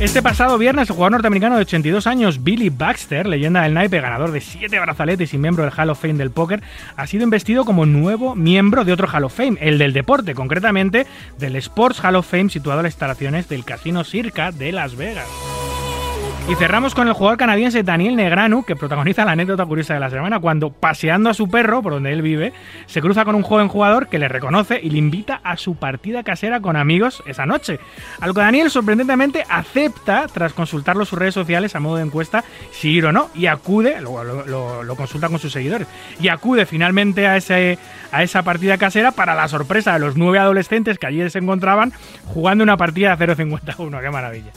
Este 0.00 0.22
pasado 0.22 0.58
viernes, 0.58 0.88
el 0.88 0.94
jugador 0.94 1.12
norteamericano 1.12 1.56
de 1.56 1.62
82 1.62 2.06
años, 2.06 2.44
Billy 2.44 2.70
Baxter, 2.70 3.26
leyenda 3.26 3.62
del 3.62 3.74
naipe, 3.74 4.00
ganador 4.00 4.30
de 4.30 4.40
7 4.40 4.78
brazaletes 4.78 5.34
y 5.34 5.38
miembro 5.38 5.64
del 5.64 5.72
Hall 5.76 5.90
of 5.90 6.00
Fame 6.00 6.14
del 6.14 6.30
póker, 6.30 6.62
ha 6.96 7.06
sido 7.08 7.24
investido 7.24 7.64
como 7.64 7.84
nuevo 7.84 8.36
miembro 8.36 8.84
de 8.84 8.92
otro 8.92 9.08
Hall 9.12 9.24
of 9.24 9.34
Fame, 9.34 9.58
el 9.60 9.76
del 9.76 9.92
deporte, 9.92 10.36
concretamente 10.36 11.08
del 11.38 11.56
Sports 11.56 12.04
Hall 12.04 12.14
of 12.14 12.30
Fame 12.30 12.48
situado 12.48 12.78
en 12.78 12.84
las 12.84 12.92
instalaciones 12.92 13.48
del 13.48 13.64
Casino 13.64 14.04
Circa 14.04 14.52
de 14.52 14.70
Las 14.70 14.94
Vegas. 14.94 15.26
Y 16.48 16.54
cerramos 16.54 16.94
con 16.94 17.06
el 17.08 17.12
jugador 17.12 17.36
canadiense 17.36 17.82
Daniel 17.82 18.16
Negranu, 18.16 18.64
que 18.64 18.74
protagoniza 18.74 19.22
la 19.26 19.32
anécdota 19.32 19.66
curiosa 19.66 19.92
de 19.92 20.00
la 20.00 20.08
semana, 20.08 20.40
cuando 20.40 20.70
paseando 20.70 21.28
a 21.28 21.34
su 21.34 21.50
perro, 21.50 21.82
por 21.82 21.92
donde 21.92 22.10
él 22.10 22.22
vive, 22.22 22.54
se 22.86 23.02
cruza 23.02 23.26
con 23.26 23.34
un 23.34 23.42
joven 23.42 23.68
jugador 23.68 24.08
que 24.08 24.18
le 24.18 24.28
reconoce 24.28 24.80
y 24.82 24.88
le 24.88 24.96
invita 24.96 25.42
a 25.44 25.58
su 25.58 25.74
partida 25.74 26.22
casera 26.22 26.60
con 26.60 26.76
amigos 26.76 27.22
esa 27.26 27.44
noche. 27.44 27.78
Al 28.18 28.32
que 28.32 28.40
Daniel 28.40 28.70
sorprendentemente 28.70 29.44
acepta, 29.50 30.26
tras 30.32 30.54
consultarlo 30.54 31.04
sus 31.04 31.18
redes 31.18 31.34
sociales 31.34 31.76
a 31.76 31.80
modo 31.80 31.96
de 31.96 32.04
encuesta, 32.04 32.42
si 32.72 32.92
ir 32.92 33.04
o 33.04 33.12
no, 33.12 33.28
y 33.34 33.44
acude, 33.44 34.00
lo- 34.00 34.24
lo- 34.24 34.82
lo 34.82 34.96
consulta 34.96 35.28
con 35.28 35.38
sus 35.38 35.52
seguidores, 35.52 35.86
y 36.18 36.28
acude 36.28 36.64
finalmente 36.64 37.26
a, 37.26 37.36
ese, 37.36 37.78
a 38.10 38.22
esa 38.22 38.42
partida 38.42 38.78
casera 38.78 39.12
para 39.12 39.34
la 39.34 39.48
sorpresa 39.48 39.92
de 39.92 39.98
los 39.98 40.16
nueve 40.16 40.38
adolescentes 40.38 40.98
que 40.98 41.06
allí 41.08 41.28
se 41.28 41.40
encontraban 41.40 41.92
jugando 42.24 42.64
una 42.64 42.78
partida 42.78 43.14
de 43.16 43.26
0.51. 43.36 44.00
¡Qué 44.00 44.10
maravilla! 44.10 44.50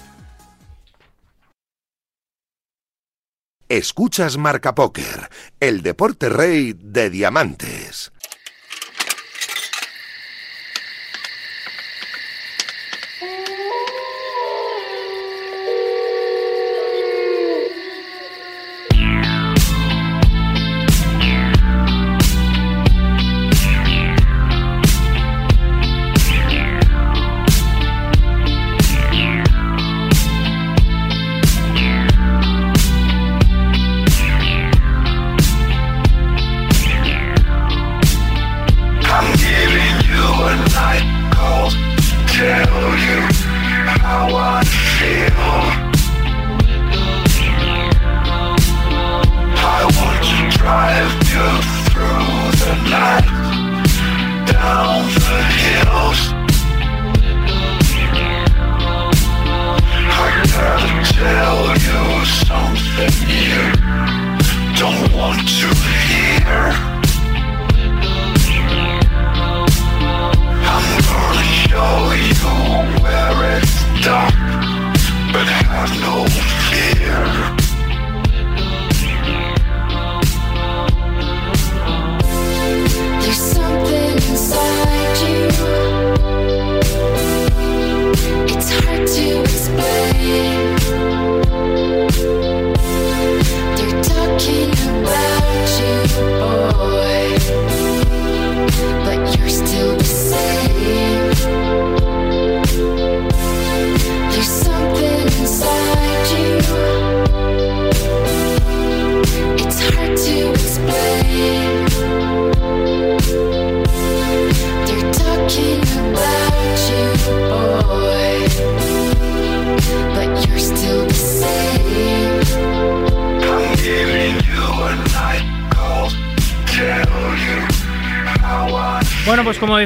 Escuchas 3.71 4.37
Marca 4.37 4.75
Póker, 4.75 5.29
el 5.61 5.81
deporte 5.81 6.27
rey 6.27 6.73
de 6.77 7.09
diamantes. 7.09 8.11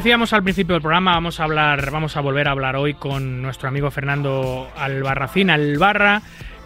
Decíamos 0.05 0.33
al 0.33 0.43
principio 0.43 0.73
del 0.73 0.83
programa, 0.83 1.13
vamos 1.13 1.39
a 1.39 1.45
hablar, 1.45 1.89
vamos 1.89 2.15
a 2.15 2.21
volver 2.21 2.47
a 2.47 2.51
hablar 2.51 2.75
hoy 2.75 2.93
con 2.93 3.41
nuestro 3.41 3.69
amigo 3.69 3.89
Fernando 3.89 4.69
Albarracín, 4.77 5.49
Albarra, 5.49 6.21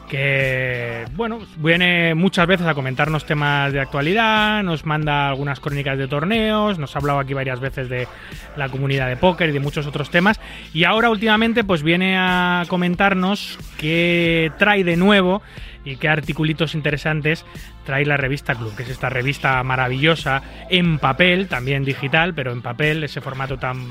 que, 0.10 0.79
bueno, 1.20 1.40
viene 1.58 2.16
muchas 2.16 2.48
veces 2.48 2.66
a 2.66 2.74
comentarnos 2.74 3.26
temas 3.26 3.74
de 3.74 3.82
actualidad, 3.82 4.64
nos 4.64 4.86
manda 4.86 5.28
algunas 5.28 5.60
crónicas 5.60 5.98
de 5.98 6.08
torneos, 6.08 6.80
nos 6.80 6.96
ha 6.96 7.00
hablado 7.00 7.20
aquí 7.20 7.34
varias 7.34 7.60
veces 7.60 7.90
de 7.90 8.08
la 8.56 8.70
comunidad 8.70 9.10
de 9.10 9.18
póker 9.18 9.50
y 9.50 9.52
de 9.52 9.60
muchos 9.60 9.86
otros 9.86 10.12
temas, 10.12 10.40
y 10.74 10.86
ahora 10.86 11.10
últimamente 11.10 11.66
pues 11.66 11.84
viene 11.84 12.16
a 12.18 12.64
comentarnos 12.70 13.60
qué 13.78 14.50
trae 14.58 14.86
de 14.86 14.96
nuevo 14.96 15.42
y 15.84 15.98
qué 15.98 16.08
articulitos 16.08 16.74
interesantes 16.74 17.46
trae 17.84 18.06
la 18.06 18.16
revista 18.16 18.56
Club, 18.56 18.74
que 18.78 18.84
es 18.84 18.90
esta 18.90 19.10
revista 19.10 19.62
maravillosa 19.62 20.42
en 20.70 21.00
papel, 21.00 21.50
también 21.50 21.84
digital, 21.84 22.34
pero 22.34 22.54
en 22.54 22.62
papel, 22.62 23.04
ese 23.04 23.20
formato 23.20 23.58
tan 23.58 23.90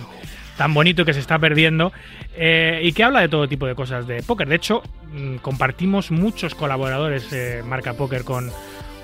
tan 0.59 0.75
bonito 0.75 1.05
que 1.07 1.15
se 1.15 1.21
está 1.21 1.39
perdiendo 1.39 1.93
eh, 2.37 2.81
y 2.83 2.93
que 2.93 3.05
habla 3.05 3.21
de 3.21 3.29
todo 3.29 3.49
tipo 3.49 3.67
de 3.67 3.75
cosas 3.75 4.07
de 4.07 4.23
póker. 4.23 4.49
De 4.49 4.57
hecho, 4.57 4.83
mm, 5.13 5.37
compartimos 5.37 6.11
muchos 6.11 6.55
colaboradores 6.55 7.33
eh, 7.33 7.63
Marca 7.65 7.95
Póker 7.95 8.25
con, 8.25 8.51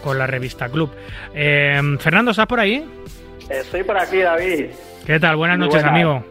con 0.03 0.19
la 0.19 0.27
revista 0.27 0.69
Club. 0.69 0.91
Eh, 1.33 1.81
Fernando, 2.01 2.33
¿estás 2.33 2.49
por 2.49 2.61
ahí? 2.61 2.85
Estoy 3.49 3.85
por 3.85 3.97
aquí, 3.97 4.19
David. 4.19 4.67
¿Qué 5.07 5.21
tal? 5.21 5.37
Buenas 5.37 5.59
Muy 5.59 5.69
noches, 5.69 5.85
amigo. 5.85 6.25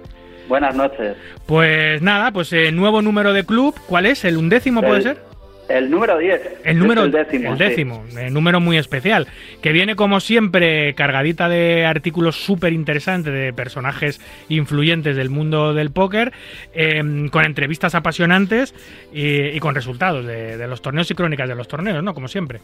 Buenas 0.49 0.75
noches. 0.75 1.15
Pues 1.45 2.01
nada, 2.01 2.31
pues 2.31 2.51
nuevo 2.73 3.01
número 3.01 3.31
de 3.31 3.45
club. 3.45 3.79
¿Cuál 3.87 4.07
es? 4.07 4.25
¿El 4.25 4.35
undécimo 4.35 4.81
puede 4.81 5.01
ser? 5.03 5.32
El 5.69 5.89
número 5.89 6.17
10. 6.17 6.59
El 6.65 6.79
número 6.79 7.03
el 7.03 7.11
décimo. 7.11 7.51
el 7.51 7.57
sí. 7.57 7.63
décimo, 7.63 8.03
eh, 8.17 8.29
número 8.29 8.59
muy 8.59 8.77
especial, 8.77 9.27
que 9.61 9.71
viene 9.71 9.95
como 9.95 10.19
siempre 10.19 10.93
cargadita 10.93 11.47
de 11.47 11.85
artículos 11.85 12.35
súper 12.35 12.73
interesantes 12.73 13.33
de 13.33 13.53
personajes 13.53 14.19
influyentes 14.49 15.15
del 15.15 15.29
mundo 15.29 15.73
del 15.73 15.91
póker, 15.91 16.33
eh, 16.73 17.01
con 17.31 17.45
entrevistas 17.45 17.95
apasionantes 17.95 18.75
y, 19.13 19.47
y 19.47 19.59
con 19.59 19.73
resultados 19.73 20.25
de, 20.25 20.57
de 20.57 20.67
los 20.67 20.81
torneos 20.81 21.09
y 21.09 21.15
crónicas 21.15 21.47
de 21.47 21.55
los 21.55 21.67
torneos, 21.67 22.03
¿no? 22.03 22.13
Como 22.13 22.27
siempre. 22.27 22.59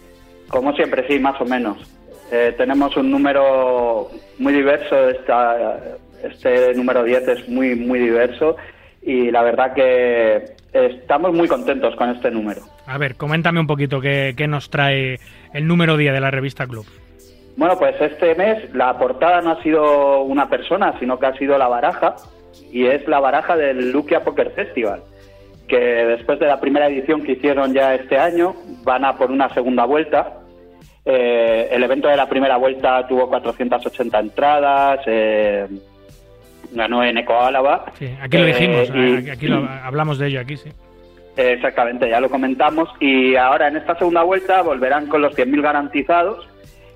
Como 0.49 0.73
siempre, 0.76 1.05
sí, 1.07 1.19
más 1.19 1.39
o 1.39 1.45
menos. 1.45 1.77
Eh, 2.31 2.53
tenemos 2.57 2.95
un 2.95 3.09
número 3.09 4.09
muy 4.38 4.53
diverso. 4.53 5.09
Esta, 5.09 5.80
este 6.23 6.73
número 6.76 7.03
10 7.03 7.27
es 7.27 7.49
muy, 7.49 7.76
muy 7.76 7.99
diverso. 7.99 8.55
Y 9.01 9.31
la 9.31 9.43
verdad 9.43 9.73
que 9.73 10.55
estamos 10.73 11.34
muy 11.34 11.47
contentos 11.47 11.95
con 11.95 12.09
este 12.09 12.30
número. 12.30 12.61
A 12.90 12.98
ver, 12.98 13.16
coméntame 13.16 13.60
un 13.60 13.68
poquito 13.68 14.02
qué, 14.02 14.34
qué 14.36 14.48
nos 14.48 14.70
trae 14.70 15.20
el 15.53 15.68
número 15.68 15.95
10 15.95 16.11
de 16.14 16.20
la 16.20 16.32
revista 16.32 16.66
Club. 16.66 16.86
Bueno, 17.56 17.78
pues 17.78 17.95
este 18.02 18.34
mes 18.36 18.74
la 18.74 18.98
portada 18.98 19.41
no 19.41 19.52
ha 19.52 19.61
sido 19.61 20.22
una 20.22 20.49
persona, 20.49 20.98
sino 20.99 21.20
que 21.20 21.28
ha 21.28 21.38
sido 21.38 21.57
la 21.57 21.68
baraja, 21.68 22.16
y 22.72 22.86
es 22.86 23.07
la 23.07 23.20
baraja 23.20 23.56
del 23.56 23.91
Lukia 23.91 24.24
Poker 24.24 24.52
Festival, 24.52 25.02
que 25.68 25.78
después 25.78 26.40
de 26.40 26.48
la 26.48 26.60
primera 26.60 26.88
edición 26.88 27.22
que 27.22 27.34
hicieron 27.34 27.74
ya 27.74 27.94
este 27.94 28.18
año, 28.18 28.56
van 28.84 29.06
a 29.06 29.16
por 29.18 29.30
una 29.30 29.53
segunda 29.53 29.86
vuelta. 29.86 30.34
Eh, 31.06 31.68
el 31.72 31.84
evento 31.84 32.07
de 32.07 32.18
la 32.18 32.28
primera 32.30 32.57
vuelta 32.57 33.06
tuvo 33.07 33.28
480 33.30 34.20
entradas, 34.20 34.99
eh, 35.06 35.68
ganó 36.72 37.03
en 37.03 37.18
Eco 37.20 37.40
Álava. 37.40 37.86
Sí, 37.99 38.10
aquí 38.22 38.38
lo 38.38 38.44
Eh, 38.45 38.48
dijimos, 38.53 38.91
y- 38.95 39.16
aquí, 39.18 39.30
aquí 39.30 39.48
lo- 39.48 39.68
hablamos 39.84 40.18
de 40.18 40.28
ello 40.28 40.40
aquí, 40.40 40.57
sí. 40.57 40.70
Exactamente, 41.38 42.10
ya 42.10 42.19
lo 42.19 42.30
comentamos. 42.30 42.89
Y 42.99 43.35
ahora 43.35 43.68
en 43.68 43.77
esta 43.77 43.97
segunda 43.97 44.23
vuelta 44.23 44.61
volverán 44.61 45.07
con 45.07 45.22
los 45.22 45.35
100.000 45.35 45.61
garantizados 45.61 46.47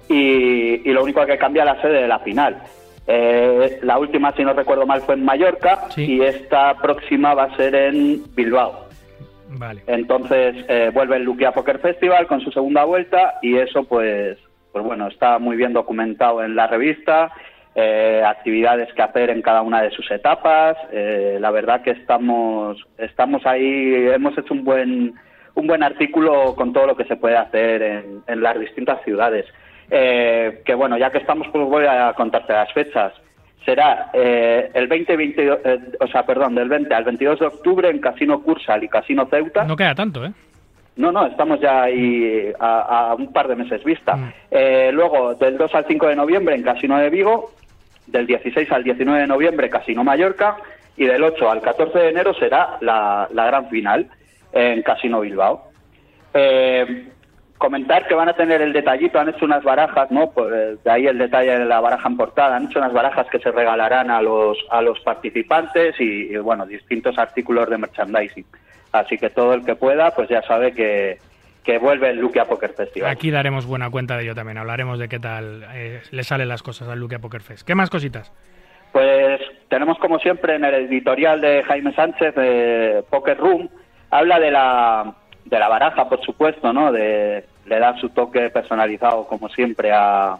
y, 0.09 0.87
y 0.87 0.93
lo 0.93 1.03
único 1.03 1.25
que 1.25 1.37
cambia 1.37 1.63
es 1.63 1.67
la 1.67 1.81
sede 1.81 2.01
de 2.01 2.07
la 2.07 2.19
final. 2.19 2.61
Eh, 3.05 3.79
la 3.81 3.97
última, 3.97 4.31
si 4.33 4.43
no 4.43 4.53
recuerdo 4.53 4.85
mal, 4.85 5.01
fue 5.01 5.15
en 5.15 5.25
Mallorca 5.25 5.87
y 5.97 6.21
esta 6.21 6.75
próxima 6.75 7.33
va 7.33 7.43
a 7.43 7.55
ser 7.57 7.75
en 7.75 8.23
Bilbao. 8.33 8.87
Vale. 9.49 9.83
Entonces 9.87 10.65
eh, 10.67 10.89
vuelve 10.93 11.17
el 11.17 11.23
Luquia 11.23 11.51
Poker 11.51 11.79
Festival 11.79 12.27
con 12.27 12.41
su 12.41 12.51
segunda 12.51 12.85
vuelta 12.85 13.35
y 13.41 13.57
eso 13.57 13.83
pues, 13.83 14.37
pues 14.71 14.83
bueno, 14.83 15.07
está 15.07 15.37
muy 15.37 15.55
bien 15.57 15.73
documentado 15.73 16.43
en 16.43 16.55
la 16.55 16.67
revista, 16.67 17.31
eh, 17.75 18.23
actividades 18.25 18.93
que 18.93 19.01
hacer 19.01 19.29
en 19.29 19.41
cada 19.41 19.61
una 19.61 19.81
de 19.81 19.91
sus 19.91 20.09
etapas. 20.11 20.77
eh, 20.91 21.37
la 21.39 21.51
verdad 21.51 21.81
que 21.81 21.91
estamos, 21.91 22.77
estamos 22.97 23.45
ahí, 23.45 24.07
hemos 24.13 24.37
hecho 24.37 24.53
un 24.53 24.63
buen, 24.63 25.13
un 25.55 25.67
buen 25.67 25.83
artículo 25.83 26.55
con 26.55 26.73
todo 26.73 26.87
lo 26.87 26.95
que 26.95 27.05
se 27.05 27.15
puede 27.15 27.37
hacer 27.37 27.81
en, 27.81 28.23
en 28.27 28.41
las 28.41 28.59
distintas 28.59 29.01
ciudades. 29.03 29.45
Eh, 29.89 30.61
que 30.65 30.73
bueno, 30.73 30.97
ya 30.97 31.11
que 31.11 31.19
estamos, 31.19 31.47
pues 31.51 31.67
voy 31.67 31.85
a 31.85 32.13
contarte 32.13 32.53
las 32.53 32.71
fechas. 32.73 33.13
Será 33.65 34.09
eh, 34.13 34.69
el 34.73 34.87
20, 34.87 35.15
22, 35.15 35.59
eh, 35.63 35.79
o 35.99 36.07
sea, 36.07 36.25
perdón, 36.25 36.55
del 36.55 36.67
20 36.67 36.93
al 36.93 37.03
22 37.05 37.39
de 37.39 37.45
octubre 37.45 37.89
en 37.89 37.99
Casino 37.99 38.41
Cursal 38.41 38.83
y 38.83 38.89
Casino 38.89 39.25
Ceuta. 39.29 39.63
No 39.63 39.75
queda 39.77 39.95
tanto, 39.95 40.25
¿eh? 40.25 40.31
No, 40.95 41.11
no, 41.11 41.25
estamos 41.25 41.59
ya 41.59 41.83
ahí 41.83 42.51
a, 42.59 43.09
a 43.09 43.15
un 43.15 43.31
par 43.33 43.47
de 43.47 43.55
meses 43.55 43.83
vista. 43.83 44.33
Eh, 44.51 44.91
luego, 44.93 45.33
del 45.33 45.57
2 45.57 45.73
al 45.73 45.85
5 45.87 46.07
de 46.07 46.15
noviembre 46.15 46.55
en 46.55 46.61
Casino 46.61 46.97
de 46.99 47.09
Vigo, 47.09 47.51
del 48.07 48.27
16 48.27 48.71
al 48.71 48.83
19 48.83 49.21
de 49.21 49.27
noviembre 49.27 49.69
Casino 49.69 50.03
Mallorca 50.03 50.57
y 50.97 51.05
del 51.05 51.23
8 51.23 51.49
al 51.49 51.61
14 51.61 51.97
de 51.97 52.09
enero 52.09 52.33
será 52.33 52.77
la, 52.81 53.27
la 53.31 53.45
gran 53.45 53.69
final 53.69 54.07
en 54.51 54.81
Casino 54.83 55.21
Bilbao. 55.21 55.71
Eh, 56.33 57.09
comentar 57.57 58.07
que 58.07 58.13
van 58.13 58.29
a 58.29 58.33
tener 58.33 58.61
el 58.61 58.73
detallito, 58.73 59.19
han 59.19 59.29
hecho 59.29 59.45
unas 59.45 59.63
barajas, 59.63 60.11
¿no? 60.11 60.31
Por, 60.31 60.53
eh, 60.53 60.75
de 60.83 60.91
ahí 60.91 61.07
el 61.07 61.17
detalle 61.17 61.59
de 61.59 61.65
la 61.65 61.79
baraja 61.79 62.09
en 62.09 62.17
portada, 62.17 62.55
han 62.55 62.65
hecho 62.65 62.79
unas 62.79 62.93
barajas 62.93 63.27
que 63.31 63.39
se 63.39 63.51
regalarán 63.51 64.11
a 64.11 64.21
los, 64.21 64.57
a 64.69 64.81
los 64.81 64.99
participantes 64.99 65.95
y, 65.99 66.33
y, 66.33 66.37
bueno, 66.37 66.65
distintos 66.65 67.17
artículos 67.17 67.69
de 67.69 67.77
merchandising. 67.77 68.45
Así 68.91 69.17
que 69.17 69.29
todo 69.29 69.53
el 69.53 69.65
que 69.65 69.75
pueda, 69.75 70.11
pues 70.11 70.29
ya 70.29 70.41
sabe 70.43 70.73
que, 70.73 71.19
que 71.63 71.77
vuelve 71.77 72.09
el 72.09 72.17
Luquia 72.19 72.45
Poker 72.45 72.73
Festival. 72.73 73.09
Aquí 73.09 73.31
daremos 73.31 73.65
buena 73.65 73.89
cuenta 73.89 74.17
de 74.17 74.23
ello 74.23 74.35
también. 74.35 74.57
Hablaremos 74.57 74.99
de 74.99 75.07
qué 75.07 75.19
tal 75.19 75.65
eh, 75.73 76.01
le 76.11 76.23
salen 76.23 76.49
las 76.49 76.61
cosas 76.61 76.87
al 76.89 76.99
Luque 76.99 77.19
Poker 77.19 77.41
Fest. 77.41 77.65
¿Qué 77.65 77.73
más 77.75 77.89
cositas? 77.89 78.31
Pues 78.91 79.39
tenemos 79.69 79.97
como 79.97 80.19
siempre 80.19 80.55
en 80.55 80.65
el 80.65 80.75
editorial 80.75 81.41
de 81.41 81.63
Jaime 81.63 81.93
Sánchez 81.93 82.35
de 82.35 83.03
Poker 83.09 83.37
Room, 83.37 83.69
habla 84.11 84.39
de 84.39 84.51
la, 84.51 85.13
de 85.45 85.57
la 85.59 85.67
baraja, 85.67 86.07
por 86.07 86.21
supuesto, 86.23 86.71
¿no? 86.73 86.91
De, 86.91 87.43
le 87.65 87.79
da 87.79 87.97
su 87.97 88.09
toque 88.09 88.49
personalizado, 88.49 89.25
como 89.25 89.49
siempre, 89.49 89.91
a... 89.91 90.37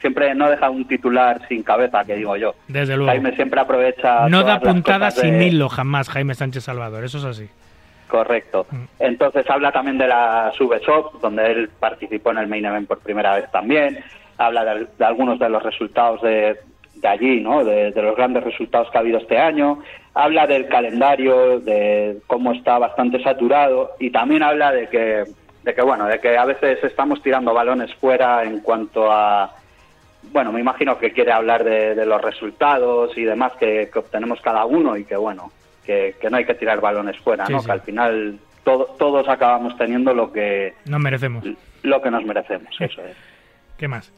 Siempre 0.00 0.34
no 0.34 0.50
deja 0.50 0.68
un 0.68 0.86
titular 0.86 1.40
sin 1.48 1.62
cabeza, 1.62 2.04
que 2.04 2.16
digo 2.16 2.36
yo. 2.36 2.54
Desde 2.68 2.94
luego. 2.96 3.10
Jaime 3.10 3.34
siempre 3.36 3.60
aprovecha... 3.60 4.28
No 4.28 4.38
da 4.42 4.58
todas 4.58 4.62
las 4.64 4.74
puntada 4.74 5.06
cosas 5.06 5.20
sin 5.22 5.38
de- 5.38 5.46
hilo 5.46 5.68
jamás, 5.68 6.08
Jaime 6.10 6.34
Sánchez 6.34 6.64
Salvador. 6.64 7.04
Eso 7.04 7.18
es 7.18 7.24
así. 7.24 7.48
Correcto. 8.12 8.66
Entonces 8.98 9.48
habla 9.48 9.72
también 9.72 9.96
de 9.96 10.06
la 10.06 10.52
Subeshop, 10.54 11.18
donde 11.22 11.46
él 11.50 11.70
participó 11.80 12.30
en 12.32 12.38
el 12.38 12.46
Main 12.46 12.66
Event 12.66 12.86
por 12.86 12.98
primera 12.98 13.36
vez 13.36 13.50
también. 13.50 14.04
Habla 14.36 14.66
de, 14.66 14.86
de 14.98 15.04
algunos 15.06 15.38
de 15.38 15.48
los 15.48 15.62
resultados 15.62 16.20
de, 16.20 16.58
de 16.96 17.08
allí, 17.08 17.40
¿no? 17.40 17.64
De, 17.64 17.90
de 17.90 18.02
los 18.02 18.14
grandes 18.14 18.44
resultados 18.44 18.90
que 18.90 18.98
ha 18.98 19.00
habido 19.00 19.16
este 19.16 19.38
año. 19.38 19.78
Habla 20.12 20.46
del 20.46 20.68
calendario, 20.68 21.58
de 21.60 22.18
cómo 22.26 22.52
está 22.52 22.78
bastante 22.78 23.22
saturado 23.22 23.92
y 23.98 24.10
también 24.10 24.42
habla 24.42 24.72
de 24.72 24.88
que, 24.90 25.24
de 25.62 25.74
que 25.74 25.82
bueno, 25.82 26.04
de 26.04 26.20
que 26.20 26.36
a 26.36 26.44
veces 26.44 26.84
estamos 26.84 27.22
tirando 27.22 27.54
balones 27.54 27.94
fuera 27.94 28.44
en 28.44 28.60
cuanto 28.60 29.10
a 29.10 29.54
bueno, 30.32 30.52
me 30.52 30.60
imagino 30.60 30.98
que 30.98 31.12
quiere 31.12 31.32
hablar 31.32 31.64
de, 31.64 31.94
de 31.94 32.04
los 32.04 32.20
resultados 32.20 33.16
y 33.16 33.22
demás 33.22 33.54
que, 33.58 33.88
que 33.90 33.98
obtenemos 33.98 34.38
cada 34.42 34.66
uno 34.66 34.98
y 34.98 35.04
que 35.06 35.16
bueno, 35.16 35.50
que, 35.84 36.14
que 36.20 36.30
no 36.30 36.36
hay 36.36 36.44
que 36.44 36.54
tirar 36.54 36.80
balones 36.80 37.16
fuera, 37.18 37.46
Sí, 37.46 37.52
¿no? 37.52 37.60
sí. 37.60 37.66
Que 37.66 37.72
al 37.72 37.80
final 37.82 38.38
todo- 38.64 38.94
todos 38.98 39.28
acabamos 39.28 39.76
teniendo 39.76 40.14
lo 40.14 40.32
que 40.32 40.74
Nos 40.86 41.00
merecemos. 41.00 41.44
lo 41.82 42.00
que 42.02 42.10
nos 42.10 42.24
merecemos, 42.24 42.74
eso 42.80 43.02
es. 43.02 43.16
¿Qué 43.76 43.88
más? 43.88 44.12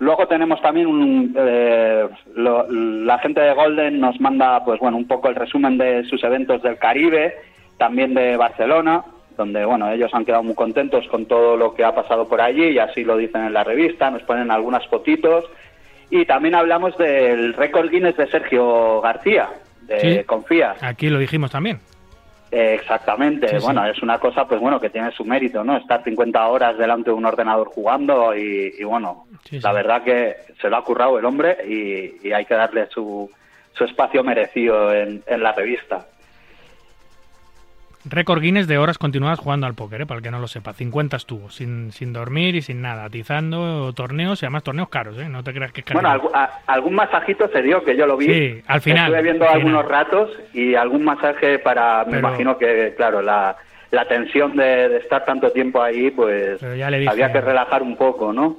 Luego 0.00 0.28
tenemos 0.28 0.60
también 0.62 0.86
un, 0.86 1.34
eh, 1.36 2.08
lo- 2.34 2.66
la 2.70 3.18
gente 3.18 3.40
de 3.40 3.52
Golden 3.54 3.98
nos 4.00 4.20
manda, 4.20 4.64
pues 4.64 4.78
bueno, 4.80 4.96
un 4.96 5.08
poco 5.08 5.28
el 5.28 5.34
resumen 5.34 5.76
de 5.78 6.04
sus 6.04 6.22
eventos 6.22 6.62
del 6.62 6.78
Caribe, 6.78 7.34
también 7.78 8.14
de 8.14 8.36
Barcelona, 8.36 9.02
donde 9.36 9.64
bueno, 9.64 9.90
ellos 9.90 10.12
han 10.14 10.24
quedado 10.24 10.42
muy 10.42 10.54
contentos 10.54 11.06
con 11.08 11.26
todo 11.26 11.56
lo 11.56 11.74
que 11.74 11.84
ha 11.84 11.94
pasado 11.94 12.28
por 12.28 12.40
allí 12.40 12.64
y 12.70 12.78
así 12.78 13.04
lo 13.04 13.16
dicen 13.16 13.44
en 13.44 13.52
la 13.52 13.62
revista, 13.64 14.10
nos 14.10 14.22
ponen 14.22 14.50
algunas 14.50 14.86
fotitos 14.88 15.44
y 16.10 16.24
también 16.26 16.54
hablamos 16.56 16.96
del 16.98 17.54
récord 17.54 17.88
Guinness 17.90 18.16
de 18.16 18.26
Sergio 18.28 19.00
García, 19.00 19.48
de 19.88 20.00
Sí. 20.18 20.24
Confía. 20.24 20.76
Aquí 20.80 21.08
lo 21.10 21.18
dijimos 21.18 21.50
también. 21.50 21.80
Eh, 22.50 22.74
Exactamente, 22.80 23.48
Sí, 23.48 23.56
sí. 23.58 23.62
bueno, 23.64 23.84
es 23.86 24.00
una 24.02 24.18
cosa 24.18 24.46
pues 24.46 24.58
bueno 24.60 24.80
que 24.80 24.88
tiene 24.88 25.10
su 25.12 25.24
mérito, 25.24 25.62
¿no? 25.64 25.76
Estar 25.76 26.02
50 26.02 26.46
horas 26.46 26.78
delante 26.78 27.10
de 27.10 27.16
un 27.16 27.26
ordenador 27.26 27.68
jugando 27.68 28.34
y, 28.34 28.72
y, 28.78 28.84
bueno, 28.84 29.26
la 29.50 29.72
verdad 29.72 30.02
que 30.02 30.34
se 30.60 30.70
lo 30.70 30.76
ha 30.78 30.84
currado 30.84 31.18
el 31.18 31.24
hombre 31.26 31.58
y, 31.68 32.26
y 32.26 32.32
hay 32.32 32.46
que 32.46 32.54
darle 32.54 32.86
su, 32.90 33.30
su 33.74 33.84
espacio 33.84 34.24
merecido 34.24 34.94
en, 34.94 35.22
en 35.26 35.42
la 35.42 35.52
revista. 35.52 36.06
Récord 38.10 38.40
Guinness 38.40 38.66
de 38.66 38.78
horas 38.78 38.98
continuadas 38.98 39.38
jugando 39.38 39.66
al 39.66 39.74
póker, 39.74 40.02
¿eh? 40.02 40.06
para 40.06 40.18
el 40.18 40.22
que 40.24 40.30
no 40.30 40.38
lo 40.38 40.48
sepa. 40.48 40.72
50 40.72 41.16
estuvo, 41.16 41.50
sin, 41.50 41.92
sin 41.92 42.12
dormir 42.12 42.54
y 42.56 42.62
sin 42.62 42.80
nada, 42.82 43.04
atizando 43.04 43.92
torneos 43.92 44.42
y 44.42 44.46
además 44.46 44.62
torneos 44.62 44.88
caros, 44.88 45.18
¿eh? 45.18 45.28
No 45.28 45.42
te 45.44 45.52
creas 45.52 45.72
que 45.72 45.80
es 45.80 45.86
caro. 45.86 46.00
Bueno, 46.00 46.30
a- 46.34 46.50
algún 46.66 46.94
masajito 46.94 47.48
se 47.48 47.62
dio 47.62 47.84
que 47.84 47.96
yo 47.96 48.06
lo 48.06 48.16
vi. 48.16 48.26
Sí, 48.26 48.62
al 48.66 48.80
final, 48.80 49.06
Estuve 49.06 49.22
viendo 49.22 49.48
al 49.48 49.54
algunos 49.56 49.84
ratos 49.86 50.30
y 50.54 50.74
algún 50.74 51.04
masaje 51.04 51.58
para, 51.58 52.04
me 52.04 52.12
Pero- 52.12 52.18
imagino 52.28 52.58
que, 52.58 52.94
claro, 52.96 53.20
la, 53.22 53.56
la 53.90 54.04
tensión 54.06 54.56
de, 54.56 54.88
de 54.88 54.96
estar 54.98 55.24
tanto 55.24 55.50
tiempo 55.50 55.82
ahí, 55.82 56.10
pues 56.10 56.58
Pero 56.60 56.74
ya 56.76 56.90
le 56.90 56.98
dije- 57.00 57.10
había 57.10 57.32
que 57.32 57.40
relajar 57.40 57.82
un 57.82 57.96
poco, 57.96 58.32
¿no? 58.32 58.56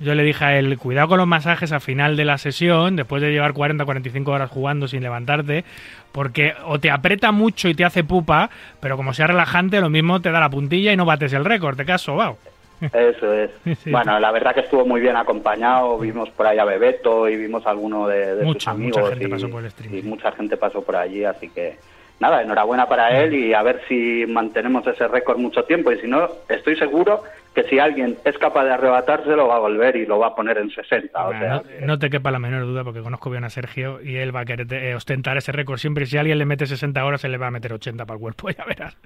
Yo 0.00 0.14
le 0.14 0.22
dije 0.22 0.44
a 0.44 0.58
él, 0.58 0.78
cuidado 0.78 1.08
con 1.08 1.18
los 1.18 1.26
masajes 1.26 1.72
al 1.72 1.82
final 1.82 2.16
de 2.16 2.24
la 2.24 2.38
sesión, 2.38 2.96
después 2.96 3.20
de 3.22 3.30
llevar 3.32 3.52
40 3.52 3.84
45 3.84 4.30
horas 4.30 4.50
jugando 4.50 4.88
sin 4.88 5.02
levantarte, 5.02 5.64
porque 6.10 6.54
o 6.66 6.80
te 6.80 6.90
aprieta 6.90 7.32
mucho 7.32 7.68
y 7.68 7.74
te 7.74 7.84
hace 7.84 8.02
pupa, 8.02 8.48
pero 8.80 8.96
como 8.96 9.12
sea 9.12 9.26
relajante, 9.26 9.80
lo 9.80 9.90
mismo 9.90 10.20
te 10.20 10.30
da 10.30 10.40
la 10.40 10.48
puntilla 10.48 10.92
y 10.92 10.96
no 10.96 11.04
bates 11.04 11.32
el 11.34 11.44
récord, 11.44 11.76
te 11.76 11.84
quedas 11.84 12.00
sobao. 12.00 12.38
Eso 12.80 13.32
es. 13.34 13.50
Sí. 13.84 13.90
Bueno, 13.90 14.18
la 14.18 14.32
verdad 14.32 14.54
que 14.54 14.60
estuvo 14.60 14.86
muy 14.86 15.02
bien 15.02 15.16
acompañado. 15.16 15.98
Vimos 15.98 16.30
por 16.30 16.46
ahí 16.46 16.58
a 16.58 16.64
Bebeto 16.64 17.28
y 17.28 17.36
vimos 17.36 17.66
a 17.66 17.70
alguno 17.70 18.08
de, 18.08 18.36
de 18.36 18.44
Mucha, 18.44 18.72
sus 18.72 18.80
mucha 18.80 19.00
amigos. 19.00 19.10
gente 19.10 19.26
y, 19.26 19.30
pasó 19.30 19.50
por 19.50 19.64
el 19.64 19.70
stream, 19.70 19.94
y 19.96 20.02
mucha 20.02 20.32
gente 20.32 20.56
pasó 20.56 20.82
por 20.82 20.96
allí, 20.96 21.24
así 21.24 21.50
que 21.50 21.76
nada, 22.20 22.42
enhorabuena 22.42 22.86
para 22.86 23.22
él 23.22 23.34
y 23.34 23.54
a 23.54 23.62
ver 23.62 23.82
si 23.88 24.24
mantenemos 24.26 24.86
ese 24.86 25.06
récord 25.08 25.38
mucho 25.38 25.64
tiempo. 25.64 25.92
Y 25.92 25.98
si 26.00 26.06
no, 26.06 26.26
estoy 26.48 26.76
seguro 26.76 27.22
que 27.54 27.64
si 27.64 27.78
alguien 27.78 28.16
es 28.24 28.38
capaz 28.38 28.64
de 28.64 28.72
arrebatárselo, 28.72 29.48
va 29.48 29.56
a 29.56 29.60
volver 29.60 29.96
y 29.96 30.06
lo 30.06 30.18
va 30.18 30.28
a 30.28 30.34
poner 30.34 30.58
en 30.58 30.70
60. 30.70 31.26
O 31.26 31.30
sea, 31.32 31.62
no, 31.80 31.86
no 31.86 31.98
te 31.98 32.08
quepa 32.10 32.30
la 32.30 32.38
menor 32.38 32.62
duda, 32.64 32.84
porque 32.84 33.00
conozco 33.00 33.30
bien 33.30 33.44
a 33.44 33.50
Sergio 33.50 34.00
y 34.02 34.16
él 34.16 34.34
va 34.34 34.40
a 34.40 34.44
querer 34.44 34.72
eh, 34.72 34.94
ostentar 34.94 35.36
ese 35.36 35.50
récord 35.52 35.78
siempre. 35.78 36.04
y 36.04 36.06
Si 36.06 36.16
alguien 36.16 36.38
le 36.38 36.44
mete 36.44 36.66
60 36.66 37.04
horas, 37.04 37.20
se 37.20 37.28
le 37.28 37.38
va 37.38 37.48
a 37.48 37.50
meter 37.50 37.72
80 37.72 38.06
para 38.06 38.16
el 38.16 38.20
cuerpo, 38.20 38.50
ya 38.56 38.64
verás. 38.64 38.96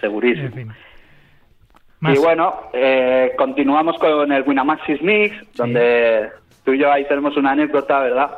segurísimo. 0.00 0.46
En 0.46 0.52
fin. 0.52 0.72
Y 2.02 2.18
bueno, 2.18 2.54
eh, 2.74 3.32
continuamos 3.38 3.96
con 3.98 4.30
el 4.30 4.42
Winamaxis 4.42 5.00
Mix, 5.00 5.34
donde 5.54 6.28
tú 6.64 6.72
y 6.74 6.78
yo 6.78 6.92
ahí 6.92 7.06
tenemos 7.08 7.36
una 7.38 7.52
anécdota, 7.52 8.00
¿verdad? 8.00 8.30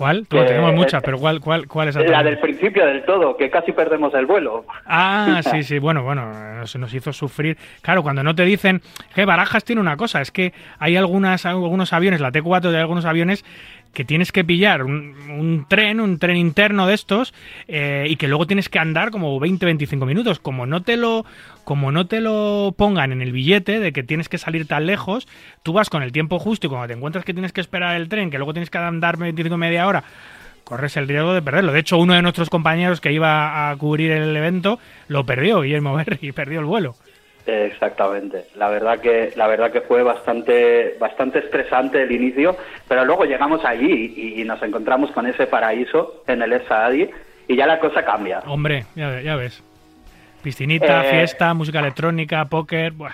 ¿Cuál? 0.00 0.26
Tú, 0.26 0.38
que- 0.38 0.44
tenemos 0.44 0.72
muchas, 0.72 1.02
pero 1.02 1.18
¿cuál, 1.18 1.40
cuál, 1.40 1.68
cuál 1.68 1.88
es 1.88 1.94
La 1.94 2.22
del 2.22 2.38
principio 2.38 2.86
del 2.86 3.04
todo, 3.04 3.36
que 3.36 3.50
casi 3.50 3.72
perdemos 3.72 4.14
el 4.14 4.24
vuelo. 4.24 4.64
Ah, 4.86 5.42
sí, 5.50 5.62
sí, 5.62 5.78
bueno, 5.78 6.02
bueno, 6.02 6.66
se 6.66 6.78
nos 6.78 6.94
hizo 6.94 7.12
sufrir. 7.12 7.58
Claro, 7.82 8.02
cuando 8.02 8.22
no 8.22 8.34
te 8.34 8.46
dicen 8.46 8.80
que 9.14 9.26
Barajas 9.26 9.62
tiene 9.62 9.82
una 9.82 9.98
cosa, 9.98 10.22
es 10.22 10.30
que 10.30 10.54
hay 10.78 10.96
algunas, 10.96 11.44
algunos 11.44 11.92
aviones, 11.92 12.22
la 12.22 12.32
T4 12.32 12.70
de 12.70 12.78
algunos 12.78 13.04
aviones, 13.04 13.44
que 13.92 14.04
tienes 14.04 14.32
que 14.32 14.44
pillar 14.44 14.84
un, 14.84 15.14
un 15.30 15.66
tren, 15.68 16.00
un 16.00 16.18
tren 16.18 16.36
interno 16.36 16.86
de 16.86 16.94
estos, 16.94 17.34
eh, 17.68 18.06
y 18.08 18.16
que 18.16 18.28
luego 18.28 18.46
tienes 18.46 18.68
que 18.68 18.78
andar 18.78 19.10
como 19.10 19.38
20-25 19.40 20.06
minutos. 20.06 20.38
Como 20.38 20.66
no 20.66 20.82
te 20.82 20.96
lo, 20.96 21.24
como 21.64 21.92
no 21.92 22.06
te 22.06 22.20
lo 22.20 22.74
pongan 22.76 23.12
en 23.12 23.22
el 23.22 23.32
billete 23.32 23.80
de 23.80 23.92
que 23.92 24.02
tienes 24.02 24.28
que 24.28 24.38
salir 24.38 24.66
tan 24.66 24.86
lejos, 24.86 25.26
tú 25.62 25.72
vas 25.72 25.90
con 25.90 26.02
el 26.02 26.12
tiempo 26.12 26.38
justo 26.38 26.66
y 26.66 26.70
cuando 26.70 26.88
te 26.88 26.94
encuentras 26.94 27.24
que 27.24 27.34
tienes 27.34 27.52
que 27.52 27.60
esperar 27.60 27.96
el 27.96 28.08
tren, 28.08 28.30
que 28.30 28.38
luego 28.38 28.52
tienes 28.52 28.70
que 28.70 28.78
andar 28.78 29.16
25 29.16 29.56
media 29.56 29.86
hora, 29.86 30.04
corres 30.64 30.96
el 30.96 31.08
riesgo 31.08 31.34
de 31.34 31.42
perderlo. 31.42 31.72
De 31.72 31.80
hecho, 31.80 31.98
uno 31.98 32.14
de 32.14 32.22
nuestros 32.22 32.48
compañeros 32.48 33.00
que 33.00 33.12
iba 33.12 33.70
a 33.70 33.76
cubrir 33.76 34.12
el 34.12 34.36
evento 34.36 34.78
lo 35.08 35.24
perdió, 35.24 35.62
Guillermo 35.62 35.94
Berry, 35.94 36.32
perdió 36.34 36.60
el 36.60 36.66
vuelo. 36.66 36.94
Exactamente. 37.50 38.44
La 38.56 38.68
verdad 38.68 38.98
que 39.00 39.32
la 39.36 39.46
verdad 39.46 39.70
que 39.70 39.80
fue 39.80 40.02
bastante 40.02 40.96
bastante 40.98 41.40
estresante 41.40 42.02
el 42.02 42.12
inicio, 42.12 42.56
pero 42.88 43.04
luego 43.04 43.24
llegamos 43.24 43.64
allí 43.64 44.14
y, 44.16 44.40
y 44.40 44.44
nos 44.44 44.62
encontramos 44.62 45.10
con 45.12 45.26
ese 45.26 45.46
paraíso 45.46 46.22
en 46.26 46.42
el 46.42 46.52
Esadi 46.52 47.08
y 47.48 47.56
ya 47.56 47.66
la 47.66 47.78
cosa 47.80 48.04
cambia. 48.04 48.40
Hombre, 48.46 48.84
ya, 48.94 49.20
ya 49.20 49.36
ves. 49.36 49.62
Piscinita, 50.42 51.04
Eh, 51.06 51.10
fiesta, 51.10 51.52
música 51.54 51.80
electrónica, 51.80 52.44
póker. 52.46 52.92
Buah. 52.92 53.12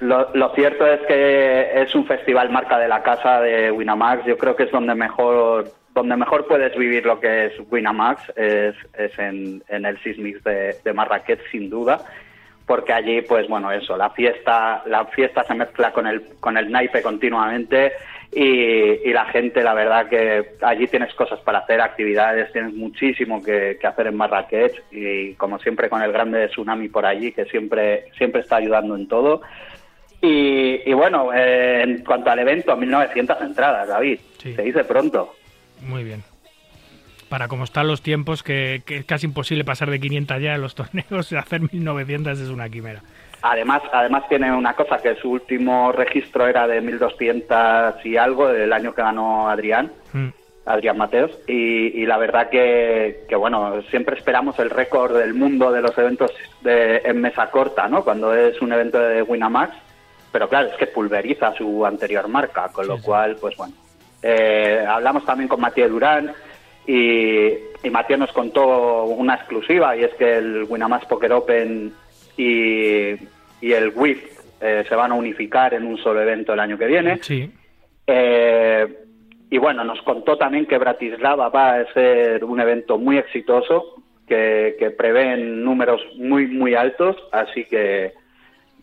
Lo, 0.00 0.30
lo 0.34 0.54
cierto 0.54 0.86
es 0.86 1.00
que 1.06 1.82
es 1.82 1.94
un 1.94 2.06
festival 2.06 2.48
marca 2.50 2.78
de 2.78 2.88
la 2.88 3.02
casa 3.02 3.40
de 3.42 3.70
Winamax. 3.70 4.24
Yo 4.24 4.38
creo 4.38 4.56
que 4.56 4.64
es 4.64 4.70
donde 4.70 4.94
mejor 4.94 5.70
donde 5.92 6.16
mejor 6.16 6.46
puedes 6.46 6.74
vivir 6.76 7.04
lo 7.04 7.18
que 7.18 7.46
es 7.46 7.52
Winamax 7.68 8.32
es, 8.36 8.76
es 8.96 9.18
en, 9.18 9.62
en 9.68 9.84
el 9.84 9.98
Sismix 10.02 10.42
de, 10.44 10.76
de 10.84 10.92
Marrakech 10.92 11.40
sin 11.50 11.68
duda 11.68 12.00
porque 12.66 12.92
allí 12.92 13.22
pues 13.22 13.48
bueno 13.48 13.72
eso 13.72 13.96
la 13.96 14.10
fiesta 14.10 14.82
la 14.86 15.04
fiesta 15.06 15.44
se 15.44 15.54
mezcla 15.54 15.92
con 15.92 16.06
el 16.06 16.22
con 16.40 16.56
el 16.56 16.70
naipe 16.70 17.02
continuamente 17.02 17.92
y, 18.32 19.08
y 19.08 19.12
la 19.12 19.24
gente 19.26 19.62
la 19.62 19.74
verdad 19.74 20.08
que 20.08 20.52
allí 20.62 20.86
tienes 20.86 21.12
cosas 21.14 21.40
para 21.40 21.58
hacer 21.58 21.80
actividades 21.80 22.52
tienes 22.52 22.74
muchísimo 22.74 23.42
que, 23.42 23.76
que 23.80 23.86
hacer 23.86 24.06
en 24.06 24.16
Marrakech 24.16 24.82
y 24.92 25.34
como 25.34 25.58
siempre 25.58 25.88
con 25.88 26.02
el 26.02 26.12
grande 26.12 26.48
tsunami 26.48 26.88
por 26.88 27.06
allí 27.06 27.32
que 27.32 27.44
siempre 27.46 28.04
siempre 28.16 28.42
está 28.42 28.56
ayudando 28.56 28.94
en 28.94 29.08
todo 29.08 29.42
y, 30.22 30.82
y 30.88 30.92
bueno, 30.92 31.32
eh, 31.32 31.82
en 31.82 32.04
cuanto 32.04 32.30
al 32.30 32.38
evento, 32.40 32.76
1900 32.76 33.40
entradas, 33.40 33.88
David. 33.88 34.20
Sí. 34.38 34.54
Se 34.54 34.62
dice 34.62 34.84
pronto. 34.84 35.34
Muy 35.80 36.04
bien. 36.04 36.22
Para 37.30 37.48
como 37.48 37.64
están 37.64 37.86
los 37.86 38.02
tiempos, 38.02 38.42
que, 38.42 38.82
que 38.84 38.98
es 38.98 39.04
casi 39.06 39.24
imposible 39.24 39.64
pasar 39.64 39.88
de 39.88 39.98
500 40.00 40.42
ya 40.42 40.54
en 40.56 40.60
los 40.60 40.74
torneos, 40.80 41.32
hacer 41.32 41.62
1900 41.72 42.38
es 42.38 42.48
una 42.48 42.68
quimera. 42.68 43.00
Además, 43.42 43.80
además 43.92 44.24
tiene 44.28 44.52
una 44.52 44.74
cosa 44.74 44.98
que 44.98 45.14
su 45.14 45.30
último 45.30 45.92
registro 45.92 46.46
era 46.46 46.66
de 46.66 46.82
1200 46.82 48.04
y 48.04 48.16
algo 48.18 48.48
del 48.48 48.72
año 48.72 48.94
que 48.94 49.00
ganó 49.00 49.48
Adrián, 49.48 49.90
Mm. 50.12 50.28
Adrián 50.66 50.98
Mateos, 50.98 51.30
y, 51.46 52.02
y 52.02 52.04
la 52.04 52.18
verdad 52.18 52.50
que, 52.50 53.24
que, 53.28 53.36
bueno, 53.36 53.80
siempre 53.90 54.16
esperamos 54.16 54.58
el 54.58 54.70
récord 54.70 55.16
del 55.16 55.34
mundo 55.34 55.72
de 55.72 55.80
los 55.80 55.96
eventos 55.96 56.32
de, 56.60 56.98
en 57.04 57.20
mesa 57.20 57.50
corta, 57.50 57.88
¿no? 57.88 58.04
Cuando 58.04 58.34
es 58.34 58.60
un 58.60 58.72
evento 58.72 58.98
de 58.98 59.22
Winamax, 59.22 59.74
pero 60.30 60.48
claro, 60.48 60.68
es 60.68 60.76
que 60.76 60.86
pulveriza 60.86 61.54
su 61.54 61.86
anterior 61.86 62.28
marca, 62.28 62.68
con 62.68 62.86
lo 62.86 63.00
cual, 63.00 63.36
pues 63.40 63.56
bueno. 63.56 63.74
Eh, 64.22 64.84
hablamos 64.86 65.24
también 65.24 65.48
con 65.48 65.60
Matías 65.60 65.90
Durán 65.90 66.32
y, 66.90 67.56
y 67.84 67.90
Matías 67.90 68.18
nos 68.18 68.32
contó 68.32 69.04
una 69.04 69.36
exclusiva 69.36 69.96
y 69.96 70.02
es 70.02 70.12
que 70.14 70.38
el 70.38 70.64
Winamax 70.68 71.06
Poker 71.06 71.32
Open 71.32 71.92
y, 72.36 73.12
y 73.60 73.72
el 73.72 73.92
WIF 73.94 74.18
eh, 74.60 74.84
se 74.88 74.94
van 74.96 75.12
a 75.12 75.14
unificar 75.14 75.72
en 75.72 75.86
un 75.86 75.96
solo 75.98 76.20
evento 76.20 76.52
el 76.52 76.58
año 76.58 76.76
que 76.76 76.86
viene. 76.86 77.20
Sí. 77.22 77.48
Eh, 78.08 78.88
y 79.50 79.58
bueno, 79.58 79.84
nos 79.84 80.02
contó 80.02 80.36
también 80.36 80.66
que 80.66 80.78
Bratislava 80.78 81.48
va 81.48 81.76
a 81.76 81.92
ser 81.92 82.44
un 82.44 82.58
evento 82.58 82.98
muy 82.98 83.18
exitoso, 83.18 84.02
que, 84.26 84.74
que 84.76 84.90
prevén 84.90 85.62
números 85.62 86.00
muy, 86.16 86.48
muy 86.48 86.74
altos, 86.74 87.16
así 87.30 87.66
que 87.66 88.14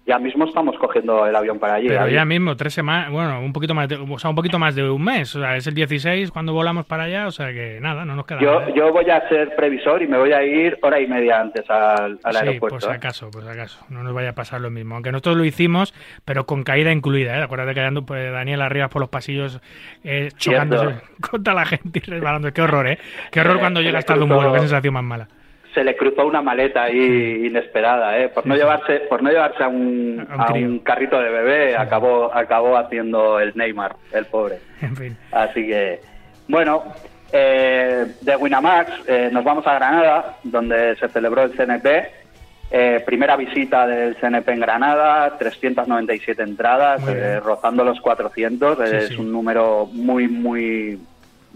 ya 0.08 0.18
mismo 0.20 0.46
estamos 0.46 0.78
cogiendo 0.80 1.28
el 1.28 1.36
avión 1.36 1.60
para 1.60 1.76
allí. 1.76 1.90
Pero 1.90 2.00
David. 2.00 2.14
ya 2.16 2.26
mismo, 2.26 2.56
tres 2.56 2.74
semanas, 2.74 3.12
bueno, 3.12 3.42
un 3.42 3.52
poquito 3.52 3.74
más 3.74 3.90
de, 3.90 3.96
o 3.98 4.18
sea, 4.18 4.30
un 4.30 4.36
poquito 4.36 4.58
más 4.58 4.74
de 4.74 4.90
un 4.90 5.04
mes. 5.04 5.36
O 5.36 5.42
sea, 5.42 5.58
es 5.58 5.68
el 5.68 5.74
16 5.74 6.32
cuando 6.32 6.54
volamos 6.54 6.86
para 6.86 7.04
allá, 7.04 7.28
o 7.28 7.32
sea 7.32 7.52
que 7.52 7.80
nada, 7.82 8.06
no 8.06 8.16
nos 8.16 8.26
queda 8.26 8.40
nada. 8.40 8.70
Yo, 8.70 8.76
yo 8.76 8.94
voy 8.94 9.10
a 9.10 9.28
ser 9.28 9.54
previsor 9.56 10.02
y 10.02 10.08
me 10.08 10.18
voy 10.18 10.32
a 10.32 10.42
ir 10.44 10.80
hora 10.82 11.00
y 11.00 11.08
media 11.08 11.42
antes 11.42 11.70
al, 11.70 12.20
al 12.24 12.34
sí, 12.34 12.40
aeropuerto. 12.40 12.76
por 12.76 12.82
si 12.82 12.90
¿eh? 12.90 12.94
acaso, 12.94 13.30
por 13.30 13.44
si 13.44 13.50
acaso. 13.50 13.86
No 13.90 14.02
nos 14.02 14.14
vaya 14.14 14.30
a 14.30 14.34
pasar 14.34 14.62
lo 14.62 14.70
mismo. 14.70 14.96
Aunque 14.96 15.12
nosotros 15.12 15.36
lo 15.36 15.44
hicimos, 15.44 15.94
pero 16.24 16.46
con 16.46 16.64
caída 16.64 16.94
incluida, 16.94 17.38
¿eh? 17.38 17.44
Acuérdate 17.44 17.74
que 17.74 17.82
ando, 17.82 18.06
pues, 18.06 18.32
Daniel 18.32 18.62
arriba 18.62 18.88
por 18.88 19.02
los 19.02 19.10
pasillos 19.10 19.60
eh, 20.06 20.30
chocándose 20.38 21.02
contra 21.30 21.54
la 21.54 21.66
gente 21.66 22.02
y 22.06 22.10
resbalando. 22.10 22.54
Qué 22.54 22.62
horror, 22.62 22.88
¿eh? 22.88 22.98
Qué 23.32 23.42
horror 23.42 23.58
Eh, 23.58 23.60
cuando 23.60 23.82
se 23.82 23.86
llegas 23.86 24.04
le 24.04 24.08
tarde 24.08 24.22
a 24.22 24.24
un 24.24 24.30
vuelo, 24.30 24.54
qué 24.54 24.60
sensación 24.60 24.94
más 24.94 25.04
mala. 25.04 25.28
Se 25.78 25.84
le 25.84 25.96
cruzó 25.96 26.26
una 26.26 26.42
maleta 26.42 26.86
ahí 26.86 27.46
inesperada, 27.46 28.18
¿eh? 28.18 28.30
Por 28.30 28.48
no 28.48 28.56
llevarse, 28.56 29.02
por 29.02 29.22
no 29.22 29.30
llevarse 29.30 29.64
a 29.64 29.68
un, 29.68 30.26
A 30.28 30.34
un 30.36 30.42
a 30.42 30.46
crío. 30.48 30.66
un 30.66 30.80
carrito 30.80 31.20
de 31.20 31.30
bebé, 31.30 31.78
acabó, 31.78 32.34
acabó 32.34 32.76
haciendo 32.78 33.40
el 33.40 33.52
Neymar, 33.54 33.96
el 34.12 34.26
pobre. 34.26 34.58
En 34.82 34.96
fin. 34.96 35.16
Así 35.32 35.68
que, 35.68 36.00
bueno, 36.48 36.82
eh, 37.32 38.08
de 38.22 38.36
Winamax 38.36 38.92
eh, 39.08 39.30
nos 39.32 39.44
vamos 39.44 39.68
a 39.68 39.76
Granada, 39.76 40.38
donde 40.42 40.96
se 40.96 41.10
celebró 41.10 41.44
el 41.44 41.52
CNP. 41.52 42.10
Eh, 42.72 43.04
primera 43.06 43.36
visita 43.36 43.86
del 43.86 44.16
CNP 44.16 44.54
en 44.54 44.60
Granada, 44.62 45.38
397 45.38 46.42
entradas, 46.42 47.04
eh, 47.08 47.40
rozando 47.40 47.84
los 47.84 48.02
400. 48.02 48.80
Sí, 48.80 48.96
es 48.96 49.08
sí. 49.10 49.16
un 49.18 49.32
número 49.32 49.88
muy, 49.94 50.28
muy, 50.28 51.00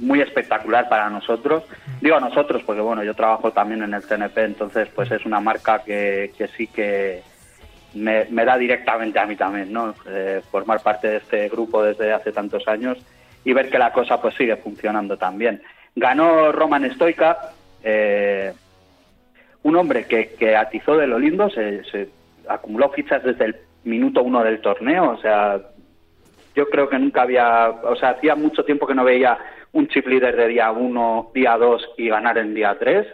muy 0.02 0.20
espectacular 0.20 0.90
para 0.90 1.10
nosotros. 1.10 1.64
Digo 2.02 2.20
nosotros 2.20 2.64
porque, 2.66 2.82
bueno, 2.82 3.04
yo 3.04 3.14
trabajo 3.14 3.52
también 3.52 3.84
en 3.84 3.94
el 3.94 4.02
CNP, 4.02 4.44
entonces, 4.44 4.90
pues 4.94 5.10
es 5.12 5.26
una 5.26 5.40
marca 5.40 5.84
que, 5.84 6.34
que 6.38 6.48
sí 6.50 6.68
que 6.68 7.22
me, 7.94 8.26
me 8.26 8.44
da 8.44 8.58
directamente 8.58 9.20
a 9.20 9.26
mí 9.26 9.36
también, 9.36 9.72
¿no? 9.72 9.94
Eh, 10.08 10.42
formar 10.52 10.82
parte 10.82 11.08
de 11.08 11.18
este 11.18 11.50
grupo 11.50 11.84
desde 11.84 12.12
hace 12.12 12.32
tantos 12.32 12.68
años 12.68 12.98
y 13.44 13.54
ver 13.54 13.70
que 13.70 13.80
la 13.80 13.94
cosa 13.94 14.22
pues 14.22 14.36
sigue 14.36 14.56
funcionando 14.58 15.18
también. 15.18 15.62
Ganó 15.96 16.52
Roman 16.52 16.90
Stoica, 16.94 17.38
eh, 17.84 18.54
un 19.64 19.76
hombre 19.76 20.06
que, 20.06 20.30
que 20.34 20.56
atizó 20.56 20.98
de 20.98 21.08
lo 21.08 21.20
lindo, 21.20 21.50
se, 21.50 21.84
se 21.86 22.10
acumuló 22.48 22.90
fichas 22.90 23.24
desde 23.24 23.46
el 23.46 23.56
minuto 23.84 24.24
uno 24.24 24.44
del 24.44 24.62
torneo, 24.62 25.12
o 25.12 25.18
sea, 25.18 25.60
yo 26.56 26.68
creo 26.70 26.90
que 26.90 27.00
nunca 27.00 27.24
había, 27.24 27.70
o 27.70 27.96
sea, 27.96 28.12
hacía 28.12 28.36
mucho 28.36 28.64
tiempo 28.64 28.86
que 28.88 28.96
no 28.96 29.04
veía 29.04 29.38
un 29.74 29.88
chip 29.88 30.08
líder 30.08 30.36
de 30.36 30.48
día 30.48 30.72
uno, 30.72 31.32
día 31.34 31.58
dos 31.58 31.88
y 31.98 32.10
ganar 32.10 32.38
en 32.38 32.54
día 32.54 32.78
tres, 32.80 33.08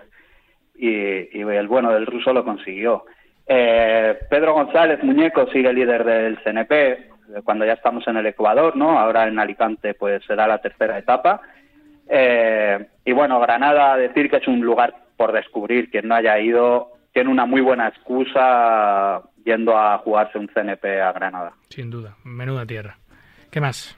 y, 0.75 0.89
y 0.89 1.41
el 1.41 1.67
bueno 1.67 1.91
del 1.91 2.05
ruso 2.05 2.33
lo 2.33 2.43
consiguió. 2.43 3.05
Eh, 3.47 4.19
Pedro 4.29 4.53
González 4.53 5.01
Muñeco 5.03 5.47
sigue 5.47 5.71
líder 5.71 6.03
del 6.03 6.37
CNP 6.43 6.73
eh, 6.73 7.07
cuando 7.45 7.65
ya 7.65 7.73
estamos 7.73 8.05
en 8.07 8.17
el 8.17 8.25
Ecuador, 8.25 8.75
¿no? 8.75 8.99
Ahora 8.99 9.25
en 9.25 9.39
Alicante 9.39 9.93
pues 9.93 10.23
será 10.25 10.47
la 10.47 10.59
tercera 10.59 10.97
etapa. 10.97 11.41
Eh, 12.09 12.87
y 13.05 13.11
bueno, 13.13 13.39
Granada, 13.39 13.95
decir 13.95 14.29
que 14.29 14.37
es 14.37 14.47
un 14.47 14.59
lugar 14.61 14.95
por 15.15 15.31
descubrir, 15.31 15.89
quien 15.89 16.07
no 16.09 16.15
haya 16.15 16.37
ido, 16.39 16.91
tiene 17.13 17.29
una 17.29 17.45
muy 17.45 17.61
buena 17.61 17.87
excusa 17.87 19.21
yendo 19.43 19.77
a 19.77 19.97
jugarse 19.99 20.37
un 20.37 20.47
CNP 20.49 21.01
a 21.01 21.13
Granada. 21.13 21.53
Sin 21.69 21.89
duda, 21.89 22.15
menuda 22.25 22.65
tierra. 22.65 22.97
¿Qué 23.49 23.61
más? 23.61 23.96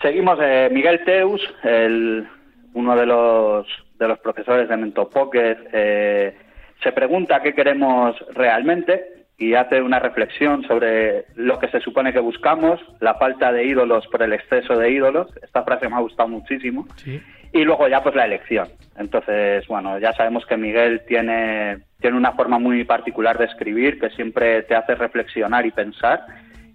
Seguimos, 0.00 0.38
eh, 0.40 0.68
Miguel 0.72 1.04
Teus, 1.04 1.42
el, 1.62 2.26
uno 2.72 2.96
de 2.96 3.06
los, 3.06 3.66
de 3.98 4.08
los 4.08 4.18
profesores 4.20 4.68
de 4.68 4.76
Mento 4.76 5.10
Poker, 5.10 5.68
eh, 5.72 6.36
se 6.82 6.92
pregunta 6.92 7.42
qué 7.42 7.54
queremos 7.54 8.16
realmente 8.32 9.26
y 9.36 9.54
hace 9.54 9.80
una 9.80 9.98
reflexión 9.98 10.62
sobre 10.64 11.24
lo 11.34 11.58
que 11.58 11.68
se 11.68 11.80
supone 11.80 12.12
que 12.12 12.20
buscamos, 12.20 12.80
la 13.00 13.14
falta 13.14 13.52
de 13.52 13.64
ídolos 13.64 14.06
por 14.08 14.22
el 14.22 14.32
exceso 14.32 14.76
de 14.76 14.90
ídolos. 14.90 15.28
Esta 15.42 15.64
frase 15.64 15.88
me 15.88 15.96
ha 15.96 16.00
gustado 16.00 16.28
muchísimo. 16.28 16.86
Y 17.52 17.64
luego 17.64 17.88
ya 17.88 18.02
pues 18.02 18.14
la 18.14 18.26
elección. 18.26 18.68
Entonces, 18.96 19.66
bueno, 19.66 19.98
ya 19.98 20.12
sabemos 20.12 20.44
que 20.46 20.56
Miguel 20.56 21.02
tiene, 21.06 21.78
tiene 22.00 22.16
una 22.16 22.32
forma 22.32 22.58
muy 22.58 22.84
particular 22.84 23.38
de 23.38 23.46
escribir 23.46 23.98
que 23.98 24.10
siempre 24.10 24.62
te 24.62 24.74
hace 24.74 24.94
reflexionar 24.94 25.64
y 25.64 25.70
pensar. 25.70 26.20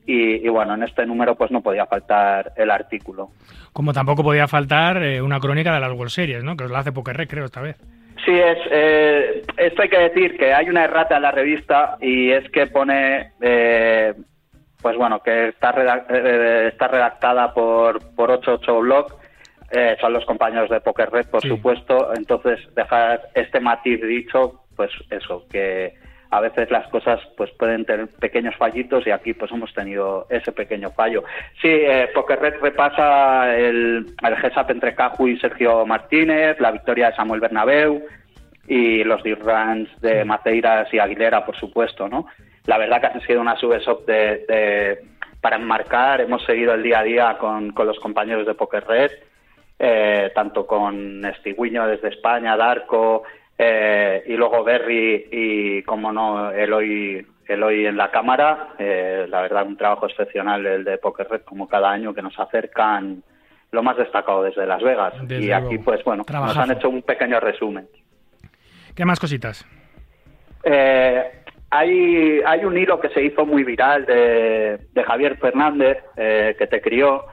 Y, 0.07 0.45
y 0.45 0.49
bueno, 0.49 0.75
en 0.75 0.83
este 0.83 1.05
número 1.05 1.35
pues 1.35 1.49
no 1.51 1.61
podía 1.61 1.85
faltar 1.87 2.51
el 2.55 2.69
artículo. 2.69 3.29
Como 3.73 3.91
tampoco 3.93 4.23
podía 4.23 4.47
faltar 4.47 5.01
eh, 5.03 5.21
una 5.21 5.39
crónica 5.39 5.73
de 5.73 5.79
las 5.79 5.91
World 5.91 6.11
Series, 6.11 6.43
¿no? 6.43 6.55
Que 6.55 6.65
os 6.65 6.71
la 6.71 6.79
hace 6.79 6.91
Poker 6.91 7.27
creo, 7.27 7.45
esta 7.45 7.61
vez. 7.61 7.75
Sí, 8.23 8.31
es, 8.31 8.57
eh, 8.71 9.41
esto 9.57 9.81
hay 9.81 9.89
que 9.89 9.99
decir 9.99 10.37
que 10.37 10.53
hay 10.53 10.69
una 10.69 10.83
errata 10.85 11.15
en 11.17 11.21
la 11.23 11.31
revista 11.31 11.97
y 11.99 12.31
es 12.31 12.49
que 12.51 12.67
pone, 12.67 13.31
eh, 13.41 14.13
pues 14.81 14.95
bueno, 14.97 15.19
que 15.21 15.49
está, 15.49 15.73
redac- 15.73 16.05
eh, 16.09 16.67
está 16.69 16.87
redactada 16.87 17.53
por, 17.53 18.15
por 18.15 18.31
88 18.31 18.79
Blog, 18.79 19.07
eh, 19.71 19.97
son 19.99 20.13
los 20.13 20.25
compañeros 20.25 20.69
de 20.69 20.79
Poker 20.81 21.09
Red, 21.11 21.27
por 21.29 21.41
Sí. 21.41 21.49
supuesto, 21.49 22.13
entonces 22.15 22.59
dejar 22.75 23.21
este 23.33 23.59
matiz 23.59 24.01
dicho, 24.01 24.61
pues 24.75 24.91
eso, 25.09 25.45
que 25.51 25.93
a 26.31 26.39
veces 26.41 26.69
las 26.71 26.87
cosas 26.89 27.19
pues 27.37 27.51
pueden 27.51 27.85
tener 27.85 28.07
pequeños 28.19 28.55
fallitos 28.57 29.05
y 29.07 29.11
aquí 29.11 29.33
pues 29.33 29.51
hemos 29.51 29.73
tenido 29.73 30.25
ese 30.29 30.51
pequeño 30.51 30.91
fallo. 30.91 31.23
Sí, 31.61 31.69
eh, 31.69 32.09
Poker 32.13 32.39
Red 32.39 32.55
repasa 32.61 33.55
el, 33.55 34.05
el 34.21 34.35
GESAP 34.37 34.71
entre 34.71 34.95
Caju 34.95 35.27
y 35.27 35.39
Sergio 35.39 35.85
Martínez, 35.85 36.59
la 36.59 36.71
victoria 36.71 37.09
de 37.09 37.15
Samuel 37.15 37.41
Bernabeu 37.41 38.03
y 38.67 39.03
los 39.03 39.21
runs 39.23 39.89
de 40.01 40.25
Maceiras 40.25 40.91
y 40.93 40.99
Aguilera, 40.99 41.45
por 41.45 41.55
supuesto, 41.55 42.07
¿no? 42.09 42.25
La 42.65 42.79
verdad 42.79 42.99
que 42.99 43.07
ha 43.07 43.19
sido 43.27 43.41
una 43.41 43.55
subesop 43.57 44.05
de, 44.07 44.45
de- 44.47 44.99
para 45.39 45.57
enmarcar, 45.57 46.21
hemos 46.21 46.43
seguido 46.45 46.73
el 46.73 46.81
día 46.81 46.99
a 46.99 47.03
día 47.03 47.37
con, 47.39 47.71
con 47.73 47.85
los 47.85 47.99
compañeros 47.99 48.47
de 48.47 48.55
Poker 48.55 48.83
Red, 48.87 49.11
eh, 49.77 50.31
tanto 50.33 50.65
con 50.65 51.23
Estigüiño 51.23 51.85
desde 51.85 52.07
España, 52.09 52.57
Darko, 52.57 53.21
eh, 53.57 54.23
y 54.27 54.33
luego 54.33 54.63
Berry 54.63 55.27
y, 55.31 55.83
como 55.83 56.11
no, 56.11 56.51
Eloy, 56.51 57.25
Eloy 57.47 57.85
en 57.85 57.97
la 57.97 58.11
cámara. 58.11 58.69
Eh, 58.77 59.25
la 59.29 59.41
verdad, 59.41 59.65
un 59.65 59.77
trabajo 59.77 60.07
excepcional 60.07 60.65
el 60.65 60.83
de 60.83 60.97
Poker 60.97 61.27
Red, 61.29 61.41
como 61.41 61.67
cada 61.67 61.91
año, 61.91 62.13
que 62.13 62.21
nos 62.21 62.37
acercan 62.39 63.23
lo 63.71 63.83
más 63.83 63.97
destacado 63.97 64.43
desde 64.43 64.65
Las 64.65 64.81
Vegas. 64.81 65.13
Desde 65.21 65.45
y 65.45 65.51
aquí, 65.51 65.77
pues 65.77 66.03
bueno, 66.03 66.23
nos 66.29 66.57
han 66.57 66.71
hecho 66.71 66.89
un 66.89 67.01
pequeño 67.01 67.39
resumen. 67.39 67.87
¿Qué 68.95 69.05
más 69.05 69.19
cositas? 69.19 69.65
Eh, 70.63 71.23
hay, 71.69 72.41
hay 72.45 72.65
un 72.65 72.77
hilo 72.77 72.99
que 72.99 73.09
se 73.09 73.21
hizo 73.21 73.45
muy 73.45 73.63
viral 73.63 74.05
de, 74.05 74.79
de 74.93 75.03
Javier 75.03 75.37
Fernández, 75.37 75.97
eh, 76.15 76.55
que 76.57 76.67
te 76.67 76.81
crió, 76.81 77.25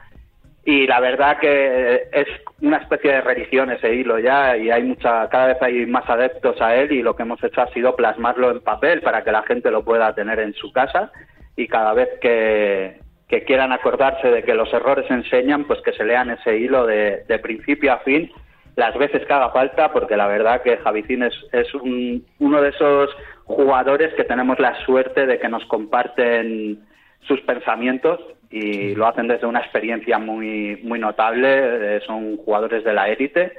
y 0.65 0.87
la 0.87 0.99
verdad 1.01 1.39
que 1.39 2.07
es 2.11 2.27
una 2.61 2.77
especie 2.77 3.11
de 3.11 3.21
religión 3.21 3.69
ese 3.71 3.93
hilo 3.93 4.17
ya, 4.19 4.55
y 4.55 4.71
hay 4.71 4.83
mucha, 4.83 5.27
cada 5.29 5.47
vez 5.47 5.57
hay 5.61 5.85
más 5.85 6.09
adeptos 6.09 6.61
a 6.61 6.75
él, 6.75 6.91
y 6.91 7.01
lo 7.01 7.15
que 7.15 7.23
hemos 7.23 7.43
hecho 7.43 7.61
ha 7.61 7.67
sido 7.73 7.95
plasmarlo 7.95 8.51
en 8.51 8.61
papel 8.61 9.01
para 9.01 9.23
que 9.23 9.31
la 9.31 9.43
gente 9.43 9.71
lo 9.71 9.83
pueda 9.83 10.13
tener 10.15 10.39
en 10.39 10.53
su 10.53 10.71
casa, 10.71 11.11
y 11.55 11.67
cada 11.67 11.93
vez 11.93 12.09
que, 12.21 13.01
quieran 13.47 13.71
acordarse 13.71 14.29
de 14.29 14.43
que 14.43 14.53
los 14.53 14.71
errores 14.71 15.09
enseñan, 15.09 15.63
pues 15.63 15.81
que 15.81 15.91
se 15.93 16.03
lean 16.03 16.29
ese 16.29 16.55
hilo 16.55 16.85
de, 16.85 17.23
de 17.27 17.39
principio 17.39 17.91
a 17.91 17.97
fin 17.97 18.31
las 18.75 18.95
veces 18.97 19.25
que 19.25 19.33
haga 19.33 19.49
falta, 19.49 19.91
porque 19.91 20.15
la 20.17 20.27
verdad 20.27 20.61
que 20.61 20.77
Javicín 20.77 21.23
es, 21.23 21.33
es 21.51 21.73
un- 21.73 22.25
uno 22.39 22.61
de 22.61 22.69
esos 22.69 23.09
jugadores 23.45 24.13
que 24.13 24.23
tenemos 24.23 24.59
la 24.59 24.75
suerte 24.85 25.25
de 25.25 25.39
que 25.39 25.49
nos 25.49 25.65
comparten 25.65 26.79
sus 27.21 27.41
pensamientos 27.41 28.19
y 28.53 28.93
lo 28.93 29.07
hacen 29.07 29.27
desde 29.27 29.47
una 29.47 29.61
experiencia 29.61 30.19
muy, 30.19 30.79
muy 30.83 30.99
notable, 30.99 31.95
eh, 31.95 32.01
son 32.05 32.37
jugadores 32.37 32.83
de 32.83 32.93
la 32.93 33.09
élite 33.09 33.53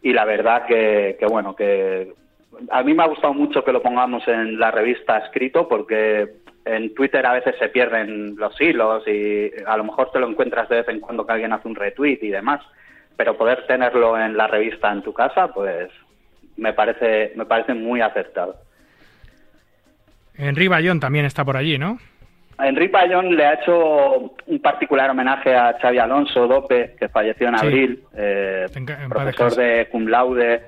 y 0.00 0.12
la 0.12 0.24
verdad 0.24 0.64
que, 0.64 1.16
que 1.18 1.26
bueno, 1.26 1.56
que 1.56 2.12
a 2.70 2.84
mí 2.84 2.94
me 2.94 3.02
ha 3.02 3.08
gustado 3.08 3.34
mucho 3.34 3.64
que 3.64 3.72
lo 3.72 3.82
pongamos 3.82 4.22
en 4.28 4.60
la 4.60 4.70
revista 4.70 5.18
escrito 5.18 5.66
porque 5.66 6.36
en 6.64 6.94
Twitter 6.94 7.26
a 7.26 7.32
veces 7.32 7.56
se 7.58 7.68
pierden 7.68 8.36
los 8.36 8.58
hilos 8.60 9.02
y 9.08 9.50
a 9.66 9.76
lo 9.76 9.82
mejor 9.82 10.12
te 10.12 10.20
lo 10.20 10.28
encuentras 10.28 10.68
de 10.68 10.76
vez 10.76 10.88
en 10.88 11.00
cuando 11.00 11.26
que 11.26 11.32
alguien 11.32 11.52
hace 11.52 11.66
un 11.66 11.74
retweet 11.74 12.20
y 12.22 12.28
demás, 12.28 12.60
pero 13.16 13.36
poder 13.36 13.66
tenerlo 13.66 14.16
en 14.16 14.36
la 14.36 14.46
revista 14.46 14.92
en 14.92 15.02
tu 15.02 15.12
casa, 15.12 15.48
pues 15.48 15.90
me 16.56 16.72
parece 16.74 17.32
me 17.34 17.44
parece 17.44 17.74
muy 17.74 18.02
acertado. 18.02 18.54
Henry 20.36 20.68
Bayón 20.68 21.00
también 21.00 21.24
está 21.24 21.44
por 21.44 21.56
allí, 21.56 21.76
¿no? 21.76 21.98
Henry 22.58 22.88
Payón 22.88 23.36
le 23.36 23.46
ha 23.46 23.54
hecho 23.54 24.32
un 24.46 24.58
particular 24.60 25.10
homenaje 25.10 25.54
a 25.54 25.76
Xavi 25.80 25.98
Alonso 25.98 26.46
Dope, 26.48 26.96
que 26.98 27.08
falleció 27.08 27.48
en 27.48 27.58
Sí. 27.58 27.66
abril, 27.66 28.02
eh, 28.16 28.66
En 28.74 29.08
profesor 29.08 29.54
de 29.54 29.88
cum 29.90 30.06
laude 30.08 30.62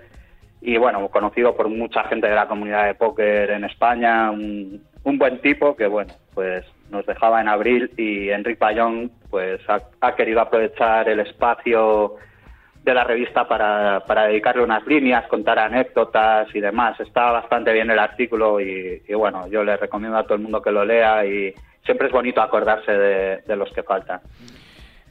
y 0.61 0.77
bueno, 0.77 1.09
conocido 1.09 1.57
por 1.57 1.69
mucha 1.69 2.05
gente 2.05 2.29
de 2.29 2.35
la 2.35 2.47
comunidad 2.47 2.87
de 2.87 2.95
póker 2.95 3.51
en 3.51 3.65
España, 3.65 4.31
un, 4.31 4.83
un 5.05 5.19
buen 5.19 5.41
tipo 5.41 5.75
que 5.75 5.87
bueno, 5.87 6.13
pues 6.35 6.65
nos 6.91 7.05
dejaba 7.07 7.41
en 7.41 7.49
abril 7.49 7.91
y 7.97 8.31
Henry 8.31 8.55
Payón 8.57 9.11
pues 9.31 9.61
ha, 9.69 9.79
ha 10.01 10.15
querido 10.15 10.41
aprovechar 10.41 11.09
el 11.09 11.21
espacio 11.21 12.17
de 12.85 12.95
la 12.95 13.05
revista 13.05 13.47
para, 13.47 14.01
para 14.07 14.25
dedicarle 14.25 14.63
unas 14.63 14.87
líneas, 14.87 15.27
contar 15.27 15.59
anécdotas 15.59 16.49
y 16.55 16.61
demás. 16.61 16.99
Está 17.01 17.31
bastante 17.33 17.73
bien 17.73 17.91
el 17.91 17.99
artículo 17.99 18.59
y, 18.61 19.03
y, 19.07 19.15
bueno, 19.15 19.47
yo 19.49 19.63
le 19.63 19.77
recomiendo 19.77 20.17
a 20.17 20.23
todo 20.25 20.35
el 20.37 20.41
mundo 20.41 20.63
que 20.63 20.71
lo 20.71 20.85
lea 20.85 21.25
y 21.27 21.55
siempre 21.85 22.07
es 22.09 22.13
bonito 22.13 22.41
acordarse 22.43 22.93
de, 22.93 23.37
de 23.47 23.57
los 23.57 23.71
que 23.73 23.83
faltan. 23.83 24.21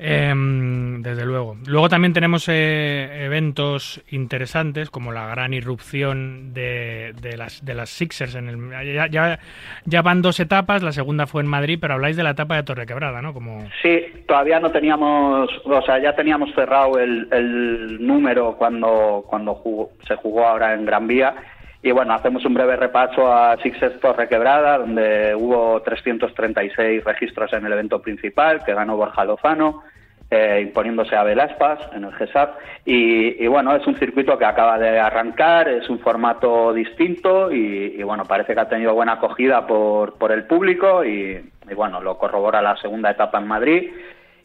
Em, 0.01 1.01
desde 1.01 1.25
luego. 1.25 1.57
Luego 1.67 1.89
también 1.89 2.13
tenemos 2.13 2.47
eh, 2.47 3.25
eventos 3.25 4.01
interesantes 4.11 4.89
como 4.89 5.11
la 5.11 5.27
gran 5.27 5.53
irrupción 5.53 6.53
de, 6.53 7.13
de 7.21 7.35
las, 7.35 7.65
de 7.65 7.73
las 7.73 7.89
Sixers. 7.89 8.35
En 8.35 8.47
el, 8.47 8.93
ya, 8.95 9.07
ya, 9.07 9.39
ya 9.83 10.01
van 10.01 10.21
dos 10.21 10.39
etapas, 10.39 10.83
la 10.83 10.93
segunda 10.93 11.27
fue 11.27 11.41
en 11.41 11.49
Madrid, 11.49 11.79
pero 11.81 11.95
habláis 11.95 12.15
de 12.15 12.23
la 12.23 12.29
etapa 12.29 12.55
de 12.55 12.63
Torrequebrada, 12.63 13.21
¿no? 13.21 13.33
Como... 13.33 13.67
Sí, 13.81 14.05
todavía 14.25 14.61
no 14.61 14.71
teníamos, 14.71 15.49
o 15.65 15.81
sea, 15.81 15.99
ya 16.01 16.15
teníamos 16.15 16.55
cerrado 16.55 16.97
el, 16.97 17.27
el 17.33 17.97
número 18.07 18.55
cuando, 18.57 19.25
cuando 19.27 19.53
jugó- 19.55 19.91
se 20.07 20.15
jugó 20.15 20.47
ahora 20.47 20.75
en 20.75 20.85
Gran 20.85 21.07
Vía. 21.07 21.35
Y 21.81 21.91
bueno, 21.91 22.13
hacemos 22.13 22.43
un 22.43 22.53
breve 22.53 22.75
repaso 22.75 23.31
a 23.31 23.55
Sixers 23.57 23.99
Torre 24.01 24.27
Quebrada, 24.27 24.79
donde 24.79 25.33
hubo 25.33 25.81
336 25.81 27.03
registros 27.03 27.53
en 27.53 27.65
el 27.65 27.71
evento 27.71 28.01
principal, 28.01 28.63
que 28.65 28.73
ganó 28.73 28.97
Borja 28.97 29.23
Lozano, 29.23 29.83
eh, 30.29 30.59
imponiéndose 30.61 31.15
a 31.15 31.23
Velaspas 31.23 31.79
en 31.95 32.03
el 32.03 32.13
GESAP. 32.13 32.55
Y, 32.85 33.47
bueno, 33.47 33.73
es 33.75 33.87
un 33.87 33.97
circuito 33.97 34.37
que 34.37 34.45
acaba 34.45 34.77
de 34.77 34.99
arrancar, 34.99 35.69
es 35.69 35.89
un 35.89 35.99
formato 35.99 36.73
distinto 36.73 37.49
y, 37.51 38.03
bueno, 38.03 38.25
parece 38.25 38.53
que 38.53 38.59
ha 38.59 38.69
tenido 38.69 38.93
buena 38.93 39.13
acogida 39.13 39.65
por, 39.65 40.17
por 40.17 40.33
el 40.33 40.43
público 40.43 41.05
y, 41.05 41.49
bueno, 41.75 42.01
lo 42.01 42.17
corrobora 42.17 42.61
la 42.61 42.75
segunda 42.75 43.11
etapa 43.11 43.39
en 43.39 43.47
Madrid. 43.47 43.89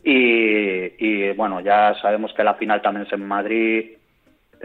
Y, 0.05 1.33
bueno, 1.33 1.61
ya 1.61 1.95
sabemos 2.01 2.33
que 2.33 2.45
la 2.45 2.55
final 2.55 2.81
también 2.81 3.07
es 3.07 3.13
en 3.13 3.27
Madrid. 3.27 3.91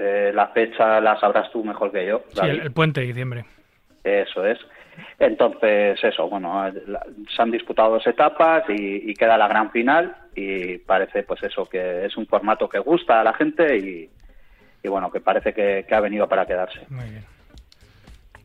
Eh, 0.01 0.31
la 0.33 0.47
fecha 0.47 1.01
la 1.01 1.19
sabrás 1.19 1.51
tú 1.51 1.63
mejor 1.63 1.91
que 1.91 2.05
yo. 2.05 2.21
Sí, 2.33 2.39
el, 2.47 2.61
el 2.61 2.71
puente 2.71 3.01
de 3.01 3.07
diciembre. 3.07 3.43
Eso 4.03 4.45
es. 4.45 4.57
Entonces, 5.17 6.01
eso, 6.03 6.29
bueno, 6.29 6.69
la- 6.87 7.05
se 7.35 7.41
han 7.41 7.51
disputado 7.51 7.91
dos 7.91 8.07
etapas 8.07 8.63
y, 8.69 9.09
y 9.11 9.13
queda 9.13 9.37
la 9.37 9.47
gran 9.47 9.71
final 9.71 10.15
y 10.35 10.77
parece, 10.79 11.23
pues 11.23 11.43
eso, 11.43 11.65
que 11.67 12.05
es 12.05 12.15
un 12.17 12.25
formato 12.27 12.69
que 12.69 12.79
gusta 12.79 13.19
a 13.19 13.23
la 13.23 13.33
gente 13.33 13.77
y, 13.77 14.09
y 14.83 14.87
bueno, 14.87 15.11
que 15.11 15.19
parece 15.19 15.53
que, 15.53 15.85
que 15.87 15.95
ha 15.95 15.99
venido 15.99 16.27
para 16.27 16.45
quedarse. 16.45 16.79
Muy 16.89 17.09
bien. 17.09 17.25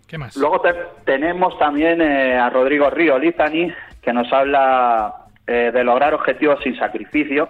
¿Qué 0.09 0.19
más? 0.19 0.37
Luego 0.37 0.61
te- 0.61 0.75
tenemos 1.05 1.59
también 1.59 2.01
eh, 2.03 2.37
a 2.37 2.51
Rodrigo 2.51 2.91
Río 2.91 3.19
Lizani, 3.19 3.73
que 4.03 4.13
nos 4.13 4.33
habla 4.33 5.15
eh, 5.47 5.71
de 5.73 5.85
lograr 5.85 6.15
objetivos 6.15 6.61
sin 6.63 6.77
sacrificio. 6.77 7.49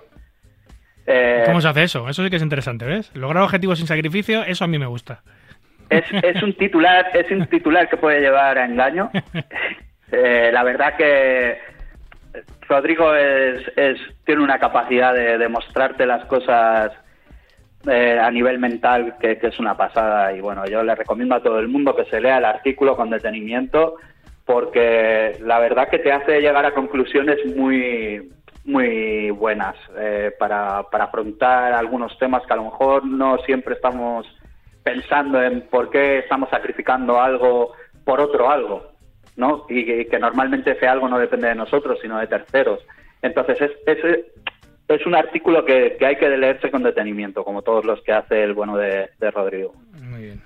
Eh, 1.07 1.43
¿Cómo 1.47 1.61
se 1.61 1.69
hace 1.69 1.83
eso? 1.83 2.09
Eso 2.09 2.23
sí 2.25 2.31
que 2.31 2.37
es 2.37 2.43
interesante, 2.43 2.85
¿ves? 2.85 3.11
Lograr 3.15 3.43
objetivos 3.43 3.79
sin 3.79 3.87
sacrificio, 3.87 4.43
eso 4.45 4.65
a 4.65 4.69
mí 4.69 4.79
me 4.79 4.87
gusta. 4.87 5.23
es, 5.91 6.05
es 6.23 6.43
un 6.43 6.55
titular 6.55 7.11
es 7.15 7.31
un 7.31 7.47
titular 7.47 7.89
que 7.89 7.97
puede 7.97 8.21
llevar 8.21 8.59
a 8.59 8.65
engaño 8.65 9.11
Eh, 10.13 10.51
la 10.53 10.63
verdad 10.63 10.97
que 10.97 11.59
Rodrigo 12.69 13.15
es, 13.15 13.63
es 13.75 13.99
tiene 14.25 14.43
una 14.43 14.59
capacidad 14.59 15.13
de 15.13 15.39
demostrarte 15.39 16.07
las 16.07 16.25
cosas 16.27 16.93
eh, 17.89 18.19
a 18.21 18.31
nivel 18.31 18.59
mental 18.59 19.17
que, 19.19 19.39
que 19.39 19.49
es 19.49 19.59
una 19.59 19.77
pasada 19.77 20.33
y 20.33 20.41
bueno, 20.41 20.67
yo 20.67 20.85
le 20.85 20.95
recomiendo 20.95 21.35
a 21.35 21.43
todo 21.43 21.59
el 21.59 21.69
mundo 21.69 21.97
que 21.97 22.05
se 22.05 22.21
lea 22.21 22.39
el 22.39 22.45
artículo 22.45 22.97
con 22.97 23.11
detenimiento 23.11 23.97
porque 24.45 25.37
la 25.41 25.59
verdad 25.59 25.89
que 25.89 25.99
te 25.99 26.13
hace 26.13 26.41
llegar 26.41 26.65
a 26.65 26.75
conclusiones 26.75 27.39
muy 27.57 28.31
muy 28.65 29.31
buenas 29.31 29.77
eh, 29.97 30.33
para, 30.39 30.85
para 30.91 31.05
afrontar 31.05 31.73
algunos 31.73 32.17
temas 32.19 32.45
que 32.47 32.53
a 32.53 32.57
lo 32.57 32.65
mejor 32.65 33.05
no 33.05 33.39
siempre 33.39 33.75
estamos 33.75 34.27
pensando 34.83 35.43
en 35.43 35.63
por 35.69 35.91
qué 35.91 36.19
estamos 36.19 36.49
sacrificando 36.51 37.21
algo 37.21 37.73
por 38.05 38.21
otro 38.21 38.51
algo, 38.51 38.93
¿no? 39.37 39.67
Y 39.69 39.85
que, 39.85 40.07
que 40.07 40.19
normalmente 40.19 40.73
ese 40.73 40.87
algo 40.87 41.09
no 41.09 41.19
depende 41.19 41.49
de 41.49 41.55
nosotros, 41.55 41.99
sino 42.01 42.19
de 42.19 42.27
terceros. 42.27 42.81
Entonces, 43.23 43.61
es, 43.61 43.71
es, 43.87 44.25
es 44.89 45.07
un 45.07 45.15
artículo 45.15 45.65
que, 45.65 45.97
que 45.99 46.07
hay 46.07 46.17
que 46.17 46.29
leerse 46.29 46.71
con 46.71 46.83
detenimiento, 46.83 47.45
como 47.45 47.63
todos 47.63 47.85
los 47.85 48.03
que 48.03 48.13
hace 48.13 48.43
el 48.45 48.53
bueno 48.53 48.77
de, 48.77 49.09
de 49.19 49.31
Rodrigo. 49.31 49.75
Muy 50.03 50.23
bien. 50.23 50.43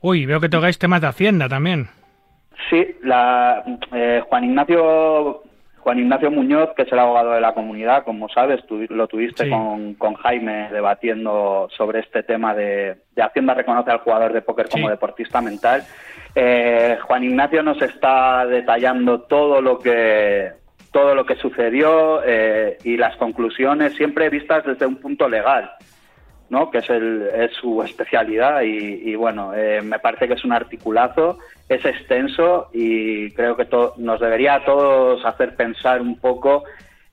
Uy, 0.00 0.26
veo 0.26 0.40
que 0.40 0.48
tocáis 0.48 0.78
temas 0.78 1.00
de 1.00 1.08
Hacienda 1.08 1.48
también. 1.48 1.88
Sí, 2.70 2.96
la, 3.02 3.62
eh, 3.92 4.22
Juan 4.26 4.44
Ignacio 4.44 5.42
Juan 5.82 5.98
Ignacio 5.98 6.30
Muñoz, 6.30 6.70
que 6.76 6.82
es 6.82 6.92
el 6.92 6.98
abogado 7.00 7.32
de 7.32 7.40
la 7.40 7.54
comunidad, 7.54 8.04
como 8.04 8.28
sabes, 8.28 8.64
tú 8.66 8.86
lo 8.88 9.08
tuviste 9.08 9.44
Sí. 9.44 9.50
con, 9.50 9.94
con 9.94 10.14
Jaime 10.14 10.68
debatiendo 10.70 11.68
sobre 11.76 12.00
este 12.00 12.22
tema 12.22 12.54
de, 12.54 12.98
de 13.16 13.22
Hacienda 13.22 13.54
reconoce 13.54 13.90
al 13.90 13.98
jugador 13.98 14.32
de 14.32 14.42
póker 14.42 14.68
como 14.68 14.88
deportista 14.88 15.40
mental. 15.40 15.82
Eh, 16.36 16.98
Juan 17.02 17.24
Ignacio 17.24 17.62
nos 17.64 17.82
está 17.82 18.46
detallando 18.46 19.22
todo 19.22 19.60
lo 19.60 19.78
que 19.80 20.52
todo 20.92 21.14
lo 21.14 21.24
que 21.26 21.36
sucedió 21.36 22.22
eh, 22.24 22.78
y 22.84 22.96
las 22.96 23.16
conclusiones 23.16 23.94
siempre 23.94 24.28
vistas 24.28 24.64
desde 24.64 24.86
un 24.86 24.96
punto 24.96 25.28
legal. 25.28 25.70
¿No? 26.52 26.70
que 26.70 26.78
es, 26.78 26.90
el, 26.90 27.28
es 27.34 27.50
su 27.54 27.82
especialidad 27.82 28.60
y, 28.62 29.10
y 29.10 29.14
bueno, 29.16 29.52
eh, 29.54 29.80
me 29.82 29.98
parece 29.98 30.28
que 30.28 30.34
es 30.34 30.44
un 30.44 30.52
articulazo, 30.52 31.38
es 31.68 31.82
extenso 31.84 32.68
y 32.74 33.30
creo 33.32 33.56
que 33.56 33.64
to- 33.64 33.94
nos 33.96 34.20
debería 34.20 34.56
a 34.56 34.64
todos 34.64 35.24
hacer 35.24 35.56
pensar 35.56 36.02
un 36.02 36.18
poco 36.20 36.64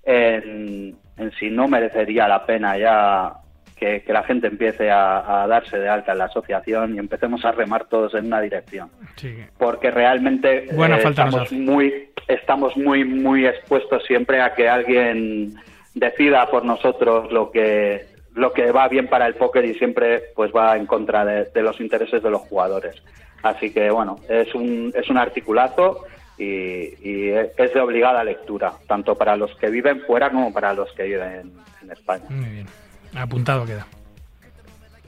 en, 0.03 0.95
en 1.17 1.31
si 1.39 1.49
no 1.49 1.67
merecería 1.69 2.27
la 2.27 2.45
pena 2.45 2.77
ya 2.77 3.33
que, 3.77 4.01
que 4.03 4.11
la 4.11 4.23
gente 4.23 4.47
empiece 4.47 4.91
a, 4.91 5.43
a 5.43 5.47
darse 5.47 5.77
de 5.79 5.87
alta 5.87 6.11
en 6.11 6.17
la 6.17 6.25
asociación 6.25 6.95
y 6.95 6.99
empecemos 6.99 7.45
a 7.45 7.53
remar 7.53 7.85
todos 7.85 8.13
en 8.15 8.25
una 8.25 8.41
dirección 8.41 8.89
Sí. 9.15 9.33
porque 9.57 9.89
realmente 9.89 10.67
Buena 10.73 10.97
eh, 10.97 11.01
falta 11.01 11.23
estamos 11.27 11.51
muy 11.53 12.09
estamos 12.27 12.75
muy 12.75 13.05
muy 13.05 13.45
expuestos 13.45 14.03
siempre 14.05 14.41
a 14.41 14.53
que 14.53 14.67
alguien 14.67 15.53
decida 15.95 16.45
por 16.51 16.65
nosotros 16.65 17.31
lo 17.31 17.51
que 17.51 18.05
lo 18.35 18.53
que 18.53 18.71
va 18.71 18.87
bien 18.87 19.07
para 19.07 19.25
el 19.27 19.35
póker 19.35 19.65
y 19.65 19.73
siempre 19.75 20.23
pues 20.35 20.51
va 20.55 20.75
en 20.77 20.85
contra 20.85 21.25
de, 21.25 21.45
de 21.45 21.61
los 21.61 21.79
intereses 21.81 22.21
de 22.23 22.29
los 22.29 22.41
jugadores 22.41 22.95
así 23.43 23.71
que 23.73 23.89
bueno 23.89 24.17
es 24.29 24.53
un 24.55 24.93
es 24.95 25.09
un 25.09 25.17
articulazo 25.17 26.05
y, 26.37 26.93
y 27.01 27.29
es 27.31 27.73
de 27.73 27.79
obligada 27.81 28.23
lectura 28.23 28.73
tanto 28.87 29.15
para 29.15 29.35
los 29.35 29.53
que 29.57 29.69
viven 29.69 30.01
fuera 30.01 30.29
como 30.29 30.53
para 30.53 30.73
los 30.73 30.91
que 30.93 31.03
viven 31.03 31.51
en 31.83 31.91
España 31.91 32.25
Muy 32.29 32.49
bien. 32.49 32.67
Apuntado 33.15 33.65
queda. 33.65 33.85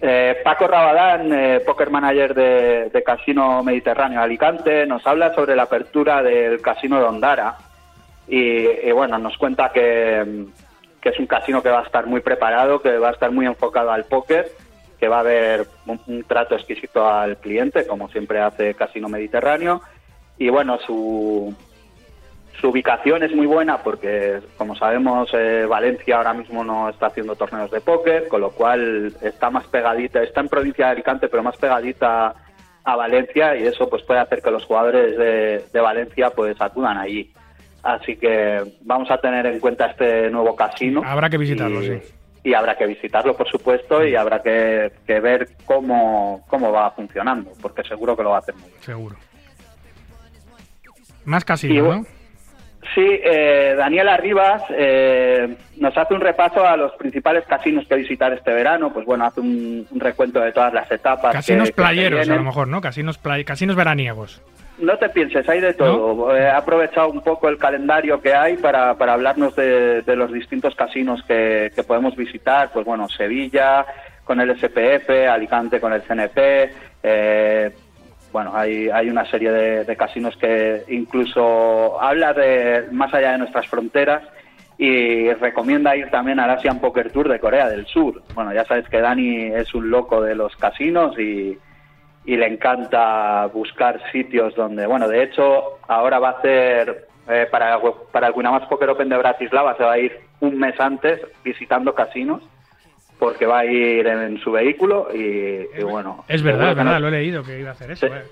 eh, 0.01 0.37
Paco 0.43 0.67
Rabadán, 0.67 1.31
eh, 1.31 1.59
poker 1.65 1.89
manager 1.91 2.33
de, 2.33 2.89
de 2.89 3.03
Casino 3.03 3.63
Mediterráneo 3.63 4.19
Alicante, 4.21 4.85
nos 4.87 5.05
habla 5.05 5.33
sobre 5.35 5.55
la 5.55 5.63
apertura 5.63 6.23
del 6.23 6.59
Casino 6.61 6.97
de 6.97 7.05
Ondara 7.05 7.55
y, 8.27 8.87
y, 8.87 8.91
bueno, 8.91 9.17
nos 9.19 9.37
cuenta 9.37 9.69
que, 9.71 10.45
que 11.01 11.09
es 11.09 11.19
un 11.19 11.27
casino 11.27 11.63
que 11.63 11.69
va 11.69 11.79
a 11.79 11.85
estar 11.85 12.05
muy 12.05 12.21
preparado, 12.21 12.81
que 12.81 12.97
va 12.97 13.09
a 13.09 13.13
estar 13.13 13.31
muy 13.31 13.45
enfocado 13.45 13.91
al 13.91 14.05
póker, 14.05 14.51
que 14.99 15.07
va 15.07 15.17
a 15.17 15.21
haber 15.21 15.65
un, 15.87 16.23
trato 16.23 16.55
exquisito 16.55 17.07
al 17.07 17.37
cliente, 17.37 17.87
como 17.87 18.07
siempre 18.09 18.39
hace 18.39 18.75
Casino 18.75 19.09
Mediterráneo 19.09 19.81
y 20.41 20.49
bueno, 20.49 20.79
su, 20.79 21.55
su 22.59 22.69
ubicación 22.69 23.21
es 23.21 23.31
muy 23.35 23.45
buena 23.45 23.77
porque, 23.77 24.39
como 24.57 24.75
sabemos, 24.75 25.29
eh, 25.33 25.67
Valencia 25.69 26.17
ahora 26.17 26.33
mismo 26.33 26.63
no 26.63 26.89
está 26.89 27.07
haciendo 27.07 27.35
torneos 27.35 27.69
de 27.69 27.79
póker, 27.79 28.27
con 28.27 28.41
lo 28.41 28.49
cual 28.49 29.13
está 29.21 29.51
más 29.51 29.67
pegadita, 29.67 30.23
está 30.23 30.41
en 30.41 30.49
provincia 30.49 30.85
de 30.85 30.91
Alicante, 30.93 31.27
pero 31.27 31.43
más 31.43 31.57
pegadita 31.57 32.33
a 32.83 32.95
Valencia 32.95 33.55
y 33.55 33.67
eso 33.67 33.87
pues 33.87 34.01
puede 34.01 34.19
hacer 34.19 34.41
que 34.41 34.49
los 34.49 34.65
jugadores 34.65 35.15
de, 35.15 35.63
de 35.71 35.79
Valencia 35.79 36.31
pues 36.31 36.59
acudan 36.59 36.97
allí. 36.97 37.31
Así 37.83 38.15
que 38.15 38.61
vamos 38.81 39.09
a 39.09 39.17
tener 39.19 39.45
en 39.47 39.59
cuenta 39.59 39.87
este 39.87 40.29
nuevo 40.29 40.55
casino. 40.55 41.01
Habrá 41.05 41.29
que 41.29 41.37
visitarlo, 41.37 41.81
y, 41.83 41.87
sí. 41.87 42.13
y 42.43 42.53
habrá 42.53 42.77
que 42.77 42.85
visitarlo, 42.85 43.35
por 43.35 43.47
supuesto, 43.49 44.05
y 44.05 44.15
habrá 44.15 44.41
que, 44.43 44.91
que 45.07 45.19
ver 45.19 45.49
cómo, 45.65 46.45
cómo 46.47 46.71
va 46.71 46.91
funcionando, 46.91 47.51
porque 47.61 47.83
seguro 47.83 48.15
que 48.15 48.23
lo 48.23 48.29
va 48.31 48.35
a 48.37 48.39
hacer 48.39 48.53
muy 48.55 48.69
bien. 48.69 48.81
Seguro. 48.81 49.15
Más 51.25 51.45
casinos, 51.45 51.87
bu- 51.87 51.97
¿no? 52.01 52.05
Sí, 52.95 53.05
eh, 53.23 53.75
Daniela 53.77 54.17
Rivas 54.17 54.63
eh, 54.71 55.55
nos 55.77 55.95
hace 55.95 56.15
un 56.15 56.21
repaso 56.21 56.65
a 56.65 56.75
los 56.75 56.91
principales 56.93 57.45
casinos 57.45 57.85
que 57.87 57.95
visitar 57.95 58.33
este 58.33 58.51
verano. 58.51 58.91
Pues 58.91 59.05
bueno, 59.05 59.23
hace 59.25 59.39
un, 59.39 59.87
un 59.89 59.99
recuento 59.99 60.39
de 60.41 60.51
todas 60.51 60.73
las 60.73 60.91
etapas. 60.91 61.31
Casinos 61.31 61.69
que- 61.69 61.73
que 61.75 61.81
se 61.81 61.87
playeros, 61.87 62.27
a 62.29 62.35
lo 62.35 62.43
mejor, 62.43 62.67
¿no? 62.67 62.81
Casinos, 62.81 63.19
play- 63.19 63.45
casinos 63.45 63.75
veraniegos. 63.75 64.41
No 64.81 64.97
te 64.97 65.09
pienses, 65.09 65.47
hay 65.47 65.61
de 65.61 65.73
todo. 65.73 66.35
He 66.35 66.49
aprovechado 66.49 67.09
un 67.09 67.21
poco 67.21 67.47
el 67.49 67.57
calendario 67.57 68.19
que 68.21 68.33
hay 68.33 68.57
para, 68.57 68.95
para 68.97 69.13
hablarnos 69.13 69.55
de, 69.55 70.01
de 70.01 70.15
los 70.15 70.31
distintos 70.33 70.75
casinos 70.75 71.23
que, 71.27 71.71
que 71.75 71.83
podemos 71.83 72.15
visitar. 72.15 72.71
Pues 72.73 72.85
bueno, 72.85 73.07
Sevilla 73.07 73.85
con 74.23 74.39
el 74.41 74.57
SPF, 74.57 75.09
Alicante 75.29 75.79
con 75.79 75.93
el 75.93 76.01
CNP. 76.01 76.71
eh, 77.03 77.71
bueno, 78.31 78.51
hay, 78.55 78.89
hay 78.89 79.09
una 79.09 79.25
serie 79.25 79.51
de, 79.51 79.83
de 79.83 79.95
casinos 79.97 80.37
que 80.37 80.83
incluso 80.87 82.01
habla 82.01 82.31
de 82.33 82.85
más 82.91 83.13
allá 83.13 83.33
de 83.33 83.39
nuestras 83.39 83.67
fronteras 83.67 84.23
y 84.77 85.31
recomienda 85.33 85.95
ir 85.97 86.09
también 86.09 86.39
al 86.39 86.49
Asian 86.49 86.79
Poker 86.79 87.11
Tour 87.11 87.27
de 87.29 87.39
Corea 87.39 87.67
del 87.69 87.85
Sur. 87.87 88.23
Bueno, 88.33 88.53
ya 88.53 88.63
sabes 88.65 88.87
que 88.87 89.01
Dani 89.01 89.47
es 89.47 89.73
un 89.75 89.89
loco 89.89 90.21
de 90.21 90.33
los 90.35 90.55
casinos 90.55 91.19
y, 91.19 91.57
y 92.25 92.35
le 92.37 92.47
encanta 92.47 93.47
buscar 93.47 93.99
sitios 94.11 94.55
donde, 94.55 94.85
bueno, 94.85 95.07
de 95.07 95.23
hecho, 95.23 95.79
ahora 95.87 96.19
va 96.19 96.29
a 96.29 96.37
hacer 96.39 97.07
eh, 97.27 97.47
para, 97.49 97.79
para 98.11 98.27
el 98.27 98.33
Winamax 98.35 98.67
Poker 98.67 98.89
Open 98.89 99.09
de 99.09 99.17
Bratislava, 99.17 99.75
se 99.77 99.83
va 99.83 99.93
a 99.93 99.97
ir 99.99 100.19
un 100.39 100.57
mes 100.59 100.79
antes 100.79 101.19
visitando 101.43 101.93
casinos 101.95 102.41
porque 103.19 103.45
va 103.45 103.59
a 103.59 103.65
ir 103.65 104.07
en, 104.07 104.39
su 104.39 104.51
vehículo 104.51 105.07
y, 105.13 105.67
y 105.77 105.83
bueno. 105.83 106.23
Es 106.27 106.41
verdad, 106.41 106.71
es 106.71 106.75
verdad, 106.75 106.93
nos- 106.93 107.01
lo 107.01 107.07
he 107.09 107.11
leído 107.11 107.43
que 107.43 107.59
iba 107.59 107.69
a 107.69 107.73
hacer 107.73 107.91
eso. 107.91 108.07
Eh. 108.07 108.23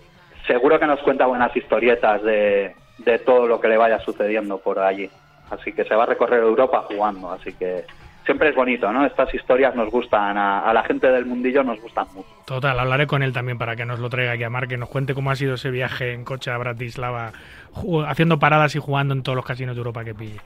seguro 0.47 0.79
que 0.79 0.87
nos 0.87 0.99
cuenta 1.01 1.27
buenas 1.27 1.55
historietas 1.55 2.23
de, 2.23 2.73
de 2.97 3.19
todo 3.19 3.47
lo 3.47 3.59
que 3.61 3.67
le 3.67 3.77
vaya 3.77 3.99
sucediendo 3.99 4.57
por 4.59 4.79
allí. 4.79 5.09
Así 5.51 5.71
que 5.73 5.83
se 5.83 5.95
va 5.95 6.03
a 6.03 6.07
recorrer 6.07 6.41
Europa 6.41 6.85
jugando, 6.87 7.31
así 7.31 7.53
que 7.53 7.85
siempre 8.30 8.49
es 8.49 8.56
bonito, 8.56 8.91
¿no? 8.91 9.07
Estas 9.07 9.34
historias 9.34 9.73
nos 9.73 9.89
gustan, 9.89 10.38
a, 10.38 10.60
a 10.60 10.72
la 10.72 10.84
gente 10.84 11.07
del 11.11 11.26
mundillo 11.26 11.64
nos 11.64 11.81
gustan 11.81 12.06
mucho. 12.14 12.30
Total, 12.45 12.80
hablaré 12.80 13.07
con 13.07 13.23
él 13.23 13.34
también 13.34 13.57
para 13.57 13.76
que 13.76 13.85
nos 13.85 13.97
lo 13.97 14.07
traiga 14.07 14.34
aquí 14.34 14.43
a 14.43 14.51
Mar, 14.51 14.68
que 14.68 14.77
nos 14.77 14.88
cuente 14.88 15.15
cómo 15.15 15.31
ha 15.31 15.35
sido 15.35 15.56
ese 15.56 15.72
viaje 15.72 16.14
en 16.14 16.23
coche 16.23 16.51
a 16.51 16.57
Bratislava, 16.60 17.31
haciendo 18.06 18.38
paradas 18.38 18.76
y 18.76 18.80
jugando 18.80 19.15
en 19.15 19.23
todos 19.23 19.35
los 19.35 19.43
casinos 19.45 19.76
de 19.76 19.80
Europa 19.80 20.03
que 20.03 20.14
pille. 20.14 20.39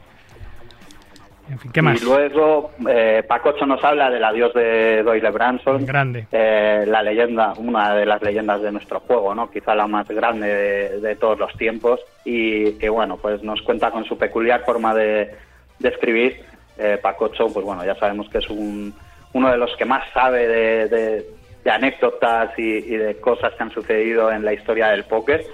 En 1.50 1.60
fin, 1.60 1.74
¿qué 1.74 1.82
más? 1.82 2.02
Y 2.02 2.06
luego 2.06 2.72
eh, 2.88 3.22
Pacocho 3.28 3.66
nos 3.66 3.84
habla 3.84 4.10
del 4.10 4.24
adiós 4.24 4.54
de 4.54 5.04
Doyle 5.04 5.30
Branson. 5.30 5.86
Grande. 5.86 6.26
Eh, 6.32 6.86
la 6.88 7.04
leyenda, 7.04 7.52
una 7.58 7.94
de 7.96 8.06
las 8.06 8.22
leyendas 8.22 8.62
de 8.62 8.72
nuestro 8.72 9.02
juego, 9.02 9.36
¿no? 9.36 9.52
Quizá 9.52 9.76
la 9.76 9.86
más 9.88 10.08
grande 10.08 10.48
de, 10.48 11.00
de 11.02 11.16
todos 11.18 11.38
los 11.38 11.52
tiempos. 11.58 12.00
Y 12.24 12.72
que 12.80 12.88
bueno, 12.88 13.18
pues 13.18 13.44
nos 13.44 13.62
cuenta 13.62 13.92
con 13.92 14.06
su 14.06 14.18
peculiar 14.18 14.64
forma 14.64 14.96
de, 14.96 15.36
de 15.80 15.90
escribir. 15.90 16.53
Eh, 16.78 16.98
Pacocho, 17.02 17.48
pues 17.54 17.66
bueno, 17.66 17.86
ya 17.86 17.96
sabemos 17.96 18.28
que 18.30 18.40
es 18.40 18.50
un, 18.50 18.94
uno 19.34 19.52
de 19.52 19.58
los 19.58 19.76
que 19.78 19.86
más 19.86 20.04
sabe 20.14 20.48
de, 20.48 20.88
de- 20.90 21.26
de 21.64 21.72
anécdotas 21.72 22.52
y, 22.58 22.64
y 22.80 22.98
de 22.98 23.16
cosas 23.22 23.54
que 23.54 23.64
han 23.64 23.72
sucedido 23.72 24.30
en 24.32 24.44
la 24.44 24.52
historia 24.54 24.90
del 24.90 25.06
póker. 25.06 25.46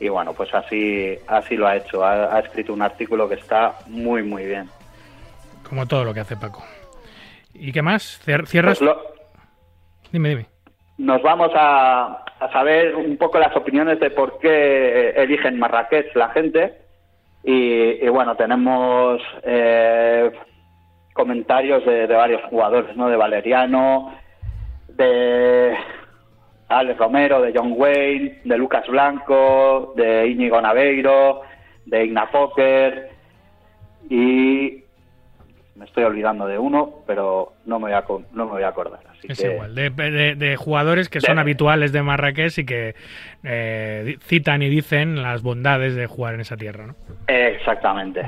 Y 0.00 0.08
bueno, 0.08 0.32
pues 0.32 0.52
así, 0.52 1.16
así 1.28 1.56
lo 1.56 1.68
ha 1.68 1.76
hecho. 1.76 2.04
Ha, 2.04 2.34
ha 2.36 2.40
escrito 2.40 2.72
un 2.72 2.82
artículo 2.82 3.28
que 3.28 3.36
está 3.36 3.76
muy, 3.86 4.24
muy 4.24 4.44
bien. 4.46 4.68
Como 5.68 5.86
todo 5.86 6.02
lo 6.04 6.12
que 6.12 6.18
hace 6.20 6.36
Paco. 6.36 6.64
¿Y 7.54 7.70
qué 7.70 7.80
más? 7.82 8.18
¿Cierras? 8.24 8.50
Pues 8.50 8.80
lo- 8.80 9.00
Dime, 10.10 10.30
dime. 10.30 10.46
nos 10.98 11.22
vamos 11.22 11.50
a, 11.54 12.24
a 12.40 12.52
saber 12.52 12.96
un 12.96 13.16
poco 13.16 13.38
las 13.38 13.54
opiniones 13.56 14.00
de 14.00 14.10
por 14.10 14.38
qué 14.40 15.10
eligen 15.10 15.58
Marrakech 15.60 16.14
la 16.16 16.30
gente. 16.30 16.74
Y, 17.44 18.04
y 18.04 18.08
bueno, 18.08 18.34
tenemos 18.36 19.20
eh, 19.44 20.30
comentarios 21.12 21.84
de, 21.84 22.06
de 22.06 22.14
varios 22.14 22.42
jugadores, 22.44 22.96
¿no? 22.96 23.08
De 23.08 23.16
Valeriano, 23.16 24.14
de 24.88 25.74
Alex 26.68 26.98
Romero, 26.98 27.40
de 27.42 27.52
John 27.54 27.74
Wayne, 27.76 28.40
de 28.44 28.56
Lucas 28.58 28.86
Blanco, 28.88 29.92
de 29.96 30.26
Íñigo 30.28 30.60
Naveiro, 30.60 31.42
de 31.86 32.04
Igna 32.04 32.30
Poker 32.30 33.10
y 34.08 34.82
me 35.74 35.84
estoy 35.86 36.04
olvidando 36.04 36.46
de 36.46 36.58
uno, 36.58 36.96
pero 37.06 37.54
no 37.64 37.78
me 37.78 37.86
voy 37.86 37.92
a, 37.94 38.04
no 38.32 38.44
me 38.46 38.52
voy 38.52 38.62
a 38.62 38.68
acordar. 38.68 39.00
Así 39.10 39.26
Es 39.28 39.40
que, 39.40 39.52
igual, 39.52 39.74
de, 39.74 39.90
de- 39.90 40.34
de 40.34 40.56
jugadores 40.56 41.08
que 41.08 41.20
son 41.20 41.36
De- 41.36 41.40
habituales 41.40 41.92
de 41.92 42.02
Marrakech 42.02 42.58
y 42.58 42.64
que 42.66 42.94
eh, 43.42 44.16
citan 44.22 44.62
y 44.62 44.68
dicen 44.68 45.22
las 45.22 45.42
bondades 45.42 45.94
de 45.94 46.06
jugar 46.06 46.34
en 46.34 46.40
esa 46.40 46.56
tierra, 46.56 46.86
¿no? 46.86 46.94
Exactamente. 47.26 48.22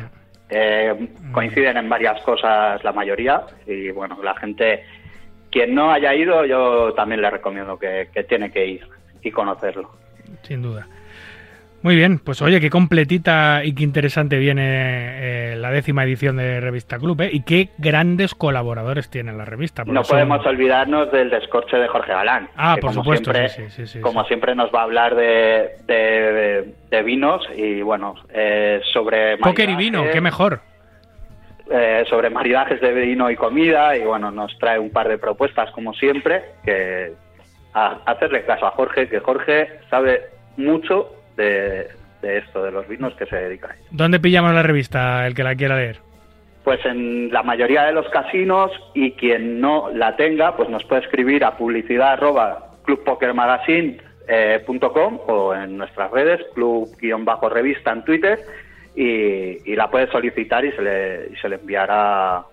Eh, 0.56 1.08
coinciden 1.32 1.76
en 1.76 1.88
varias 1.88 2.22
cosas 2.22 2.84
la 2.84 2.92
mayoría 2.92 3.42
y 3.66 3.90
bueno, 3.90 4.18
la 4.22 4.36
gente, 4.36 4.84
quien 5.50 5.74
no 5.74 5.90
haya 5.90 6.14
ido, 6.14 6.44
yo 6.46 6.94
también 6.94 7.22
le 7.22 7.28
recomiendo 7.28 7.76
que, 7.76 8.08
que 8.14 8.22
tiene 8.22 8.52
que 8.52 8.64
ir 8.64 8.88
y 9.20 9.32
conocerlo. 9.32 9.90
Sin 10.42 10.62
duda. 10.62 10.86
Muy 11.84 11.96
bien, 11.96 12.18
pues 12.18 12.40
oye, 12.40 12.62
qué 12.62 12.70
completita 12.70 13.62
y 13.62 13.74
qué 13.74 13.82
interesante 13.84 14.38
viene 14.38 15.52
eh, 15.52 15.56
la 15.56 15.70
décima 15.70 16.02
edición 16.04 16.38
de 16.38 16.58
Revista 16.58 16.98
Club, 16.98 17.20
¿eh? 17.20 17.28
Y 17.30 17.42
qué 17.42 17.68
grandes 17.76 18.34
colaboradores 18.34 19.10
tiene 19.10 19.34
la 19.34 19.44
revista. 19.44 19.84
No 19.84 20.02
son- 20.02 20.14
podemos 20.16 20.46
olvidarnos 20.46 21.12
del 21.12 21.28
descorche 21.28 21.76
de 21.76 21.86
Jorge 21.88 22.10
Galán. 22.12 22.48
Ah, 22.56 22.76
que 22.76 22.80
por 22.80 22.90
como 22.92 23.02
supuesto, 23.02 23.32
siempre- 23.34 23.50
sí, 23.50 23.64
sí, 23.68 23.86
sí, 23.86 23.86
sí, 23.86 24.00
como 24.00 24.24
siempre 24.24 24.54
nos 24.54 24.74
va 24.74 24.80
a 24.80 24.84
hablar 24.84 25.14
de, 25.14 25.72
de- 25.86 26.74
de 26.90 27.02
vinos 27.02 27.46
y 27.54 27.82
bueno, 27.82 28.14
eh, 28.32 28.80
sobre 28.94 29.36
Póker 29.36 29.68
y 29.68 29.76
vino, 29.76 29.98
maridajes, 29.98 30.14
qué 30.14 30.20
mejor. 30.22 30.60
eh, 31.70 32.04
sobre 32.08 32.30
maridajes 32.30 32.80
de 32.80 32.92
vino 32.94 33.30
y 33.30 33.36
comida 33.36 33.94
y 33.94 34.04
bueno, 34.04 34.30
nos 34.30 34.58
trae 34.58 34.78
un 34.78 34.88
par 34.90 35.08
de 35.08 35.18
propuestas 35.18 35.70
como 35.72 35.92
siempre, 35.92 36.44
que 36.64 37.12
a, 37.74 37.98
hacerle 38.06 38.42
caso 38.46 38.66
a 38.66 38.70
Jorge, 38.70 39.06
que 39.06 39.20
Jorge 39.20 39.68
sabe 39.90 40.22
mucho 40.56 41.10
de, 41.36 41.88
de 42.22 42.38
esto, 42.38 42.62
de 42.62 42.72
los 42.72 42.88
vinos 42.88 43.14
que 43.14 43.26
se 43.26 43.36
dedica 43.36 43.68
a 43.70 43.74
ello. 43.74 43.84
¿Dónde 43.90 44.20
pillamos 44.20 44.54
la 44.54 44.62
revista, 44.62 45.26
el 45.26 45.34
que 45.34 45.44
la 45.44 45.54
quiera 45.54 45.76
leer? 45.76 45.98
Pues 46.64 46.84
en 46.86 47.30
la 47.30 47.42
mayoría 47.42 47.84
de 47.84 47.92
los 47.92 48.08
casinos 48.08 48.72
y 48.94 49.12
quien 49.12 49.60
no 49.60 49.90
la 49.90 50.16
tenga, 50.16 50.56
pues 50.56 50.70
nos 50.70 50.82
puede 50.84 51.02
escribir 51.02 51.44
a 51.44 51.56
publicidad 51.56 52.14
arroba 52.14 52.70
clubpokermagazine.com 52.84 55.20
o 55.26 55.54
en 55.54 55.76
nuestras 55.76 56.10
redes, 56.10 56.40
club-revista 56.54 57.92
en 57.92 58.04
Twitter 58.04 58.40
y, 58.96 59.70
y 59.70 59.76
la 59.76 59.90
puede 59.90 60.10
solicitar 60.10 60.64
y 60.64 60.72
se 60.72 60.80
le, 60.80 61.28
y 61.32 61.36
se 61.36 61.50
le 61.50 61.56
enviará 61.56 62.44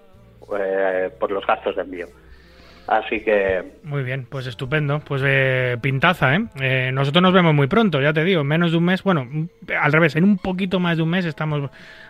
eh, 0.60 1.10
por 1.18 1.32
los 1.32 1.46
gastos 1.46 1.78
de 1.78 1.84
envío. 1.84 2.08
Así 2.92 3.22
que 3.22 3.64
Muy 3.84 4.04
bien, 4.04 4.28
pues 4.30 4.48
estupendo. 4.48 5.00
Pues 5.00 5.22
eh, 5.26 5.78
pintaza, 5.82 6.36
¿eh? 6.36 6.44
Eh, 6.60 6.92
Nosotros 6.94 7.22
nos 7.22 7.32
vemos 7.32 7.54
muy 7.54 7.68
pronto, 7.68 8.02
ya 8.02 8.12
te 8.12 8.26
digo, 8.26 8.42
en 8.42 8.48
menos 8.48 8.72
de 8.72 8.78
un 8.80 8.84
mes, 8.84 9.02
bueno, 9.02 9.28
al 9.80 9.94
revés, 9.94 10.18
en 10.18 10.26
un 10.26 10.38
poquito 10.38 10.82
más 10.82 10.98
de 10.98 11.04
un 11.04 11.10
mes 11.10 11.24
estamos 11.24 11.70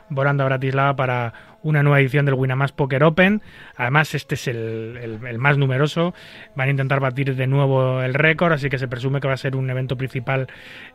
volando 0.10 0.42
a 0.44 0.48
Bratislava 0.48 0.96
para 0.96 1.34
una 1.64 1.84
nueva 1.84 2.00
edición 2.00 2.26
del 2.26 2.34
Winamax 2.34 2.72
Poker 2.72 3.04
Open. 3.04 3.44
Además, 3.78 4.16
este 4.16 4.34
es 4.34 4.48
el, 4.48 4.98
el- 5.00 5.20
el 5.28 5.38
más 5.38 5.60
numeroso. 5.60 6.16
Van 6.56 6.68
a 6.68 6.72
intentar 6.72 7.00
batir 7.00 7.36
de 7.36 7.46
nuevo 7.46 8.02
el 8.02 8.16
récord, 8.16 8.52
así 8.52 8.68
que 8.70 8.80
se 8.80 8.88
presume 8.88 9.20
que 9.22 9.28
va 9.28 9.36
a 9.36 9.38
ser 9.38 9.56
un 9.56 9.70
evento 9.70 9.96
principal 9.96 10.48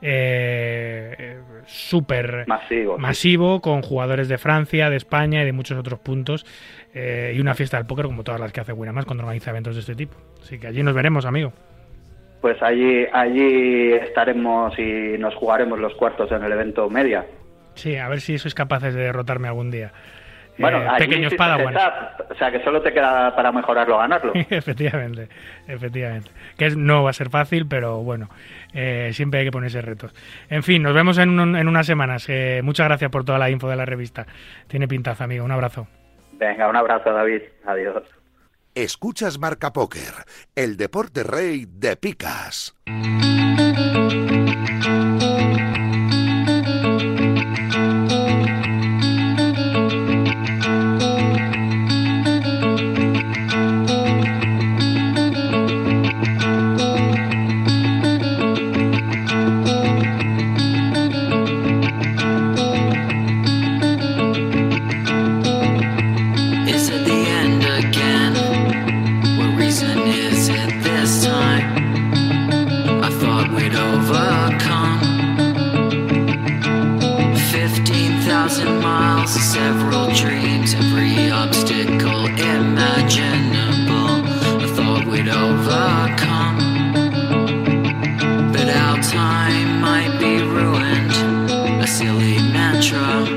eh, 0.03 1.39
súper 1.67 2.45
masivo. 2.49 2.97
sí. 2.97 3.01
masivo 3.03 3.61
con 3.61 3.83
jugadores 3.83 4.27
de 4.29 4.39
Francia, 4.39 4.91
de 4.91 4.97
España 4.97 5.43
y 5.43 5.45
de 5.45 5.53
muchos 5.53 5.79
otros 5.79 6.01
puntos 6.01 6.45
eh, 6.99 7.35
y 7.37 7.41
una 7.41 7.55
fiesta 7.55 7.77
del 7.77 7.85
póker 7.87 8.07
como 8.07 8.25
todas 8.25 8.41
las 8.41 8.53
que 8.53 8.61
hace 8.61 8.73
Winamax 8.73 9.05
cuando 9.07 9.23
organiza 9.25 9.51
eventos 9.51 9.75
de 9.75 9.81
este 9.81 9.95
tipo. 9.95 10.17
Así 10.43 10.59
que 10.59 10.67
allí 10.69 10.83
nos 10.83 10.95
veremos, 10.95 11.27
amigo. 11.27 11.53
Pues 12.41 12.63
allí, 12.63 13.05
allí 13.13 13.93
estaremos 13.93 14.79
y 14.79 15.19
nos 15.19 15.35
jugaremos 15.35 15.79
los 15.79 15.95
cuartos 15.95 16.31
en 16.33 16.43
el 16.43 16.53
evento 16.53 16.89
media. 16.89 17.27
Sí, 17.75 17.97
a 17.97 18.09
ver 18.09 18.21
si 18.23 18.39
sois 18.39 18.55
capaces 18.55 18.95
de 18.95 19.03
derrotarme 19.03 19.49
algún 19.49 19.71
día. 19.71 19.93
Bueno, 20.59 20.79
Eh, 20.79 20.89
allí 20.89 21.07
pequeños 21.07 21.35
Padawan. 21.35 21.77
o 21.77 22.35
sea 22.37 22.51
que 22.51 22.63
solo 22.65 22.81
te 22.81 22.91
queda 22.91 23.37
para 23.37 23.53
mejorarlo 23.53 23.99
ganarlo. 23.99 24.33
efectivamente, 24.51 25.29
efectivamente. 25.69 26.31
Que 26.57 26.67
es- 26.67 26.77
no 26.79 27.03
va 27.03 27.11
a 27.11 27.13
ser 27.13 27.29
fácil, 27.29 27.67
pero 27.69 28.03
bueno, 28.03 28.31
eh, 28.73 29.11
siempre 29.13 29.41
hay 29.41 29.47
que 29.47 29.51
ponerse 29.53 29.83
retos. 29.83 30.15
En 30.49 30.63
fin, 30.63 30.83
nos 30.83 30.95
vemos 30.95 31.19
en, 31.19 31.39
un- 31.39 31.57
en 31.57 31.69
unas 31.69 31.85
semanas. 31.87 32.25
Eh, 32.31 32.61
muchas 32.65 32.87
gracias 32.87 33.11
por 33.11 33.25
toda 33.25 33.39
la 33.39 33.51
info 33.51 33.69
de 33.69 33.77
la 33.77 33.85
revista. 33.85 34.27
Tiene 34.67 34.89
pintaza, 34.89 35.25
amigo. 35.25 35.45
Un 35.45 35.53
abrazo. 35.53 35.89
Venga, 36.39 36.69
un 36.69 36.77
abrazo 36.77 37.13
David, 37.13 37.43
adiós. 37.65 38.03
Escuchas 38.75 39.39
Marca 39.39 39.73
Póker, 39.73 40.27
el 40.55 40.77
deporte 40.77 41.23
rey 41.23 41.67
de 41.67 41.97
picas. 41.97 42.75
15,000 78.37 78.83
miles, 78.83 79.31
several 79.31 80.13
dreams, 80.13 80.75
every 80.75 81.31
obstacle 81.31 82.27
imaginable. 82.27 84.13
I 84.63 84.67
thought 84.77 85.07
we'd 85.07 85.27
overcome. 85.27 86.59
But 88.53 88.69
our 88.69 88.99
time 89.01 89.81
might 89.81 90.19
be 90.21 90.43
ruined, 90.45 91.13
a 91.83 91.87
silly 91.87 92.37
mantra 92.53 93.36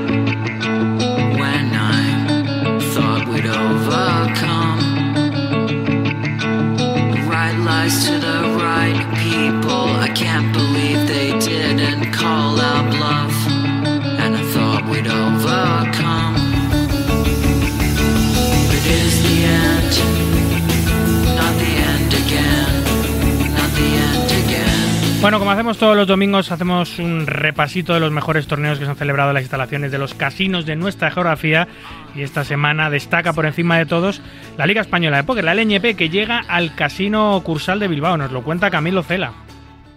Bueno, 25.20 25.38
como 25.38 25.50
hacemos 25.50 25.76
todos 25.76 25.94
los 25.94 26.06
domingos, 26.06 26.50
hacemos 26.50 26.98
un 26.98 27.26
repasito 27.26 27.92
de 27.92 28.00
los 28.00 28.10
mejores 28.10 28.46
torneos 28.46 28.78
que 28.78 28.86
se 28.86 28.90
han 28.90 28.96
celebrado 28.96 29.30
en 29.30 29.34
las 29.34 29.42
instalaciones 29.42 29.92
de 29.92 29.98
los 29.98 30.14
casinos 30.14 30.64
de 30.64 30.76
nuestra 30.76 31.10
geografía. 31.10 31.68
Y 32.14 32.22
esta 32.22 32.42
semana 32.42 32.88
destaca 32.88 33.34
por 33.34 33.44
encima 33.44 33.76
de 33.76 33.84
todos 33.84 34.22
la 34.56 34.64
Liga 34.64 34.80
Española 34.80 35.18
de 35.18 35.24
Póker, 35.24 35.44
la 35.44 35.54
LNP, 35.54 35.94
que 35.94 36.08
llega 36.08 36.38
al 36.48 36.74
Casino 36.74 37.38
Cursal 37.44 37.80
de 37.80 37.88
Bilbao. 37.88 38.16
Nos 38.16 38.32
lo 38.32 38.42
cuenta 38.42 38.70
Camilo 38.70 39.02
Cela. 39.02 39.34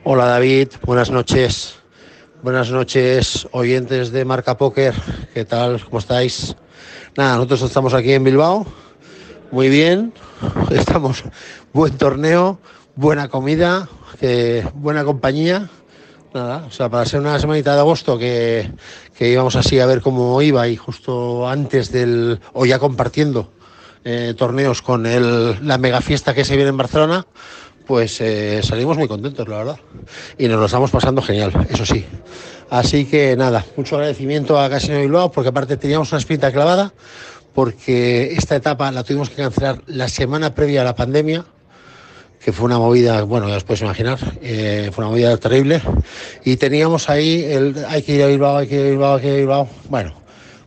Hola 0.03 0.25
David, 0.25 0.67
buenas 0.83 1.09
noches. 1.09 1.79
Buenas 2.43 2.69
noches, 2.69 3.47
oyentes 3.51 4.11
de 4.11 4.25
Marca 4.25 4.57
Póker. 4.57 4.93
¿Qué 5.33 5.45
tal? 5.45 5.81
¿Cómo 5.85 5.99
estáis? 5.99 6.53
Nada, 7.15 7.35
nosotros 7.35 7.61
estamos 7.61 7.93
aquí 7.93 8.11
en 8.11 8.25
Bilbao. 8.25 8.65
Muy 9.51 9.69
bien. 9.69 10.11
Estamos. 10.71 11.23
Buen 11.71 11.97
torneo, 11.97 12.59
buena 12.95 13.27
comida, 13.27 13.87
buena 14.75 15.03
compañía. 15.03 15.69
Nada, 16.33 16.65
o 16.67 16.71
sea, 16.71 16.89
para 16.89 17.05
ser 17.05 17.19
una 17.19 17.39
semanita 17.39 17.75
de 17.75 17.79
agosto 17.81 18.17
que, 18.17 18.71
que 19.15 19.29
íbamos 19.29 19.55
así 19.55 19.79
a 19.79 19.85
ver 19.85 20.01
cómo 20.01 20.41
iba 20.41 20.67
y 20.67 20.75
justo 20.75 21.47
antes 21.47 21.91
del. 21.91 22.39
o 22.53 22.65
ya 22.65 22.79
compartiendo 22.79 23.51
eh, 24.03 24.33
torneos 24.35 24.81
con 24.81 25.05
el, 25.05 25.65
la 25.65 25.77
mega 25.77 26.01
fiesta 26.01 26.33
que 26.33 26.43
se 26.43 26.55
viene 26.55 26.69
en 26.69 26.77
Barcelona, 26.77 27.25
pues 27.85 28.19
eh, 28.19 28.61
salimos 28.63 28.97
muy 28.97 29.07
contentos, 29.07 29.47
la 29.47 29.57
verdad. 29.57 29.79
Y 30.37 30.47
nos 30.47 30.59
lo 30.59 30.65
estamos 30.65 30.91
pasando 30.91 31.21
genial, 31.21 31.53
eso 31.69 31.85
sí. 31.85 32.05
Así 32.69 33.05
que 33.05 33.35
nada, 33.35 33.63
mucho 33.77 33.95
agradecimiento 33.95 34.59
a 34.59 34.69
Casino 34.69 34.99
Bilbao, 34.99 35.31
porque 35.31 35.49
aparte 35.49 35.77
teníamos 35.77 36.11
una 36.11 36.19
espinta 36.19 36.51
clavada, 36.51 36.93
porque 37.53 38.33
esta 38.33 38.55
etapa 38.55 38.91
la 38.91 39.03
tuvimos 39.03 39.29
que 39.29 39.35
cancelar 39.35 39.83
la 39.85 40.07
semana 40.07 40.55
previa 40.55 40.81
a 40.81 40.85
la 40.85 40.95
pandemia, 40.95 41.45
que 42.43 42.51
fue 42.51 42.65
una 42.65 42.77
movida, 42.77 43.21
bueno, 43.23 43.47
ya 43.47 43.55
os 43.55 43.63
podéis 43.63 43.83
imaginar, 43.83 44.19
eh, 44.41 44.89
fue 44.93 45.03
una 45.03 45.11
movida 45.11 45.37
terrible. 45.37 45.81
Y 46.43 46.57
teníamos 46.57 47.09
ahí 47.09 47.43
el 47.43 47.85
hay 47.87 48.01
que 48.03 48.15
ir 48.15 48.23
a 48.23 48.27
Bilbao, 48.27 48.57
hay 48.57 48.67
que 48.67 48.75
ir 48.75 48.81
a 48.81 48.89
Bilbao, 48.89 49.15
hay 49.15 49.21
que 49.21 49.27
ir 49.27 49.33
a 49.33 49.37
Bilbao. 49.37 49.67
Bueno, 49.89 50.13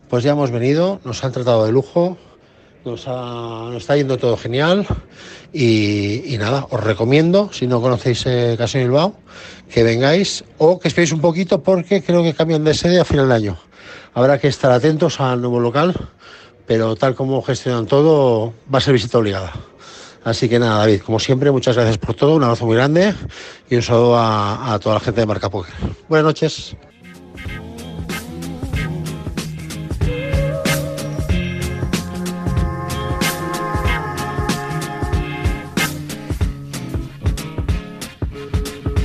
pues 0.09 0.23
ya 0.23 0.31
hemos 0.31 0.49
venido, 0.49 0.99
nos 1.03 1.23
han 1.23 1.31
tratado 1.31 1.65
de 1.65 1.71
lujo, 1.71 2.17
nos, 2.83 3.07
está 3.77 3.95
yendo 3.95 4.17
todo 4.17 4.37
genial 4.37 4.87
y, 5.53 6.33
y 6.33 6.37
nada, 6.37 6.65
os 6.71 6.83
recomiendo, 6.83 7.51
si 7.53 7.67
no 7.67 7.81
conocéis 7.81 8.25
eh, 8.25 8.55
Casino 8.57 8.85
Bilbao, 8.85 9.13
que 9.69 9.83
vengáis 9.83 10.45
o 10.57 10.79
que 10.79 10.87
esperéis 10.87 11.11
un 11.11 11.21
poquito 11.21 11.61
porque 11.61 12.01
creo 12.01 12.23
que 12.23 12.33
cambian 12.33 12.63
de 12.63 12.73
sede 12.73 12.99
a 12.99 13.05
final 13.05 13.29
de 13.29 13.35
año. 13.35 13.57
Habrá 14.15 14.39
que 14.39 14.47
estar 14.47 14.71
atentos 14.71 15.19
al 15.19 15.41
nuevo 15.41 15.59
local 15.59 15.93
pero 16.67 16.97
tal 16.97 17.15
como 17.15 17.41
gestionan 17.41 17.87
todo, 17.87 18.53
va 18.71 18.79
a 18.79 18.81
ser 18.81 18.93
visita 18.93 19.17
obligada. 19.17 19.53
Así 20.27 20.49
que 20.49 20.59
nada, 20.59 20.79
David, 20.79 21.03
como 21.03 21.19
siempre, 21.19 21.49
muchas 21.51 21.77
gracias 21.77 21.97
por 21.97 22.13
todo, 22.13 22.35
un 22.35 22.43
abrazo 22.43 22.65
muy 22.65 22.75
grande 22.75 23.13
y 23.69 23.75
un 23.75 23.81
saludo 23.81 24.17
a, 24.19 24.77
toda 24.83 24.95
la 24.95 24.99
gente 24.99 25.21
de 25.21 25.25
Marca 25.25 25.49
Poker. 25.49 25.73
Buenas 26.09 26.25
noches. 26.25 26.75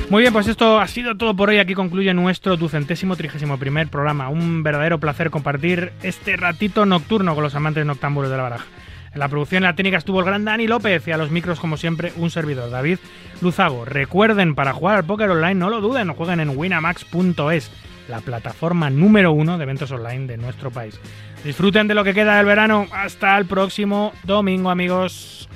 Muy 0.09 0.23
bien, 0.23 0.33
pues 0.33 0.47
esto 0.49 0.77
ha 0.77 0.87
sido 0.87 1.15
todo 1.15 1.33
por 1.33 1.47
hoy. 1.47 1.59
Aquí 1.59 1.73
concluye 1.73 2.13
nuestro 2.13 2.57
ducentésimo 2.57 3.15
trigésimo 3.15 3.57
primer 3.57 3.87
programa. 3.87 4.27
Un 4.27 4.61
verdadero 4.61 4.99
placer 4.99 5.29
compartir 5.29 5.93
este 6.03 6.35
ratito 6.35 6.85
nocturno 6.85 7.33
con 7.33 7.45
los 7.45 7.55
amantes 7.55 7.85
noctámbulos 7.85 8.29
de 8.29 8.35
la 8.35 8.43
baraja. 8.43 8.65
En 9.13 9.19
la 9.19 9.29
producción 9.29 9.63
y 9.63 9.65
la 9.65 9.75
técnica 9.75 9.97
estuvo 9.97 10.19
el 10.19 10.25
gran 10.25 10.43
Dani 10.43 10.67
López 10.67 11.07
y 11.07 11.11
a 11.11 11.17
los 11.17 11.29
micros, 11.29 11.59
como 11.59 11.77
siempre, 11.77 12.11
un 12.17 12.31
servidor, 12.31 12.69
David 12.71 12.97
Luzago. 13.41 13.85
Recuerden, 13.85 14.55
para 14.55 14.73
jugar 14.73 14.95
al 14.97 15.05
póker 15.05 15.29
online, 15.29 15.55
no 15.55 15.69
lo 15.69 15.81
duden, 15.81 16.13
jueguen 16.13 16.39
en 16.39 16.57
winamax.es, 16.57 17.71
la 18.07 18.21
plataforma 18.21 18.89
número 18.89 19.31
uno 19.31 19.57
de 19.57 19.63
eventos 19.63 19.91
online 19.91 20.25
de 20.25 20.37
nuestro 20.37 20.71
país. 20.71 20.99
Disfruten 21.43 21.87
de 21.87 21.93
lo 21.93 22.03
que 22.03 22.13
queda 22.13 22.37
del 22.37 22.45
verano. 22.45 22.87
Hasta 22.91 23.37
el 23.37 23.45
próximo 23.45 24.13
domingo, 24.23 24.69
amigos. 24.69 25.47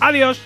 Adiós. 0.00 0.40